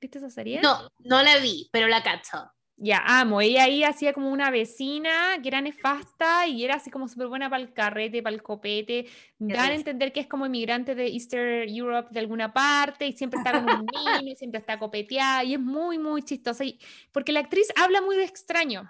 ¿Viste 0.00 0.18
esa 0.18 0.30
serie? 0.30 0.60
No, 0.62 0.88
no 1.00 1.22
la 1.22 1.38
vi, 1.38 1.68
pero 1.72 1.88
la 1.88 2.02
cacho. 2.02 2.50
Ya, 2.80 3.02
amo. 3.04 3.40
Ella 3.40 3.64
ahí 3.64 3.82
hacía 3.82 4.12
como 4.12 4.30
una 4.30 4.50
vecina 4.50 5.10
que 5.42 5.48
era 5.48 5.60
nefasta 5.60 6.46
y 6.46 6.64
era 6.64 6.76
así 6.76 6.90
como 6.92 7.08
súper 7.08 7.26
buena 7.26 7.50
para 7.50 7.60
el 7.60 7.72
carrete, 7.72 8.22
para 8.22 8.36
el 8.36 8.42
copete. 8.42 9.06
Dan 9.36 9.72
a 9.72 9.74
entender 9.74 10.12
que 10.12 10.20
es 10.20 10.28
como 10.28 10.46
inmigrante 10.46 10.94
de 10.94 11.08
Eastern 11.08 11.68
Europe 11.68 12.10
de 12.12 12.20
alguna 12.20 12.52
parte 12.52 13.06
y 13.06 13.14
siempre 13.14 13.40
está 13.40 13.50
con 13.50 13.64
un 13.64 13.86
niño 14.20 14.30
y 14.30 14.36
siempre 14.36 14.60
está 14.60 14.78
copeteada 14.78 15.42
y 15.42 15.54
es 15.54 15.60
muy, 15.60 15.98
muy 15.98 16.22
chistosa. 16.22 16.64
Y, 16.64 16.78
porque 17.10 17.32
la 17.32 17.40
actriz 17.40 17.66
habla 17.74 18.00
muy 18.00 18.16
de 18.16 18.24
extraño. 18.24 18.88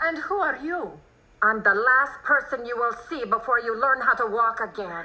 And 0.00 0.18
who 0.28 0.42
are 0.42 0.58
you? 0.66 1.07
I'm 1.40 1.62
the 1.62 1.74
last 1.74 2.22
person 2.24 2.66
you 2.66 2.76
will 2.76 2.94
see 3.08 3.24
before 3.24 3.60
you 3.60 3.74
learn 3.78 4.00
how 4.00 4.14
to 4.16 4.26
walk 4.26 4.60
again. 4.60 5.04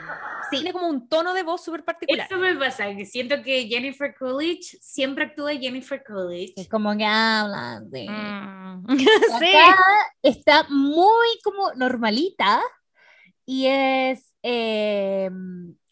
Sí. 0.50 0.58
Tiene 0.58 0.74
como 0.74 0.88
un 0.88 1.08
tono 1.08 1.34
de 1.34 1.44
voz 1.44 1.64
súper 1.64 1.84
particular. 1.84 2.26
Eso 2.26 2.38
me 2.38 2.56
pasa, 2.56 2.86
que 2.96 3.06
siento 3.06 3.42
que 3.44 3.68
Jennifer 3.68 4.16
Coolidge 4.18 4.78
siempre 4.82 5.26
actúa 5.26 5.54
Jennifer 5.54 6.04
Coolidge. 6.04 6.54
Es 6.56 6.68
como 6.68 6.96
que 6.98 7.06
habla 7.06 7.82
de... 7.86 8.08
Mm. 8.10 8.88
sí. 9.40 9.54
está 10.24 10.66
muy 10.70 11.28
como 11.44 11.74
normalita 11.74 12.62
y 13.46 13.68
es... 13.68 14.34
Eh, 14.42 15.30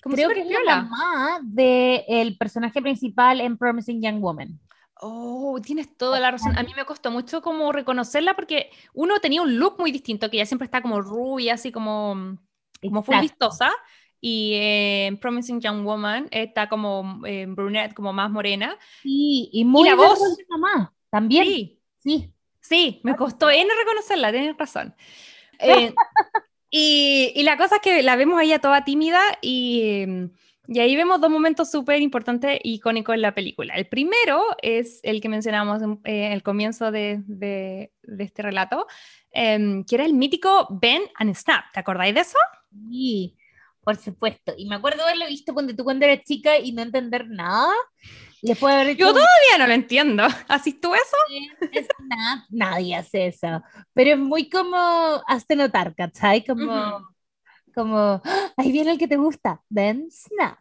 Como 0.03 0.15
creo 0.15 0.29
que 0.29 0.41
es 0.41 0.65
la 0.65 0.81
mamá 0.81 1.39
del 1.43 2.35
personaje 2.37 2.81
principal 2.81 3.39
en 3.39 3.57
Promising 3.57 4.01
Young 4.01 4.19
Woman. 4.19 4.59
Oh, 5.03 5.59
tienes 5.63 5.97
toda 5.97 6.19
la 6.19 6.29
razón. 6.29 6.55
A 6.57 6.63
mí 6.63 6.73
me 6.75 6.85
costó 6.85 7.09
mucho 7.09 7.41
como 7.41 7.71
reconocerla 7.71 8.35
porque 8.35 8.69
uno 8.93 9.19
tenía 9.19 9.41
un 9.41 9.57
look 9.57 9.79
muy 9.79 9.91
distinto, 9.91 10.29
que 10.29 10.37
ella 10.37 10.45
siempre 10.45 10.65
está 10.65 10.81
como 10.83 11.01
rubia, 11.01 11.55
así 11.55 11.71
como, 11.71 12.37
como 12.81 13.01
full 13.01 13.19
vistosa. 13.19 13.71
Y 14.19 14.53
eh, 14.53 15.07
en 15.07 15.17
Promising 15.17 15.59
Young 15.59 15.83
Woman 15.83 16.27
está 16.29 16.69
como 16.69 17.21
eh, 17.25 17.47
brunette, 17.47 17.95
como 17.95 18.13
más 18.13 18.29
morena. 18.29 18.77
Sí, 19.01 19.49
y 19.51 19.65
muy 19.65 19.85
la 19.89 19.95
de 19.95 19.97
voz. 19.97 20.19
mamá, 20.49 20.93
también. 21.09 21.45
Sí, 21.45 21.81
Sí. 21.97 22.33
sí, 22.59 23.01
me 23.03 23.15
costó 23.15 23.49
en 23.49 23.67
reconocerla, 23.75 24.31
tienes 24.31 24.55
razón. 24.57 24.95
Eh, 25.63 25.93
y, 26.71 27.31
y 27.35 27.43
la 27.43 27.55
cosa 27.55 27.75
es 27.75 27.81
que 27.83 28.01
la 28.01 28.15
vemos 28.15 28.39
a 28.39 28.43
ella 28.43 28.57
toda 28.59 28.83
tímida 28.83 29.19
y, 29.43 29.81
eh, 29.83 30.29
y 30.73 30.79
ahí 30.79 30.95
vemos 30.95 31.19
dos 31.19 31.29
momentos 31.29 31.69
súper 31.69 32.01
importantes 32.01 32.51
e 32.51 32.61
icónicos 32.63 33.13
en 33.13 33.21
la 33.21 33.33
película. 33.35 33.73
El 33.75 33.87
primero 33.87 34.41
es 34.61 35.01
el 35.03 35.19
que 35.19 35.27
mencionamos 35.27 35.81
en 35.81 35.99
eh, 36.05 36.31
el 36.31 36.41
comienzo 36.43 36.91
de, 36.91 37.21
de- 37.27 37.91
de 38.03 38.23
este 38.23 38.41
relato, 38.41 38.87
em, 39.31 39.83
que 39.83 39.95
era 39.95 40.05
el 40.05 40.13
mítico 40.13 40.67
Ben 40.69 41.01
and 41.15 41.35
Snap. 41.35 41.65
¿Te 41.73 41.79
acordáis 41.81 42.15
de 42.15 42.21
eso? 42.21 42.37
Sí, 42.89 43.35
por 43.83 43.97
supuesto. 43.97 44.53
Y 44.57 44.69
me 44.69 44.75
acuerdo 44.75 45.03
haberlo 45.03 45.27
visto 45.27 45.53
cuando 45.53 45.75
tú 45.75 45.83
cuando 45.83 46.05
eras 46.05 46.23
chica 46.23 46.57
y 46.57 46.71
no 46.71 46.83
entender 46.83 47.27
nada. 47.27 47.73
Después 48.41 48.73
de 48.73 48.81
haber 48.81 48.95
Yo 48.97 49.07
todavía 49.07 49.57
no 49.59 49.67
lo 49.67 49.73
entiendo. 49.73 50.23
¿Así 50.47 50.73
tú 50.73 50.93
eso? 50.95 51.17
es 51.73 51.87
nada, 52.07 52.45
nadie 52.49 52.95
hace 52.95 53.27
eso. 53.27 53.61
Pero 53.93 54.11
es 54.11 54.17
muy 54.19 54.49
como, 54.49 54.77
hazte 55.27 55.55
notar, 55.55 55.93
¿cachai? 55.95 56.45
Como, 56.45 56.63
Ujú. 56.97 57.05
Como, 57.71 58.21
"Ah, 58.23 58.51
ahí 58.57 58.71
viene 58.71 58.91
el 58.91 58.97
que 58.97 59.07
te 59.07 59.17
gusta, 59.17 59.61
then 59.73 60.09
snap. 60.11 60.57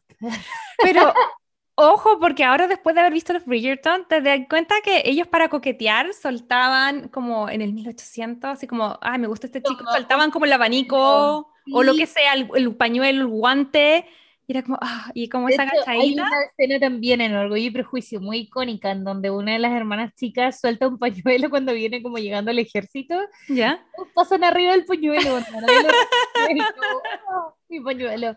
Pero 0.82 1.12
ojo, 1.74 2.18
porque 2.20 2.44
ahora 2.44 2.66
después 2.68 2.94
de 2.94 3.00
haber 3.00 3.12
visto 3.12 3.32
los 3.32 3.44
Bridgerton, 3.46 4.06
te 4.08 4.20
das 4.20 4.40
cuenta 4.48 4.74
que 4.82 5.02
ellos 5.04 5.26
para 5.26 5.48
coquetear 5.48 6.12
soltaban 6.12 7.08
como 7.08 7.48
en 7.48 7.62
el 7.62 7.72
1800, 7.72 8.50
así 8.50 8.66
como, 8.66 8.98
ay, 9.00 9.18
me 9.18 9.26
gusta 9.28 9.46
este 9.46 9.62
chico, 9.62 9.84
soltaban 9.92 10.30
como 10.30 10.44
el 10.44 10.52
abanico 10.52 11.52
o 11.72 11.82
lo 11.82 11.94
que 11.94 12.06
sea, 12.06 12.34
el, 12.34 12.48
el 12.54 12.74
pañuelo, 12.74 13.22
el 13.22 13.26
guante, 13.28 14.06
y 14.50 14.52
era 14.52 14.62
como, 14.64 14.78
ah, 14.82 15.12
y 15.14 15.28
como 15.28 15.46
De 15.46 15.52
esa 15.54 15.62
hecho, 15.62 15.72
hay 15.86 15.98
agachadita. 15.98 16.22
una 16.24 16.42
escena 16.44 16.80
también 16.80 17.20
en 17.20 17.36
Orgullo 17.36 17.62
y 17.62 17.70
Prejuicio 17.70 18.20
muy 18.20 18.38
icónica 18.38 18.90
en 18.90 19.04
donde 19.04 19.30
una 19.30 19.52
de 19.52 19.60
las 19.60 19.70
hermanas 19.72 20.12
chicas 20.16 20.58
suelta 20.60 20.88
un 20.88 20.98
pañuelo 20.98 21.50
cuando 21.50 21.72
viene 21.72 22.02
como 22.02 22.18
llegando 22.18 22.50
al 22.50 22.58
ejército 22.58 23.14
¿Ya? 23.48 23.80
pasan 24.12 24.42
arriba 24.42 24.72
del 24.72 24.84
pañuelo. 24.86 25.38
"Oh, 27.30 27.54
mi 27.68 27.80
pañuelo. 27.80 28.36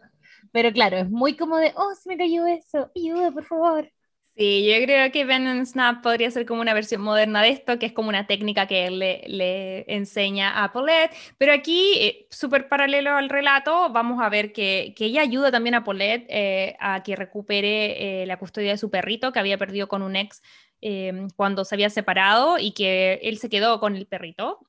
Pero 0.51 0.71
claro, 0.71 0.97
es 0.97 1.09
muy 1.09 1.35
como 1.35 1.57
de, 1.57 1.73
oh, 1.75 1.95
se 1.95 2.09
me 2.09 2.17
cayó 2.17 2.45
eso, 2.45 2.91
ayuda, 2.95 3.31
por 3.31 3.45
favor. 3.45 3.89
Sí, 4.35 4.65
yo 4.67 4.83
creo 4.83 5.11
que 5.11 5.25
Ben 5.25 5.45
and 5.45 5.65
Snap 5.67 6.01
podría 6.01 6.31
ser 6.31 6.47
como 6.47 6.61
una 6.61 6.73
versión 6.73 7.01
moderna 7.01 7.43
de 7.43 7.49
esto, 7.49 7.77
que 7.77 7.85
es 7.85 7.93
como 7.93 8.09
una 8.09 8.25
técnica 8.25 8.65
que 8.65 8.87
él 8.87 8.97
le, 8.97 9.85
enseña 9.93 10.63
a 10.63 10.71
Paulette. 10.73 11.15
Pero 11.37 11.53
aquí, 11.53 11.93
eh, 11.99 12.27
súper 12.31 12.67
paralelo 12.67 13.11
al 13.11 13.29
relato, 13.29 13.91
vamos 13.91 14.23
a 14.23 14.29
ver 14.29 14.51
que, 14.51 14.95
que 14.97 15.05
ella 15.05 15.21
ayuda 15.21 15.51
también 15.51 15.75
a 15.75 15.83
Paulette 15.83 16.25
eh, 16.29 16.75
a 16.79 17.03
que 17.03 17.15
recupere 17.15 18.23
eh, 18.23 18.25
la 18.25 18.39
custodia 18.39 18.71
de 18.71 18.79
su 18.79 18.89
perrito 18.89 19.31
que 19.31 19.39
había 19.39 19.59
perdido 19.59 19.87
con 19.87 20.01
un 20.01 20.15
ex 20.15 20.41
eh, 20.81 21.27
cuando 21.37 21.63
se 21.63 21.75
había 21.75 21.89
separado 21.89 22.59
y 22.59 22.73
que 22.73 23.19
él 23.23 23.37
se 23.37 23.49
quedó 23.49 23.79
con 23.79 23.95
el 23.95 24.07
perrito. 24.07 24.59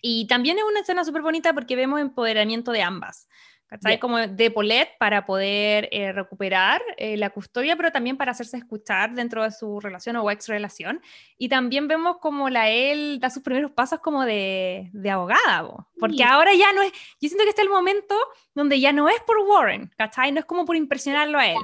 Y 0.00 0.26
también 0.26 0.58
es 0.58 0.64
una 0.64 0.80
escena 0.80 1.04
súper 1.04 1.22
bonita 1.22 1.54
porque 1.54 1.74
vemos 1.74 2.00
empoderamiento 2.00 2.70
de 2.70 2.82
ambas. 2.82 3.28
¿Cachai? 3.66 3.98
Como 3.98 4.18
de 4.18 4.50
Paulette 4.50 4.90
para 4.98 5.26
poder 5.26 5.88
eh, 5.90 6.12
recuperar 6.12 6.80
eh, 6.96 7.16
la 7.16 7.30
custodia, 7.30 7.76
pero 7.76 7.90
también 7.90 8.16
para 8.16 8.32
hacerse 8.32 8.56
escuchar 8.56 9.14
dentro 9.14 9.42
de 9.42 9.50
su 9.50 9.80
relación 9.80 10.16
o 10.16 10.30
ex 10.30 10.48
relación. 10.48 11.00
Y 11.38 11.48
también 11.48 11.88
vemos 11.88 12.18
como 12.18 12.50
la 12.50 12.68
él 12.70 13.18
da 13.20 13.30
sus 13.30 13.42
primeros 13.42 13.70
pasos 13.72 14.00
como 14.00 14.24
de, 14.24 14.90
de 14.92 15.10
abogada, 15.10 15.62
bo. 15.62 15.88
porque 15.98 16.16
Sí. 16.18 16.22
ahora 16.22 16.54
ya 16.54 16.72
no 16.72 16.82
es, 16.82 16.92
yo 17.20 17.28
siento 17.28 17.44
que 17.44 17.50
está 17.50 17.62
el 17.62 17.68
momento 17.70 18.14
donde 18.54 18.78
ya 18.80 18.92
no 18.92 19.08
es 19.08 19.20
por 19.26 19.38
Warren, 19.38 19.90
¿cachai? 19.96 20.30
No 20.32 20.40
es 20.40 20.44
como 20.46 20.64
por 20.64 20.76
impresionarlo 20.76 21.38
a 21.38 21.46
él, 21.48 21.58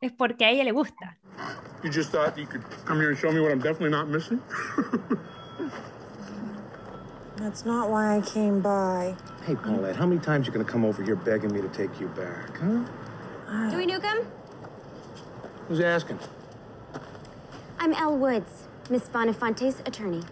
es 0.00 0.12
porque 0.12 0.44
a 0.44 0.50
ella 0.50 0.64
le 0.64 0.72
gusta. 0.72 1.18
You 1.82 1.90
just 1.92 2.10
thought 2.10 2.36
you 2.36 2.46
could 2.46 2.62
come 2.86 3.00
here 3.00 3.10
and 3.10 3.18
show 3.18 3.30
me 3.32 3.40
what 3.40 3.50
I'm 3.50 3.60
definitely 3.60 3.90
not 3.90 4.08
missing? 4.08 4.40
That's 7.36 7.64
not 7.66 7.90
why 7.90 8.16
I 8.16 8.20
came 8.22 8.60
by. 8.62 9.14
Hey, 9.44 9.54
Paulette, 9.56 9.94
how 9.96 10.06
many 10.06 10.20
times 10.20 10.46
you 10.46 10.52
gonna 10.52 10.64
come 10.64 10.84
over 10.84 11.02
here 11.02 11.16
begging 11.16 11.52
me 11.52 11.60
to 11.60 11.68
take 11.68 12.00
you 12.00 12.08
back, 12.08 12.56
huh? 12.58 13.70
Dewey 13.70 13.86
Newcomb? 13.86 14.26
Who's 15.68 15.80
asking? 15.80 16.18
I'm 17.78 17.92
Elle 17.92 18.16
Woods, 18.18 18.68
Miss 18.90 19.08
Bonafonte's 19.08 19.80
attorney. 19.84 20.22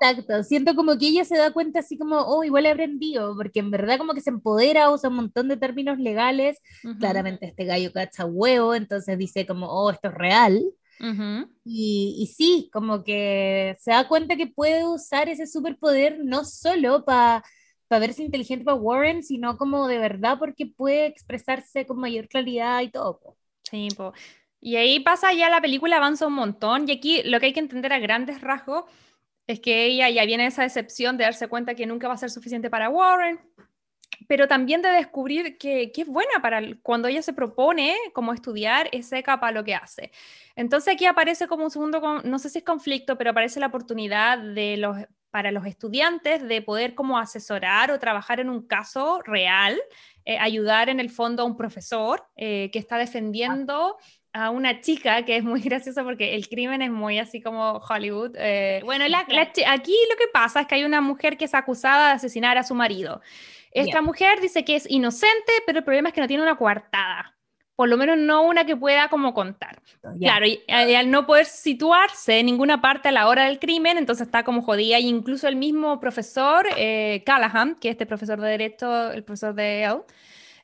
Exacto, 0.00 0.42
siento 0.44 0.74
como 0.74 0.96
que 0.96 1.08
ella 1.08 1.26
se 1.26 1.36
da 1.36 1.50
cuenta 1.52 1.80
así 1.80 1.98
como, 1.98 2.16
oh, 2.16 2.42
igual 2.42 2.64
he 2.64 2.70
aprendido, 2.70 3.36
porque 3.36 3.60
en 3.60 3.70
verdad 3.70 3.98
como 3.98 4.14
que 4.14 4.22
se 4.22 4.30
empodera, 4.30 4.90
usa 4.90 5.10
un 5.10 5.16
montón 5.16 5.46
de 5.48 5.58
términos 5.58 5.98
legales, 5.98 6.58
Ujú, 6.82 6.98
claramente 6.98 7.46
este 7.46 7.66
gallo 7.66 7.92
cacha 7.92 8.24
huevo, 8.24 8.74
entonces 8.74 9.18
dice 9.18 9.46
como, 9.46 9.66
oh, 9.66 9.90
esto 9.90 10.08
es 10.08 10.14
real, 10.14 10.64
ujú. 11.00 11.48
y, 11.64 12.16
y 12.18 12.26
sí, 12.28 12.70
como 12.72 13.04
que 13.04 13.76
se 13.80 13.90
da 13.90 14.08
cuenta 14.08 14.36
que 14.36 14.46
puede 14.46 14.86
usar 14.86 15.28
ese 15.28 15.46
superpoder 15.46 16.18
no 16.24 16.44
solo 16.44 17.04
para 17.04 17.42
verse 17.90 18.22
inteligente 18.22 18.64
para 18.64 18.76
Warren, 18.76 19.22
sino 19.22 19.56
como 19.56 19.88
de 19.88 19.98
verdad 19.98 20.38
porque 20.38 20.66
puede 20.66 21.06
expresarse 21.06 21.86
con 21.86 21.98
mayor 21.98 22.28
claridad 22.28 22.80
y 22.82 22.90
todo. 22.90 23.36
Sí, 23.70 23.88
po. 23.96 24.12
Y 24.60 24.76
ahí 24.76 25.00
pasa 25.00 25.32
ya 25.32 25.48
la 25.48 25.60
película, 25.60 25.96
avanza 25.96 26.26
un 26.26 26.34
montón. 26.34 26.88
Y 26.88 26.92
aquí 26.92 27.22
lo 27.24 27.40
que 27.40 27.46
hay 27.46 27.52
que 27.52 27.60
entender 27.60 27.92
a 27.92 27.98
grandes 27.98 28.40
rasgos 28.40 28.84
es 29.46 29.60
que 29.60 29.86
ella 29.86 30.08
ya 30.10 30.24
viene 30.26 30.46
esa 30.46 30.62
decepción 30.62 31.16
de 31.16 31.24
darse 31.24 31.48
cuenta 31.48 31.74
que 31.74 31.86
nunca 31.86 32.08
va 32.08 32.14
a 32.14 32.18
ser 32.18 32.30
suficiente 32.30 32.70
para 32.70 32.88
Warren, 32.88 33.40
pero 34.28 34.48
también 34.48 34.82
de 34.82 34.88
descubrir 34.90 35.58
que, 35.58 35.92
que 35.92 36.02
es 36.02 36.06
buena 36.08 36.40
para 36.42 36.58
el- 36.58 36.80
cuando 36.82 37.08
ella 37.08 37.22
se 37.22 37.32
propone 37.32 37.96
como 38.12 38.32
estudiar, 38.32 38.88
es 38.92 39.08
seca 39.08 39.40
para 39.40 39.52
lo 39.52 39.64
que 39.64 39.74
hace. 39.74 40.10
Entonces 40.56 40.94
aquí 40.94 41.06
aparece 41.06 41.46
como 41.48 41.64
un 41.64 41.70
segundo, 41.70 42.00
con- 42.00 42.22
no 42.24 42.38
sé 42.38 42.48
si 42.50 42.58
es 42.58 42.64
conflicto, 42.64 43.16
pero 43.16 43.30
aparece 43.30 43.60
la 43.60 43.66
oportunidad 43.68 44.38
de 44.38 44.76
los, 44.76 44.96
para 45.30 45.52
los 45.52 45.64
estudiantes 45.66 46.46
de 46.46 46.60
poder 46.62 46.94
como 46.94 47.18
asesorar 47.18 47.90
o 47.90 47.98
trabajar 47.98 48.40
en 48.40 48.50
un 48.50 48.66
caso 48.66 49.20
real, 49.24 49.80
eh, 50.24 50.38
ayudar 50.38 50.88
en 50.88 51.00
el 51.00 51.08
fondo 51.10 51.42
a 51.42 51.46
un 51.46 51.56
profesor 51.56 52.24
eh, 52.36 52.68
que 52.72 52.78
está 52.78 52.98
defendiendo 52.98 53.96
a 54.32 54.50
una 54.50 54.80
chica 54.80 55.24
que 55.24 55.36
es 55.36 55.42
muy 55.44 55.60
graciosa 55.62 56.04
porque 56.04 56.34
el 56.34 56.48
crimen 56.48 56.82
es 56.82 56.90
muy 56.90 57.18
así 57.18 57.40
como 57.40 57.78
Hollywood. 57.78 58.36
eh, 58.38 58.80
bueno, 58.84 59.06
la- 59.08 59.24
la 59.28 59.50
chi- 59.52 59.64
aquí 59.66 59.96
lo 60.10 60.16
que 60.16 60.26
pasa 60.32 60.60
es 60.60 60.66
que 60.66 60.74
hay 60.76 60.84
una 60.84 61.00
mujer 61.00 61.36
que 61.36 61.46
es 61.46 61.54
acusada 61.54 62.08
de 62.08 62.12
asesinar 62.14 62.58
a 62.58 62.62
su 62.64 62.74
marido. 62.74 63.20
Esta 63.72 64.02
mujer 64.02 64.40
dice 64.40 64.64
que 64.64 64.76
es 64.76 64.90
inocente, 64.90 65.52
pero 65.66 65.78
el 65.78 65.84
problema 65.84 66.08
es 66.08 66.14
que 66.14 66.20
no 66.20 66.26
tiene 66.26 66.42
una 66.42 66.56
coartada. 66.56 67.36
Por 67.76 67.88
lo 67.88 67.96
menos 67.96 68.18
no 68.18 68.42
una 68.42 68.66
que 68.66 68.76
pueda 68.76 69.08
como 69.08 69.32
contar. 69.32 69.80
Claro, 70.18 70.46
y, 70.46 70.60
y 70.68 70.94
al 70.94 71.10
no 71.10 71.26
poder 71.26 71.46
situarse 71.46 72.38
en 72.38 72.46
ninguna 72.46 72.82
parte 72.82 73.08
a 73.08 73.12
la 73.12 73.26
hora 73.26 73.44
del 73.44 73.58
crimen, 73.58 73.96
entonces 73.96 74.26
está 74.26 74.44
como 74.44 74.60
jodida. 74.60 74.98
Y 74.98 75.08
incluso 75.08 75.48
el 75.48 75.56
mismo 75.56 75.98
profesor, 75.98 76.66
eh, 76.76 77.22
Callahan, 77.24 77.76
que 77.76 77.88
es 77.88 77.92
este 77.92 78.04
profesor 78.04 78.38
de 78.38 78.48
Derecho, 78.48 79.12
el 79.12 79.24
profesor 79.24 79.54
de 79.54 79.84
él, 79.84 79.96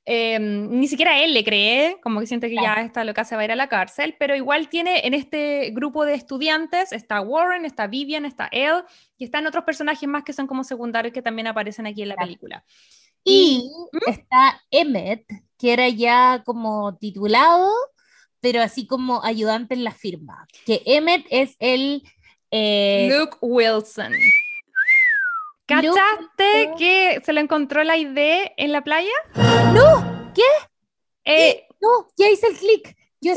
eh, 0.07 0.39
ni 0.39 0.87
siquiera 0.89 1.21
él 1.23 1.35
le 1.35 1.43
cree, 1.45 1.99
como 2.01 2.21
que 2.21 2.27
siente 2.27 2.49
que 2.49 2.55
ya 2.55 2.75
está 2.75 3.03
loca, 3.05 3.25
se 3.25 3.35
va 3.35 3.43
a 3.43 3.45
ir 3.45 3.53
a 3.53 3.57
la 3.57 3.69
cárcel, 3.69 4.15
pero 4.19 4.37
igual 4.37 4.69
tiene 4.69 5.07
en 5.07 5.15
este 5.15 5.71
grupo 5.73 6.05
de 6.05 6.15
estudiantes, 6.15 6.93
está 6.93 7.21
Warren, 7.21 7.65
está 7.65 7.89
Vivian, 7.89 8.25
está 8.25 8.49
él, 8.53 8.85
y 9.19 9.25
están 9.25 9.47
otros 9.47 9.65
personajes 9.65 10.09
más 10.09 10.23
que 10.23 10.33
son 10.33 10.47
como 10.47 10.63
secundarios 10.65 11.13
que 11.13 11.23
también 11.23 11.49
aparecen 11.49 11.87
aquí 11.87 12.03
en 12.03 12.09
la 12.11 12.15
Claro. 12.15 12.27
película. 12.29 12.65
Y 13.25 13.69
está 14.07 14.63
Emmet, 14.71 15.25
que 15.59 15.73
era 15.73 15.89
ya 15.89 16.43
como 16.47 16.97
titulado, 16.97 17.69
pero 18.41 18.63
así 18.63 18.87
como 18.87 19.25
ayudante 19.25 19.75
en 19.75 19.83
la 19.83 19.91
firma. 19.91 20.47
Que 20.65 20.83
Emmet 20.87 21.27
es 21.31 21.57
el 21.59 22.03
Eh, 22.53 23.09
Luke 23.11 23.37
Wilson. 23.41 24.13
¿Cachaste 25.67 26.71
que 26.79 27.21
se 27.25 27.33
lo 27.33 27.41
encontró 27.41 27.83
la 27.85 27.97
idea 27.97 28.53
en 28.57 28.73
la 28.73 28.83
playa? 28.85 29.13
¡No! 29.75 30.33
¿Qué? 30.35 30.43
Eh, 31.25 31.67
No, 31.81 32.09
ya 32.17 32.31
hice 32.31 32.47
el 32.49 32.57
clic. 32.57 32.97
Yo. 33.21 33.33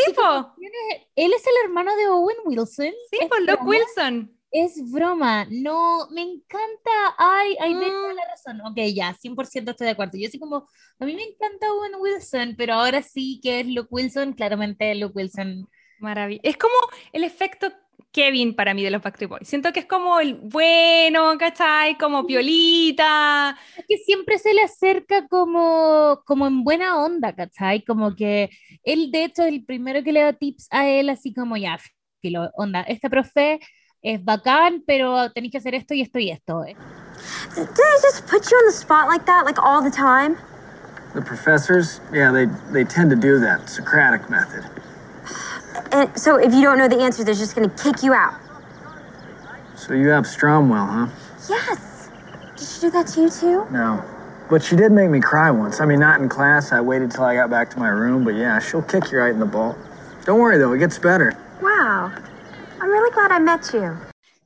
Él 1.15 1.33
es 1.33 1.47
el 1.47 1.53
hermano 1.65 1.95
de 1.95 2.07
Owen 2.07 2.37
Wilson. 2.45 2.91
sí, 3.09 3.17
¿Es 3.19 3.27
por 3.27 3.41
Luke? 3.41 3.63
Wilson. 3.63 4.35
Es 4.51 4.91
broma. 4.91 5.45
No, 5.49 6.07
me 6.11 6.21
encanta. 6.21 7.15
Ay, 7.17 7.55
ay, 7.59 7.75
Mm. 7.75 7.79
toda 7.81 8.13
la 8.13 8.25
razón. 8.27 8.61
Ok, 8.61 8.77
ya, 8.93 9.13
100% 9.13 9.71
estoy 9.71 9.85
de 9.85 9.91
acuerdo. 9.91 10.17
Yo 10.17 10.27
así 10.27 10.39
como, 10.39 10.67
a 10.99 11.05
mí 11.05 11.15
me 11.15 11.23
encanta 11.23 11.71
Owen 11.73 11.93
Wilson, 11.99 12.55
pero 12.57 12.73
ahora 12.75 13.01
sí 13.01 13.39
que 13.43 13.59
es 13.61 13.67
Luke 13.67 13.89
Wilson. 13.91 14.33
Claramente 14.33 14.93
Luke 14.95 15.13
Wilson. 15.15 15.67
Maravilloso. 15.99 16.41
Es 16.47 16.57
como 16.57 16.73
el 17.11 17.23
efecto 17.23 17.71
Kevin 18.11 18.55
para 18.55 18.73
mí 18.73 18.83
de 18.83 18.91
los 18.91 19.01
Backstreet 19.01 19.29
Boys. 19.29 19.47
Siento 19.47 19.71
que 19.71 19.81
es 19.81 19.85
como 19.85 20.19
el 20.19 20.35
bueno, 20.35 21.37
¿cachai? 21.37 21.97
Como 21.97 22.25
piolita. 22.25 23.57
Es 23.77 23.85
que 23.87 23.97
siempre 23.97 24.39
se 24.39 24.53
le 24.53 24.63
acerca 24.63 25.27
como, 25.27 26.21
como 26.25 26.47
en 26.47 26.63
buena 26.63 26.97
onda, 26.97 27.35
¿cachai? 27.35 27.83
Como 27.83 28.15
que 28.15 28.49
él, 28.83 29.11
de 29.11 29.25
hecho, 29.25 29.43
el 29.43 29.63
primero 29.65 30.03
que 30.03 30.11
le 30.11 30.21
da 30.21 30.33
tips 30.33 30.67
a 30.71 30.87
él, 30.87 31.09
así 31.09 31.33
como 31.33 31.55
ya, 31.57 31.77
filo, 32.21 32.49
onda, 32.55 32.81
este 32.81 33.09
profe 33.09 33.59
es 34.01 34.23
bacán, 34.23 34.83
pero 34.87 35.31
tenéis 35.31 35.51
que 35.51 35.57
hacer 35.57 35.75
esto 35.75 35.93
y 35.93 36.01
esto 36.01 36.19
y 36.19 36.31
esto. 36.31 36.63
Did 36.63 37.67
I 37.67 37.99
just 38.01 38.27
put 38.27 38.49
you 38.49 38.57
on 38.57 38.65
the 38.65 38.73
spot 38.73 39.07
like 39.07 39.25
that, 39.25 39.45
like 39.45 39.59
all 39.61 39.83
the 39.83 39.91
time? 39.91 40.37
The 41.13 41.21
professors, 41.21 41.99
yeah, 42.13 42.31
they, 42.31 42.45
they 42.71 42.85
tend 42.85 43.09
to 43.09 43.15
do 43.15 43.39
that 43.39 43.69
Socratic 43.69 44.29
method. 44.29 44.63
And 45.91 46.17
so 46.17 46.37
if 46.37 46.53
you 46.53 46.61
don't 46.61 46.77
know 46.77 46.87
the 46.87 47.01
answer, 47.01 47.23
they're 47.23 47.33
just 47.33 47.55
gonna 47.55 47.69
kick 47.69 48.03
you 48.03 48.13
out. 48.13 48.33
So 49.75 49.93
you 49.93 50.09
have 50.09 50.25
Stromwell, 50.25 50.87
huh? 50.87 51.07
Yes. 51.49 52.09
Did 52.55 52.67
she 52.67 52.81
do 52.81 52.91
that 52.91 53.07
to 53.07 53.21
you 53.21 53.29
too? 53.29 53.65
No. 53.71 54.03
But 54.49 54.63
she 54.63 54.75
did 54.75 54.91
make 54.91 55.09
me 55.09 55.19
cry 55.19 55.51
once. 55.51 55.79
I 55.79 55.85
mean, 55.85 55.99
not 55.99 56.19
in 56.21 56.27
class. 56.27 56.71
I 56.71 56.81
waited 56.81 57.11
till 57.11 57.23
I 57.23 57.35
got 57.35 57.49
back 57.49 57.69
to 57.71 57.79
my 57.79 57.89
room, 57.89 58.23
but 58.23 58.35
yeah, 58.35 58.59
she'll 58.59 58.81
kick 58.81 59.11
you 59.11 59.19
right 59.19 59.31
in 59.31 59.39
the 59.39 59.45
ball. 59.45 59.75
Don't 60.25 60.39
worry 60.39 60.57
though, 60.57 60.73
it 60.73 60.79
gets 60.79 60.97
better. 60.99 61.37
Wow. 61.61 62.11
I'm 62.81 62.89
really 62.89 63.11
glad 63.11 63.31
I 63.31 63.39
met 63.39 63.73
you. 63.73 63.95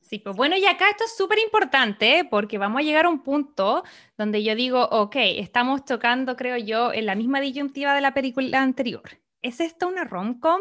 Sí, 0.02 0.18
pues 0.18 0.36
bueno, 0.36 0.54
y 0.56 0.66
acá 0.66 0.90
esto 0.90 1.04
es 1.04 1.16
súper 1.16 1.38
importante 1.38 2.28
porque 2.30 2.58
vamos 2.58 2.80
a 2.80 2.82
llegar 2.84 3.06
a 3.06 3.08
un 3.08 3.22
punto 3.22 3.82
donde 4.16 4.44
yo 4.44 4.54
digo, 4.54 4.86
ok, 4.90 5.16
estamos 5.16 5.84
tocando, 5.84 6.36
creo 6.36 6.56
yo, 6.56 6.92
en 6.92 7.06
la 7.06 7.14
misma 7.14 7.40
disyuntiva 7.40 7.94
de 7.94 8.00
la 8.00 8.14
película 8.14 8.62
anterior. 8.62 9.02
¿Es 9.42 9.60
esto 9.60 9.88
una 9.88 10.04
rom-com? 10.04 10.60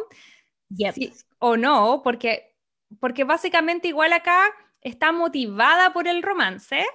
Yep. 0.76 0.94
Sí, 0.94 1.14
o 1.40 1.58
no, 1.58 2.02
porque, 2.04 2.56
porque 3.00 3.24
básicamente 3.24 3.88
igual 3.88 4.14
acá 4.14 4.50
está 4.82 5.12
motivada 5.12 5.94
por 5.94 6.08
el 6.08 6.24
romance, 6.24 6.86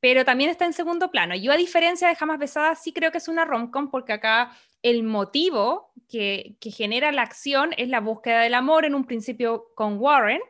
pero 0.00 0.24
también 0.24 0.50
está 0.50 0.64
en 0.64 0.72
segundo 0.72 1.10
plano. 1.10 1.34
Yo 1.34 1.52
a 1.52 1.56
diferencia 1.56 2.08
de 2.08 2.16
Jamás 2.16 2.38
Besada 2.38 2.74
sí 2.74 2.92
creo 2.92 3.12
que 3.12 3.18
es 3.18 3.28
una 3.28 3.44
rom-com 3.44 3.90
porque 3.90 4.12
acá 4.12 4.52
el 4.82 5.04
motivo 5.04 5.92
que, 6.08 6.56
que 6.60 6.70
genera 6.70 7.12
la 7.12 7.22
acción 7.22 7.70
es 7.76 7.88
la 7.88 8.00
búsqueda 8.00 8.40
del 8.40 8.54
amor 8.54 8.84
en 8.84 8.94
un 8.94 9.04
principio 9.04 9.66
con 9.76 9.98
Warren 9.98 10.40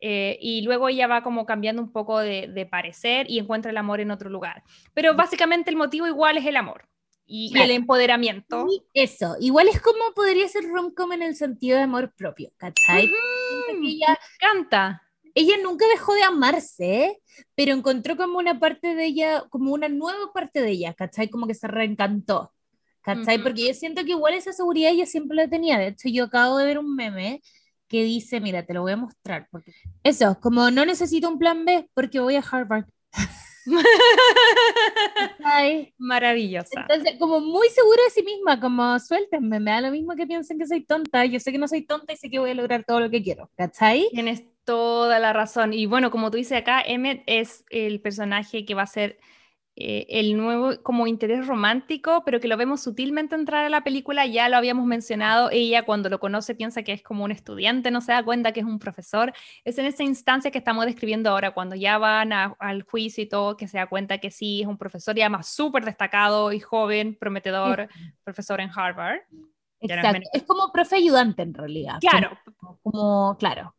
eh, 0.00 0.38
y 0.40 0.62
luego 0.62 0.88
ella 0.88 1.06
va 1.06 1.22
como 1.22 1.46
cambiando 1.46 1.80
un 1.80 1.92
poco 1.92 2.18
de, 2.18 2.48
de 2.48 2.66
parecer 2.66 3.30
y 3.30 3.38
encuentra 3.38 3.70
el 3.70 3.76
amor 3.76 4.00
en 4.00 4.10
otro 4.10 4.28
lugar. 4.28 4.64
Pero 4.92 5.14
básicamente 5.14 5.70
el 5.70 5.76
motivo 5.76 6.06
igual 6.06 6.36
es 6.36 6.46
el 6.46 6.56
amor 6.56 6.88
y, 7.26 7.46
y 7.46 7.46
el 7.48 7.52
Claro. 7.54 7.72
empoderamiento. 7.72 8.66
Y 8.70 8.82
eso, 8.94 9.36
igual 9.40 9.68
es 9.68 9.80
como 9.80 10.12
podría 10.14 10.48
ser 10.48 10.64
rom-com 10.64 11.12
en 11.12 11.22
el 11.22 11.34
sentido 11.36 11.76
de 11.76 11.82
amor 11.84 12.12
propio, 12.14 12.50
¿cachai? 12.56 13.08
Que 13.08 13.88
ella, 13.88 14.18
Canta. 14.38 15.02
ella 15.34 15.56
nunca 15.62 15.86
dejó 15.88 16.14
de 16.14 16.22
amarse, 16.22 17.20
pero 17.54 17.72
encontró 17.72 18.16
como 18.16 18.38
una 18.38 18.58
parte 18.58 18.94
de 18.94 19.04
ella, 19.06 19.44
como 19.50 19.72
una 19.72 19.88
nueva 19.88 20.32
parte 20.32 20.62
de 20.62 20.70
ella, 20.70 20.94
¿cachai? 20.94 21.28
Como 21.28 21.46
que 21.46 21.54
se 21.54 21.66
reencantó, 21.68 22.52
¿cachai? 23.02 23.36
Ujú. 23.36 23.44
Porque 23.44 23.66
yo 23.68 23.74
siento 23.74 24.04
que 24.04 24.12
igual 24.12 24.34
esa 24.34 24.52
seguridad 24.52 24.92
ella 24.92 25.06
siempre 25.06 25.36
la 25.36 25.48
tenía. 25.48 25.78
De 25.78 25.88
hecho, 25.88 26.08
yo 26.08 26.24
acabo 26.24 26.56
de 26.58 26.64
ver 26.66 26.78
un 26.78 26.94
meme 26.94 27.42
que 27.88 28.02
dice, 28.02 28.40
mira, 28.40 28.64
te 28.66 28.74
lo 28.74 28.82
voy 28.82 28.92
a 28.92 28.96
mostrar. 28.96 29.46
Porque... 29.50 29.72
Eso, 30.02 30.38
como 30.40 30.70
no 30.70 30.84
necesito 30.84 31.28
un 31.28 31.38
plan 31.38 31.64
B 31.64 31.88
porque 31.94 32.18
voy 32.20 32.36
a 32.36 32.40
Harvard. 32.40 32.86
¿cachai? 35.14 35.92
Maravillosa. 35.98 36.86
Entonces, 36.88 37.16
como 37.18 37.40
muy 37.40 37.68
segura 37.68 38.02
de 38.04 38.10
sí 38.10 38.22
misma, 38.22 38.60
como 38.60 38.98
suéltenme, 38.98 39.60
me 39.60 39.70
da 39.70 39.80
lo 39.80 39.90
mismo 39.90 40.14
que 40.14 40.26
piensen 40.26 40.58
que 40.58 40.66
soy 40.66 40.84
tonta, 40.84 41.24
yo 41.24 41.40
sé 41.40 41.52
que 41.52 41.58
no 41.58 41.68
soy 41.68 41.82
tonta 41.82 42.12
y 42.12 42.16
sé 42.16 42.30
que 42.30 42.38
voy 42.38 42.50
a 42.50 42.54
lograr 42.54 42.84
todo 42.84 43.00
lo 43.00 43.10
que 43.10 43.22
quiero, 43.22 43.50
¿cachai? 43.56 44.08
Tienes 44.12 44.44
toda 44.64 45.18
la 45.18 45.32
razón. 45.32 45.72
Y 45.72 45.86
bueno, 45.86 46.10
como 46.10 46.30
tú 46.30 46.36
dices 46.36 46.58
acá, 46.58 46.82
Emmet 46.82 47.22
es 47.26 47.64
el 47.70 48.00
personaje 48.00 48.64
que 48.64 48.74
va 48.74 48.82
a 48.82 48.86
ser 48.86 49.18
eh, 49.78 50.06
el 50.08 50.36
nuevo 50.38 50.82
como 50.82 51.06
interés 51.06 51.46
romántico, 51.46 52.22
pero 52.24 52.40
que 52.40 52.48
lo 52.48 52.56
vemos 52.56 52.82
sutilmente 52.82 53.34
entrar 53.34 53.66
a 53.66 53.68
la 53.68 53.84
película, 53.84 54.24
ya 54.24 54.48
lo 54.48 54.56
habíamos 54.56 54.86
mencionado, 54.86 55.50
ella 55.52 55.84
cuando 55.84 56.08
lo 56.08 56.18
conoce 56.18 56.54
piensa 56.54 56.82
que 56.82 56.92
es 56.92 57.02
como 57.02 57.24
un 57.24 57.30
estudiante, 57.30 57.90
no 57.90 58.00
se 58.00 58.12
da 58.12 58.22
cuenta 58.24 58.52
que 58.52 58.60
es 58.60 58.66
un 58.66 58.78
profesor. 58.78 59.34
Es 59.64 59.76
en 59.76 59.84
esa 59.84 60.02
instancia 60.02 60.50
que 60.50 60.56
estamos 60.58 60.86
describiendo 60.86 61.28
ahora, 61.30 61.50
cuando 61.52 61.76
ya 61.76 61.98
van 61.98 62.32
a- 62.32 62.56
al 62.58 62.82
juicio 62.84 63.22
y 63.22 63.28
todo, 63.28 63.56
que 63.58 63.68
se 63.68 63.76
da 63.76 63.86
cuenta 63.86 64.16
que 64.18 64.30
sí, 64.30 64.62
es 64.62 64.66
un 64.66 64.78
profesor 64.78 65.16
y 65.18 65.20
además 65.20 65.46
súper 65.48 65.84
destacado 65.84 66.52
y 66.52 66.60
joven, 66.60 67.14
prometedor, 67.14 67.88
profesor 68.24 68.60
en 68.62 68.70
Harvard. 68.74 69.18
Exacto, 69.80 70.20
es 70.32 70.42
como 70.44 70.72
profe 70.72 70.96
ayudante 70.96 71.42
en 71.42 71.52
realidad. 71.52 71.98
Claro, 72.00 72.30
Como, 72.58 72.78
como- 72.82 73.36
claro. 73.38 73.74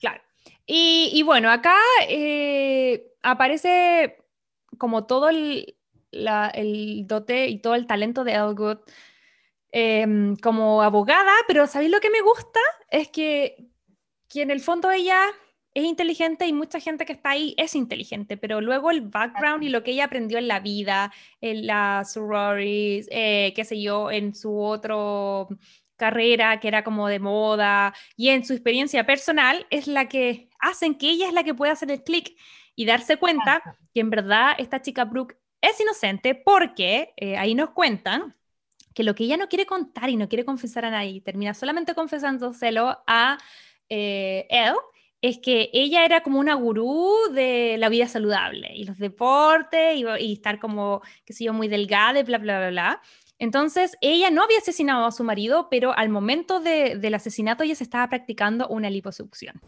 Claro. 0.00 0.22
Y, 0.66 1.10
y 1.12 1.22
bueno, 1.22 1.50
acá 1.50 1.76
eh, 2.08 3.12
aparece 3.22 4.16
como 4.78 5.06
todo 5.06 5.28
el, 5.28 5.76
la- 6.10 6.48
el 6.48 7.06
dote 7.06 7.48
y 7.48 7.58
todo 7.60 7.74
el 7.74 7.86
talento 7.86 8.24
de 8.24 8.32
Elwood 8.34 8.78
em, 9.72 10.36
como 10.36 10.82
abogada, 10.82 11.32
pero 11.46 11.66
¿sabéis 11.66 11.90
lo 11.90 12.00
que 12.00 12.10
me 12.10 12.22
gusta? 12.22 12.60
Es 12.90 13.08
que, 13.08 13.68
que 14.28 14.42
en 14.42 14.50
el 14.50 14.60
fondo 14.60 14.90
ella 14.90 15.20
es 15.74 15.84
inteligente 15.84 16.46
y 16.46 16.52
mucha 16.52 16.80
gente 16.80 17.04
que 17.04 17.12
está 17.12 17.30
ahí 17.30 17.54
es 17.58 17.74
inteligente, 17.74 18.36
pero 18.36 18.60
luego 18.60 18.90
el 18.90 19.02
background 19.02 19.62
y 19.62 19.68
lo 19.68 19.82
que 19.82 19.92
ella 19.92 20.06
aprendió 20.06 20.38
en 20.38 20.48
la 20.48 20.60
vida, 20.60 21.12
en 21.40 21.66
la 21.66 22.04
sororities, 22.04 23.08
eh, 23.10 23.52
qué 23.54 23.64
sé 23.64 23.80
yo, 23.80 24.10
en 24.10 24.34
su 24.34 24.58
otro 24.60 25.48
carrera 25.96 26.60
que 26.60 26.68
era 26.68 26.84
como 26.84 27.08
de 27.08 27.18
moda 27.18 27.92
y 28.16 28.28
en 28.28 28.44
su 28.44 28.52
experiencia 28.52 29.04
personal 29.04 29.66
es 29.68 29.88
la 29.88 30.08
que 30.08 30.48
hacen 30.60 30.94
que 30.96 31.10
ella 31.10 31.26
es 31.26 31.32
la 31.34 31.42
que 31.42 31.54
puede 31.54 31.72
hacer 31.72 31.90
el 31.90 32.02
clic 32.04 32.36
y 32.76 32.86
darse 32.86 33.16
cuenta 33.16 33.62
que 33.98 34.02
en 34.02 34.10
verdad 34.10 34.52
esta 34.58 34.80
chica 34.80 35.04
Brooke 35.04 35.36
es 35.60 35.80
inocente 35.80 36.36
porque 36.36 37.14
eh, 37.16 37.36
ahí 37.36 37.56
nos 37.56 37.70
cuentan 37.70 38.36
que 38.94 39.02
lo 39.02 39.16
que 39.16 39.24
ella 39.24 39.36
no 39.36 39.48
quiere 39.48 39.66
contar 39.66 40.08
y 40.08 40.14
no 40.14 40.28
quiere 40.28 40.44
confesar 40.44 40.84
a 40.84 40.90
nadie, 40.90 41.20
termina 41.20 41.52
solamente 41.52 41.96
confesándoselo 41.96 42.96
a 43.08 43.38
eh, 43.88 44.46
él, 44.50 44.74
es 45.20 45.38
que 45.38 45.70
ella 45.72 46.04
era 46.04 46.22
como 46.22 46.38
una 46.38 46.54
gurú 46.54 47.12
de 47.32 47.74
la 47.76 47.88
vida 47.88 48.06
saludable 48.06 48.70
y 48.72 48.84
los 48.84 48.98
deportes 48.98 49.96
y, 49.96 50.04
y 50.20 50.34
estar 50.34 50.60
como, 50.60 51.02
qué 51.24 51.32
sé 51.32 51.42
yo, 51.42 51.52
muy 51.52 51.66
delgada 51.66 52.20
y 52.20 52.22
bla, 52.22 52.38
bla, 52.38 52.58
bla, 52.60 52.70
bla. 52.70 53.02
Entonces, 53.40 53.96
ella 54.00 54.30
no 54.30 54.44
había 54.44 54.58
asesinado 54.58 55.06
a 55.06 55.10
su 55.10 55.24
marido, 55.24 55.66
pero 55.70 55.92
al 55.92 56.08
momento 56.08 56.60
de- 56.60 56.98
del 56.98 57.14
asesinato 57.14 57.64
ella 57.64 57.74
se 57.74 57.82
estaba 57.82 58.08
practicando 58.08 58.68
una 58.68 58.90
liposucción. 58.90 59.60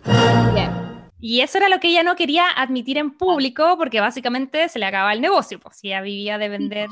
Y 1.20 1.40
eso 1.40 1.58
era 1.58 1.68
lo 1.68 1.80
que 1.80 1.88
ella 1.88 2.02
no 2.02 2.16
quería 2.16 2.44
admitir 2.56 2.98
en 2.98 3.10
público 3.16 3.76
porque 3.76 4.00
básicamente 4.00 4.68
se 4.68 4.78
le 4.78 4.86
acababa 4.86 5.12
el 5.12 5.20
negocio, 5.20 5.60
pues 5.60 5.78
ella 5.82 6.00
vivía 6.00 6.38
de 6.38 6.48
vender, 6.48 6.88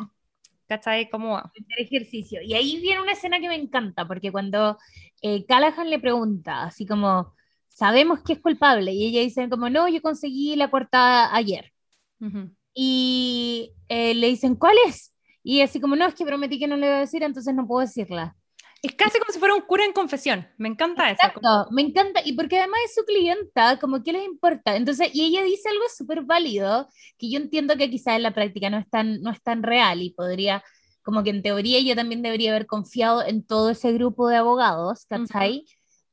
¿cachai? 0.66 1.08
Como... 1.08 1.38
hacer 1.38 1.62
ejercicio. 1.78 2.40
Y 2.42 2.54
ahí 2.54 2.80
viene 2.80 3.00
una 3.00 3.12
escena 3.12 3.40
que 3.40 3.48
me 3.48 3.56
encanta, 3.56 4.06
porque 4.06 4.30
cuando 4.30 4.78
eh, 5.22 5.44
Callahan 5.46 5.90
le 5.90 5.98
pregunta, 5.98 6.64
así 6.64 6.86
como, 6.86 7.34
sabemos 7.68 8.20
que 8.22 8.34
es 8.34 8.40
culpable, 8.40 8.92
y 8.92 9.06
ella 9.06 9.20
dice 9.20 9.48
como, 9.48 9.70
no, 9.70 9.88
yo 9.88 10.02
conseguí 10.02 10.56
la 10.56 10.70
coartada 10.70 11.34
ayer. 11.34 11.72
Ujú. 12.20 12.50
Y 12.74 13.72
eh, 13.88 14.14
le 14.14 14.28
dicen, 14.28 14.54
¿cuál 14.56 14.76
es? 14.86 15.14
Y 15.42 15.62
así 15.62 15.80
como, 15.80 15.96
no, 15.96 16.06
es 16.06 16.14
que 16.14 16.26
prometí 16.26 16.58
que 16.58 16.66
no 16.66 16.76
le 16.76 16.86
iba 16.86 16.96
a 16.96 17.00
decir, 17.00 17.22
entonces 17.22 17.54
no 17.54 17.66
puedo 17.66 17.80
decirla. 17.86 18.36
Es 18.82 18.94
casi 18.94 19.18
como 19.18 19.32
si 19.32 19.38
fuera 19.38 19.54
un 19.54 19.62
cura 19.62 19.84
en 19.84 19.92
confesión. 19.92 20.46
Me 20.56 20.68
encanta 20.68 21.10
eso. 21.10 21.20
Exacto, 21.20 21.66
me 21.70 21.82
encanta, 21.82 22.20
y 22.24 22.32
porque 22.34 22.58
además 22.58 22.80
es 22.86 22.94
su 22.94 23.04
clienta, 23.04 23.78
como 23.78 24.02
que 24.02 24.12
les 24.12 24.24
importa. 24.24 24.76
Entonces, 24.76 25.10
y 25.12 25.24
ella 25.24 25.42
dice 25.44 25.68
algo 25.68 25.84
súper 25.96 26.22
válido, 26.22 26.88
que 27.18 27.30
yo 27.30 27.38
entiendo 27.38 27.76
que 27.76 27.90
quizás 27.90 28.16
en 28.16 28.22
la 28.22 28.34
práctica 28.34 28.70
no 28.70 28.78
es, 28.78 28.88
tan, 28.88 29.20
no 29.22 29.30
es 29.30 29.42
tan 29.42 29.62
real 29.62 30.02
y 30.02 30.10
podría, 30.10 30.62
como 31.02 31.22
que 31.24 31.30
en 31.30 31.42
teoría 31.42 31.80
yo 31.80 31.94
también 31.96 32.22
debería 32.22 32.50
haber 32.50 32.66
confiado 32.66 33.22
en 33.24 33.44
todo 33.44 33.70
ese 33.70 33.92
grupo 33.92 34.28
de 34.28 34.36
abogados, 34.36 35.06
¿cachai? 35.06 35.64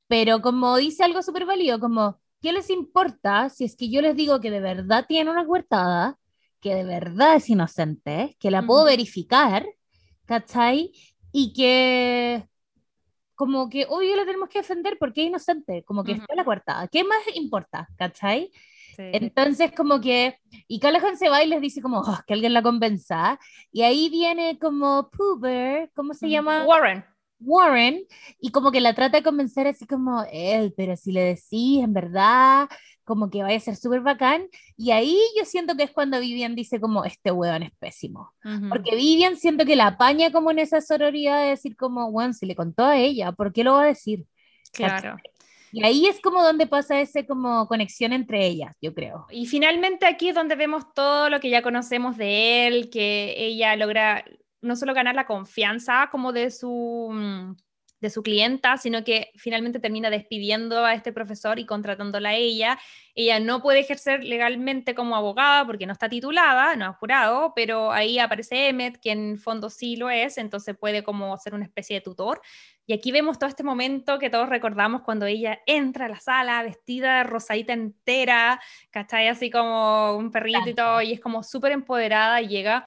Pero 0.08 0.42
como 0.42 0.78
dice 0.78 1.04
algo 1.04 1.22
súper 1.22 1.46
válido, 1.46 1.80
como, 1.80 2.20
¿qué 2.42 2.52
les 2.52 2.70
importa 2.70 3.50
si 3.50 3.66
es 3.66 3.76
que 3.76 3.90
yo 3.90 4.02
les 4.02 4.16
digo 4.16 4.40
que 4.40 4.52
de 4.52 4.60
verdad 4.60 5.06
tiene 5.08 5.32
una 5.32 5.46
coartada, 5.46 6.18
que 6.62 6.76
de 6.76 6.84
verdad 6.84 7.36
es 7.36 7.50
inocente, 7.50 8.36
que 8.40 8.52
la 8.52 8.66
puedo 8.66 8.82
Ujú. 8.82 8.90
verificar, 8.90 9.66
¿cachai? 10.26 10.92
Y 11.32 11.54
que 11.54 12.48
como 13.36 13.70
que 13.70 13.86
obvio 13.90 14.16
la 14.16 14.26
tenemos 14.26 14.50
que 14.50 14.60
defender 14.60 14.98
porque 15.00 15.22
es 15.22 15.28
inocente, 15.28 15.84
como 15.84 16.04
que 16.04 16.14
está 16.14 16.36
la 16.36 16.46
coartada. 16.46 16.88
¿Qué 16.88 17.04
más 17.04 17.20
importa? 17.36 17.88
¿Cachai? 17.98 18.52
Entonces, 18.98 19.72
como 19.74 20.00
que, 20.00 20.38
y 20.68 20.80
Callahan 20.80 21.18
se 21.18 21.28
va 21.30 21.44
y 21.44 21.48
les 21.48 21.62
dice 21.62 21.82
como, 21.82 22.00
"Oh, 22.00 22.20
que 22.26 22.34
alguien 22.34 22.54
la 22.54 22.64
convenza, 22.64 23.38
y 23.72 23.82
ahí 23.82 24.10
viene 24.10 24.58
como 24.58 25.10
Poober, 25.12 25.92
¿cómo 25.94 26.14
se 26.14 26.30
llama? 26.30 26.64
Warren. 26.66 27.04
Warren, 27.40 28.06
y 28.40 28.52
como 28.52 28.72
que 28.72 28.80
la 28.80 28.94
trata 28.94 29.18
de 29.18 29.24
convencer 29.24 29.68
así 29.68 29.86
como, 29.86 30.24
él, 30.32 30.74
pero 30.78 30.96
si 30.96 31.12
le 31.12 31.22
decís 31.22 31.84
en 31.84 31.94
verdad, 31.94 32.70
como 33.06 33.30
que 33.30 33.44
vaya 33.44 33.58
a 33.58 33.62
ser 33.62 33.76
súper 33.76 34.02
bacán, 34.02 34.48
y 34.76 34.92
ahí 34.92 35.18
yo 35.38 35.46
siento 35.46 35.78
que 35.78 35.84
es 35.84 35.92
cuando 35.92 36.20
Vivian 36.20 36.56
dice 36.56 36.82
como, 36.82 37.06
este 37.06 37.32
huevón 37.32 37.64
es 37.64 37.72
pésimo, 37.80 38.34
porque 38.70 38.96
Vivian 38.96 39.38
siento 39.38 39.66
que 39.66 39.76
la 39.76 39.88
apaña 39.88 40.32
como 40.32 40.52
en 40.52 40.60
esa 40.60 40.82
sororidad 40.82 41.42
de 41.44 41.50
decir 41.50 41.78
como, 41.78 42.12
bueno, 42.12 42.34
si 42.34 42.46
le 42.46 42.56
contó 42.56 42.84
a 42.84 42.98
ella, 42.98 43.32
¿por 43.32 43.54
qué 43.54 43.64
lo 43.64 43.74
va 43.74 43.84
a 43.84 43.88
decir? 43.88 44.26
Claro. 44.74 45.16
Y 45.72 45.84
ahí 45.84 46.08
es 46.08 46.22
como 46.22 46.42
donde 46.42 46.68
pasa 46.68 47.02
ese 47.02 47.26
como 47.26 47.68
conexión 47.68 48.14
entre 48.14 48.46
ellas, 48.46 48.74
yo 48.82 48.94
creo. 48.94 49.26
Y 49.30 49.46
finalmente 49.46 50.06
aquí 50.06 50.30
es 50.30 50.36
donde 50.36 50.56
vemos 50.56 50.94
todo 50.94 51.30
lo 51.30 51.42
que 51.42 51.50
ya 51.50 51.62
conocemos 51.62 52.16
de 52.16 52.68
él, 52.68 52.90
que 52.90 53.36
ella 53.38 53.76
logra 53.76 54.24
no 54.62 54.76
solo 54.78 54.94
ganar 54.94 55.16
la 55.16 55.28
confianza 55.28 56.08
como 56.12 56.32
de 56.32 56.50
su, 56.50 57.10
mm, 57.12 57.56
de 58.02 58.10
su 58.10 58.24
clienta, 58.24 58.78
sino 58.78 59.04
que 59.04 59.32
finalmente 59.36 59.80
termina 59.80 60.10
despidiendo 60.10 60.84
a 60.86 60.94
este 60.94 61.14
profesor 61.14 61.60
y 61.60 61.66
contratándola 61.66 62.30
a 62.30 62.36
ella. 62.36 62.78
Ella 63.16 63.40
no 63.40 63.62
puede 63.62 63.80
ejercer 63.80 64.24
legalmente 64.24 64.94
como 64.94 65.16
abogada 65.16 65.66
porque 65.66 65.86
no 65.86 65.94
está 65.94 66.10
titulada, 66.10 66.76
no 66.76 66.86
ha 66.86 66.94
jurado, 66.94 67.54
pero 67.56 67.92
ahí 67.92 68.20
aparece 68.20 68.68
Emmet, 68.68 69.00
que 69.00 69.12
en 69.12 69.38
fondo 69.38 69.70
sí 69.70 69.96
lo 69.96 70.10
es, 70.10 70.38
entonces 70.38 70.78
puede 70.78 71.04
como 71.04 71.38
ser 71.38 71.54
una 71.54 71.66
especie 71.66 71.96
de 71.96 72.02
tutor. 72.02 72.42
Y 72.86 72.94
aquí 72.94 73.12
vemos 73.12 73.40
todo 73.40 73.50
este 73.50 73.64
momento 73.64 74.20
que 74.20 74.30
todos 74.30 74.50
recordamos 74.50 75.02
cuando 75.02 75.26
ella 75.26 75.60
entra 75.66 76.06
a 76.06 76.10
la 76.10 76.20
sala 76.20 76.62
vestida 76.64 77.20
de 77.20 77.24
rosadita 77.24 77.74
entera, 77.74 78.62
¿cachai? 78.92 79.28
Así 79.28 79.50
como 79.50 80.16
un 80.18 80.32
perrito 80.32 80.70
y 80.70 80.74
todo, 80.74 81.02
y 81.02 81.14
es 81.14 81.20
como 81.20 81.42
súper 81.42 81.72
empoderada 81.72 82.42
y 82.42 82.48
llega 82.48 82.86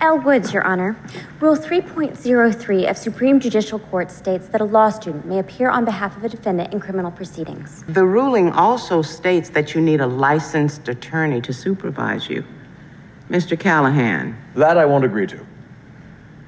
L. 0.00 0.18
Woods, 0.18 0.52
Your 0.52 0.64
Honor. 0.64 0.96
Rule 1.40 1.56
3.03 1.56 2.90
of 2.90 2.96
Supreme 2.96 3.40
Judicial 3.40 3.78
Court 3.78 4.10
states 4.10 4.48
that 4.48 4.60
a 4.60 4.64
law 4.64 4.90
student 4.90 5.24
may 5.26 5.38
appear 5.38 5.70
on 5.70 5.84
behalf 5.84 6.16
of 6.16 6.24
a 6.24 6.28
defendant 6.28 6.72
in 6.72 6.80
criminal 6.80 7.10
proceedings. 7.10 7.84
The 7.88 8.04
ruling 8.04 8.50
also 8.52 9.02
states 9.02 9.50
that 9.50 9.74
you 9.74 9.80
need 9.80 10.00
a 10.00 10.06
licensed 10.06 10.88
attorney 10.88 11.40
to 11.42 11.52
supervise 11.52 12.28
you. 12.28 12.44
Mr. 13.30 13.58
Callahan. 13.58 14.36
That 14.54 14.76
I 14.76 14.84
won't 14.84 15.04
agree 15.04 15.26
to. 15.28 15.46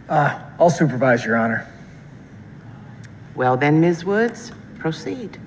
Uh, 0.08 0.38
I'll 0.58 0.70
supervise, 0.70 1.24
Your 1.24 1.36
Honor. 1.36 1.66
Well, 3.34 3.56
then, 3.56 3.80
Ms. 3.80 4.04
Woods, 4.04 4.52
proceed. 4.78 5.38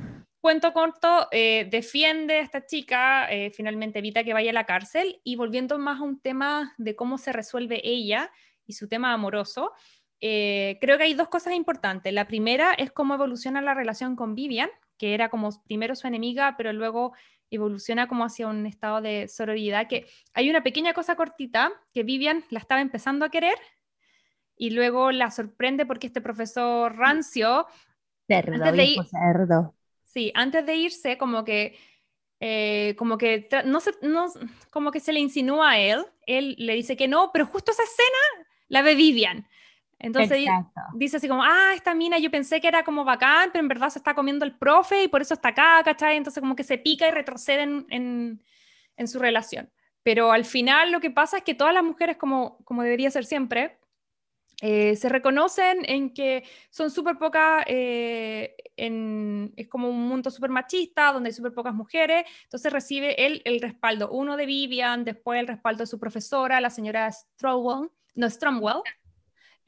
Cuento 0.42 0.72
corto, 0.72 1.28
eh, 1.32 1.68
defiende 1.70 2.36
a 2.36 2.42
esta 2.42 2.66
chica, 2.66 3.30
eh, 3.30 3.52
finalmente 3.52 4.00
evita 4.00 4.24
que 4.24 4.34
vaya 4.34 4.52
a 4.52 4.54
la 4.54 4.66
cárcel 4.66 5.20
y 5.26 5.36
volviendo 5.36 5.78
más 5.80 6.00
a 6.00 6.04
un 6.04 6.22
tema 6.22 6.74
de 6.78 6.96
cómo 6.96 7.18
se 7.18 7.34
resuelve 7.34 7.82
ella 7.84 8.32
y 8.66 8.74
su 8.74 8.88
tema 8.88 9.12
amoroso, 9.12 9.74
eh, 10.22 10.78
creo 10.80 10.98
que 10.98 11.04
hay 11.04 11.14
dos 11.14 11.28
cosas 11.28 11.56
importantes. 11.56 12.14
La 12.14 12.26
primera 12.28 12.74
es 12.74 12.92
cómo 12.92 13.16
evoluciona 13.16 13.62
la 13.62 13.74
relación 13.74 14.16
con 14.16 14.34
Vivian, 14.34 14.70
que 14.98 15.14
era 15.14 15.30
como 15.30 15.50
primero 15.66 15.94
su 15.96 16.08
enemiga, 16.08 16.56
pero 16.58 16.72
luego 16.72 17.14
evoluciona 17.52 18.08
como 18.08 18.24
hacia 18.24 18.48
un 18.48 18.66
estado 18.66 19.02
de 19.02 19.28
sororidad, 19.28 19.88
que 19.88 20.06
hay 20.34 20.50
una 20.50 20.64
pequeña 20.64 20.94
cosa 20.94 21.16
cortita 21.16 21.72
que 21.94 22.04
Vivian 22.04 22.46
la 22.50 22.60
estaba 22.60 22.80
empezando 22.80 23.26
a 23.26 23.30
querer 23.30 23.58
y 24.56 24.70
luego 24.70 25.12
la 25.12 25.32
sorprende 25.32 25.86
porque 25.86 26.08
este 26.08 26.22
profesor 26.22 26.96
rancio... 26.96 27.66
Cerdo, 28.28 28.54
antes 28.54 28.74
de 28.74 28.86
ir- 28.86 29.10
cerdo. 29.10 29.76
Sí, 30.12 30.32
antes 30.34 30.66
de 30.66 30.76
irse, 30.76 31.18
como 31.20 31.44
que, 31.44 31.78
eh, 32.40 32.96
como 32.98 33.18
que, 33.20 33.48
no 33.66 33.80
se, 33.80 33.92
no, 34.02 34.26
como 34.72 34.92
que 34.92 35.00
se 35.00 35.14
le 35.14 35.20
insinúa 35.20 35.72
a 35.72 35.80
él, 35.80 36.04
él 36.26 36.56
le 36.58 36.74
dice 36.74 36.98
que 36.98 37.08
no, 37.08 37.32
pero 37.32 37.46
justo 37.46 37.72
esa 37.72 37.84
escena 37.84 38.48
la 38.70 38.82
ve 38.82 38.96
Vivian. 38.96 39.48
Entonces 40.00 40.40
Exacto. 40.40 40.82
dice 40.96 41.18
así 41.18 41.28
como, 41.28 41.44
ah, 41.44 41.74
esta 41.76 41.94
mina 41.94 42.18
yo 42.18 42.32
pensé 42.32 42.60
que 42.60 42.68
era 42.70 42.84
como 42.84 43.04
bacán, 43.06 43.50
pero 43.52 43.62
en 43.62 43.68
verdad 43.68 43.90
se 43.90 44.00
está 44.00 44.16
comiendo 44.16 44.46
el 44.46 44.56
profe 44.58 45.04
y 45.04 45.08
por 45.10 45.22
eso 45.22 45.34
está 45.36 45.50
acá, 45.50 45.82
¿cachai? 45.84 46.18
Entonces 46.18 46.42
como 46.42 46.56
que 46.56 46.64
se 46.64 46.78
pica 46.78 47.08
y 47.08 47.12
retrocede 47.12 47.62
en, 47.64 47.86
en- 47.90 48.44
en 48.98 49.08
su 49.08 49.20
relación. 49.20 49.70
Pero 50.02 50.32
al 50.32 50.46
final 50.46 50.92
lo 50.92 51.02
que 51.02 51.12
pasa 51.12 51.38
es 51.38 51.44
que 51.44 51.54
todas 51.54 51.74
las 51.74 51.84
mujeres, 51.84 52.18
como, 52.18 52.58
como 52.64 52.82
debería 52.84 53.12
ser 53.12 53.26
siempre, 53.26 53.79
eh, 54.62 54.96
se 54.96 55.10
reconocen 55.10 55.80
en 55.86 56.14
que 56.14 56.44
son 56.70 56.92
súper 56.92 57.18
pocas, 57.18 57.64
eh, 57.68 58.56
es 58.76 59.68
como 59.68 59.90
un 59.90 60.08
mundo 60.08 60.32
súper 60.32 60.50
machista, 60.50 61.14
donde 61.14 61.30
hay 61.30 61.34
súper 61.34 61.54
pocas 61.54 61.74
mujeres, 61.74 62.26
entonces 62.44 62.72
recibe 62.72 63.26
él 63.26 63.42
el 63.46 63.62
respaldo, 63.62 64.12
uno 64.12 64.38
de 64.38 64.46
Vivian, 64.46 65.06
después 65.06 65.40
el 65.40 65.48
respaldo 65.48 65.84
de 65.84 65.88
su 65.88 66.00
profesora, 66.00 66.62
la 66.62 66.70
señora 66.70 67.12
Strowell, 67.12 67.90
no, 68.16 68.30
Stromwell, 68.30 68.82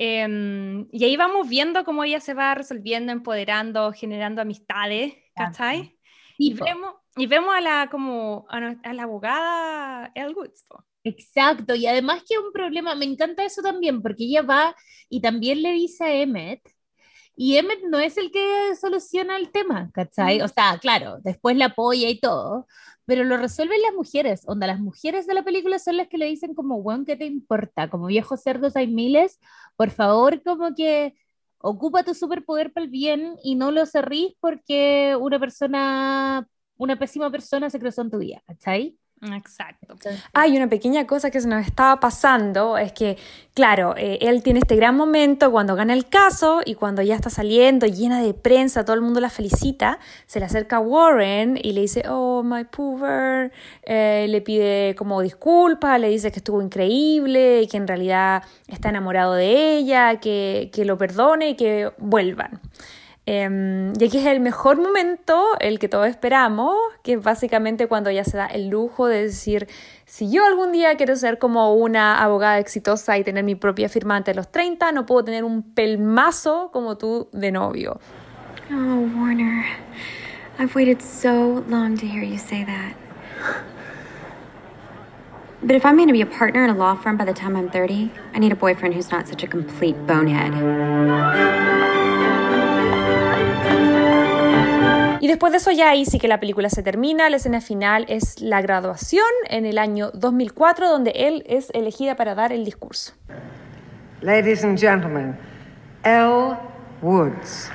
Em, 0.04 0.88
y 0.92 1.04
ahí 1.04 1.16
vamos 1.16 1.48
viendo 1.48 1.84
cómo 1.84 2.04
ella 2.04 2.20
se 2.20 2.34
va 2.34 2.56
resolviendo, 2.56 3.12
empoderando, 3.12 3.94
generando 3.94 4.42
amistades, 4.42 5.14
¿cachai? 5.36 5.96
Y 6.40 6.56
vemos, 6.56 6.96
y 7.18 7.28
vemos 7.28 7.54
a 7.54 7.62
la, 7.62 7.88
como, 7.92 8.48
a, 8.50 8.76
a 8.84 8.94
la 8.94 9.04
abogada 9.04 10.12
Elle 10.16 10.34
Woods, 10.34 10.66
po. 10.68 10.84
Exacto, 11.04 11.74
y 11.74 11.88
además 11.88 12.24
que 12.28 12.36
es 12.36 12.40
un 12.40 12.52
problema, 12.54 12.94
me 12.94 13.06
encanta 13.06 13.44
eso 13.44 13.62
también, 13.64 14.02
porque 14.04 14.24
ella 14.26 14.44
va 14.44 14.76
y 15.10 15.20
también 15.22 15.62
le 15.64 15.72
dice 15.72 16.04
a 16.04 16.14
Emmet, 16.14 16.62
y 17.36 17.58
Emmet 17.58 17.80
no 17.90 18.00
es 18.00 18.18
el 18.18 18.32
que 18.32 18.76
soluciona 18.80 19.38
el 19.38 19.52
tema, 19.52 19.92
¿cachai? 19.94 20.42
O 20.42 20.48
sea, 20.50 20.78
claro, 20.80 21.20
después 21.24 21.58
la 21.58 21.68
apoya 21.68 22.10
y 22.10 22.20
todo, 22.20 22.68
pero 23.06 23.24
lo 23.26 23.38
resuelven 23.38 23.82
las 23.82 23.94
mujeres, 23.96 24.44
onda, 24.48 24.68
las 24.68 24.80
mujeres 24.80 25.28
de 25.28 25.34
la 25.36 25.44
película 25.44 25.80
son 25.80 25.98
las 25.98 26.08
que 26.10 26.18
le 26.20 26.28
dicen 26.28 26.56
como, 26.56 26.78
weón, 26.78 27.06
¿qué 27.06 27.16
te 27.18 27.26
importa? 27.26 27.90
Como 27.90 28.08
viejos 28.08 28.42
cerdos 28.44 28.76
hay 28.78 28.88
miles, 28.88 29.40
por 29.78 29.92
favor, 29.92 30.44
como 30.44 30.76
que 30.76 31.16
ocupa 31.60 32.04
tu 32.04 32.14
superpoder 32.16 32.74
para 32.74 32.86
el 32.86 32.92
bien 32.92 33.36
y 33.44 33.56
no 33.56 33.72
lo 33.72 33.86
cerrís 33.86 34.36
porque 34.42 35.16
una 35.20 35.40
persona, 35.40 36.48
una 36.78 37.00
pésima 37.00 37.32
persona 37.32 37.70
se 37.70 37.80
cruzó 37.80 38.02
en 38.04 38.12
tu 38.12 38.20
vida, 38.20 38.44
¿cachai? 38.48 38.98
Exacto. 39.22 39.96
Hay 40.34 40.58
una 40.58 40.68
pequeña 40.68 41.06
cosa 41.06 41.30
que 41.30 41.40
se 41.40 41.48
nos 41.48 41.66
estaba 41.66 42.00
pasando, 42.00 42.78
es 42.80 42.92
que, 42.92 43.18
claro, 43.54 43.94
eh, 43.96 44.18
él 44.22 44.42
tiene 44.42 44.60
este 44.60 44.76
gran 44.76 44.98
momento 44.98 45.52
cuando 45.52 45.76
gana 45.76 45.94
el 45.94 46.08
caso 46.08 46.62
y 46.66 46.74
cuando 46.74 47.04
ya 47.04 47.16
está 47.16 47.30
saliendo 47.30 47.86
llena 47.86 48.22
de 48.22 48.34
prensa, 48.34 48.84
todo 48.84 48.96
el 48.96 49.02
mundo 49.02 49.20
la 49.20 49.30
felicita, 49.30 50.00
se 50.26 50.40
le 50.40 50.48
acerca 50.48 50.78
a 50.78 50.80
Warren 50.80 51.60
y 51.62 51.74
le 51.74 51.82
dice, 51.82 52.04
oh, 52.10 52.42
my 52.42 52.64
poover, 52.64 53.52
eh, 53.84 54.26
le 54.28 54.42
pide 54.42 54.96
como 54.96 55.22
disculpas, 55.22 56.00
le 56.00 56.10
dice 56.10 56.32
que 56.32 56.40
estuvo 56.40 56.60
increíble 56.60 57.68
que 57.70 57.78
en 57.78 57.88
realidad 57.88 58.44
está 58.68 58.90
enamorado 58.90 59.36
de 59.36 59.78
ella, 59.78 60.20
que, 60.20 60.72
que 60.74 60.84
lo 60.84 60.98
perdone 60.98 61.50
y 61.50 61.56
que 61.56 61.92
vuelvan. 62.00 62.60
Em, 63.34 63.94
y 63.98 64.04
aquí 64.04 64.18
es 64.18 64.26
el 64.26 64.42
mejor 64.42 64.76
momento, 64.82 65.42
el 65.62 65.80
que 65.80 65.88
todos 65.88 66.06
esperamos, 66.08 66.76
que 67.02 67.14
es 67.14 67.24
básicamente 67.24 67.88
cuando 67.88 68.10
ella 68.10 68.26
se 68.26 68.36
da 68.36 68.46
el 68.46 68.68
lujo 68.68 69.08
de 69.08 69.22
decir, 69.22 69.70
si 70.04 70.30
yo 70.30 70.46
algún 70.46 70.74
día 70.74 70.98
quiero 70.98 71.16
ser 71.16 71.40
como 71.40 71.74
una 71.74 72.22
abogada 72.22 72.60
exitosa 72.60 73.18
y 73.18 73.24
tener 73.24 73.46
mi 73.46 73.56
propia 73.56 73.88
firma 73.88 74.18
antes 74.18 74.36
de 74.36 74.36
los 74.36 74.52
30, 74.52 74.92
no 74.92 75.06
puedo 75.06 75.24
tener 75.24 75.46
un 75.46 75.64
pelmazo 75.64 76.72
como 76.74 76.98
tú 76.98 77.30
de 77.32 77.54
novio. 77.54 78.02
Oh, 78.70 79.08
Warner. 79.16 79.64
I've 80.60 80.76
waited 80.76 81.02
so 81.02 81.64
long 81.70 81.98
to 82.00 82.06
hear 82.06 82.24
you 82.24 82.38
say 82.38 82.66
that. 82.66 82.96
But 85.64 85.78
if 85.78 85.86
I'm 85.86 85.96
going 85.96 86.08
to 86.08 86.14
be 86.14 86.22
a 86.22 86.26
partner 86.26 86.66
in 86.66 86.70
a 86.70 86.76
law 86.76 86.96
firm 86.96 87.16
by 87.16 87.24
the 87.24 87.34
time 87.34 87.56
I'm 87.56 87.70
30, 87.70 88.12
I 88.34 88.40
need 88.40 88.52
a 88.52 88.58
boyfriend 88.58 88.94
who's 88.94 89.10
not 89.10 89.30
such 89.30 89.42
a 89.42 89.48
complete 89.48 89.96
bonehead. 90.06 92.01
Y 95.22 95.28
después 95.28 95.52
de 95.52 95.60
eso 95.60 95.70
ya 95.70 95.92
ahí 95.92 96.04
sí 96.04 96.18
que 96.18 96.28
la 96.28 96.40
película 96.40 96.68
se 96.72 96.82
termina, 96.82 97.30
la 97.30 97.36
escena 97.36 97.62
final 97.62 98.06
es 98.10 98.42
la 98.42 98.60
graduación 98.60 99.28
en 99.50 99.68
el 99.68 99.78
año 99.78 100.10
2004 100.16 100.90
donde 100.90 101.12
él 101.12 101.44
es 101.46 101.70
elegida 101.76 102.16
para 102.16 102.34
dar 102.34 102.52
el 102.52 102.66
discurso. 102.66 103.14
Ladies 104.22 104.64
and 104.64 104.80
gentlemen, 104.80 105.38
L. 106.04 106.58
Woods. 107.04 107.70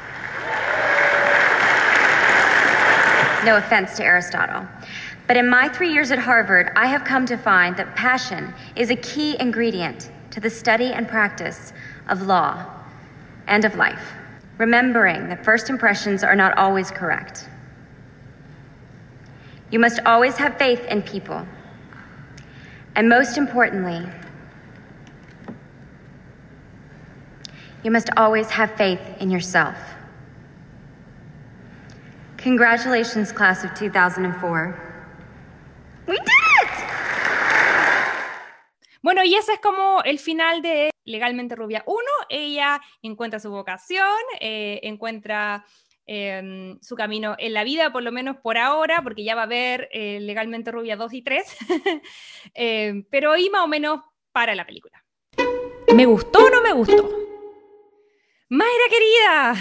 No 3.44 3.56
offense 3.56 3.96
to 3.96 4.02
Aristotle. 4.02 4.66
But 5.28 5.36
in 5.36 5.48
my 5.48 5.68
three 5.68 5.92
years 5.92 6.10
at 6.10 6.18
Harvard, 6.18 6.72
I 6.74 6.88
have 6.88 7.04
come 7.04 7.26
to 7.26 7.36
find 7.36 7.76
that 7.76 7.94
passion 7.94 8.52
is 8.74 8.90
a 8.90 8.96
key 8.96 9.36
ingredient 9.38 10.10
to 10.32 10.40
the 10.40 10.50
study 10.50 10.92
and 10.92 11.06
practice 11.06 11.72
of 12.08 12.22
law 12.22 12.66
and 13.46 13.64
of 13.64 13.76
life. 13.76 14.15
Remembering 14.58 15.28
that 15.28 15.44
first 15.44 15.68
impressions 15.68 16.24
are 16.24 16.34
not 16.34 16.56
always 16.56 16.90
correct. 16.90 17.48
You 19.70 19.78
must 19.78 20.00
always 20.06 20.36
have 20.36 20.56
faith 20.56 20.84
in 20.86 21.02
people. 21.02 21.46
And 22.94 23.08
most 23.08 23.36
importantly, 23.36 24.08
you 27.82 27.90
must 27.90 28.08
always 28.16 28.48
have 28.50 28.70
faith 28.76 29.00
in 29.20 29.30
yourself. 29.30 29.76
Congratulations, 32.38 33.32
class 33.32 33.64
of 33.64 33.74
2004. 33.74 34.82
We 36.06 36.16
did 36.16 36.22
it! 36.24 36.84
Bueno, 39.02 39.22
y 39.22 39.34
ese 39.36 39.50
es 39.50 39.58
como 39.60 40.00
el 40.04 40.18
final 40.18 40.62
de 40.62 40.90
Legalmente 41.06 41.56
Rubia 41.56 41.82
1. 41.86 41.98
Ella 42.28 42.80
encuentra 43.00 43.40
su 43.40 43.50
vocación, 43.50 44.06
eh, 44.40 44.80
encuentra 44.82 45.64
eh, 46.08 46.76
su 46.82 46.94
camino 46.94 47.34
en 47.38 47.52
la 47.52 47.64
vida, 47.64 47.92
por 47.92 48.02
lo 48.04 48.12
menos 48.12 48.36
por 48.36 48.58
ahora, 48.58 49.02
porque 49.02 49.24
ya 49.24 49.34
va 49.34 49.42
a 49.42 49.44
haber 49.44 49.88
eh, 49.92 50.20
Legalmente 50.20 50.70
Rubia 50.70 50.96
2 50.96 51.12
y 51.14 51.22
3. 51.22 51.56
Eh, 52.54 53.04
pero 53.10 53.32
ahí 53.32 53.50
más 53.50 53.64
o 53.64 53.68
menos 53.68 54.00
para 54.32 54.54
la 54.54 54.64
película. 54.64 55.04
¿Me 55.94 56.06
gustó 56.06 56.46
o 56.46 56.50
no 56.50 56.62
me 56.62 56.72
gustó? 56.72 57.10
Mayra 58.48 58.84
querida, 58.88 59.54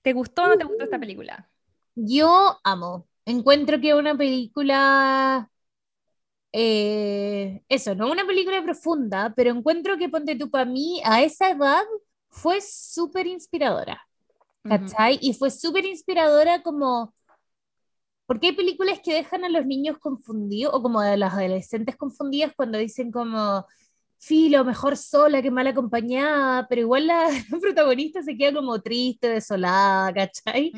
¿te 0.00 0.12
gustó 0.12 0.44
o 0.44 0.48
no 0.48 0.56
te 0.56 0.64
gustó 0.64 0.84
esta 0.84 0.98
película? 0.98 1.50
Yo 1.94 2.60
amo. 2.62 3.08
Encuentro 3.26 3.80
que 3.80 3.94
una 3.94 4.16
película. 4.16 5.50
Eh, 6.52 7.62
eso, 7.68 7.94
no 7.94 8.10
una 8.10 8.26
película 8.26 8.62
profunda, 8.62 9.32
pero 9.34 9.50
encuentro 9.50 9.96
que 9.96 10.08
Ponte 10.08 10.36
tú 10.36 10.50
para 10.50 10.66
mí 10.66 11.00
a 11.04 11.22
esa 11.22 11.50
edad 11.50 11.82
fue 12.28 12.60
súper 12.60 13.26
inspiradora. 13.26 14.00
¿Cachai? 14.64 15.18
Y 15.20 15.34
fue 15.34 15.50
súper 15.50 15.84
inspiradora 15.84 16.62
como. 16.62 17.12
Porque 18.26 18.48
hay 18.48 18.52
películas 18.52 19.00
que 19.02 19.12
dejan 19.12 19.44
a 19.44 19.48
los 19.48 19.66
niños 19.66 19.98
confundidos, 19.98 20.72
o 20.74 20.82
como 20.82 21.00
a 21.00 21.16
las 21.16 21.32
adolescentes 21.34 21.96
confundidas 21.96 22.52
cuando 22.56 22.78
dicen 22.78 23.10
como, 23.10 23.66
filo, 24.18 24.64
mejor 24.64 24.96
sola 24.96 25.42
que 25.42 25.50
mal 25.50 25.66
acompañada, 25.66 26.66
pero 26.68 26.82
igual 26.82 27.08
la, 27.08 27.28
la 27.50 27.58
protagonista 27.60 28.22
se 28.22 28.36
queda 28.36 28.54
como 28.54 28.80
triste, 28.80 29.28
desolada, 29.28 30.12
¿cachai? 30.14 30.72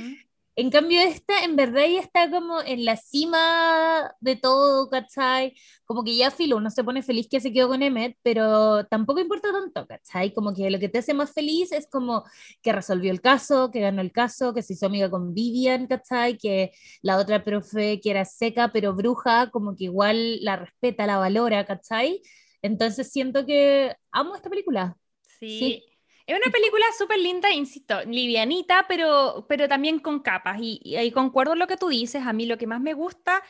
En 0.56 0.70
cambio, 0.70 1.00
esta, 1.00 1.42
en 1.44 1.56
verdad, 1.56 1.82
ella 1.84 2.00
está 2.00 2.30
como 2.30 2.62
en 2.62 2.84
la 2.84 2.96
cima 2.96 4.14
de 4.20 4.36
todo, 4.36 4.88
¿cachai? 4.88 5.52
Como 5.84 6.04
que 6.04 6.16
ya 6.16 6.30
filo, 6.30 6.56
uno 6.58 6.70
se 6.70 6.84
pone 6.84 7.02
feliz 7.02 7.26
que 7.28 7.40
se 7.40 7.52
quedó 7.52 7.66
con 7.68 7.82
Emmet, 7.82 8.16
pero 8.22 8.86
tampoco 8.86 9.18
importa 9.20 9.50
tanto, 9.52 9.84
¿cachai? 9.88 10.32
Como 10.32 10.54
que 10.54 10.70
lo 10.70 10.78
que 10.78 10.88
te 10.88 10.98
hace 10.98 11.12
más 11.12 11.32
feliz 11.32 11.72
es 11.72 11.88
como 11.90 12.22
que 12.62 12.72
resolvió 12.72 13.10
el 13.10 13.20
caso, 13.20 13.72
que 13.72 13.80
ganó 13.80 14.00
el 14.00 14.12
caso, 14.12 14.54
que 14.54 14.62
se 14.62 14.74
hizo 14.74 14.86
amiga 14.86 15.10
con 15.10 15.34
Vivian, 15.34 15.88
¿cachai? 15.88 16.38
Que 16.38 16.70
la 17.02 17.16
otra 17.18 17.42
profe 17.42 18.00
que 18.00 18.10
era 18.10 18.24
seca 18.24 18.70
pero 18.72 18.94
bruja, 18.94 19.50
como 19.50 19.74
que 19.76 19.84
igual 19.84 20.40
la 20.44 20.54
respeta, 20.56 21.06
la 21.06 21.18
valora, 21.18 21.64
¿cachai? 21.66 22.22
Entonces 22.62 23.10
siento 23.10 23.44
que 23.44 23.96
amo 24.12 24.36
esta 24.36 24.50
película. 24.50 24.96
Sí. 25.40 25.84
Es 26.26 26.36
una 26.42 26.50
película 26.50 26.84
súper 26.96 27.18
linda, 27.18 27.50
insisto, 27.52 28.02
livianita, 28.04 28.86
pero, 28.88 29.44
pero 29.48 29.68
también 29.68 29.98
con 29.98 30.20
capas. 30.20 30.58
Y, 30.60 30.80
y 30.82 30.96
ahí 30.96 31.10
concuerdo 31.10 31.54
lo 31.54 31.66
que 31.66 31.76
tú 31.76 31.88
dices. 31.88 32.24
A 32.26 32.32
mí 32.32 32.46
lo 32.46 32.56
que 32.56 32.66
más 32.66 32.80
me 32.80 32.94
gusta 32.94 33.42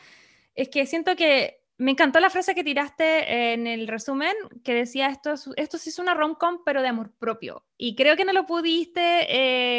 es 0.55 0.69
que 0.69 0.85
siento 0.85 1.15
que 1.15 1.61
me 1.77 1.91
encantó 1.91 2.19
la 2.19 2.29
frase 2.29 2.55
que 2.55 2.63
tiraste 2.63 3.53
en 3.53 3.67
el 3.67 3.87
resumen, 3.87 4.33
que 4.63 4.73
decía 4.73 5.07
esto, 5.07 5.33
es- 5.33 5.49
esto 5.57 5.77
sí 5.77 5.89
es 5.89 5.99
una 5.99 6.13
rom-com, 6.13 6.59
pero 6.65 6.81
de 6.81 6.87
amor 6.89 7.11
propio. 7.17 7.65
Y 7.77 7.95
creo 7.95 8.15
que 8.17 8.25
no 8.25 8.33
lo 8.33 8.45
pudiste 8.45 9.01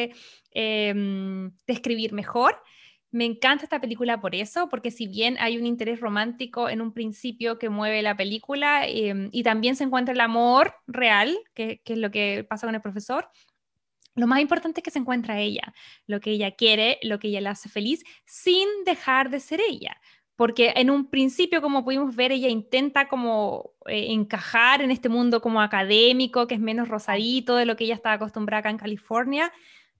eh, 0.04 0.14
em, 0.52 1.52
describir 1.66 2.12
mejor. 2.12 2.62
Me 3.16 3.24
encanta 3.24 3.64
esta 3.64 3.80
película 3.80 4.20
por 4.20 4.34
eso, 4.34 4.68
porque 4.68 4.90
si 4.90 5.06
bien 5.06 5.38
hay 5.40 5.56
un 5.56 5.64
interés 5.64 6.00
romántico 6.00 6.68
en 6.68 6.82
un 6.82 6.92
principio 6.92 7.58
que 7.58 7.70
mueve 7.70 8.02
la 8.02 8.14
película 8.14 8.86
em, 8.86 9.30
y 9.32 9.42
también 9.42 9.74
se 9.74 9.84
encuentra 9.84 10.12
el 10.12 10.20
amor 10.20 10.74
real, 10.86 11.34
que, 11.54 11.80
es 11.82 11.96
lo 11.96 12.10
que 12.10 12.44
pasa 12.46 12.66
con 12.66 12.74
el 12.74 12.82
profesor, 12.82 13.30
lo 14.16 14.26
más 14.26 14.40
importante 14.40 14.80
es 14.80 14.84
que 14.84 14.90
se 14.90 14.98
encuentra 14.98 15.40
ella, 15.40 15.72
lo 16.06 16.20
que 16.20 16.30
ella 16.32 16.50
quiere, 16.50 16.98
lo 17.00 17.18
que 17.18 17.28
ella 17.28 17.40
la 17.40 17.52
hace 17.52 17.70
feliz, 17.70 18.04
sin 18.26 18.68
dejar 18.84 19.30
de 19.30 19.40
ser 19.40 19.62
ella. 19.66 19.98
Porque 20.34 20.74
en 20.76 20.90
un 20.90 21.08
principio, 21.08 21.62
como 21.62 21.86
pudimos 21.86 22.14
ver, 22.16 22.32
ella 22.32 22.50
intenta 22.50 23.08
como 23.08 23.72
eh, 23.86 24.08
encajar 24.10 24.82
en 24.82 24.90
este 24.90 25.08
mundo 25.08 25.40
como 25.40 25.62
académico, 25.62 26.46
que 26.46 26.56
es 26.56 26.60
menos 26.60 26.88
rosadito 26.88 27.56
de 27.56 27.64
lo 27.64 27.76
que 27.76 27.84
ella 27.84 27.94
estaba 27.94 28.16
acostumbrada 28.16 28.58
acá 28.60 28.68
en 28.68 28.76
California, 28.76 29.50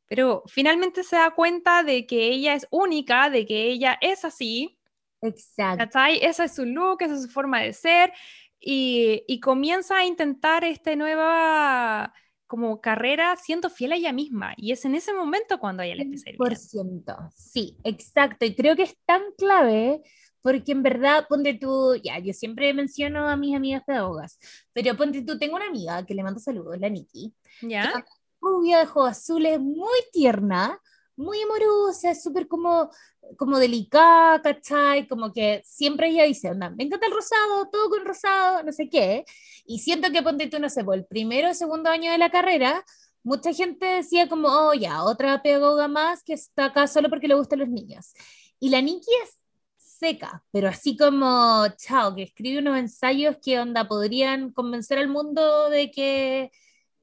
pero 0.07 0.43
finalmente 0.47 1.03
se 1.03 1.17
da 1.17 1.31
cuenta 1.33 1.83
de 1.83 2.07
que 2.07 2.29
ella 2.29 2.55
es 2.55 2.67
única, 2.71 3.31
de 3.31 3.47
que 3.47 3.65
ella 3.71 3.99
es 4.01 4.25
así. 4.25 4.79
Exacto. 5.23 5.79
¿cachai? 5.85 6.19
Esa 6.25 6.45
es 6.45 6.55
su 6.55 6.65
look, 6.65 7.03
esa 7.03 7.15
es 7.15 7.23
su 7.23 7.29
forma 7.29 7.61
de 7.61 7.73
ser, 7.73 8.13
y, 8.61 9.25
y 9.27 9.41
comienza 9.41 9.99
a 9.99 10.05
intentar 10.05 10.65
esta 10.65 10.95
nueva 10.97 12.13
como 12.47 12.81
carrera 12.81 13.35
siendo 13.37 13.71
fiel 13.71 13.93
a 13.93 13.97
ella 13.97 14.13
misma, 14.13 14.55
y 14.57 14.73
es 14.73 14.85
en 14.85 14.95
ese 14.95 15.13
momento 15.13 15.59
cuando 15.59 15.83
ella 15.83 15.97
le 15.97 16.03
empieza 16.03 16.31
a 16.31 16.33
ir 16.33 16.37
Por 16.37 16.51
bien. 16.51 16.61
ciento, 16.61 17.17
sí, 17.35 17.77
exacto. 17.83 18.45
Y 18.45 18.55
creo 18.55 18.77
que 18.77 18.85
es 18.85 18.97
tan 19.05 19.23
clave 19.37 20.01
porque 20.43 20.71
en 20.71 20.85
verdad, 20.85 21.27
ponte 21.29 21.55
tú, 21.55 21.97
ya, 21.97 22.21
yo 22.21 22.33
siempre 22.33 22.73
menciono 22.73 23.29
a 23.29 23.37
mis 23.37 23.57
amigas 23.57 23.83
pedagogas, 23.85 24.39
pero 24.73 24.97
ponte 24.97 25.23
tú, 25.23 25.39
tengo 25.41 25.57
una 25.57 25.67
amiga 25.67 26.07
que 26.07 26.15
le 26.15 26.23
mando 26.23 26.39
saludos, 26.39 26.79
la 26.79 26.89
Nikki, 26.89 27.35
¿Ya? 27.63 28.05
Rubia 28.47 28.79
de 28.79 28.85
ojos 28.85 29.11
azules, 29.11 29.61
muy 29.61 29.99
tierna, 30.13 30.81
muy 31.17 31.41
amorosa, 31.43 32.15
súper 32.15 32.47
como, 32.47 32.91
como 33.37 33.59
delicada, 33.59 34.41
¿cachai? 34.43 35.07
Como 35.09 35.33
que 35.33 35.63
siempre 35.65 36.09
ella 36.09 36.25
dice, 36.25 36.51
onda, 36.51 36.71
me 36.71 36.85
encanta 36.85 37.07
el 37.07 37.13
rosado, 37.13 37.69
todo 37.71 37.91
con 37.91 38.05
rosado, 38.05 38.63
no 38.63 38.73
sé 38.73 38.89
qué, 38.89 39.25
y 39.67 39.79
siento 39.79 40.11
que 40.13 40.23
ponte 40.23 40.49
tú, 40.49 40.59
no 40.61 40.69
sé, 40.69 40.85
por 40.85 40.95
el 40.95 41.07
primero 41.07 41.51
o 41.51 41.55
segundo 41.55 41.91
año 41.91 42.13
de 42.13 42.19
la 42.19 42.31
carrera, 42.31 42.85
mucha 43.23 43.53
gente 43.53 43.87
decía 43.87 44.29
como, 44.29 44.49
oh, 44.49 44.75
ya, 44.75 45.03
otra 45.03 45.43
pedagoga 45.43 45.89
más 45.89 46.23
que 46.23 46.35
está 46.35 46.67
acá 46.67 46.87
solo 46.87 47.09
porque 47.09 47.29
le 47.29 47.35
gustan 47.35 47.59
los 47.59 47.69
niños. 47.69 48.15
Y 48.61 48.69
la 48.69 48.81
Nikki 48.81 49.11
es 49.25 49.41
seca, 49.77 50.45
pero 50.53 50.69
así 50.69 50.97
como, 50.97 51.67
chao, 51.77 52.15
que 52.15 52.23
escribe 52.23 52.61
unos 52.61 52.79
ensayos 52.79 53.37
que 53.43 53.59
onda 53.59 53.89
podrían 53.89 54.53
convencer 54.53 54.99
al 54.99 55.09
mundo 55.09 55.71
de 55.71 55.91
que 55.91 56.53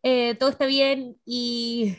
eh, 0.04 0.36
todo 0.36 0.50
está 0.50 0.66
bien 0.66 1.18
y, 1.26 1.98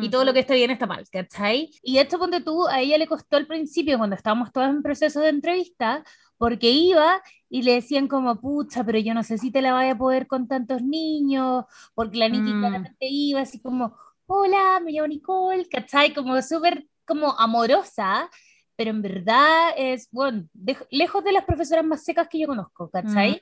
y 0.00 0.08
todo 0.10 0.24
lo 0.24 0.32
que 0.32 0.40
está 0.40 0.54
bien 0.54 0.70
está 0.70 0.86
mal, 0.86 1.04
¿cachai? 1.10 1.70
Y 1.82 1.98
esto, 1.98 2.18
ponte 2.18 2.40
tú, 2.40 2.66
a 2.66 2.80
ella 2.80 2.98
le 2.98 3.06
costó 3.06 3.36
al 3.36 3.46
principio, 3.46 3.98
cuando 3.98 4.16
estábamos 4.16 4.52
todas 4.52 4.70
en 4.70 4.82
proceso 4.82 5.20
de 5.20 5.28
entrevista, 5.28 6.02
porque 6.38 6.70
iba 6.70 7.22
y 7.48 7.62
le 7.62 7.74
decían 7.74 8.08
como, 8.08 8.40
pucha, 8.40 8.84
pero 8.84 8.98
yo 8.98 9.14
no 9.14 9.22
sé 9.22 9.38
si 9.38 9.50
te 9.50 9.62
la 9.62 9.72
vaya 9.72 9.92
a 9.92 9.98
poder 9.98 10.26
con 10.26 10.48
tantos 10.48 10.82
niños, 10.82 11.64
porque 11.94 12.18
la 12.18 12.28
Nikki 12.28 12.52
Mm. 12.54 12.60
claramente 12.60 13.06
iba 13.08 13.40
así 13.40 13.60
como, 13.60 13.96
hola, 14.26 14.80
me 14.84 14.92
llamo 14.92 15.08
Nicole, 15.08 15.68
¿cachai? 15.68 16.12
Como 16.14 16.40
súper 16.42 16.86
como 17.06 17.38
amorosa, 17.38 18.28
pero 18.76 18.90
en 18.90 19.00
verdad 19.00 19.70
es, 19.76 20.08
bueno, 20.10 20.46
de- 20.52 20.76
lejos 20.90 21.22
de 21.24 21.32
las 21.32 21.44
profesoras 21.44 21.84
más 21.84 22.04
secas 22.04 22.28
que 22.28 22.40
yo 22.40 22.48
conozco, 22.48 22.90
¿cachai? 22.90 23.32
Mm. 23.32 23.40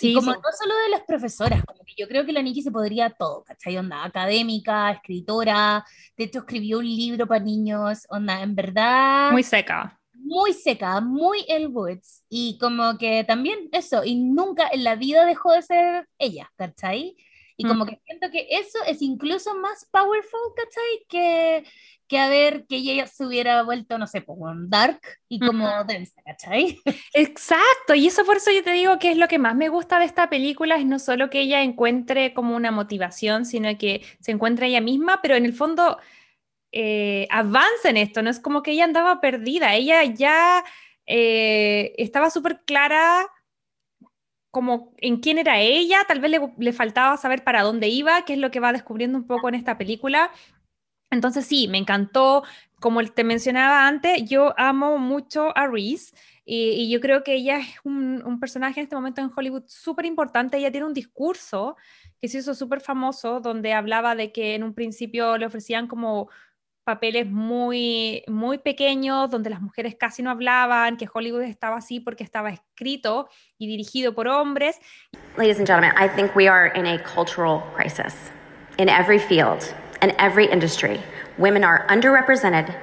Sí, 0.00 0.10
y 0.10 0.14
como 0.14 0.32
sí. 0.32 0.38
no 0.42 0.48
solo 0.56 0.74
de 0.84 0.90
las 0.90 1.02
profesoras, 1.02 1.64
como 1.64 1.84
que 1.84 1.94
yo 1.96 2.06
creo 2.08 2.24
que 2.24 2.32
la 2.32 2.42
Nikki 2.42 2.62
se 2.62 2.70
podría 2.70 3.10
todo, 3.10 3.42
¿cachai? 3.44 3.76
Onda 3.78 4.04
académica, 4.04 4.92
escritora, 4.92 5.84
de 6.16 6.24
hecho 6.24 6.40
escribió 6.40 6.78
un 6.78 6.86
libro 6.86 7.26
para 7.26 7.44
niños, 7.44 8.06
onda, 8.08 8.42
en 8.42 8.54
verdad 8.54 9.32
Muy 9.32 9.42
seca. 9.42 9.98
muy 10.12 10.52
seca, 10.52 11.00
muy 11.00 11.44
El 11.48 11.68
Woods, 11.68 12.24
y 12.28 12.58
como 12.58 12.98
que 12.98 13.24
también 13.24 13.68
eso, 13.72 14.04
y 14.04 14.16
nunca 14.16 14.68
en 14.72 14.84
la 14.84 14.94
vida 14.96 15.24
dejó 15.26 15.52
de 15.52 15.62
ser 15.62 16.08
ella, 16.18 16.50
¿cachai? 16.56 17.16
Y 17.56 17.64
como 17.66 17.86
que 17.86 18.00
siento 18.06 18.30
que 18.30 18.46
eso 18.50 18.78
es 18.86 19.02
incluso 19.02 19.54
más 19.56 19.84
powerful, 19.90 20.40
¿cachai? 20.56 21.06
Que, 21.08 21.64
que 22.08 22.18
a 22.18 22.28
ver 22.28 22.66
que 22.66 22.76
ella 22.76 23.06
se 23.06 23.24
hubiera 23.24 23.62
vuelto, 23.62 23.98
no 23.98 24.06
sé, 24.06 24.24
como 24.24 24.50
dark 24.54 25.00
y 25.28 25.38
como 25.38 25.84
densa, 25.84 26.20
¿cachai? 26.24 26.80
Exacto, 27.14 27.94
y 27.94 28.06
eso 28.06 28.24
por 28.24 28.38
eso 28.38 28.50
yo 28.50 28.64
te 28.64 28.72
digo 28.72 28.98
que 28.98 29.12
es 29.12 29.18
lo 29.18 29.28
que 29.28 29.38
más 29.38 29.54
me 29.54 29.68
gusta 29.68 29.98
de 29.98 30.06
esta 30.06 30.30
película, 30.30 30.76
es 30.76 30.86
no 30.86 30.98
solo 30.98 31.30
que 31.30 31.40
ella 31.40 31.62
encuentre 31.62 32.32
como 32.32 32.56
una 32.56 32.70
motivación, 32.70 33.44
sino 33.44 33.76
que 33.76 34.02
se 34.20 34.32
encuentra 34.32 34.66
ella 34.66 34.80
misma, 34.80 35.20
pero 35.22 35.36
en 35.36 35.44
el 35.44 35.52
fondo 35.52 35.98
eh, 36.72 37.28
avanza 37.30 37.90
en 37.90 37.98
esto, 37.98 38.22
no 38.22 38.30
es 38.30 38.40
como 38.40 38.62
que 38.62 38.72
ella 38.72 38.84
andaba 38.84 39.20
perdida, 39.20 39.74
ella 39.74 40.02
ya 40.04 40.64
eh, 41.06 41.94
estaba 41.98 42.30
súper 42.30 42.62
clara 42.64 43.26
como 44.50 44.94
en 44.96 45.18
quién 45.18 45.38
era 45.38 45.60
ella, 45.60 46.04
tal 46.08 46.20
vez 46.20 46.30
le, 46.30 46.40
le 46.58 46.72
faltaba 46.72 47.16
saber 47.16 47.44
para 47.44 47.62
dónde 47.62 47.88
iba, 47.88 48.24
que 48.24 48.32
es 48.32 48.38
lo 48.38 48.50
que 48.50 48.60
va 48.60 48.72
descubriendo 48.72 49.18
un 49.18 49.26
poco 49.26 49.48
en 49.48 49.54
esta 49.54 49.76
película. 49.76 50.30
Entonces 51.10 51.46
sí, 51.46 51.68
me 51.68 51.78
encantó, 51.78 52.44
como 52.80 53.02
te 53.04 53.24
mencionaba 53.24 53.86
antes, 53.86 54.28
yo 54.28 54.54
amo 54.58 54.98
mucho 54.98 55.56
a 55.56 55.66
Reese 55.66 56.14
y, 56.44 56.70
y 56.70 56.90
yo 56.90 57.00
creo 57.00 57.22
que 57.24 57.34
ella 57.34 57.58
es 57.58 57.68
un, 57.84 58.22
un 58.24 58.38
personaje 58.40 58.80
en 58.80 58.84
este 58.84 58.96
momento 58.96 59.20
en 59.20 59.30
Hollywood 59.34 59.64
súper 59.66 60.04
importante, 60.04 60.58
ella 60.58 60.70
tiene 60.70 60.86
un 60.86 60.94
discurso 60.94 61.76
que 62.20 62.28
se 62.28 62.38
hizo 62.38 62.54
súper 62.54 62.80
famoso 62.80 63.40
donde 63.40 63.72
hablaba 63.72 64.14
de 64.14 64.32
que 64.32 64.54
en 64.54 64.64
un 64.64 64.74
principio 64.74 65.38
le 65.38 65.46
ofrecían 65.46 65.86
como 65.86 66.28
papeles 66.88 67.26
muy, 67.26 68.24
muy 68.28 68.56
pequeños, 68.56 69.28
donde 69.28 69.50
las 69.50 69.60
mujeres 69.60 69.94
casi 69.94 70.22
no 70.22 70.30
hablaban, 70.30 70.96
que 70.96 71.06
Hollywood 71.12 71.42
estaba 71.42 71.76
así 71.76 72.00
porque 72.00 72.24
estaba 72.24 72.48
escrito 72.48 73.28
y 73.58 73.66
dirigido 73.66 74.14
por 74.14 74.26
hombres. 74.26 74.80
Ladies 75.36 75.58
and 75.58 75.66
gentlemen, 75.66 75.92
I 75.98 76.08
think 76.08 76.34
we 76.34 76.48
are 76.48 76.72
in 76.74 76.86
a 76.86 76.98
cultural 77.14 77.60
crisis. 77.76 78.14
In 78.78 78.88
every 78.88 79.18
field, 79.18 79.62
in 80.02 80.12
every 80.18 80.50
industry, 80.50 81.02
women 81.36 81.64
are 81.64 81.86
underrepresented 81.88 82.74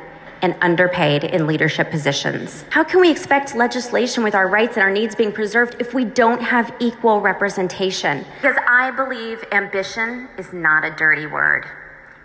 and 0.42 0.56
underpaid 0.62 1.24
in 1.24 1.48
leadership 1.48 1.90
positions. 1.90 2.66
How 2.70 2.84
can 2.84 3.00
we 3.00 3.10
expect 3.10 3.56
legislation 3.56 4.24
with 4.24 4.36
our 4.36 4.48
rights 4.48 4.76
and 4.76 4.84
our 4.84 4.92
needs 4.92 5.16
being 5.16 5.32
preserved 5.32 5.76
if 5.80 5.94
we 5.94 6.06
don't 6.06 6.42
have 6.42 6.74
equal 6.80 7.22
representation? 7.22 8.26
Because 8.42 8.58
I 8.68 8.92
believe 8.92 9.44
ambition 9.52 10.30
is 10.38 10.54
not 10.54 10.84
a 10.84 10.92
dirty 10.92 11.26
word. 11.26 11.66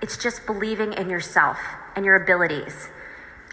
It's 0.03 0.17
just 0.17 0.45
believing 0.45 0.93
in 0.95 1.09
yourself 1.09 1.59
and 1.97 2.05
your 2.05 2.17
abilities. 2.17 2.89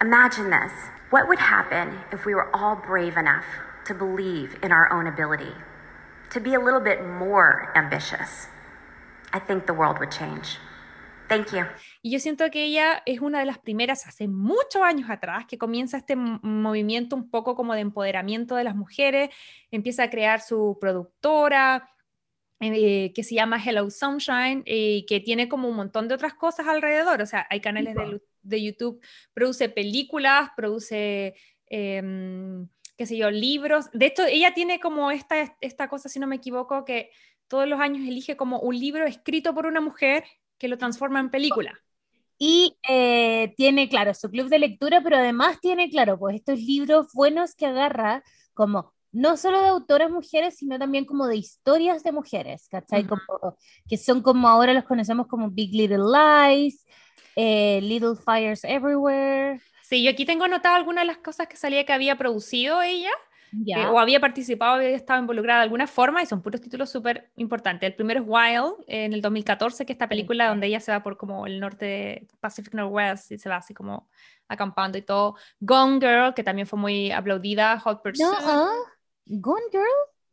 Imagine 0.01 0.49
this. 0.49 0.71
What 1.09 1.27
would 1.27 1.39
happen 1.39 1.99
if 2.11 2.25
we 2.25 2.35
were 2.35 2.53
all 2.55 2.75
brave 2.75 3.15
enough 3.15 3.45
to 3.85 3.93
believe 3.93 4.57
in 4.61 4.71
our 4.71 4.91
own 4.91 5.07
ability, 5.07 5.53
to 6.31 6.39
be 6.39 6.53
a 6.53 6.59
little 6.59 6.81
bit 6.81 7.05
more 7.05 7.71
ambitious? 7.75 8.47
I 9.31 9.39
think 9.39 9.65
the 9.65 9.73
world 9.73 9.99
would 9.99 10.11
change. 10.11 10.57
Thank 11.27 11.51
you. 11.51 11.59
Y 12.01 12.11
yo 12.11 12.19
siento 12.19 12.49
que 12.49 12.65
ella 12.65 13.01
es 13.05 13.19
una 13.19 13.39
de 13.39 13.45
las 13.45 13.59
primeras 13.59 14.07
hace 14.07 14.27
muchos 14.27 14.81
años 14.81 15.09
atrás 15.09 15.45
que 15.47 15.57
comienza 15.57 15.97
este 15.97 16.15
movimiento 16.15 17.15
un 17.15 17.29
poco 17.29 17.55
como 17.55 17.73
de 17.73 17.81
empoderamiento 17.81 18.55
de 18.55 18.63
las 18.63 18.75
mujeres, 18.75 19.29
empieza 19.71 20.03
a 20.03 20.09
crear 20.09 20.41
su 20.41 20.77
productora, 20.79 21.89
eh, 22.59 23.13
que 23.13 23.23
se 23.23 23.35
llama 23.35 23.61
Hello 23.63 23.87
Sunshine 23.91 24.63
y 24.65 25.05
que 25.05 25.19
tiene 25.19 25.47
como 25.47 25.69
un 25.69 25.75
montón 25.75 26.07
de 26.07 26.15
otras 26.15 26.33
cosas 26.33 26.67
alrededor. 26.67 27.21
O 27.21 27.25
sea, 27.27 27.45
hay 27.51 27.61
canales 27.61 27.93
de, 27.93 28.19
de, 28.41 28.63
YouTube, 28.63 28.99
produce 29.33 29.69
películas, 29.69 30.49
produce, 30.55 31.35
em, 31.67 32.67
qué 32.97 33.05
sé 33.05 33.15
yo, 33.15 33.29
libros. 33.29 33.91
De 33.93 34.07
hecho, 34.07 34.25
ella 34.25 34.55
tiene 34.55 34.79
como 34.79 35.11
esta, 35.11 35.55
esta 35.61 35.87
cosa, 35.87 36.09
si 36.09 36.19
no 36.19 36.25
me 36.25 36.37
equivoco, 36.37 36.83
que 36.83 37.11
todos 37.47 37.67
los 37.67 37.79
años 37.79 38.07
elige 38.07 38.35
como 38.35 38.59
un 38.59 38.79
libro 38.79 39.05
escrito 39.05 39.53
por 39.53 39.67
una 39.67 39.79
mujer 39.79 40.23
que 40.57 40.67
lo 40.67 40.77
transforma 40.77 41.19
en 41.19 41.29
película. 41.29 41.79
Y 42.39 42.77
eh, 42.87 43.53
tiene, 43.57 43.89
claro, 43.89 44.13
su 44.13 44.29
club 44.29 44.47
de 44.49 44.59
lectura, 44.59 45.01
pero 45.01 45.17
además 45.17 45.59
tiene, 45.59 45.89
claro, 45.89 46.19
pues 46.19 46.35
estos 46.35 46.59
libros 46.59 47.07
buenos 47.13 47.55
que 47.55 47.65
agarra 47.65 48.23
como 48.53 48.93
no 49.11 49.37
solo 49.37 49.61
de 49.61 49.69
autoras 49.69 50.11
mujeres, 50.11 50.57
sino 50.57 50.77
también 50.77 51.05
como 51.05 51.27
de 51.27 51.37
historias 51.37 52.03
de 52.03 52.11
mujeres, 52.11 52.67
¿cachai? 52.69 53.05
como, 53.05 53.21
que 53.89 53.97
son 53.97 54.21
como 54.21 54.47
ahora 54.47 54.73
los 54.73 54.83
conocemos 54.83 55.27
como 55.27 55.49
Big 55.49 55.73
Little 55.73 56.03
Lies, 56.13 56.85
eh, 57.35 57.79
Little 57.81 58.15
Fires 58.15 58.63
Everywhere. 58.63 59.59
Sí, 59.81 60.03
yo 60.03 60.11
aquí 60.11 60.25
tengo 60.25 60.43
anotado 60.43 60.75
algunas 60.75 61.03
de 61.03 61.07
las 61.07 61.17
cosas 61.17 61.47
que 61.47 61.55
salía 61.55 61.85
que 61.85 61.93
había 61.93 62.17
producido 62.17 62.81
ella. 62.81 63.11
Eh, 63.65 63.85
o 63.87 63.99
había 63.99 64.19
participado, 64.19 64.75
había 64.75 64.89
estado 64.89 65.19
involucrada 65.19 65.59
de 65.59 65.63
alguna 65.63 65.87
forma, 65.87 66.21
y 66.21 66.25
son 66.25 66.41
puros 66.41 66.61
títulos 66.61 66.89
súper 66.89 67.31
importantes. 67.37 67.89
El 67.89 67.95
primero 67.95 68.21
es 68.21 68.25
Wild, 68.27 68.83
en 68.87 69.13
el 69.13 69.21
2014, 69.21 69.85
que 69.85 69.93
es 69.93 69.95
esta 69.95 70.09
película 70.09 70.49
donde 70.49 70.67
ella 70.67 70.79
se 70.79 70.91
va 70.91 71.01
por 71.01 71.17
como 71.17 71.47
el 71.47 71.59
norte 71.59 71.85
de 71.85 72.27
Pacific 72.39 72.73
Northwest 72.73 73.31
y 73.31 73.37
se 73.37 73.49
va 73.49 73.57
así 73.57 73.73
como 73.73 74.09
acampando 74.47 74.97
y 74.97 75.01
todo. 75.01 75.35
Gone 75.59 75.99
Girl, 75.99 76.33
que 76.33 76.43
también 76.43 76.67
fue 76.67 76.79
muy 76.79 77.11
aplaudida. 77.11 77.79
Hot 77.79 78.01
Pursuit. 78.03 78.27
No, 78.27 78.69
Gone 79.25 79.65
Girl. 79.71 79.83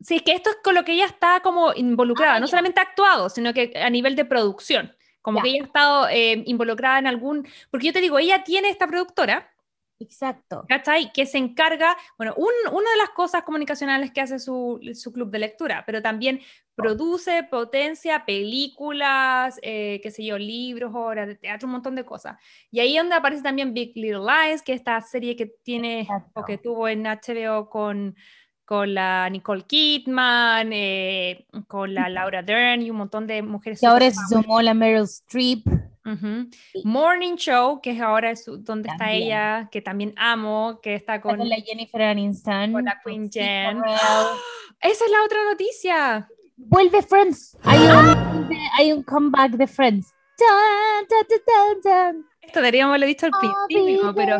Sí, 0.01 0.19
que 0.19 0.33
esto 0.33 0.49
es 0.49 0.57
con 0.63 0.75
lo 0.75 0.83
que 0.83 0.93
ella 0.93 1.05
está 1.05 1.39
como 1.39 1.73
involucrada, 1.73 2.35
ah, 2.35 2.39
no 2.39 2.47
solamente 2.47 2.81
actuado, 2.81 3.29
sino 3.29 3.53
que 3.53 3.73
a 3.75 3.89
nivel 3.89 4.15
de 4.15 4.25
producción. 4.25 4.93
Como 5.21 5.41
que 5.41 5.49
ella 5.49 5.63
ha 5.63 5.65
estado 5.65 6.07
eh, 6.09 6.43
involucrada 6.45 6.99
en 6.99 7.07
algún. 7.07 7.47
Porque 7.71 7.87
yo 7.87 7.93
te 7.93 8.01
digo, 8.01 8.19
ella 8.19 8.43
tiene 8.43 8.69
esta 8.69 8.85
productora. 8.85 9.51
Exacto. 9.99 10.65
¿Cachai? 10.67 11.11
Que 11.13 11.25
se 11.25 11.37
encarga, 11.37 11.95
bueno, 12.17 12.33
una 12.35 12.91
de 12.91 12.97
las 12.97 13.09
cosas 13.15 13.43
comunicacionales 13.43 14.11
que 14.11 14.21
hace 14.21 14.39
su, 14.39 14.79
su, 14.93 15.13
club 15.13 15.31
de 15.31 15.39
lectura, 15.39 15.83
pero 15.85 16.01
también 16.01 16.41
produce, 16.75 17.43
potencia 17.43 18.25
películas, 18.25 19.57
eh, 19.61 20.01
qué 20.03 20.11
sé 20.11 20.25
yo, 20.25 20.37
libros, 20.37 20.91
obras 20.93 21.27
de 21.27 21.35
teatro, 21.35 21.67
un 21.67 21.73
montón 21.73 21.95
de 21.95 22.03
cosas. 22.03 22.37
Y 22.71 22.81
ahí 22.81 22.97
es 22.97 23.03
donde 23.03 23.15
aparece 23.15 23.43
también 23.43 23.73
Big 23.73 23.93
Little 23.95 24.19
Lies, 24.19 24.61
que 24.61 24.73
es 24.73 24.79
esta 24.79 24.99
serie 24.99 25.37
que 25.37 25.45
tiene 25.45 26.07
o 26.33 26.43
que 26.43 26.57
tuvo 26.57 26.89
en 26.89 27.03
HBO 27.03 27.69
con 27.69 28.15
con 28.65 28.95
la 28.95 29.29
Nicole 29.29 29.61
Kidman, 29.61 30.71
eh, 30.73 31.45
con 31.67 31.93
la 31.93 32.09
Laura 32.09 32.41
Dern 32.41 32.81
y 32.81 32.89
un 32.89 32.97
montón 32.97 33.27
de 33.27 33.43
mujeres. 33.43 33.81
Y 33.81 33.85
ahora 33.85 34.07
es 34.07 34.17
sumó 34.27 34.59
la 34.61 34.73
Meryl 34.73 35.03
Streep. 35.03 35.63
Morning 36.83 37.35
Show, 37.35 37.81
que 37.81 37.91
es 37.91 38.01
ahora 38.01 38.31
es 38.31 38.45
donde 38.45 38.89
está 38.89 39.11
ella, 39.11 39.69
que 39.71 39.81
también 39.81 40.13
amo, 40.17 40.79
que 40.81 40.95
está 40.95 41.19
con, 41.19 41.37
la 41.37 41.55
Jennifer 41.57 42.01
Aniston. 42.01 42.73
Con 42.73 42.85
la 42.85 42.99
Queen 43.03 43.29
Jen. 43.31 43.81
Esa 44.81 45.05
es 45.05 45.11
la 45.11 45.23
otra 45.23 45.43
noticia. 45.49 46.27
Vuelve 46.57 47.01
Friends. 47.01 47.57
Hay 47.63 47.79
un, 47.79 47.89
¡Ah! 47.89 48.49
hay 48.77 48.93
un 48.93 49.03
comeback 49.03 49.53
de 49.53 49.67
Friends. 49.67 50.13
Esto 52.41 52.59
deberíamos 52.59 52.91
haberlo 52.91 53.07
dicho 53.07 53.25
al 53.25 53.31
principio, 53.67 54.13
pero... 54.13 54.37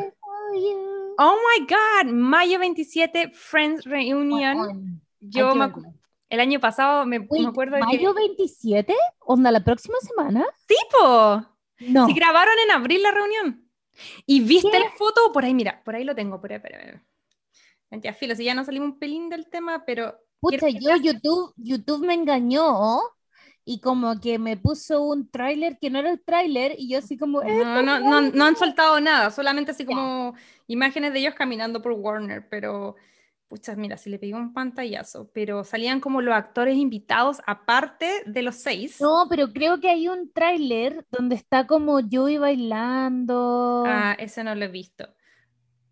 Oh 1.17 1.35
my 1.35 1.65
God, 1.65 2.11
mayo 2.11 2.59
27, 2.59 3.31
Friends 3.33 3.85
Reunion. 3.85 5.01
Yo 5.21 5.55
me, 5.55 5.71
el 6.29 6.39
año 6.39 6.59
pasado 6.59 7.05
me, 7.05 7.19
me 7.19 7.47
acuerdo 7.47 7.75
de 7.75 7.81
¿Mayo 7.81 8.13
27? 8.13 8.93
¿Onda 9.19 9.51
la 9.51 9.63
próxima 9.63 9.95
semana? 10.01 10.45
Sí, 10.67 10.75
po. 10.91 11.54
No. 11.79 12.07
Sí, 12.07 12.13
grabaron 12.13 12.53
en 12.65 12.71
abril 12.71 13.03
la 13.03 13.11
reunión. 13.11 13.69
¿Y 14.25 14.41
viste 14.41 14.79
la 14.79 14.91
foto? 14.91 15.31
Por 15.31 15.45
ahí, 15.45 15.53
mira, 15.53 15.81
por 15.83 15.95
ahí 15.95 16.03
lo 16.03 16.15
tengo. 16.15 16.39
Por 16.41 16.51
ahí, 16.51 16.57
espera, 16.57 17.03
Ya, 17.91 18.13
filo, 18.13 18.35
si 18.35 18.43
ya 18.43 18.53
no 18.53 18.65
salimos 18.65 18.89
un 18.89 18.99
pelín 18.99 19.29
del 19.29 19.49
tema, 19.49 19.83
pero. 19.85 20.17
Pucha, 20.39 20.69
yo 20.69 20.95
YouTube, 20.97 21.53
YouTube 21.57 22.05
me 22.05 22.13
engañó 22.13 22.99
y 23.65 23.79
como 23.79 24.19
que 24.21 24.37
me 24.37 24.57
puso 24.57 25.01
un 25.01 25.29
tráiler 25.29 25.79
que 25.79 25.89
no 25.89 25.99
era 25.99 26.11
el 26.11 26.23
tráiler 26.23 26.75
y 26.77 26.87
yo 26.87 26.99
así 26.99 27.17
como... 27.17 27.41
No, 27.41 27.81
no, 27.81 27.99
no, 27.99 28.21
no, 28.21 28.45
han 28.45 28.55
soltado 28.55 28.99
nada, 28.99 29.31
solamente 29.31 29.71
así 29.71 29.85
como 29.85 30.35
imágenes 30.67 31.13
de 31.13 31.19
ellos 31.19 31.33
caminando 31.33 31.81
por 31.81 31.93
Warner, 31.93 32.47
pero... 32.47 32.95
Pucha, 33.55 33.73
mira, 33.77 33.95
si 33.95 34.09
le 34.09 34.19
pedí 34.19 34.33
un 34.33 34.51
pantallazo, 34.51 35.31
pero 35.33 35.63
salían 35.63 36.01
como 36.01 36.21
los 36.21 36.35
actores 36.35 36.75
invitados 36.75 37.41
aparte 37.47 38.23
de 38.25 38.41
los 38.41 38.55
seis. 38.55 38.99
No, 38.99 39.27
pero 39.29 39.53
creo 39.53 39.79
que 39.79 39.87
hay 39.87 40.09
un 40.09 40.29
tráiler 40.33 41.05
donde 41.09 41.35
está 41.35 41.65
como 41.65 42.01
Joey 42.11 42.37
bailando. 42.37 43.85
Ah, 43.87 44.13
ese 44.19 44.43
no 44.43 44.53
lo 44.55 44.65
he 44.65 44.67
visto. 44.67 45.07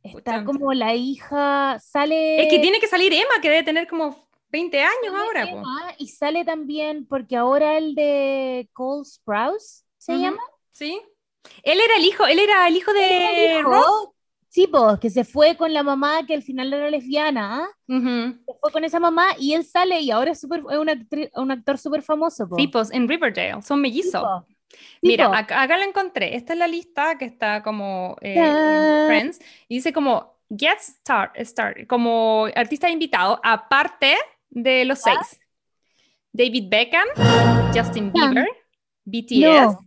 Está 0.03 0.43
como 0.43 0.74
la 0.74 0.93
hija, 0.93 1.80
sale... 1.80 2.43
Es 2.43 2.51
que 2.51 2.59
tiene 2.59 2.82
que 2.82 2.88
salir 2.88 3.14
Emma, 3.14 3.39
que 3.41 3.49
debe 3.49 3.64
tener 3.64 3.88
como 3.88 4.28
20 4.49 4.82
años 4.82 5.16
ahora. 5.16 5.47
y 5.97 6.09
sale 6.09 6.43
también, 6.43 7.07
porque 7.07 7.38
ahora 7.38 7.78
el 7.78 7.95
de 7.95 8.70
Cole 8.74 9.05
Sprouse, 9.05 9.86
¿se 9.97 10.18
llama? 10.18 10.41
Sí. 10.74 11.01
Él 11.64 11.80
era 11.80 11.95
el 11.95 12.03
hijo, 12.03 12.26
él 12.26 12.39
era 12.39 12.68
el 12.68 12.76
hijo 12.76 12.91
de 12.91 13.61
Ross. 13.64 14.09
Sí, 14.54 14.68
pues, 14.68 14.99
que 14.99 15.10
se 15.10 15.24
fue 15.24 15.58
con 15.58 15.74
la 15.74 15.82
mamá 15.82 16.28
que 16.28 16.36
al 16.36 16.43
final 16.43 16.72
era 16.72 16.88
lesbiana. 16.91 17.64
¿ah? 17.64 17.68
Se 17.88 18.54
fue 18.62 18.72
con 18.72 18.84
esa 18.84 18.99
mamá 18.99 19.30
y 19.39 19.54
él 19.54 19.66
sale 19.66 19.99
y 20.01 20.12
ahora 20.12 20.34
es, 20.34 20.41
super, 20.41 20.62
es 20.70 20.78
un, 21.34 21.51
actor 21.51 21.80
súper 21.80 22.04
famoso. 22.04 22.47
Sí, 22.56 22.68
pues, 22.68 22.91
en 22.91 23.10
Riverdale, 23.10 23.64
son 23.64 23.82
mellizos. 23.82 24.24
Mira, 25.01 25.36
acá, 25.36 25.76
lo 25.76 25.84
encontré. 25.84 26.36
Esta 26.36 26.54
es 26.54 26.60
la 26.60 26.68
lista 26.68 27.18
que 27.18 27.26
está 27.26 27.64
como 27.64 28.16
eh, 28.22 28.36
Friends 29.08 29.39
y 29.68 29.78
dice 29.78 29.91
como 29.91 30.38
Guest 30.49 30.97
Star, 30.99 31.32
star, 31.34 31.88
como 31.88 32.45
artista 32.56 32.91
invitado, 32.91 33.39
aparte 33.43 34.16
de 34.51 34.86
los 34.86 34.99
seis. 34.99 35.39
David 36.32 36.66
Beckham, 36.70 37.08
Justin 37.74 38.14
Bieber, 38.14 38.47
BTS, 39.04 39.80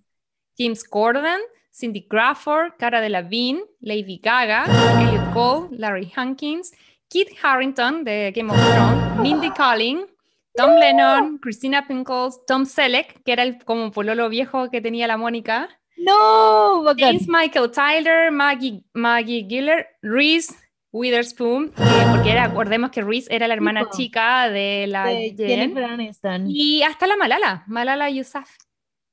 James 0.59 0.83
Corden, 0.83 1.39
Cindy 1.77 2.07
Crawford, 2.09 2.79
Cara 2.79 3.03
Delevingne, 3.03 3.61
Lady 3.81 4.18
Gaga, 4.18 4.64
Elliot 4.99 5.31
Cole, 5.35 5.68
Larry 5.72 6.11
Hankins, 6.16 6.72
Kit 7.07 7.29
Harrington 7.43 8.03
de 8.03 8.33
Game 8.35 8.51
of 8.51 8.57
Thrones, 8.57 9.20
Mindy 9.20 9.51
Kaling, 9.51 10.07
Tom 10.55 10.79
Lennon, 10.81 11.37
Christina 11.37 11.87
Pinkles, 11.87 12.41
Tom 12.47 12.64
Selleck, 12.64 13.22
que 13.22 13.33
era 13.33 13.43
el 13.43 13.62
como 13.62 13.93
pololo 13.93 14.31
viejo 14.31 14.70
que 14.70 14.81
tenía 14.81 15.07
la 15.07 15.18
Mónica. 15.18 15.68
No, 15.99 16.83
James 16.97 17.29
Michael 17.29 17.70
Tyler, 17.70 18.33
Maggie, 18.33 18.83
Maggie 18.95 19.47
Giller, 19.47 19.87
Reese 20.01 20.55
Witherspoon, 20.93 21.72
porque 21.72 22.31
era, 22.31 22.49
recordemos 22.49 22.91
que 22.91 23.03
Reese 23.03 23.29
era 23.35 23.47
la 23.49 23.53
hermana 23.53 23.91
chica 23.91 24.49
de 24.49 24.87
la 24.87 25.09
Jennifer 25.09 25.85
Aniston. 25.85 26.47
Y 26.49 26.83
hasta 26.85 27.07
la 27.07 27.16
Malala, 27.16 27.64
Malala 27.66 28.09
Yousaf. 28.09 28.49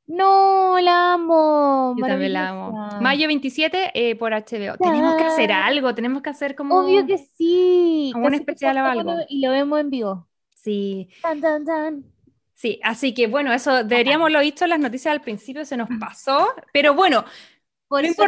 No, 0.05 0.79
la 0.81 1.13
amo. 1.13 1.95
Yo 1.97 2.05
también 2.05 2.33
la 2.33 2.49
amo. 2.49 2.99
Mayo 3.01 3.27
27 3.27 3.91
eh, 3.93 4.15
por 4.15 4.33
HBO. 4.33 4.77
Tenemos 4.77 5.15
que 5.15 5.23
hacer 5.23 5.51
algo, 5.51 5.95
tenemos 5.95 6.21
que 6.21 6.29
hacer 6.29 6.55
como. 6.55 6.79
Obvio 6.79 7.05
que 7.05 7.17
sí. 7.17 8.11
un 8.15 8.33
especial 8.33 8.77
o 8.77 8.85
algo. 8.85 9.15
Y 9.29 9.41
lo 9.41 9.51
vemos 9.51 9.79
en 9.79 9.89
vivo. 9.89 10.27
Sí. 10.55 11.09
Sí, 12.53 12.79
así 12.83 13.13
que 13.13 13.27
bueno, 13.27 13.51
eso 13.51 13.83
deberíamos 13.83 14.31
lo 14.31 14.39
visto 14.39 14.63
en 14.63 14.69
las 14.69 14.79
noticias 14.79 15.11
al 15.11 15.21
principio, 15.21 15.65
se 15.65 15.75
nos 15.75 15.89
pasó. 15.99 16.53
Pero 16.71 16.93
bueno, 16.93 17.25
por 17.93 18.05
eso 18.05 18.23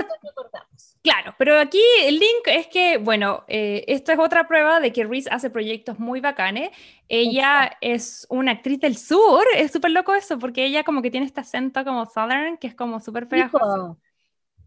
Claro, 1.01 1.35
pero 1.37 1.59
aquí 1.59 1.81
el 2.03 2.15
link 2.15 2.47
es 2.47 2.67
que, 2.67 2.97
bueno, 2.97 3.43
eh, 3.47 3.83
esto 3.87 4.11
es 4.11 4.17
otra 4.19 4.47
prueba 4.47 4.79
de 4.79 4.91
que 4.91 5.03
Reese 5.03 5.29
hace 5.31 5.49
proyectos 5.51 5.99
muy 5.99 6.19
bacanes. 6.19 6.71
Ella 7.07 7.77
es 7.79 8.25
una 8.29 8.53
actriz 8.53 8.79
del 8.79 8.97
sur, 8.97 9.43
es 9.55 9.71
súper 9.71 9.91
loco 9.91 10.15
eso, 10.15 10.39
porque 10.39 10.65
ella 10.65 10.83
como 10.83 11.03
que 11.03 11.11
tiene 11.11 11.27
este 11.27 11.41
acento 11.41 11.83
como 11.83 12.07
southern, 12.07 12.57
que 12.57 12.67
es 12.67 12.75
como 12.75 12.99
súper 12.99 13.27
pegajoso, 13.27 13.99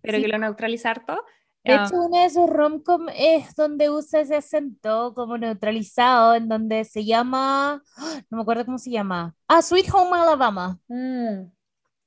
pero 0.00 0.18
que 0.18 0.28
lo 0.28 0.38
neutraliza 0.38 0.90
harto. 0.90 1.24
De 1.64 1.72
Ah. 1.74 1.84
hecho, 1.84 1.96
uno 1.96 2.22
de 2.22 2.30
sus 2.30 2.48
romcom 2.48 3.08
es 3.16 3.54
donde 3.56 3.90
usa 3.90 4.20
ese 4.20 4.36
acento 4.36 5.12
como 5.14 5.36
neutralizado, 5.36 6.36
en 6.36 6.48
donde 6.48 6.84
se 6.84 7.04
llama, 7.04 7.82
¡ah! 7.96 8.20
no 8.30 8.36
me 8.36 8.42
acuerdo 8.42 8.64
cómo 8.64 8.78
se 8.78 8.90
llama. 8.90 9.34
Ah, 9.48 9.60
Sweet 9.60 9.92
Home 9.92 10.16
Alabama. 10.16 10.78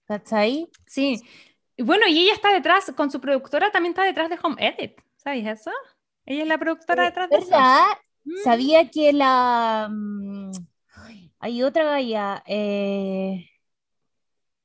¿Cachai? 0.08 0.70
Sí. 0.88 1.22
Y 1.82 1.84
bueno, 1.84 2.06
y 2.08 2.20
ella 2.20 2.34
está 2.34 2.54
detrás, 2.54 2.92
con 2.96 3.10
su 3.10 3.20
productora 3.20 3.72
también 3.72 3.94
está 3.94 4.04
detrás 4.04 4.30
de 4.30 4.38
Home 4.44 4.56
Edit. 4.60 5.02
¿Sabes 5.16 5.48
eso? 5.48 5.72
Ella 6.28 6.44
es 6.44 6.48
la 6.48 6.60
productora 6.60 7.06
detrás 7.06 7.28
de 7.28 7.38
eso. 7.38 7.48
¿Verdad? 7.48 7.88
Sabía 8.44 8.92
que 8.92 9.12
la... 9.12 9.90
mm, 9.92 10.52
ay, 10.94 11.32
Hay 11.40 11.64
otra 11.64 11.86
galla, 11.86 12.44
eh, 12.46 13.50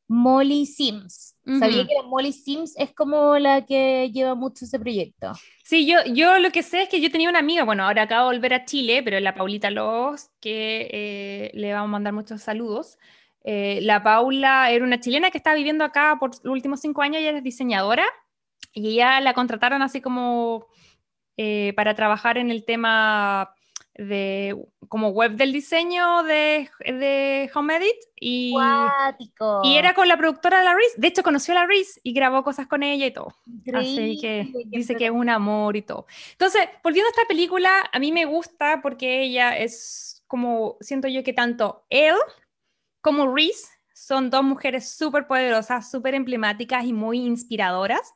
Molly 0.08 0.66
Sims. 0.66 1.38
Sabía 1.58 1.86
que 1.86 1.94
la 1.94 2.02
Molly 2.02 2.34
Sims 2.34 2.74
es 2.76 2.92
como 2.92 3.38
la 3.38 3.64
que 3.64 4.10
lleva 4.12 4.34
mucho 4.34 4.66
ese 4.66 4.78
proyecto. 4.78 5.32
Sí, 5.64 5.86
yo, 5.86 6.04
yo 6.12 6.38
lo 6.38 6.50
que 6.50 6.62
sé 6.62 6.82
es 6.82 6.90
que 6.90 7.00
yo 7.00 7.10
tenía 7.10 7.30
una 7.30 7.38
amiga, 7.38 7.64
bueno, 7.64 7.84
ahora 7.84 8.02
acabo 8.02 8.28
de 8.28 8.36
volver 8.36 8.52
a 8.52 8.66
Chile, 8.66 9.02
pero 9.02 9.18
la 9.20 9.34
Paulita 9.34 9.70
Los, 9.70 10.28
que 10.38 10.90
eh, 10.92 11.50
le 11.54 11.72
vamos 11.72 11.88
a 11.88 11.92
mandar 11.92 12.12
muchos 12.12 12.42
saludos. 12.42 12.98
Eh, 13.48 13.78
la 13.82 14.02
Paula 14.02 14.72
era 14.72 14.84
una 14.84 14.98
chilena 14.98 15.30
que 15.30 15.38
estaba 15.38 15.54
viviendo 15.54 15.84
acá 15.84 16.16
por 16.18 16.30
los 16.30 16.44
últimos 16.44 16.80
cinco 16.80 17.02
años, 17.02 17.20
ella 17.20 17.30
es 17.30 17.44
diseñadora 17.44 18.04
y 18.72 18.94
ella 18.94 19.20
la 19.20 19.34
contrataron 19.34 19.82
así 19.82 20.00
como 20.00 20.66
eh, 21.36 21.72
para 21.76 21.94
trabajar 21.94 22.38
en 22.38 22.50
el 22.50 22.64
tema 22.64 23.54
de 23.94 24.56
como 24.88 25.10
web 25.10 25.36
del 25.36 25.52
diseño 25.52 26.24
de, 26.24 26.68
de 26.80 27.48
Home 27.54 27.76
Edit 27.76 27.96
y, 28.16 28.52
y 29.62 29.76
era 29.76 29.94
con 29.94 30.08
la 30.08 30.16
productora 30.16 30.58
de 30.58 30.64
la 30.64 30.74
Reese. 30.74 31.00
De 31.00 31.06
hecho, 31.06 31.22
conoció 31.22 31.52
a 31.52 31.60
la 31.60 31.66
Reese 31.66 32.00
y 32.02 32.12
grabó 32.12 32.42
cosas 32.42 32.66
con 32.66 32.82
ella 32.82 33.06
y 33.06 33.12
todo. 33.12 33.36
Así 33.72 34.18
que 34.20 34.40
Increíble, 34.40 34.76
dice 34.76 34.96
que 34.96 35.06
es 35.06 35.12
un 35.12 35.28
amor 35.28 35.76
y 35.76 35.82
todo. 35.82 36.06
Entonces, 36.32 36.68
volviendo 36.82 37.06
a 37.06 37.10
esta 37.10 37.28
película, 37.28 37.88
a 37.92 37.98
mí 38.00 38.10
me 38.10 38.24
gusta 38.24 38.80
porque 38.82 39.22
ella 39.22 39.56
es 39.56 40.24
como, 40.26 40.76
siento 40.80 41.06
yo 41.06 41.22
que 41.22 41.32
tanto 41.32 41.86
él 41.88 42.16
como 43.06 43.32
Reese 43.32 43.68
son 43.94 44.30
dos 44.30 44.42
mujeres 44.42 44.90
súper 44.90 45.28
poderosas, 45.28 45.88
súper 45.88 46.14
emblemáticas 46.14 46.84
y 46.84 46.92
muy 46.92 47.20
inspiradoras, 47.20 48.12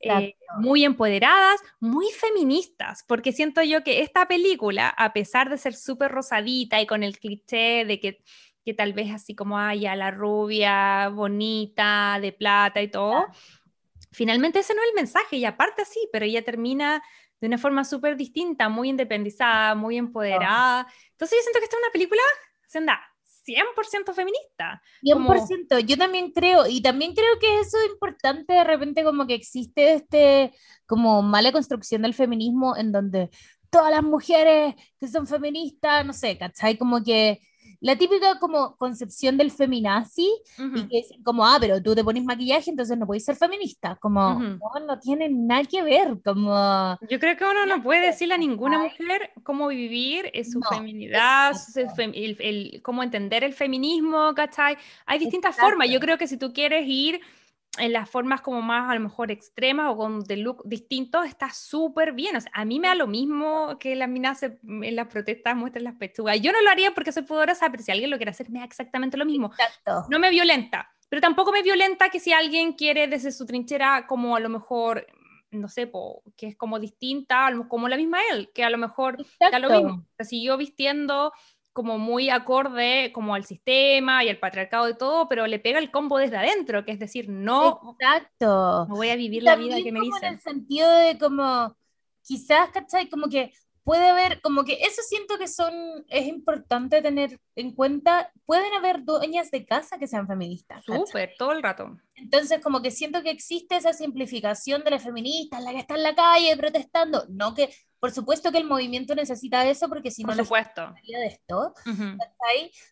eh, 0.00 0.34
muy 0.58 0.84
empoderadas, 0.84 1.60
muy 1.78 2.06
feministas, 2.10 3.04
porque 3.06 3.30
siento 3.30 3.62
yo 3.62 3.84
que 3.84 4.02
esta 4.02 4.26
película, 4.26 4.88
a 4.88 5.12
pesar 5.12 5.48
de 5.48 5.58
ser 5.58 5.74
súper 5.74 6.10
rosadita 6.10 6.80
y 6.80 6.86
con 6.88 7.04
el 7.04 7.20
cliché 7.20 7.84
de 7.84 8.00
que, 8.00 8.24
que 8.64 8.74
tal 8.74 8.94
vez 8.94 9.12
así 9.12 9.36
como 9.36 9.60
haya 9.60 9.94
la 9.94 10.10
rubia, 10.10 11.08
bonita, 11.08 12.18
de 12.20 12.32
plata 12.32 12.82
y 12.82 12.88
todo, 12.88 13.26
finalmente 14.10 14.58
ese 14.58 14.74
no 14.74 14.82
es 14.82 14.88
el 14.88 14.94
mensaje, 14.96 15.36
y 15.36 15.44
aparte 15.44 15.84
sí, 15.84 16.08
pero 16.12 16.24
ella 16.24 16.42
termina 16.42 17.00
de 17.40 17.46
una 17.46 17.58
forma 17.58 17.84
súper 17.84 18.16
distinta, 18.16 18.68
muy 18.68 18.88
independizada, 18.88 19.76
muy 19.76 19.98
empoderada. 19.98 20.88
Entonces 21.12 21.38
yo 21.38 21.42
siento 21.42 21.60
que 21.60 21.64
esta 21.64 21.76
es 21.76 21.82
una 21.82 21.92
película, 21.92 22.22
se 22.66 22.78
anda 22.78 23.11
100% 23.44 24.14
feminista. 24.14 24.82
Como- 25.14 25.32
100%, 25.34 25.78
yo 25.80 25.96
también 25.96 26.30
creo, 26.32 26.66
y 26.66 26.80
también 26.82 27.14
creo 27.14 27.38
que 27.40 27.60
eso 27.60 27.76
es 27.78 27.92
importante 27.92 28.52
de 28.54 28.64
repente 28.64 29.04
como 29.04 29.26
que 29.26 29.34
existe 29.34 29.94
este 29.94 30.52
como 30.86 31.22
mala 31.22 31.52
construcción 31.52 32.02
del 32.02 32.14
feminismo 32.14 32.76
en 32.76 32.92
donde 32.92 33.30
todas 33.70 33.90
las 33.90 34.02
mujeres 34.02 34.74
que 35.00 35.08
son 35.08 35.26
feministas, 35.26 36.04
no 36.04 36.12
sé, 36.12 36.36
¿cachai? 36.38 36.76
Como 36.76 37.02
que 37.02 37.40
la 37.82 37.96
típica 37.96 38.38
como 38.38 38.76
concepción 38.76 39.36
del 39.36 39.50
feminazi 39.50 40.30
y 40.56 40.88
que 40.88 40.96
dicen 40.98 41.22
como, 41.24 41.44
ah, 41.44 41.58
pero 41.60 41.82
tú 41.82 41.94
te 41.96 42.04
pones 42.04 42.24
maquillaje, 42.24 42.70
entonces 42.70 42.96
no 42.96 43.06
puedes 43.06 43.24
ser 43.24 43.34
feminista, 43.34 43.96
como, 43.96 44.36
Ujú. 44.36 44.42
no, 44.78 44.86
no 44.86 44.98
tiene 45.00 45.28
nada 45.28 45.64
que 45.64 45.82
ver, 45.82 46.16
como... 46.24 46.96
Yo 47.10 47.18
creo 47.18 47.36
que 47.36 47.44
uno 47.44 47.66
no 47.66 47.82
puede 47.82 48.06
decirle 48.06 48.34
a 48.34 48.38
ninguna 48.38 48.78
mujer 48.78 49.32
cómo 49.42 49.66
vivir 49.66 50.30
su 50.44 50.62
feminidad, 50.62 51.54
su 51.54 51.80
el, 51.80 52.36
el- 52.38 52.80
cómo 52.82 53.02
entender 53.02 53.42
el 53.42 53.52
feminismo, 53.52 54.32
¿cachai? 54.34 54.76
Hay 55.04 55.18
distintas 55.18 55.56
formas. 55.56 55.90
Yo 55.90 55.98
creo 55.98 56.16
que 56.16 56.28
si 56.28 56.36
tú 56.36 56.52
quieres 56.52 56.84
ir 56.86 57.20
en 57.78 57.92
las 57.92 58.08
formas 58.10 58.42
como 58.42 58.60
más 58.60 58.90
a 58.90 58.94
lo 58.94 59.00
mejor 59.00 59.30
extremas 59.30 59.90
o 59.90 59.96
con 59.96 60.20
de 60.24 60.36
look 60.36 60.62
distintos, 60.66 61.26
está 61.26 61.50
súper 61.50 62.12
bien. 62.12 62.36
O 62.36 62.40
sea, 62.40 62.50
a 62.54 62.64
mí 62.64 62.78
me 62.78 62.88
da 62.88 62.94
lo 62.94 63.06
mismo 63.06 63.78
que 63.78 63.96
las 63.96 64.08
minas 64.08 64.40
se- 64.40 64.58
en 64.62 64.94
las 64.96 65.08
protestas 65.08 65.56
muestren 65.56 65.84
las 65.84 65.94
pechugas. 65.94 66.40
Yo 66.40 66.52
no 66.52 66.60
lo 66.60 66.70
haría 66.70 66.92
porque 66.92 67.12
soy 67.12 67.22
pudorosa, 67.22 67.70
pero 67.70 67.82
si 67.82 67.90
alguien 67.90 68.10
lo 68.10 68.16
quiere 68.18 68.30
hacer, 68.30 68.50
me 68.50 68.58
da 68.58 68.66
exactamente 68.66 69.16
lo 69.16 69.24
mismo. 69.24 69.50
No 70.10 70.18
me 70.18 70.30
violenta, 70.30 70.92
pero 71.08 71.20
tampoco 71.22 71.50
me 71.50 71.62
violenta 71.62 72.10
que 72.10 72.20
si 72.20 72.32
alguien 72.32 72.74
quiere 72.74 73.06
desde 73.08 73.32
su 73.32 73.46
trinchera 73.46 74.06
como 74.06 74.36
a 74.36 74.40
lo 74.40 74.48
mejor 74.48 75.06
no 75.50 75.68
sé, 75.68 75.86
po, 75.86 76.22
que 76.34 76.46
es 76.46 76.56
como 76.56 76.78
distinta, 76.78 77.50
como 77.68 77.86
la 77.86 77.98
misma 77.98 78.18
él, 78.32 78.50
que 78.54 78.64
a 78.64 78.70
lo 78.70 78.78
mejor 78.78 79.18
da 79.38 79.58
lo 79.58 79.68
Exacto. 79.68 79.74
mismo. 79.84 80.06
Se 80.16 80.24
siguió 80.24 80.56
vistiendo 80.56 81.30
como 81.72 81.98
muy 81.98 82.30
acorde 82.30 83.12
como 83.12 83.34
al 83.34 83.44
sistema 83.44 84.24
y 84.24 84.28
al 84.28 84.38
patriarcado 84.38 84.88
y 84.88 84.96
todo, 84.96 85.28
pero 85.28 85.46
le 85.46 85.58
pega 85.58 85.78
el 85.78 85.90
combo 85.90 86.18
desde 86.18 86.36
adentro, 86.36 86.84
que 86.84 86.92
es 86.92 86.98
decir, 86.98 87.28
no, 87.28 87.80
Exacto. 87.98 88.86
no 88.88 88.96
voy 88.96 89.10
a 89.10 89.16
vivir 89.16 89.42
la 89.42 89.56
vida 89.56 89.76
que 89.76 89.92
me 89.92 90.00
como 90.00 90.16
en 90.16 90.20
dicen. 90.20 90.34
el 90.34 90.40
sentido 90.40 90.90
de 90.90 91.18
como, 91.18 91.74
quizás, 92.22 92.70
¿cachai? 92.70 93.08
Como 93.08 93.28
que 93.28 93.52
puede 93.84 94.08
haber, 94.08 94.40
como 94.42 94.64
que 94.64 94.74
eso 94.74 95.02
siento 95.02 95.38
que 95.38 95.48
son, 95.48 95.74
es 96.08 96.26
importante 96.26 97.02
tener 97.02 97.40
en 97.56 97.72
cuenta, 97.74 98.30
pueden 98.46 98.72
haber 98.74 99.04
dueñas 99.04 99.50
de 99.50 99.64
casa 99.64 99.98
que 99.98 100.06
sean 100.06 100.26
feministas. 100.26 100.84
Súper, 100.84 101.32
todo 101.36 101.52
el 101.52 101.62
rato. 101.62 101.96
Entonces, 102.16 102.60
como 102.62 102.80
que 102.80 102.90
siento 102.90 103.22
que 103.22 103.30
existe 103.30 103.76
esa 103.76 103.92
simplificación 103.92 104.84
de 104.84 104.92
la 104.92 104.98
feminista, 104.98 105.60
la 105.60 105.72
que 105.72 105.78
está 105.78 105.94
en 105.96 106.02
la 106.04 106.14
calle 106.14 106.56
protestando. 106.56 107.24
No 107.28 107.54
que, 107.54 107.74
por 108.02 108.10
supuesto 108.10 108.50
que 108.50 108.58
el 108.58 108.64
movimiento 108.64 109.14
necesita 109.14 109.64
eso, 109.64 109.88
porque 109.88 110.10
si 110.10 110.24
Por 110.24 110.36
no, 110.36 110.42
supuesto. 110.42 110.88
no 110.88 110.94
de 111.20 111.26
esto. 111.26 111.72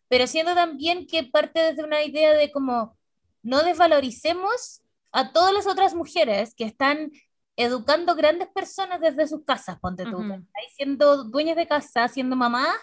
Pero 0.07 0.29
siento 0.29 0.55
también 0.55 1.09
que 1.09 1.25
parte 1.25 1.59
desde 1.59 1.83
una 1.83 2.05
idea 2.05 2.33
de 2.33 2.53
como 2.53 2.97
no 3.43 3.65
desvaloricemos 3.65 4.83
a 5.11 5.33
todas 5.33 5.53
las 5.53 5.67
otras 5.67 5.95
mujeres 5.97 6.55
que 6.55 6.63
están 6.63 7.11
educando 7.57 8.15
grandes 8.15 8.47
personas 8.55 9.01
desde 9.01 9.27
sus 9.27 9.45
casas, 9.45 9.81
ponte 9.81 10.05
tú, 10.05 10.23
siendo 10.77 11.25
dueñas 11.25 11.57
de 11.57 11.67
casa, 11.67 12.07
siendo 12.07 12.37
mamás, 12.37 12.77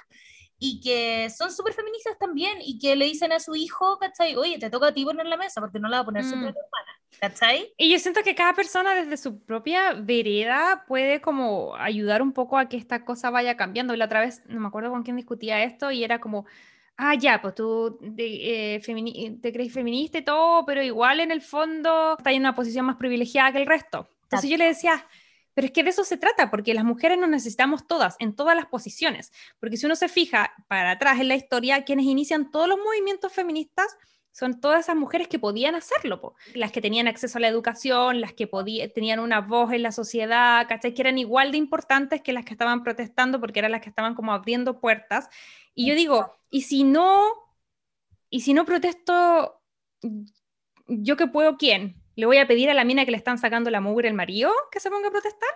y 0.60 0.82
que 0.82 1.30
son 1.30 1.50
súper 1.54 1.74
feministas 1.76 2.18
también, 2.20 2.58
y 2.62 2.78
que 2.78 2.98
le 2.98 3.06
dicen 3.06 3.32
a 3.32 3.40
su 3.40 3.56
hijo, 3.56 3.98
¿cachai? 4.00 4.36
Oye, 4.36 4.60
te 4.60 4.70
toca 4.70 4.88
a 4.88 4.94
ti 4.94 5.06
poner 5.06 5.28
la 5.28 5.38
mesa, 5.38 5.62
porque 5.62 5.80
no 5.80 5.88
la 5.88 5.98
va 5.98 6.02
a 6.02 6.06
poner 6.06 6.26
Mm. 6.26 6.30
tu 6.30 6.36
hermana, 6.36 6.97
¿cachai? 7.20 7.74
Y 7.78 7.92
yo 7.92 8.00
siento 8.00 8.22
que 8.24 8.36
cada 8.36 8.54
persona 8.54 8.94
desde 8.96 9.18
su 9.18 9.44
propia 9.44 9.94
vereda 9.94 10.86
puede 10.88 11.22
como 11.22 11.76
ayudar 11.76 12.22
un 12.22 12.34
poco 12.34 12.58
a 12.58 12.70
que 12.70 12.78
esta 12.78 13.04
cosa 13.06 13.30
vaya 13.30 13.58
cambiando. 13.58 13.94
Y 13.94 13.98
la 13.98 14.06
otra 14.06 14.22
vez, 14.22 14.44
no 14.48 14.60
me 14.60 14.68
acuerdo 14.68 14.92
con 14.92 15.04
quién 15.04 15.16
discutía 15.16 15.64
esto, 15.64 15.92
y 15.92 16.04
era 16.04 16.20
como, 16.20 16.46
ah, 16.98 17.16
ya, 17.16 17.42
pues 17.42 17.56
tú 17.56 17.98
de- 18.02 18.76
eh, 18.76 19.40
te 19.42 19.52
crees 19.54 19.74
feminista 19.74 20.18
y 20.20 20.24
todo, 20.24 20.66
pero 20.66 20.82
igual 20.84 21.20
en 21.20 21.32
el 21.32 21.42
fondo 21.42 22.16
estás 22.18 22.34
en 22.34 22.42
una 22.42 22.56
posición 22.56 22.86
más 22.86 22.98
privilegiada 22.98 23.52
que 23.52 23.60
el 23.60 23.66
resto. 23.68 24.10
Entonces 24.24 24.50
yo 24.50 24.58
le 24.58 24.66
decía, 24.66 25.06
pero 25.54 25.68
es 25.68 25.72
que 25.74 25.84
de 25.84 25.90
eso 25.90 26.04
se 26.04 26.18
trata, 26.18 26.52
porque 26.52 26.74
las 26.76 26.84
mujeres 26.84 27.18
nos 27.18 27.30
necesitamos 27.30 27.88
todas, 27.88 28.16
en 28.20 28.36
todas 28.36 28.56
las 28.56 28.68
posiciones. 28.68 29.32
Porque 29.60 29.78
si 29.78 29.86
uno 29.88 29.96
se 29.96 30.08
fija 30.08 30.54
para 30.68 30.92
atrás 30.92 31.20
en 31.20 31.30
la 31.30 31.36
historia, 31.36 31.84
quienes 31.84 32.06
inician 32.06 32.52
todos 32.52 32.68
los 32.68 32.78
movimientos 32.78 33.32
feministas 33.34 33.88
son 34.32 34.60
todas 34.62 34.82
esas 34.82 34.96
mujeres 34.96 35.28
que 35.28 35.40
podían 35.40 35.74
hacerlo, 35.74 36.22
po. 36.22 36.36
las 36.54 36.72
que 36.72 36.80
tenían 36.82 37.08
acceso 37.08 37.38
a 37.38 37.42
la 37.42 37.48
educación, 37.48 38.22
las 38.22 38.34
que 38.34 38.48
tenían 38.94 39.20
una 39.20 39.42
voz 39.42 39.74
en 39.74 39.82
la 39.82 39.92
sociedad, 39.92 40.68
¿cachai? 40.68 40.94
Que 40.94 41.02
eran 41.02 41.18
igual 41.18 41.52
de 41.52 41.58
importantes 41.58 42.22
que 42.22 42.34
las 42.34 42.46
que 42.46 42.54
estaban 42.54 42.84
protestando, 42.84 43.40
porque 43.40 43.60
eran 43.60 43.72
las 43.72 43.82
que 43.82 43.90
estaban 43.90 44.14
como 44.14 44.34
abriendo 44.34 44.80
puertas. 44.80 45.30
Y 45.74 45.88
yo 45.88 45.96
digo, 45.96 46.36
¿y 46.52 46.62
si 46.62 46.84
no, 46.84 47.26
y 48.30 48.42
si 48.42 48.54
no 48.54 48.66
protesto, 48.66 49.60
yo 50.88 51.18
qué 51.18 51.28
puedo, 51.28 51.58
quién? 51.58 52.02
¿Le 52.16 52.26
voy 52.26 52.38
a 52.38 52.48
pedir 52.48 52.70
a 52.70 52.74
la 52.74 52.84
mina 52.84 53.06
que 53.06 53.12
le 53.12 53.18
están 53.18 53.38
sacando 53.38 53.70
la 53.70 53.82
mugre 53.82 54.08
el 54.08 54.14
marido 54.14 54.52
que 54.72 54.80
se 54.80 54.90
ponga 54.90 55.08
a 55.08 55.12
protestar? 55.12 55.50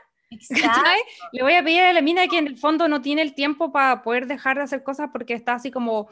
¿Cachai? 0.49 0.99
Le 1.33 1.43
voy 1.43 1.53
a 1.53 1.63
pedir 1.63 1.81
a 1.81 1.93
la 1.93 2.01
mina 2.01 2.27
que 2.27 2.37
en 2.37 2.47
el 2.47 2.57
fondo 2.57 2.87
no 2.87 3.01
tiene 3.01 3.21
el 3.21 3.35
tiempo 3.35 3.71
para 3.71 4.01
poder 4.01 4.27
dejar 4.27 4.57
de 4.57 4.63
hacer 4.63 4.83
cosas 4.83 5.09
porque 5.11 5.33
está 5.33 5.53
así 5.53 5.71
como 5.71 6.09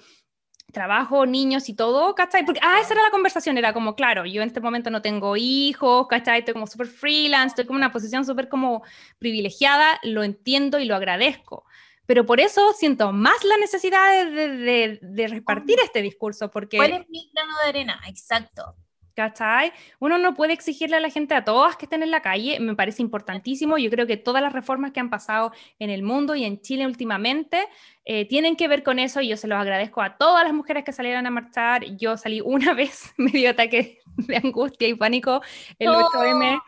trabajo, 0.71 1.25
niños 1.25 1.67
y 1.69 1.73
todo, 1.73 2.13
¿cachai? 2.15 2.45
Porque, 2.45 2.59
ah, 2.63 2.79
esa 2.81 2.93
era 2.93 3.03
la 3.03 3.11
conversación, 3.11 3.57
era 3.57 3.73
como, 3.73 3.95
claro, 3.95 4.25
yo 4.25 4.41
en 4.41 4.47
este 4.47 4.59
momento 4.61 4.89
no 4.89 5.01
tengo 5.01 5.35
hijos, 5.37 6.07
¿cachai? 6.07 6.39
Estoy 6.39 6.53
como 6.53 6.67
súper 6.67 6.87
freelance, 6.87 7.49
estoy 7.53 7.65
como 7.65 7.77
en 7.79 7.85
una 7.85 7.91
posición 7.91 8.25
súper 8.25 8.49
como 8.49 8.83
privilegiada, 9.17 9.99
lo 10.03 10.23
entiendo 10.23 10.79
y 10.79 10.85
lo 10.85 10.95
agradezco. 10.95 11.65
Pero 12.05 12.25
por 12.25 12.39
eso 12.39 12.73
siento 12.73 13.11
más 13.11 13.43
la 13.43 13.57
necesidad 13.57 14.11
de, 14.25 14.31
de- 14.31 14.57
de- 14.57 14.99
de 15.01 15.27
repartir 15.27 15.77
este 15.83 16.01
discurso, 16.01 16.49
porque... 16.49 16.77
¿Cuál 16.77 16.93
es 16.93 17.09
mi 17.09 17.29
grano 17.33 17.53
de 17.63 17.69
arena? 17.69 17.99
Exacto. 18.07 18.75
¿Cachai? 19.15 19.73
Uno 19.99 20.17
no 20.17 20.33
puede 20.33 20.53
exigirle 20.53 20.97
a 20.97 20.99
la 20.99 21.09
gente, 21.09 21.35
a 21.35 21.43
todas 21.43 21.75
que 21.75 21.85
estén 21.85 22.03
en 22.03 22.11
la 22.11 22.21
calle, 22.21 22.59
me 22.59 22.75
parece 22.75 23.01
importantísimo. 23.01 23.77
Yo 23.77 23.89
creo 23.89 24.07
que 24.07 24.17
todas 24.17 24.41
las 24.41 24.53
reformas 24.53 24.91
que 24.91 24.99
han 24.99 25.09
pasado 25.09 25.51
en 25.77 25.89
el 25.89 26.03
mundo 26.03 26.35
y 26.35 26.45
en 26.45 26.61
Chile 26.61 26.85
últimamente 26.85 27.67
eh, 28.05 28.27
tienen 28.27 28.55
que 28.55 28.67
ver 28.67 28.83
con 28.83 28.99
eso 28.99 29.21
y 29.21 29.29
yo 29.29 29.37
se 29.37 29.47
los 29.47 29.59
agradezco 29.59 30.01
a 30.01 30.17
todas 30.17 30.43
las 30.43 30.53
mujeres 30.53 30.83
que 30.83 30.93
salieron 30.93 31.25
a 31.27 31.31
marchar. 31.31 31.83
Yo 31.97 32.17
salí 32.17 32.41
una 32.45 32.73
vez, 32.73 33.13
me 33.17 33.31
dio 33.31 33.51
ataque 33.51 33.99
de 34.15 34.37
angustia 34.37 34.87
y 34.87 34.95
pánico 34.95 35.41
el 35.77 35.87
No. 35.87 36.07
8M. 36.09 36.61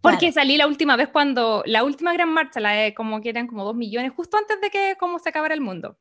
Porque 0.00 0.32
salí 0.32 0.56
la 0.56 0.68
última 0.68 0.96
vez 0.96 1.08
cuando, 1.08 1.62
la 1.66 1.82
última 1.82 2.12
gran 2.12 2.32
marcha, 2.32 2.60
la 2.60 2.70
de 2.70 2.94
como 2.94 3.20
que 3.20 3.30
eran 3.30 3.48
como 3.48 3.64
dos 3.64 3.74
millones, 3.74 4.12
justo 4.14 4.36
antes 4.36 4.60
de 4.60 4.70
que 4.70 4.96
como 4.98 5.18
se 5.18 5.28
acabara 5.28 5.54
el 5.54 5.60
mundo. 5.60 5.98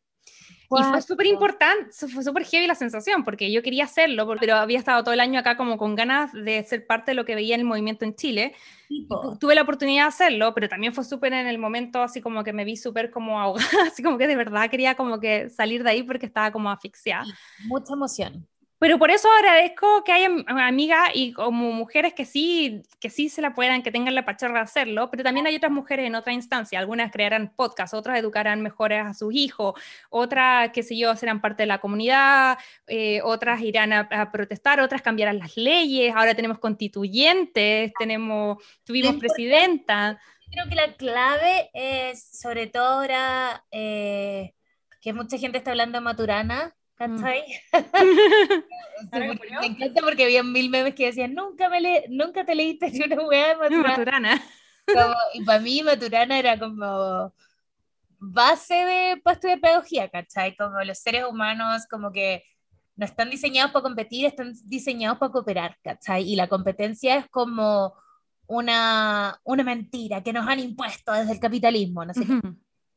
Y 0.69 0.84
fue 0.84 1.02
súper 1.02 1.27
importante, 1.27 1.91
fue 2.07 2.23
súper 2.23 2.44
heavy 2.44 2.68
la 2.68 2.76
sensación, 2.76 3.23
porque 3.23 3.52
yo 3.52 3.64
quería 3.64 3.85
hacerlo, 3.85 4.27
pero 4.39 4.56
había 4.56 4.77
estado 4.77 5.02
todo 5.03 5.14
el 5.14 5.22
año 5.22 5.39
acá 5.39 5.56
como 5.56 5.77
con 5.77 5.95
ganas 5.95 6.34
de 6.34 6.61
ser 6.64 6.85
parte 6.85 7.11
de 7.11 7.15
lo 7.15 7.23
que 7.23 7.35
veía 7.35 7.56
en 7.56 7.61
el 7.61 7.68
movimiento 7.68 8.03
en 8.03 8.15
Chile. 8.15 8.53
Y 8.89 9.07
tuve 9.39 9.56
la 9.56 9.61
oportunidad 9.61 10.03
de 10.03 10.07
hacerlo, 10.10 10.53
pero 10.53 10.68
también 10.68 10.94
fue 10.94 11.06
súper 11.06 11.34
en 11.34 11.48
el 11.48 11.57
momento, 11.57 12.02
así 12.02 12.22
como 12.22 12.44
que 12.44 12.52
me 12.52 12.65
vi 12.65 12.76
súper 12.76 13.11
como 13.11 13.39
ahogada, 13.39 13.68
así 13.88 14.03
como 14.03 14.18
que 14.18 14.27
de 14.27 14.35
verdad 14.35 14.69
quería 14.69 14.95
como 14.95 15.19
que 15.19 15.49
salir 15.49 15.84
de 15.84 15.91
ahí 15.91 16.03
porque 16.03 16.26
estaba 16.26 16.52
como 16.52 16.69
asfixiada. 16.69 17.26
Mucha 17.65 17.94
emoción. 17.94 18.48
Pero 18.80 18.99
por 18.99 19.10
eso 19.10 19.28
agradezco 19.32 20.04
que 20.04 20.12
haya 20.12 20.30
amigas 20.48 21.10
y 21.16 21.34
como 21.34 21.72
mujeres 21.72 22.14
que 22.14 22.26
sí, 22.26 22.84
que 22.99 23.10
sí 23.10 23.28
se 23.28 23.41
la 23.41 23.56
puedan, 23.56 23.82
que 23.82 23.91
tengan 23.91 24.14
la 24.14 24.24
pacharra 24.24 24.60
de 24.60 24.66
hacerlo, 24.66 25.10
pero 25.10 25.24
también 25.24 25.48
hay 25.48 25.56
otras 25.56 25.72
mujeres 25.72 26.06
en 26.06 26.14
otra 26.14 26.32
instancia, 26.32 26.78
algunas 26.78 27.12
crearán 27.12 27.52
podcast, 27.56 27.95
otras 27.95 28.20
educarán 28.20 28.62
mejores 28.62 29.04
a 29.04 29.16
sus 29.16 29.34
hijos, 29.34 29.80
otras, 30.12 30.70
qué 30.74 30.84
sé 30.84 30.95
yo, 30.95 31.16
serán 31.16 31.41
parte 31.41 31.64
de 31.64 31.68
la 31.68 31.80
comunidad, 31.80 32.60
eh, 32.86 33.20
otras 33.24 33.62
irán 33.62 33.94
a, 33.94 34.32
protestar, 34.32 34.80
otras 34.80 35.02
cambiarán 35.02 35.40
las 35.40 35.58
leyes, 35.58 36.14
ahora 36.16 36.36
tenemos 36.36 36.60
constituyentes, 36.60 37.91
tenemos, 37.98 38.64
tuvimos 38.84 39.16
presidenta. 39.16 40.20
Creo 40.52 40.70
que 40.70 40.76
la 40.76 40.94
clave 40.94 41.72
es, 41.74 42.24
sobre 42.24 42.68
todo 42.68 42.86
ahora, 42.86 43.66
eh, 43.72 44.54
que 45.02 45.14
mucha 45.14 45.38
gente 45.40 45.58
está 45.58 45.72
hablando 45.72 45.98
de 45.98 46.04
Maturana, 46.04 46.76
¿Cachai? 46.98 47.44
me 49.11 49.65
encanta 49.68 50.02
porque 50.02 50.24
había 50.24 50.41
mil 50.41 50.69
memes 50.69 50.95
que 50.95 51.06
decían, 51.06 51.36
nunca, 51.36 51.69
me 51.69 51.80
le 51.80 52.06
nunca 52.10 52.44
te 52.44 52.56
leíste 52.56 52.91
una 53.06 53.28
weá 53.28 53.56
de 53.56 53.78
Maturana. 53.78 54.41
y 55.34 55.44
para 55.44 55.60
mí 55.60 55.84
Maturana 55.84 56.40
era 56.40 56.57
como 56.57 57.34
base 58.19 58.74
de 58.74 59.22
para 59.24 59.36
estudiar 59.36 59.60
pedagogía, 59.60 60.10
¿cachai? 60.10 60.56
Como 60.56 60.82
los 60.82 60.98
seres 60.98 61.26
humanos 61.30 61.86
como 61.90 62.11
que 62.11 62.44
no 62.95 63.06
están 63.06 63.30
diseñados 63.30 63.72
para 63.72 63.84
competir, 63.84 64.26
están 64.26 64.53
diseñados 64.65 65.19
para 65.19 65.32
cooperar, 65.32 65.78
¿cachai? 65.84 66.24
Y 66.24 66.36
la 66.36 66.48
competencia 66.48 67.18
es 67.18 67.28
como 67.30 67.94
una, 68.48 69.40
una 69.44 69.64
mentira 69.64 70.24
que 70.24 70.34
nos 70.34 70.48
han 70.48 70.60
impuesto 70.60 71.14
desde 71.14 71.34
el 71.34 71.40
capitalismo, 71.40 72.03
no 72.06 72.14
sé 72.14 72.26
qué. 72.26 72.40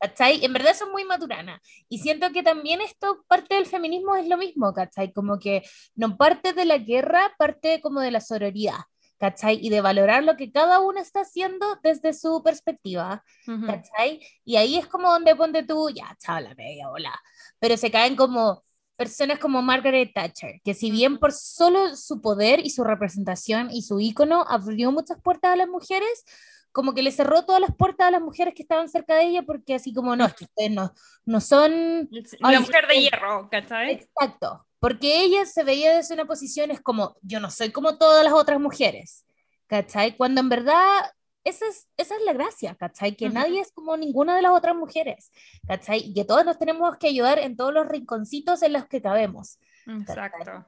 ¿Cachai? 0.00 0.44
En 0.44 0.52
verdad 0.52 0.74
son 0.74 0.90
muy 0.90 1.04
maturana. 1.04 1.60
Y 1.88 1.98
siento 1.98 2.32
que 2.32 2.42
también 2.42 2.80
esto, 2.80 3.24
parte 3.28 3.54
del 3.54 3.66
feminismo 3.66 4.16
es 4.16 4.26
lo 4.26 4.36
mismo, 4.36 4.72
¿cachai? 4.72 5.12
Como 5.12 5.38
que 5.38 5.62
no 5.94 6.16
parte 6.16 6.52
de 6.52 6.64
la 6.64 6.78
guerra, 6.78 7.34
parte 7.38 7.80
como 7.80 8.00
de 8.00 8.10
la 8.10 8.20
sororidad. 8.20 8.80
¿cachai? 9.20 9.58
Y 9.60 9.68
de 9.68 9.82
valorar 9.82 10.24
lo 10.24 10.34
que 10.36 10.50
cada 10.50 10.80
uno 10.80 10.98
está 10.98 11.20
haciendo 11.20 11.78
desde 11.82 12.14
su 12.14 12.42
perspectiva, 12.42 13.22
¿cachai? 13.66 14.26
Y 14.46 14.56
ahí 14.56 14.78
es 14.78 14.86
como 14.86 15.10
donde 15.10 15.36
ponte 15.36 15.62
tú, 15.62 15.90
ya, 15.90 16.16
chao, 16.18 16.40
la 16.40 16.54
media 16.54 16.88
bola. 16.88 17.12
Pero 17.58 17.76
se 17.76 17.90
caen 17.90 18.16
como 18.16 18.64
personas 18.96 19.38
como 19.38 19.62
Margaret 19.62 20.12
Thatcher, 20.14 20.60
que 20.64 20.74
si 20.74 20.90
bien 20.90 21.18
por 21.18 21.32
solo 21.32 21.96
su 21.96 22.22
poder 22.22 22.60
y 22.64 22.70
su 22.70 22.82
representación 22.84 23.70
y 23.70 23.82
su 23.82 24.00
ícono 24.00 24.44
abrió 24.48 24.90
muchas 24.90 25.20
puertas 25.22 25.52
a 25.52 25.56
las 25.56 25.68
mujeres, 25.68 26.24
como 26.72 26.94
que 26.94 27.02
le 27.02 27.12
cerró 27.12 27.44
todas 27.44 27.60
las 27.60 27.74
puertas 27.74 28.08
a 28.08 28.10
las 28.10 28.20
mujeres 28.20 28.54
que 28.54 28.62
estaban 28.62 28.88
cerca 28.88 29.16
de 29.16 29.24
ella, 29.24 29.42
porque 29.42 29.74
así 29.74 29.92
como, 29.92 30.14
no, 30.16 30.24
es 30.26 30.34
que 30.34 30.44
ustedes 30.44 30.70
no, 30.70 30.92
no 31.24 31.40
son... 31.40 32.08
La 32.38 32.60
mujer 32.60 32.86
de 32.86 33.00
hierro, 33.00 33.48
¿cachai? 33.50 33.92
Exacto, 33.92 34.66
porque 34.78 35.22
ella 35.22 35.46
se 35.46 35.64
veía 35.64 35.96
desde 35.96 36.14
una 36.14 36.26
posición, 36.26 36.70
es 36.70 36.80
como, 36.80 37.16
yo 37.22 37.40
no 37.40 37.50
soy 37.50 37.70
como 37.70 37.98
todas 37.98 38.24
las 38.24 38.32
otras 38.32 38.60
mujeres, 38.60 39.26
¿cachai? 39.66 40.16
Cuando 40.16 40.40
en 40.40 40.48
verdad 40.48 41.02
esa 41.44 41.66
es, 41.66 41.88
esa 41.96 42.16
es 42.16 42.22
la 42.24 42.32
gracia, 42.32 42.74
¿cachai? 42.74 43.16
Que 43.16 43.30
nadie 43.30 43.60
es 43.60 43.72
como 43.72 43.96
ninguna 43.96 44.36
de 44.36 44.42
las 44.42 44.52
otras 44.52 44.76
mujeres, 44.76 45.32
¿cachai? 45.66 46.00
Y 46.00 46.14
que 46.14 46.24
todos 46.24 46.44
nos 46.44 46.58
tenemos 46.58 46.96
que 46.98 47.08
ayudar 47.08 47.38
en 47.38 47.56
todos 47.56 47.72
los 47.72 47.88
rinconcitos 47.88 48.62
en 48.62 48.74
los 48.74 48.86
que 48.86 49.00
cabemos. 49.00 49.58
Exacto. 49.86 50.66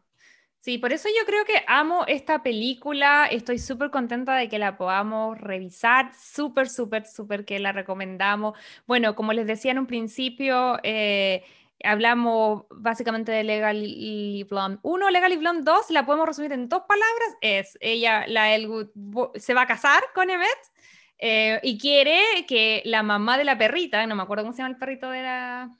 Sí, 0.62 0.78
por 0.78 0.92
eso 0.92 1.08
yo 1.08 1.26
creo 1.26 1.44
que 1.44 1.64
amo 1.66 2.04
esta 2.06 2.44
película, 2.44 3.26
estoy 3.26 3.58
súper 3.58 3.90
contenta 3.90 4.36
de 4.36 4.48
que 4.48 4.60
la 4.60 4.76
podamos 4.76 5.36
revisar, 5.40 6.12
súper, 6.14 6.68
súper, 6.68 7.04
súper 7.04 7.44
que 7.44 7.58
la 7.58 7.72
recomendamos. 7.72 8.56
Bueno, 8.86 9.16
como 9.16 9.32
les 9.32 9.48
decía 9.48 9.72
en 9.72 9.80
un 9.80 9.88
principio, 9.88 10.78
eh, 10.84 11.42
hablamos 11.82 12.66
básicamente 12.70 13.32
de 13.32 13.42
Legally 13.42 14.44
Blonde 14.48 14.78
1, 14.82 15.10
Legally 15.10 15.36
Blonde 15.36 15.62
2, 15.64 15.90
la 15.90 16.06
podemos 16.06 16.28
resumir 16.28 16.52
en 16.52 16.68
dos 16.68 16.82
palabras, 16.82 17.36
es 17.40 17.76
ella, 17.80 18.24
la 18.28 18.54
Elwood, 18.54 18.90
se 19.34 19.54
va 19.54 19.62
a 19.62 19.66
casar 19.66 20.00
con 20.14 20.30
Emmett 20.30 20.48
eh, 21.18 21.58
y 21.64 21.76
quiere 21.76 22.20
que 22.46 22.82
la 22.84 23.02
mamá 23.02 23.36
de 23.36 23.44
la 23.44 23.58
perrita, 23.58 24.06
no 24.06 24.14
me 24.14 24.22
acuerdo 24.22 24.44
cómo 24.44 24.52
se 24.52 24.58
llama 24.62 24.74
el 24.74 24.78
perrito 24.78 25.10
de 25.10 25.22
la 25.22 25.70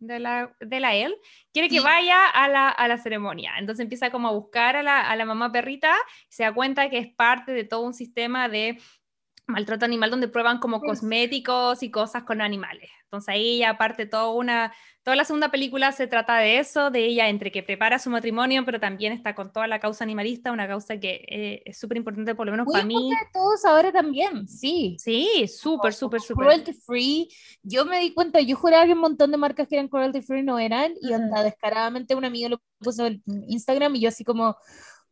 de 0.00 0.18
la, 0.18 0.52
de 0.58 0.80
la 0.80 0.94
él, 0.94 1.14
quiere 1.52 1.68
que 1.68 1.80
vaya 1.80 2.26
a 2.26 2.48
la, 2.48 2.68
a 2.68 2.88
la, 2.88 2.98
ceremonia. 2.98 3.52
Entonces 3.58 3.82
empieza 3.84 4.10
como 4.10 4.28
a 4.28 4.32
buscar 4.32 4.76
a 4.76 4.82
la, 4.82 5.00
a 5.00 5.14
la 5.14 5.24
mamá 5.24 5.52
perrita, 5.52 5.94
se 6.28 6.42
da 6.42 6.52
cuenta 6.52 6.90
que 6.90 6.98
es 6.98 7.14
parte 7.14 7.52
de 7.52 7.64
todo 7.64 7.82
un 7.82 7.94
sistema 7.94 8.48
de 8.48 8.78
maltrato 9.46 9.84
animal 9.84 10.10
donde 10.10 10.28
prueban 10.28 10.58
como 10.58 10.80
cosméticos 10.80 11.82
y 11.82 11.90
cosas 11.90 12.24
con 12.24 12.40
animales. 12.40 12.90
Entonces 13.10 13.28
ahí 13.30 13.58
ya 13.58 13.70
aparte 13.70 14.06
toda 14.06 14.30
una, 14.30 14.72
toda 15.02 15.16
la 15.16 15.24
segunda 15.24 15.50
película 15.50 15.90
se 15.90 16.06
trata 16.06 16.36
de 16.36 16.60
eso, 16.60 16.92
de 16.92 17.06
ella 17.06 17.28
entre 17.28 17.50
que 17.50 17.64
prepara 17.64 17.98
su 17.98 18.08
matrimonio, 18.08 18.64
pero 18.64 18.78
también 18.78 19.12
está 19.12 19.34
con 19.34 19.52
toda 19.52 19.66
la 19.66 19.80
causa 19.80 20.04
animalista, 20.04 20.52
una 20.52 20.68
causa 20.68 21.00
que 21.00 21.24
eh, 21.28 21.62
es 21.64 21.76
súper 21.76 21.96
importante 21.96 22.36
por 22.36 22.46
lo 22.46 22.52
menos 22.52 22.68
para 22.70 22.84
mí. 22.84 23.10
todos 23.32 23.64
ahora 23.64 23.90
también, 23.90 24.46
sí. 24.46 24.96
Sí, 25.00 25.48
súper, 25.48 25.92
súper, 25.92 26.20
súper. 26.20 26.46
Cruelty 26.46 26.72
free, 26.72 27.28
yo 27.64 27.84
me 27.84 27.98
di 27.98 28.14
cuenta, 28.14 28.40
yo 28.40 28.54
juraba 28.54 28.86
que 28.86 28.92
un 28.92 29.00
montón 29.00 29.32
de 29.32 29.38
marcas 29.38 29.66
que 29.66 29.74
eran 29.74 29.88
cruelty 29.88 30.22
free 30.22 30.44
no 30.44 30.60
eran, 30.60 30.92
y 31.02 31.12
anda 31.12 31.42
descaradamente 31.42 32.14
un 32.14 32.24
amigo 32.24 32.48
lo 32.48 32.62
puso 32.78 33.06
en 33.06 33.22
Instagram 33.48 33.96
y 33.96 34.02
yo 34.02 34.08
así 34.08 34.22
como 34.22 34.56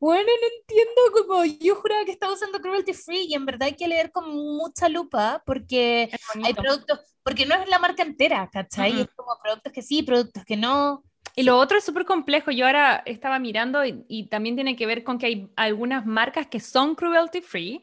bueno, 0.00 0.26
no 0.26 0.48
entiendo, 0.60 1.02
como 1.12 1.44
yo 1.44 1.74
juraba 1.76 2.04
que 2.04 2.12
estaba 2.12 2.32
usando 2.32 2.60
cruelty 2.60 2.92
free 2.92 3.26
y 3.28 3.34
en 3.34 3.44
verdad 3.44 3.68
hay 3.68 3.74
que 3.74 3.88
leer 3.88 4.12
con 4.12 4.30
mucha 4.30 4.88
lupa 4.88 5.42
porque 5.44 6.08
hay 6.44 6.54
productos, 6.54 7.00
porque 7.24 7.46
no 7.46 7.56
es 7.56 7.68
la 7.68 7.78
marca 7.78 8.02
entera, 8.02 8.48
¿cachai? 8.52 9.00
Es 9.00 9.08
como 9.16 9.30
productos 9.42 9.72
que 9.72 9.82
sí, 9.82 10.02
productos 10.02 10.44
que 10.44 10.56
no. 10.56 11.02
Y 11.34 11.42
lo 11.42 11.58
otro 11.58 11.78
es 11.78 11.84
súper 11.84 12.04
complejo. 12.04 12.50
Yo 12.50 12.66
ahora 12.66 13.02
estaba 13.06 13.38
mirando 13.38 13.84
y, 13.84 14.04
y, 14.08 14.28
también 14.28 14.54
tiene 14.54 14.76
que 14.76 14.86
ver 14.86 15.04
con 15.04 15.18
que 15.18 15.26
hay 15.26 15.50
algunas 15.56 16.06
marcas 16.06 16.46
que 16.46 16.60
son 16.60 16.94
cruelty 16.94 17.40
free, 17.40 17.80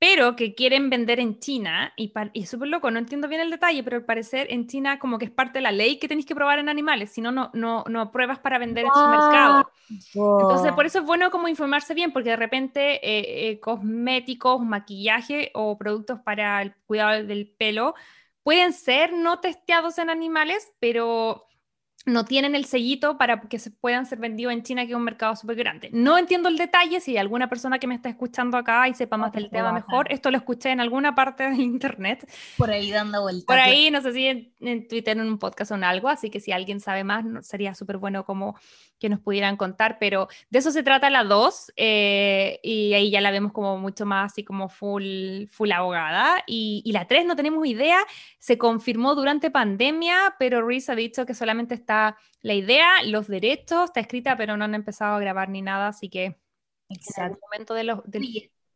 pero 0.00 0.34
que 0.34 0.54
quieren 0.54 0.88
vender 0.88 1.20
en 1.20 1.38
China, 1.40 1.92
y, 1.94 2.10
y 2.32 2.42
es 2.44 2.48
súper 2.48 2.68
loco, 2.68 2.90
no 2.90 2.98
entiendo 2.98 3.28
bien 3.28 3.42
el 3.42 3.50
detalle, 3.50 3.84
pero 3.84 3.98
al 3.98 4.04
parecer 4.06 4.46
en 4.48 4.66
China 4.66 4.98
como 4.98 5.18
que 5.18 5.26
es 5.26 5.30
parte 5.30 5.58
de 5.58 5.62
la 5.62 5.72
ley 5.72 5.98
que 5.98 6.08
tenéis 6.08 6.24
que 6.24 6.34
probar 6.34 6.58
en 6.58 6.70
animales, 6.70 7.12
si 7.12 7.20
no, 7.20 7.30
no, 7.30 7.50
no, 7.52 7.84
no 7.86 8.10
pruebas 8.10 8.38
para 8.38 8.58
vender 8.58 8.86
en 8.86 8.92
su 8.94 9.08
mercado. 9.08 9.70
Entonces, 9.90 10.72
por 10.72 10.86
eso 10.86 11.00
es 11.00 11.04
bueno 11.04 11.30
como 11.30 11.48
informarse 11.48 11.92
bien, 11.92 12.14
porque 12.14 12.30
de 12.30 12.36
repente 12.36 12.94
eh, 13.06 13.50
eh, 13.50 13.60
cosméticos, 13.60 14.62
maquillaje 14.62 15.50
o 15.52 15.76
productos 15.76 16.18
para 16.20 16.62
el 16.62 16.74
cuidado 16.86 17.22
del 17.22 17.46
pelo 17.46 17.94
pueden 18.42 18.72
ser 18.72 19.12
no 19.12 19.40
testeados 19.40 19.98
en 19.98 20.08
animales, 20.08 20.72
pero 20.80 21.49
no 22.06 22.24
tienen 22.24 22.54
el 22.54 22.64
sellito 22.64 23.18
para 23.18 23.40
que 23.42 23.58
se 23.58 23.70
puedan 23.70 24.06
ser 24.06 24.18
vendidos 24.18 24.54
en 24.54 24.62
China, 24.62 24.86
que 24.86 24.92
es 24.92 24.96
un 24.96 25.04
mercado 25.04 25.36
súper 25.36 25.56
grande. 25.56 25.90
No 25.92 26.16
entiendo 26.16 26.48
el 26.48 26.56
detalle, 26.56 27.00
si 27.00 27.12
hay 27.12 27.18
alguna 27.18 27.48
persona 27.48 27.78
que 27.78 27.86
me 27.86 27.94
está 27.94 28.08
escuchando 28.08 28.56
acá 28.56 28.88
y 28.88 28.94
sepa 28.94 29.18
más 29.18 29.32
del 29.32 29.50
tema 29.50 29.72
mejor, 29.72 30.10
esto 30.10 30.30
lo 30.30 30.38
escuché 30.38 30.70
en 30.70 30.80
alguna 30.80 31.14
parte 31.14 31.48
de 31.50 31.56
internet. 31.62 32.26
Por 32.56 32.70
ahí 32.70 32.90
dando 32.90 33.20
vueltas. 33.22 33.44
Por 33.44 33.58
ahí, 33.58 33.90
no 33.90 34.00
sé 34.00 34.12
si 34.12 34.26
en, 34.26 34.88
Twitter, 34.88 35.18
en 35.18 35.26
un 35.26 35.38
podcast 35.38 35.72
o 35.72 35.74
en 35.74 35.84
algo, 35.84 36.08
así 36.08 36.30
que 36.30 36.40
si 36.40 36.52
alguien 36.52 36.80
sabe 36.80 37.04
más, 37.04 37.24
sería 37.46 37.74
súper 37.74 37.98
bueno 37.98 38.24
como 38.24 38.56
que 38.98 39.08
nos 39.08 39.20
pudieran 39.20 39.56
contar, 39.56 39.96
pero 39.98 40.28
de 40.50 40.58
eso 40.58 40.70
se 40.70 40.82
trata 40.82 41.08
la 41.08 41.24
2 41.24 41.72
eh, 41.76 42.60
y 42.62 42.92
ahí 42.92 43.10
ya 43.10 43.22
la 43.22 43.30
vemos 43.30 43.52
como 43.52 43.78
mucho 43.78 44.04
más 44.04 44.32
así 44.32 44.44
como 44.44 44.68
full, 44.68 45.46
full 45.50 45.72
abogada 45.72 46.44
y, 46.46 46.82
y 46.84 46.92
la 46.92 47.06
3 47.06 47.24
no 47.24 47.34
tenemos 47.34 47.66
idea, 47.66 47.98
se 48.38 48.58
confirmó 48.58 49.14
durante 49.14 49.50
pandemia, 49.50 50.36
pero 50.38 50.66
Reese 50.66 50.92
ha 50.92 50.94
dicho 50.94 51.24
que 51.24 51.32
solamente 51.32 51.74
está 51.74 51.89
la 52.42 52.54
idea, 52.54 53.02
los 53.04 53.28
derechos, 53.28 53.84
está 53.84 54.00
escrita, 54.00 54.36
pero 54.36 54.56
no 54.56 54.64
han 54.64 54.74
empezado 54.74 55.16
a 55.16 55.20
grabar 55.20 55.48
ni 55.48 55.62
nada, 55.62 55.88
así 55.88 56.08
que 56.08 56.36
Exacto. 56.88 57.34
en 57.34 57.40
momento 57.40 57.74
de 57.74 57.84
los... 57.84 58.00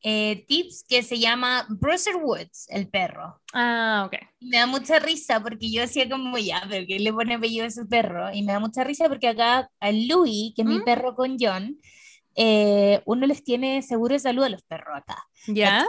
Eh, 0.06 0.44
tips 0.46 0.84
que 0.86 1.02
se 1.02 1.18
llama 1.18 1.64
Bruiser 1.70 2.16
Woods, 2.16 2.66
el 2.68 2.90
perro. 2.90 3.40
Ah, 3.54 4.04
ok. 4.06 4.18
me 4.40 4.58
da 4.58 4.66
mucha 4.66 4.98
risa 4.98 5.40
porque 5.40 5.72
yo 5.72 5.80
decía 5.80 6.06
como 6.10 6.36
ya, 6.36 6.62
pero 6.68 6.86
que 6.86 6.98
le 6.98 7.10
pone 7.10 7.36
apellido 7.36 7.64
a 7.64 7.70
su 7.70 7.88
perro. 7.88 8.30
Y 8.30 8.42
me 8.42 8.52
da 8.52 8.60
mucha 8.60 8.84
risa 8.84 9.08
porque 9.08 9.28
acá 9.28 9.70
a 9.80 9.92
Louis, 9.92 10.52
que 10.54 10.60
es 10.60 10.68
mi 10.68 10.80
¿Mm? 10.80 10.84
perro 10.84 11.14
con 11.14 11.38
John, 11.40 11.78
eh, 12.36 13.00
uno 13.06 13.26
les 13.26 13.42
tiene 13.44 13.80
seguro 13.80 14.12
de 14.12 14.18
salud 14.18 14.44
a 14.44 14.50
los 14.50 14.62
perros 14.64 14.94
acá. 14.94 15.26
¿Ya? 15.46 15.86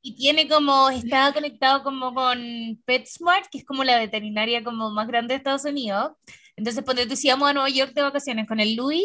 Y 0.00 0.16
tiene 0.16 0.48
como, 0.48 0.90
estaba 0.90 1.32
conectado 1.32 1.84
como 1.84 2.12
con 2.12 2.82
PetSmart, 2.84 3.46
que 3.48 3.58
es 3.58 3.64
como 3.64 3.84
la 3.84 3.96
veterinaria 3.96 4.64
como 4.64 4.90
más 4.90 5.06
grande 5.06 5.34
de 5.34 5.38
Estados 5.38 5.64
Unidos. 5.64 6.14
Entonces, 6.62 6.84
cuando 6.84 7.04
decíamos 7.04 7.50
a 7.50 7.52
Nueva 7.52 7.68
York 7.70 7.92
de 7.92 8.02
vacaciones 8.02 8.46
con 8.46 8.60
el 8.60 8.76
Louis, 8.76 9.02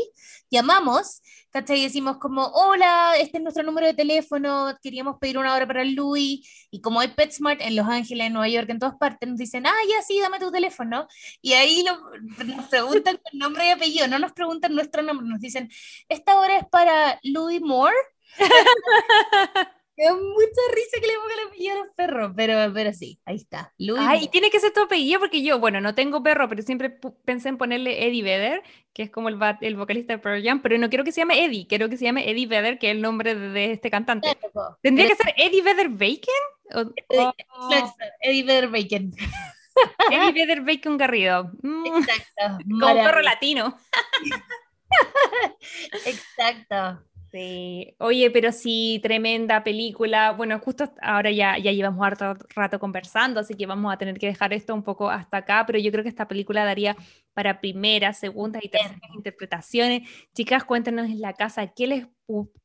llamamos, 0.51 1.23
¿cachai? 1.49 1.79
Y 1.79 1.83
decimos 1.85 2.17
como, 2.19 2.45
hola, 2.45 3.13
este 3.19 3.37
es 3.37 3.43
nuestro 3.43 3.63
número 3.63 3.87
de 3.87 3.95
teléfono, 3.95 4.77
queríamos 4.79 5.17
pedir 5.19 5.39
una 5.39 5.55
hora 5.55 5.65
para 5.65 5.81
el 5.81 5.95
Louis. 5.95 6.67
Y 6.69 6.81
como 6.81 6.99
hay 6.99 7.07
PetSmart 7.07 7.59
en 7.61 7.75
Los 7.75 7.87
Ángeles, 7.87 8.27
en 8.27 8.33
Nueva 8.33 8.47
York, 8.47 8.69
en 8.69 8.77
todas 8.77 8.95
partes, 8.97 9.27
nos 9.27 9.39
dicen, 9.39 9.65
ah, 9.65 9.73
ya 9.89 10.03
sí, 10.03 10.19
dame 10.19 10.37
tu 10.37 10.51
teléfono. 10.51 11.07
Y 11.41 11.53
ahí 11.53 11.83
nos 11.83 11.97
preguntan 12.69 13.17
con 13.17 13.39
nombre 13.39 13.67
y 13.67 13.71
apellido, 13.71 14.07
no 14.07 14.19
nos 14.19 14.33
preguntan 14.33 14.75
nuestro 14.75 15.01
nombre, 15.01 15.27
nos 15.27 15.39
dicen, 15.39 15.71
esta 16.09 16.37
hora 16.39 16.59
es 16.59 16.65
para 16.69 17.19
Louis 17.23 17.59
Moore. 17.59 17.95
Me 19.97 20.05
da 20.05 20.13
mucha 20.13 20.61
risa 20.75 20.97
que 21.01 21.07
le 21.07 21.13
ponga 21.15 21.33
el 21.33 21.47
apellido 21.47 21.73
a 21.73 21.85
los 21.85 21.95
perros, 21.95 22.31
pero, 22.35 22.71
pero 22.71 22.93
sí, 22.93 23.19
ahí 23.25 23.37
está. 23.37 23.73
Ay, 23.97 24.25
y 24.25 24.27
tiene 24.27 24.51
que 24.51 24.59
ser 24.59 24.71
tu 24.71 24.81
apellido 24.81 25.19
porque 25.19 25.41
yo, 25.41 25.59
bueno, 25.59 25.81
no 25.81 25.95
tengo 25.95 26.21
perro, 26.21 26.47
pero 26.47 26.61
siempre 26.61 26.99
pensé 27.25 27.49
en 27.49 27.57
ponerle 27.57 28.05
Eddie 28.05 28.21
Vedder, 28.21 28.61
que 28.93 29.01
es 29.01 29.09
como 29.09 29.29
el, 29.29 29.39
el 29.61 29.75
vocalista 29.75 30.13
de 30.13 30.19
Pearl 30.19 30.43
Jam, 30.43 30.61
pero 30.61 30.77
no 30.77 30.89
quiero 30.89 31.03
que 31.03 31.11
se 31.11 31.21
llame 31.21 31.43
Eddie, 31.43 31.65
quiero 31.65 31.89
que 31.89 31.97
se 31.97 32.05
llame 32.05 32.29
Eddie 32.29 32.45
Vedder, 32.45 32.77
que 32.77 32.91
es 32.91 32.95
el 32.95 33.01
nombre 33.01 33.33
de, 33.33 33.71
este 33.71 33.89
cantante. 33.89 34.37
¿Tendría 34.83 35.07
que 35.07 35.15
ser 35.15 35.33
Eddie 35.35 35.63
Vedder 35.63 35.89
Bacon? 35.89 36.85
Eddie 38.21 38.43
Vedder 38.43 38.67
Bacon. 38.67 39.11
Eddie 40.11 40.31
Vedder 40.31 40.61
Bacon 40.61 40.97
Garrido. 40.97 41.51
Mm. 41.63 41.85
Exacto. 41.87 42.63
como 42.79 42.93
perro 43.03 43.21
latino. 43.21 43.75
Exacto. 46.05 47.06
Sí, 47.31 47.93
oye, 47.99 48.31
pero 48.31 48.53
sí, 48.53 49.01
tremenda 49.03 49.61
película. 49.61 50.31
Bueno, 50.31 50.59
justo 50.59 50.89
ahora 51.01 51.29
ya, 51.29 51.57
ya 51.57 51.73
llevamos 51.73 52.05
harto 52.05 52.35
rato 52.55 52.79
conversando, 52.79 53.41
así 53.41 53.53
que 53.53 53.65
vamos 53.65 53.93
a 53.93 53.97
tener 53.97 54.17
que 54.17 54.27
dejar 54.27 54.53
esto 54.53 54.73
un 54.73 54.81
poco 54.81 55.09
hasta 55.09 55.37
acá, 55.37 55.65
pero 55.67 55.77
yo 55.77 55.91
creo 55.91 56.03
que 56.03 56.09
esta 56.09 56.29
película 56.29 56.63
daría 56.63 56.95
para 57.33 57.59
primeras, 57.59 58.17
segundas 58.17 58.63
y 58.63 58.69
terceras 58.69 59.11
interpretaciones. 59.13 60.09
Chicas, 60.33 60.63
cuéntenos 60.63 61.07
en 61.07 61.19
la 61.19 61.33
casa 61.33 61.67
qué 61.67 61.87
les, 61.87 62.07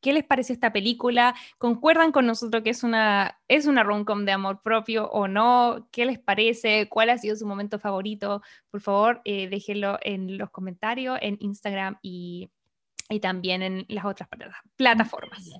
qué 0.01 0.12
les 0.12 0.24
pareció 0.24 0.52
esta 0.52 0.72
película. 0.72 1.34
¿Concuerdan 1.59 2.12
con 2.12 2.26
nosotros 2.26 2.62
que 2.62 2.70
es 2.70 2.84
una, 2.84 3.40
es 3.48 3.66
una 3.66 3.82
rom-com 3.82 4.24
de 4.24 4.32
amor 4.32 4.62
propio 4.62 5.10
o 5.10 5.26
no? 5.26 5.89
¿Qué 5.90 6.06
les 6.06 6.20
parece? 6.20 6.89
¿Cuál 6.89 7.10
ha 7.10 7.18
sido 7.18 7.34
su 7.34 7.47
momento 7.47 7.80
favorito? 7.80 8.43
Por 8.70 8.80
favor, 8.80 9.22
eh, 9.24 9.48
déjenlo 9.48 9.98
en 10.02 10.39
los 10.39 10.51
comentarios, 10.51 11.18
en 11.20 11.36
Instagram 11.40 11.98
y 12.01 12.48
y 13.12 13.20
también 13.20 13.62
en 13.62 13.86
las 13.89 14.05
otras 14.05 14.28
plataformas. 14.76 15.51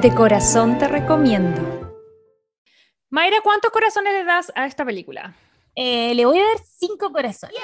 De 0.00 0.14
corazón 0.14 0.78
te 0.78 0.86
recomiendo. 0.86 1.84
Mayra, 3.10 3.38
¿cuántos 3.42 3.70
corazones 3.70 4.12
le 4.12 4.24
das 4.24 4.52
a 4.54 4.66
esta 4.66 4.84
película? 4.84 5.34
Eh, 5.74 6.14
le 6.14 6.26
voy 6.26 6.38
a 6.38 6.44
dar 6.44 6.58
cinco 6.64 7.10
corazones. 7.10 7.56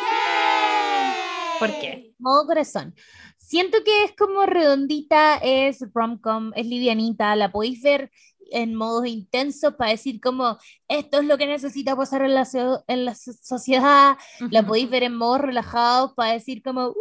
¿Por 1.59 1.69
qué? 1.81 2.15
Modo 2.19 2.47
corazón. 2.47 2.95
Siento 3.37 3.79
que 3.85 4.05
es 4.05 4.15
como 4.17 4.47
redondita, 4.47 5.37
es 5.37 5.85
rom-com, 5.93 6.53
es 6.55 6.67
livianita, 6.67 7.37
la 7.37 7.53
podéis 7.53 7.83
ver 7.83 8.11
en 8.51 8.75
modos 8.75 9.07
intensos 9.07 9.75
para 9.75 9.91
decir 9.93 10.21
como 10.21 10.59
esto 10.89 11.21
es 11.21 11.27
lo 11.27 11.39
que 11.39 11.47
necesita 11.47 11.97
pasar 11.97 12.23
en 12.23 12.35
la, 12.35 12.49
en 12.87 13.05
la 13.05 13.15
sociedad, 13.15 14.17
la 14.51 14.67
podéis 14.67 14.91
ver 14.91 15.05
en 15.05 15.17
modos 15.17 15.41
relajados 15.41 16.13
para 16.15 16.33
decir 16.33 16.63
como, 16.63 16.95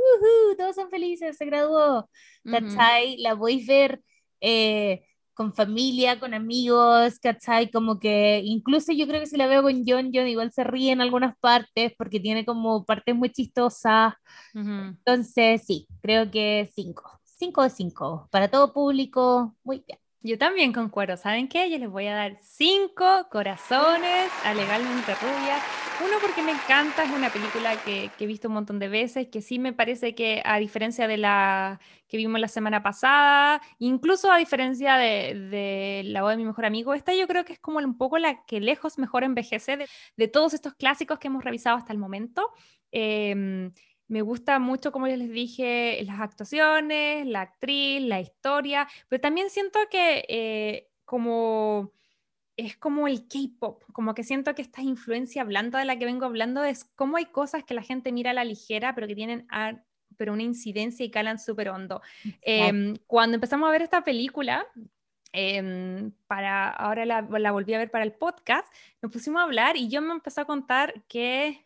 todos 0.57 0.75
son 0.75 0.89
felices, 0.89 1.37
se 1.37 1.45
graduó, 1.45 2.09
¿cachai? 2.43 3.17
La 3.17 3.35
podéis 3.35 3.67
ver 3.67 4.01
eh, 4.41 5.03
con 5.39 5.53
familia, 5.53 6.19
con 6.19 6.33
amigos, 6.33 7.17
¿cachai? 7.19 7.71
Como 7.71 7.97
que 7.97 8.41
incluso 8.43 8.91
yo 8.91 9.07
creo 9.07 9.21
que 9.21 9.25
si 9.25 9.37
la 9.37 9.47
veo 9.47 9.61
con 9.63 9.83
John, 9.87 10.11
John 10.13 10.27
igual 10.27 10.51
se 10.51 10.65
ríe 10.65 10.91
en 10.91 10.99
algunas 10.99 11.37
partes 11.39 11.93
porque 11.97 12.19
tiene 12.19 12.45
como 12.45 12.83
partes 12.83 13.15
muy 13.15 13.31
chistosas. 13.31 14.15
Entonces, 14.53 15.63
sí, 15.65 15.87
creo 16.01 16.29
que 16.29 16.69
cinco. 16.75 17.21
Cinco 17.23 17.63
de 17.63 17.69
cinco. 17.69 18.27
Para 18.31 18.49
todo 18.49 18.73
público, 18.73 19.55
muy 19.63 19.81
bien. 19.87 19.99
Yo 20.21 20.37
también 20.37 20.73
concuerdo. 20.73 21.15
¿Saben 21.15 21.47
qué? 21.47 21.69
Yo 21.71 21.77
les 21.77 21.89
voy 21.89 22.07
a 22.07 22.13
dar 22.13 22.37
cinco 22.41 23.27
corazones 23.31 24.29
a 24.43 24.53
Legalmente 24.53 25.15
Rubia. 25.15 25.57
Uno 26.05 26.17
porque 26.21 26.41
me 26.41 26.51
encanta, 26.51 27.03
es 27.03 27.11
una 27.11 27.29
película 27.29 27.81
que, 27.83 28.11
he 28.19 28.25
visto 28.25 28.49
un 28.49 28.55
montón 28.55 28.79
de 28.79 28.89
veces, 28.89 29.27
que 29.29 29.41
sí 29.41 29.59
me 29.59 29.71
parece 29.71 30.15
que 30.15 30.41
a 30.43 30.59
diferencia 30.59 31.07
de 31.07 31.17
la 31.17 31.79
que 32.09 32.17
vimos 32.17 32.39
la 32.41 32.49
semana 32.49 32.83
pasada, 32.83 33.61
incluso 33.79 34.29
a 34.31 34.37
diferencia 34.37 34.97
de, 34.97 36.01
La 36.05 36.21
voz 36.21 36.31
de 36.31 36.37
mi 36.37 36.45
mejor 36.45 36.65
amigo, 36.65 36.93
esta 36.93 37.13
yo 37.13 37.25
creo 37.27 37.45
que 37.45 37.53
es 37.53 37.59
como 37.59 37.79
un 37.79 37.97
poco 37.97 38.17
la 38.17 38.43
que 38.45 38.59
lejos 38.59 38.97
mejor 38.97 39.23
envejece 39.23 39.77
de, 39.77 39.87
de 40.17 40.27
todos 40.27 40.53
estos 40.53 40.73
clásicos 40.73 41.19
que 41.19 41.27
hemos 41.27 41.45
revisado 41.45 41.77
hasta 41.77 41.93
el 41.93 41.99
momento. 41.99 42.51
Eh, 42.91 43.71
me 44.09 44.23
gusta 44.23 44.59
mucho, 44.59 44.91
como 44.91 45.07
ya 45.07 45.15
les 45.15 45.31
dije, 45.31 46.01
las 46.03 46.19
actuaciones, 46.19 47.25
la 47.27 47.41
actriz, 47.41 48.01
la 48.01 48.19
historia, 48.19 48.87
pero 49.07 49.21
también 49.21 49.49
siento 49.49 49.79
que 49.89 50.25
eh, 50.27 50.89
como 51.05 51.93
es 52.57 52.75
como 52.75 53.07
el 53.07 53.27
K-pop, 53.27 53.83
como 53.93 54.13
que 54.13 54.23
siento 54.23 54.53
que 54.53 54.61
esta 54.61 54.81
influencia 54.81 55.45
blanda 55.45 55.79
de 55.79 55.85
la 55.85 55.97
que 55.97 56.05
vengo 56.05 56.25
hablando 56.25 56.63
es 56.63 56.83
como 56.83 57.15
hay 57.15 57.27
cosas 57.27 57.63
que 57.63 57.73
la 57.73 57.83
gente 57.83 58.11
mira 58.11 58.31
a 58.31 58.33
la 58.33 58.43
ligera, 58.43 58.93
pero 58.95 59.07
que 59.07 59.15
tienen 59.15 59.47
pero 60.17 60.33
una 60.33 60.43
incidencia 60.43 61.05
y 61.05 61.11
calan 61.11 61.39
súper 61.39 61.69
hondo. 61.69 62.01
Em, 62.41 62.97
cuando 63.07 63.35
empezamos 63.35 63.69
a 63.69 63.71
ver 63.71 63.83
esta 63.83 64.03
película, 64.03 64.67
em, 65.31 66.11
para, 66.27 66.69
ahora 66.69 67.05
la, 67.05 67.21
la, 67.21 67.51
volví 67.51 67.73
a 67.75 67.77
ver 67.77 67.91
para 67.91 68.03
el 68.03 68.11
podcast, 68.11 68.67
nos 69.01 69.11
pusimos 69.11 69.39
a 69.39 69.43
hablar 69.43 69.77
y 69.77 69.87
yo 69.87 70.01
me 70.01 70.11
empecé 70.11 70.41
a 70.41 70.45
contar 70.45 71.01
que 71.07 71.65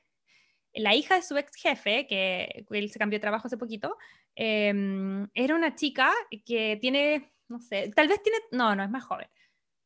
la 0.74 0.96
hija 0.96 1.16
de 1.16 1.22
su 1.22 1.38
ex 1.38 1.56
jefe, 1.56 2.08
que 2.08 2.66
él 2.70 2.90
se 2.90 3.00
cambió 3.00 3.18
de 3.18 3.22
trabajo 3.22 3.48
hace 3.48 3.58
poquito, 3.58 3.98
em, 4.36 5.28
era 5.34 5.56
una 5.56 5.76
chica 5.76 6.12
que 6.46 6.78
tiene, 6.82 7.32
no 7.48 7.60
sé, 7.60 7.92
tal 7.96 8.08
vez 8.08 8.22
tiene, 8.24 8.40
no, 8.52 8.76
no, 8.76 8.84
es 8.84 8.90
más 8.90 9.04
joven. 9.04 9.28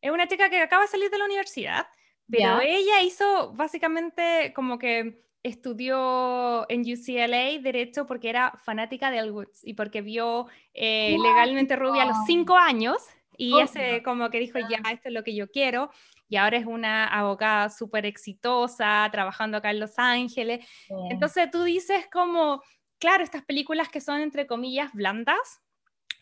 Es 0.01 0.11
una 0.11 0.27
chica 0.27 0.49
que 0.49 0.61
acaba 0.61 0.83
de 0.83 0.87
salir 0.87 1.09
de 1.09 1.17
la 1.17 1.25
universidad, 1.25 1.87
pero 2.29 2.59
ella 2.61 3.01
hizo 3.01 3.53
básicamente 3.53 4.51
como 4.53 4.77
que 4.77 5.23
estudió 5.43 6.69
en 6.69 6.81
UCLA 6.81 7.59
Derecho 7.61 8.05
porque 8.05 8.29
era 8.29 8.51
fanática 8.63 9.11
de 9.11 9.31
Woods 9.31 9.61
y 9.63 9.73
porque 9.73 10.01
vio 10.01 10.47
eh, 10.73 11.15
legalmente 11.21 11.75
rubia 11.75 12.03
a 12.03 12.07
los 12.07 12.17
cinco 12.25 12.57
años 12.57 12.97
y 13.37 13.53
ella 13.53 13.67
se 13.67 14.03
como 14.03 14.29
que 14.29 14.39
dijo, 14.39 14.59
ya, 14.59 14.77
esto 14.91 15.09
es 15.09 15.13
lo 15.13 15.23
que 15.23 15.35
yo 15.35 15.49
quiero 15.49 15.89
y 16.29 16.35
ahora 16.35 16.57
es 16.57 16.65
una 16.65 17.07
abogada 17.07 17.69
súper 17.69 18.05
exitosa, 18.05 19.07
trabajando 19.11 19.57
acá 19.57 19.71
en 19.71 19.79
Los 19.79 19.97
Ángeles. 19.97 20.65
Entonces 21.09 21.49
tú 21.51 21.63
dices 21.63 22.07
como, 22.11 22.61
claro, 22.99 23.23
estas 23.23 23.45
películas 23.45 23.89
que 23.89 24.01
son 24.01 24.21
entre 24.21 24.47
comillas 24.47 24.91
blandas, 24.93 25.61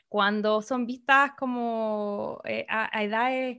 cuando 0.08 0.62
son 0.62 0.86
vistas 0.86 1.32
como 1.38 2.40
eh, 2.46 2.66
a, 2.70 3.04
edades 3.04 3.58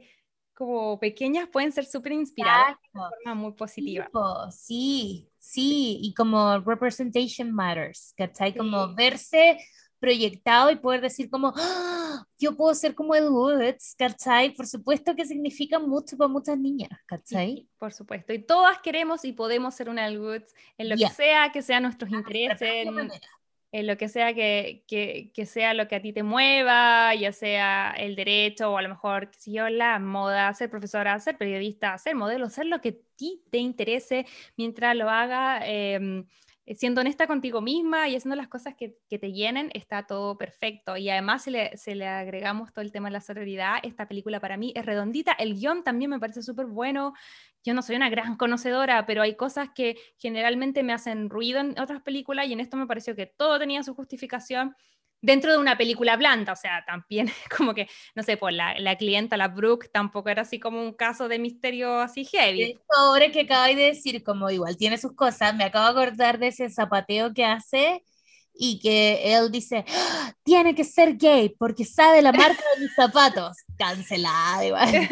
como 0.54 0.98
pequeñas 0.98 1.48
pueden 1.52 1.70
ser 1.70 1.84
súper 1.84 2.12
inspiradas 2.12 2.76
de 2.80 2.98
forma 2.98 3.34
muy 3.34 3.52
positiva. 3.52 4.08
Sí, 4.50 5.28
sí, 5.38 5.98
y 6.00 6.14
como 6.14 6.58
representation 6.60 7.52
matters, 7.52 8.14
¿cachai? 8.16 8.56
Como 8.56 8.94
verse 8.94 9.58
proyectado 9.98 10.70
y 10.70 10.76
poder 10.76 11.02
decir 11.02 11.28
como, 11.28 11.52
¡Ah! 11.54 11.95
Yo 12.38 12.56
puedo 12.56 12.74
ser 12.74 12.94
como 12.94 13.14
Ed 13.14 13.28
Woods, 13.28 13.94
¿cachai? 13.98 14.54
Por 14.54 14.66
supuesto 14.66 15.14
que 15.14 15.24
significa 15.24 15.78
mucho 15.78 16.16
para 16.16 16.28
muchas 16.28 16.58
niñas, 16.58 16.90
¿cachai? 17.06 17.68
por 17.78 17.92
supuesto, 17.92 18.32
y 18.32 18.38
todas 18.38 18.78
queremos 18.80 19.24
y 19.24 19.32
podemos 19.32 19.74
ser 19.74 19.88
una 19.88 20.08
Ed 20.08 20.18
Woods 20.18 20.54
en 20.78 20.88
lo 20.88 20.96
que 20.96 21.08
sea 21.08 21.52
que 21.52 21.62
sean 21.62 21.84
nuestros 21.84 22.10
ah, 22.12 22.16
intereses, 22.16 22.86
en, 23.72 23.86
lo 23.86 23.96
que 23.98 24.08
sea 24.08 24.32
que, 24.32 24.84
que, 24.88 25.30
que, 25.34 25.44
sea 25.44 25.74
lo 25.74 25.86
que 25.86 25.96
a 25.96 26.02
ti 26.02 26.12
te 26.12 26.22
mueva, 26.22 27.14
ya 27.14 27.32
sea 27.32 27.92
el 27.98 28.16
derecho 28.16 28.72
o 28.72 28.78
a 28.78 28.82
lo 28.82 28.88
mejor, 28.88 29.30
si 29.36 29.52
yo, 29.52 29.68
la 29.68 29.98
moda, 29.98 30.54
ser 30.54 30.70
profesora, 30.70 31.18
ser 31.20 31.36
periodista, 31.36 31.98
ser 31.98 32.14
modelo, 32.14 32.48
ser 32.48 32.66
lo 32.66 32.80
que 32.80 32.88
a 32.88 33.16
ti 33.16 33.42
te 33.50 33.58
interese 33.58 34.26
mientras 34.56 34.96
lo 34.96 35.10
haga. 35.10 35.60
Eh, 35.64 36.24
siendo 36.74 37.00
honesta 37.00 37.26
contigo 37.28 37.60
misma 37.60 38.08
y 38.08 38.16
haciendo 38.16 38.34
las 38.34 38.48
cosas 38.48 38.74
que, 38.74 38.98
te 39.08 39.32
llenen, 39.32 39.70
está 39.72 40.06
todo 40.06 40.36
perfecto. 40.36 40.96
Y 40.96 41.08
además, 41.08 41.44
si 41.44 41.50
le, 41.50 41.70
le, 41.86 42.06
agregamos 42.06 42.72
todo 42.72 42.82
el 42.82 42.90
tema 42.90 43.08
de 43.08 43.12
la 43.12 43.20
sororidad, 43.20 43.76
esta 43.84 44.08
película 44.08 44.40
para 44.40 44.56
mí 44.56 44.72
es 44.74 44.84
redondita. 44.84 45.32
El 45.32 45.54
guion 45.54 45.84
también 45.84 46.10
me 46.10 46.18
parece 46.18 46.42
súper 46.42 46.66
bueno. 46.66 47.12
Yo 47.62 47.74
no 47.74 47.82
soy 47.82 47.96
una 47.96 48.10
gran 48.10 48.36
conocedora, 48.36 49.06
pero 49.06 49.22
hay 49.22 49.36
cosas 49.36 49.68
que 49.74 49.96
generalmente 50.18 50.82
me 50.82 50.92
hacen 50.92 51.30
ruido 51.30 51.60
en 51.60 51.78
otras 51.78 52.02
películas 52.02 52.48
y 52.48 52.52
en 52.52 52.60
esto 52.60 52.76
me 52.76 52.86
pareció 52.86 53.14
que 53.14 53.26
todo 53.26 53.58
tenía 53.58 53.82
su 53.82 53.94
justificación 53.94 54.74
dentro 55.26 55.50
de 55.50 55.58
una 55.58 55.76
película 55.76 56.16
blanda, 56.16 56.52
o 56.52 56.56
sea, 56.56 56.84
también 56.86 57.28
como 57.56 57.74
que, 57.74 57.88
no 58.14 58.22
sé, 58.22 58.36
pues 58.36 58.54
la, 58.54 58.78
la 58.78 58.96
clienta, 58.96 59.36
la 59.36 59.48
Brooke, 59.48 59.88
tampoco 59.92 60.28
era 60.28 60.42
así 60.42 60.60
como 60.60 60.80
un 60.80 60.92
caso 60.92 61.28
de 61.28 61.40
misterio 61.40 61.98
así 61.98 62.24
heavy. 62.24 62.78
Ahora 62.96 63.30
que 63.32 63.40
acabáis 63.40 63.76
de 63.76 63.82
decir, 63.82 64.22
como 64.22 64.48
igual 64.50 64.76
tiene 64.76 64.98
sus 64.98 65.14
cosas, 65.14 65.54
me 65.56 65.64
acabo 65.64 65.84
de 65.86 65.90
acordar 65.90 66.38
de 66.38 66.48
ese 66.48 66.70
zapateo 66.70 67.34
que 67.34 67.44
hace 67.44 68.04
y 68.58 68.78
que 68.80 69.34
él 69.34 69.50
dice, 69.50 69.84
"Ah, 69.88 70.32
tiene 70.42 70.74
que 70.74 70.84
ser 70.84 71.16
gay 71.16 71.48
porque 71.58 71.84
sabe 71.84 72.22
la 72.22 72.32
marca 72.32 72.62
de 72.76 72.82
mis 72.82 72.94
zapatos. 72.94 73.56
Cancelada, 73.78 74.64
igual. 74.66 75.08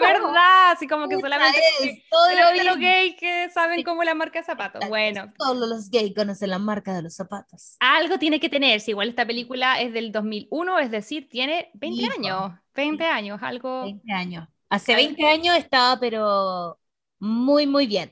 ¿Verdad? 0.00 0.72
Así 0.72 0.86
como 0.86 1.08
que 1.08 1.16
Puta, 1.16 1.26
solamente, 1.28 1.60
es, 1.82 2.02
todo 2.10 2.28
los 2.64 2.78
gays 2.78 3.16
que 3.18 3.48
saben 3.50 3.82
cómo 3.82 4.02
la 4.04 4.14
marca 4.14 4.40
de 4.40 4.44
zapatos. 4.44 4.86
Bueno, 4.88 5.32
Todos 5.38 5.68
los 5.68 5.90
gays 5.90 6.14
conocen 6.14 6.50
la 6.50 6.58
marca 6.58 6.94
de 6.94 7.02
los 7.02 7.14
zapatos. 7.14 7.76
algo 7.80 8.18
tiene 8.18 8.40
que 8.40 8.48
tener. 8.48 8.80
Si 8.80 8.90
igual 8.90 9.08
esta 9.08 9.26
película 9.26 9.80
es 9.80 9.92
del 9.92 10.12
2001, 10.12 10.78
es 10.78 10.90
decir, 10.90 11.28
tiene 11.28 11.70
20 11.74 12.02
Hijo. 12.02 12.12
años. 12.18 12.52
20 12.74 13.04
años, 13.06 13.38
algo. 13.42 13.82
20 13.84 14.12
años. 14.12 14.48
Hace 14.68 14.94
20 14.94 15.26
años 15.26 15.56
estaba, 15.56 15.98
pero 16.00 16.78
muy, 17.18 17.66
muy 17.66 17.86
bien. 17.86 18.10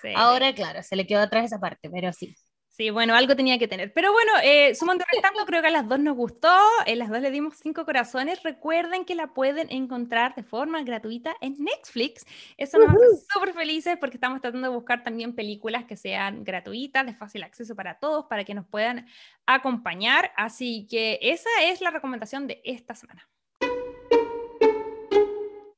Sí. 0.00 0.08
Ahora, 0.14 0.54
claro, 0.54 0.82
se 0.82 0.96
le 0.96 1.06
quedó 1.06 1.20
atrás 1.22 1.46
esa 1.46 1.58
parte, 1.58 1.90
pero 1.90 2.12
sí. 2.12 2.34
Sí, 2.78 2.90
bueno, 2.90 3.16
algo 3.16 3.34
tenía 3.34 3.58
que 3.58 3.66
tener. 3.66 3.92
Pero 3.92 4.12
bueno, 4.12 4.30
eh, 4.40 4.72
sumando 4.76 5.04
restando, 5.12 5.44
creo 5.46 5.60
que 5.60 5.66
a 5.66 5.70
las 5.72 5.88
dos 5.88 5.98
nos 5.98 6.14
gustó. 6.14 6.56
Eh, 6.86 6.94
las 6.94 7.08
dos 7.08 7.20
le 7.20 7.32
dimos 7.32 7.56
cinco 7.56 7.84
corazones. 7.84 8.44
Recuerden 8.44 9.04
que 9.04 9.16
la 9.16 9.34
pueden 9.34 9.68
encontrar 9.72 10.36
de 10.36 10.44
forma 10.44 10.80
gratuita 10.84 11.34
en 11.40 11.56
Netflix. 11.58 12.24
Eso 12.56 12.78
nos 12.78 12.90
hace 12.90 13.26
súper 13.32 13.52
felices 13.52 13.96
porque 13.98 14.16
estamos 14.16 14.40
tratando 14.40 14.70
de 14.70 14.74
buscar 14.76 15.02
también 15.02 15.34
películas 15.34 15.86
que 15.86 15.96
sean 15.96 16.44
gratuitas, 16.44 17.04
de 17.04 17.14
fácil 17.14 17.42
acceso 17.42 17.74
para 17.74 17.98
todos, 17.98 18.26
para 18.26 18.44
que 18.44 18.54
nos 18.54 18.64
puedan 18.64 19.08
acompañar. 19.44 20.30
Así 20.36 20.86
que 20.88 21.18
esa 21.20 21.50
es 21.64 21.80
la 21.80 21.90
recomendación 21.90 22.46
de 22.46 22.60
esta 22.62 22.94
semana. 22.94 23.28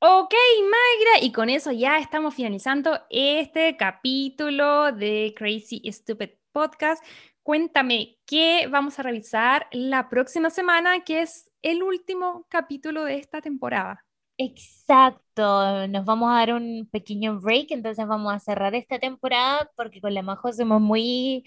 Ok, 0.03 0.33
Mayra, 0.61 1.25
y 1.25 1.31
con 1.31 1.49
eso 1.49 1.71
ya 1.71 1.97
estamos 1.97 2.35
finalizando 2.35 2.99
este 3.09 3.75
capítulo 3.75 4.91
de 4.91 5.33
Crazy 5.35 5.81
Stupid 5.91 6.40
Podcast. 6.51 7.03
Cuéntame, 7.43 8.17
¿qué 8.25 8.67
vamos 8.69 8.99
a 8.99 9.03
revisar 9.03 9.67
la 9.71 10.09
próxima 10.09 10.49
semana, 10.49 11.03
que 11.03 11.21
es 11.21 11.49
el 11.61 11.83
último 11.83 12.45
capítulo 12.49 13.03
de 13.05 13.15
esta 13.15 13.41
temporada? 13.41 14.05
Exacto, 14.37 15.87
nos 15.87 16.03
vamos 16.05 16.31
a 16.31 16.35
dar 16.37 16.53
un 16.53 16.87
pequeño 16.91 17.39
break, 17.39 17.71
entonces 17.71 18.07
vamos 18.07 18.33
a 18.33 18.39
cerrar 18.39 18.73
esta 18.73 18.97
temporada 18.97 19.69
porque 19.75 20.01
con 20.01 20.13
la 20.15 20.23
Majo 20.23 20.51
somos 20.51 20.81
muy 20.81 21.43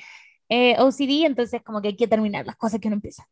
eh, 0.49 0.77
OCD, 0.79 1.25
entonces 1.27 1.63
como 1.63 1.81
que 1.81 1.89
hay 1.89 1.97
que 1.97 2.09
terminar 2.09 2.47
las 2.47 2.57
cosas 2.57 2.81
que 2.81 2.89
no 2.89 2.97
empiezan. 2.97 3.27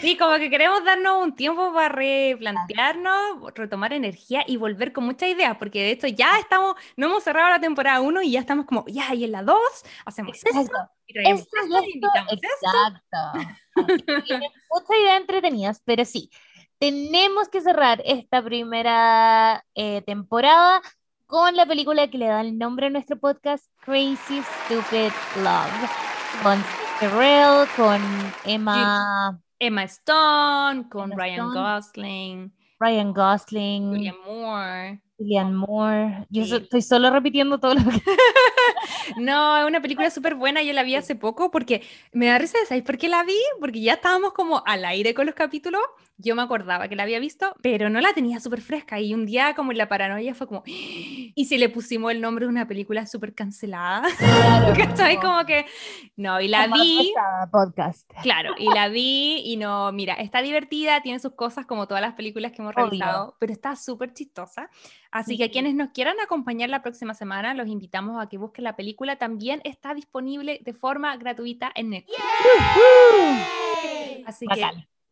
Sí, 0.00 0.16
como 0.18 0.36
que 0.36 0.50
queremos 0.50 0.84
darnos 0.84 1.22
un 1.22 1.34
tiempo 1.34 1.72
para 1.72 1.88
replantearnos, 1.88 3.54
retomar 3.54 3.92
energía 3.92 4.44
y 4.46 4.56
volver 4.56 4.92
con 4.92 5.04
muchas 5.04 5.28
ideas, 5.28 5.56
porque 5.58 5.82
de 5.82 5.90
hecho 5.92 6.06
ya 6.06 6.38
estamos, 6.38 6.74
no 6.96 7.06
hemos 7.06 7.22
cerrado 7.22 7.50
la 7.50 7.60
temporada 7.60 8.00
1 8.00 8.22
y 8.22 8.32
ya 8.32 8.40
estamos 8.40 8.66
como, 8.66 8.84
ya, 8.86 9.14
y 9.14 9.24
en 9.24 9.32
la 9.32 9.42
2 9.42 9.58
hacemos 10.04 10.36
esto, 10.36 10.50
Exacto. 10.50 10.92
y 11.06 11.14
traemos 11.14 11.40
Esto 11.42 11.56
esto, 11.62 11.78
y 11.82 11.88
y 11.88 11.94
invitamos 11.94 12.32
esto. 12.32 12.48
Exacto. 12.66 14.24
Tienen 14.26 14.50
muchas 14.70 15.00
ideas 15.00 15.20
entretenidas, 15.20 15.82
pero 15.84 16.04
sí, 16.04 16.30
tenemos 16.78 17.48
que 17.48 17.60
cerrar 17.60 18.02
esta 18.04 18.42
primera 18.42 19.64
eh, 19.74 20.02
temporada 20.02 20.80
con 21.28 21.54
la 21.54 21.66
película 21.66 22.08
que 22.08 22.16
le 22.16 22.26
da 22.26 22.40
el 22.40 22.56
nombre 22.56 22.86
a 22.86 22.90
nuestro 22.90 23.18
podcast, 23.18 23.66
Crazy 23.82 24.40
Stupid 24.64 25.12
Love, 25.36 25.90
con 26.42 26.58
Steve 26.64 27.12
Carell, 27.12 27.68
con 27.76 28.00
Emma, 28.44 29.38
Emma 29.58 29.82
Stone, 29.84 30.88
con 30.88 31.12
Emma 31.12 31.22
Ryan 31.22 31.48
Stone. 31.48 31.60
Gosling, 31.60 32.52
Ryan 32.80 33.12
Gosling, 33.12 33.90
Julian 33.90 34.16
Moore. 34.24 35.02
Julianne 35.18 35.52
Moore. 35.56 36.26
Yo 36.30 36.44
Sí. 36.44 36.54
estoy 36.56 36.82
solo 36.82 37.10
repitiendo 37.10 37.58
todo 37.58 37.74
lo 37.74 37.80
que... 37.82 38.00
No, 39.16 39.56
es 39.56 39.66
una 39.66 39.80
película 39.80 40.10
súper 40.10 40.34
buena, 40.34 40.62
yo 40.62 40.72
la 40.74 40.82
vi 40.82 40.94
hace 40.94 41.16
poco 41.16 41.50
porque 41.50 41.82
me 42.12 42.26
da 42.26 42.38
risa, 42.38 42.58
¿sabéis 42.68 42.84
por 42.84 42.98
qué 42.98 43.08
la 43.08 43.24
vi? 43.24 43.38
Porque 43.58 43.80
ya 43.80 43.94
estábamos 43.94 44.32
como 44.34 44.62
al 44.66 44.84
aire 44.84 45.14
con 45.14 45.24
los 45.26 45.34
capítulos, 45.34 45.80
yo 46.18 46.34
me 46.36 46.42
acordaba 46.42 46.88
que 46.88 46.94
la 46.96 47.04
había 47.04 47.18
visto, 47.18 47.54
pero 47.62 47.88
no 47.88 48.00
la 48.00 48.12
tenía 48.12 48.38
súper 48.38 48.60
fresca 48.60 49.00
y 49.00 49.14
un 49.14 49.24
día 49.24 49.54
como 49.54 49.72
en 49.72 49.78
la 49.78 49.88
paranoia 49.88 50.34
fue 50.34 50.46
como, 50.46 50.62
y 50.66 51.44
si 51.46 51.56
le 51.58 51.68
pusimos 51.70 52.12
el 52.12 52.20
nombre 52.20 52.44
de 52.44 52.50
una 52.50 52.68
película 52.68 53.06
súper 53.06 53.34
cancelada, 53.34 54.02
¿cachai? 54.76 55.18
Como 55.18 55.44
que, 55.46 55.64
no, 56.16 56.40
y 56.40 56.48
la 56.48 56.68
Como 56.68 56.82
vi, 56.82 57.12
podcast. 57.50 58.10
claro, 58.22 58.54
y 58.58 58.68
la 58.70 58.88
vi 58.88 59.40
y 59.44 59.56
no, 59.56 59.90
mira, 59.92 60.14
está 60.14 60.42
divertida, 60.42 61.00
tiene 61.02 61.18
sus 61.18 61.32
cosas 61.32 61.64
como 61.66 61.88
todas 61.88 62.02
las 62.02 62.14
películas 62.14 62.52
que 62.52 62.60
hemos 62.62 62.74
Obvio. 62.74 62.84
realizado, 62.90 63.36
pero 63.38 63.52
está 63.54 63.74
súper 63.74 64.12
chistosa. 64.12 64.68
Así 65.10 65.38
que 65.38 65.44
a 65.44 65.50
quienes 65.50 65.74
nos 65.74 65.90
quieran 65.90 66.20
acompañar 66.20 66.68
la 66.68 66.82
próxima 66.82 67.14
semana, 67.14 67.54
los 67.54 67.68
invitamos 67.68 68.22
a 68.22 68.28
que 68.28 68.36
busquen 68.36 68.64
la 68.64 68.76
película. 68.76 69.16
También 69.16 69.60
está 69.64 69.94
disponible 69.94 70.60
de 70.62 70.74
forma 70.74 71.16
gratuita 71.16 71.72
en 71.74 71.90
Netflix. 71.90 72.18
Así 74.26 74.46
que 74.46 74.62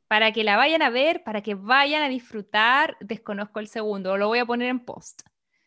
para 0.09 0.32
que 0.32 0.44
la 0.44 0.56
vayan 0.56 0.82
a 0.82 0.90
ver, 0.90 1.24
para 1.24 1.43
que 1.43 1.55
vayan 1.55 2.02
a 2.02 2.09
disfrutar, 2.09 2.97
desconozco 3.01 3.59
el 3.59 3.68
segundo, 3.68 4.16
lo 4.16 4.28
voy 4.28 4.39
a 4.39 4.47
poner 4.47 4.68
en 4.68 4.81
post. 4.81 5.23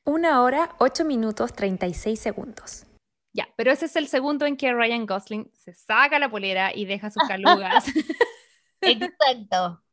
Una 0.05 0.41
hora, 0.41 0.75
8 0.79 1.05
minutos, 1.05 1.53
36 1.53 2.19
segundos. 2.19 2.85
Ya, 3.33 3.47
pero 3.55 3.71
ese 3.71 3.85
es 3.85 3.95
el 3.95 4.07
segundo 4.07 4.45
en 4.45 4.57
que 4.57 4.73
Ryan 4.73 5.05
Gosling 5.05 5.51
se 5.53 5.73
saca 5.73 6.19
la 6.19 6.29
polera 6.29 6.73
y 6.73 6.85
deja 6.85 7.11
sus 7.11 7.27
calugas. 7.27 7.85
Exacto. 8.81 9.83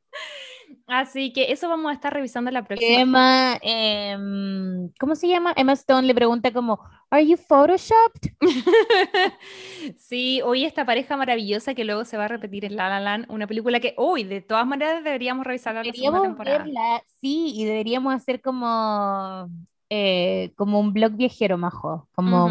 Así 0.87 1.33
que 1.33 1.51
eso 1.51 1.69
vamos 1.69 1.91
a 1.91 1.95
estar 1.95 2.13
revisando 2.13 2.51
la 2.51 2.65
próxima. 2.65 3.01
Emma, 3.01 3.59
em, 3.63 4.91
¿cómo 5.01 5.17
se 5.17 5.27
llama? 5.27 5.53
Emma 5.57 5.73
Stone 5.73 6.07
le 6.07 6.15
pregunta 6.15 6.53
como, 6.53 6.81
¿Are 7.11 7.27
you 7.27 7.37
photoshopped? 7.37 8.33
Sí, 9.99 10.41
hoy 10.43 10.65
esta 10.65 10.85
pareja 10.85 11.17
maravillosa 11.17 11.75
que 11.75 11.85
luego 11.85 12.05
se 12.05 12.17
va 12.17 12.25
a 12.25 12.29
repetir 12.29 12.65
en 12.65 12.77
La 12.77 12.89
La 12.89 13.01
Land, 13.01 13.27
una 13.29 13.47
película 13.47 13.81
que 13.81 13.95
hoy 13.97 14.25
de 14.25 14.41
todas 14.41 14.67
maneras 14.67 15.03
deberíamos 15.03 15.47
revisarla 15.47 15.85
la 15.85 15.93
segunda 15.93 16.23
temporada. 16.23 16.59
verla, 16.59 17.03
sí, 17.21 17.53
y 17.55 17.65
deberíamos 17.65 18.15
hacer 18.15 18.41
como, 18.41 19.49
eh, 19.91 20.53
como 20.57 20.81
un 20.81 20.93
blog 20.93 21.13
viajero, 21.13 21.59
majo. 21.59 22.09
Como. 22.15 22.49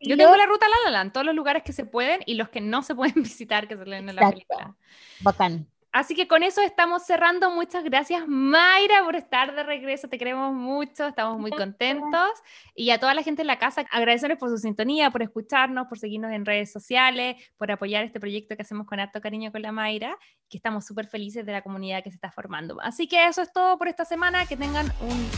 Yo 0.00 0.16
tengo 0.16 0.36
la 0.36 0.46
ruta 0.46 0.66
La 0.68 0.90
La 0.90 0.98
Land, 0.98 1.12
todos 1.12 1.26
los 1.26 1.34
lugares 1.34 1.62
que 1.62 1.72
se 1.72 1.84
pueden 1.84 2.20
y 2.26 2.34
los 2.34 2.48
que 2.48 2.60
no 2.60 2.82
se 2.82 2.94
pueden 2.94 3.14
visitar 3.22 3.68
que 3.68 3.76
se 3.76 3.84
leen 3.86 4.08
en 4.08 4.16
la 4.16 4.30
película. 4.30 4.74
bacán. 5.20 5.66
Así 5.98 6.14
que 6.14 6.28
con 6.28 6.44
eso 6.44 6.60
estamos 6.60 7.04
cerrando. 7.04 7.50
Muchas 7.50 7.82
gracias, 7.82 8.22
Mayra, 8.28 9.02
por 9.04 9.16
estar 9.16 9.52
de 9.52 9.64
regreso. 9.64 10.06
Te 10.06 10.16
queremos 10.16 10.54
mucho, 10.54 11.08
estamos 11.08 11.40
muy 11.40 11.50
contentos. 11.50 12.30
Y 12.72 12.90
a 12.90 13.00
toda 13.00 13.14
la 13.14 13.24
gente 13.24 13.42
en 13.42 13.48
la 13.48 13.58
casa, 13.58 13.84
agradecerles 13.90 14.38
por 14.38 14.48
su 14.48 14.58
sintonía, 14.58 15.10
por 15.10 15.22
escucharnos, 15.22 15.88
por 15.88 15.98
seguirnos 15.98 16.30
en 16.30 16.46
redes 16.46 16.70
sociales, 16.70 17.34
por 17.56 17.72
apoyar 17.72 18.04
este 18.04 18.20
proyecto 18.20 18.54
que 18.54 18.62
hacemos 18.62 18.86
con 18.86 19.00
harto 19.00 19.20
cariño 19.20 19.50
con 19.50 19.60
la 19.60 19.72
Mayra, 19.72 20.16
que 20.48 20.56
estamos 20.56 20.86
súper 20.86 21.08
felices 21.08 21.44
de 21.44 21.50
la 21.50 21.62
comunidad 21.62 22.04
que 22.04 22.10
se 22.10 22.14
está 22.14 22.30
formando. 22.30 22.80
Así 22.80 23.08
que 23.08 23.26
eso 23.26 23.42
es 23.42 23.52
todo 23.52 23.76
por 23.76 23.88
esta 23.88 24.04
semana. 24.04 24.46
Que 24.46 24.56
tengan 24.56 24.86
un, 25.00 25.28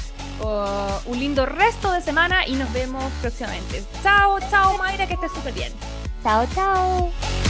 oh, 0.42 1.00
un 1.06 1.18
lindo 1.18 1.46
resto 1.46 1.90
de 1.90 2.02
semana 2.02 2.46
y 2.46 2.52
nos 2.52 2.70
vemos 2.74 3.10
próximamente. 3.22 3.82
Chao, 4.02 4.38
chao, 4.50 4.76
Mayra, 4.76 5.06
que 5.06 5.14
estés 5.14 5.32
súper 5.32 5.54
bien. 5.54 5.72
Chao, 6.22 6.44
chao. 6.54 7.49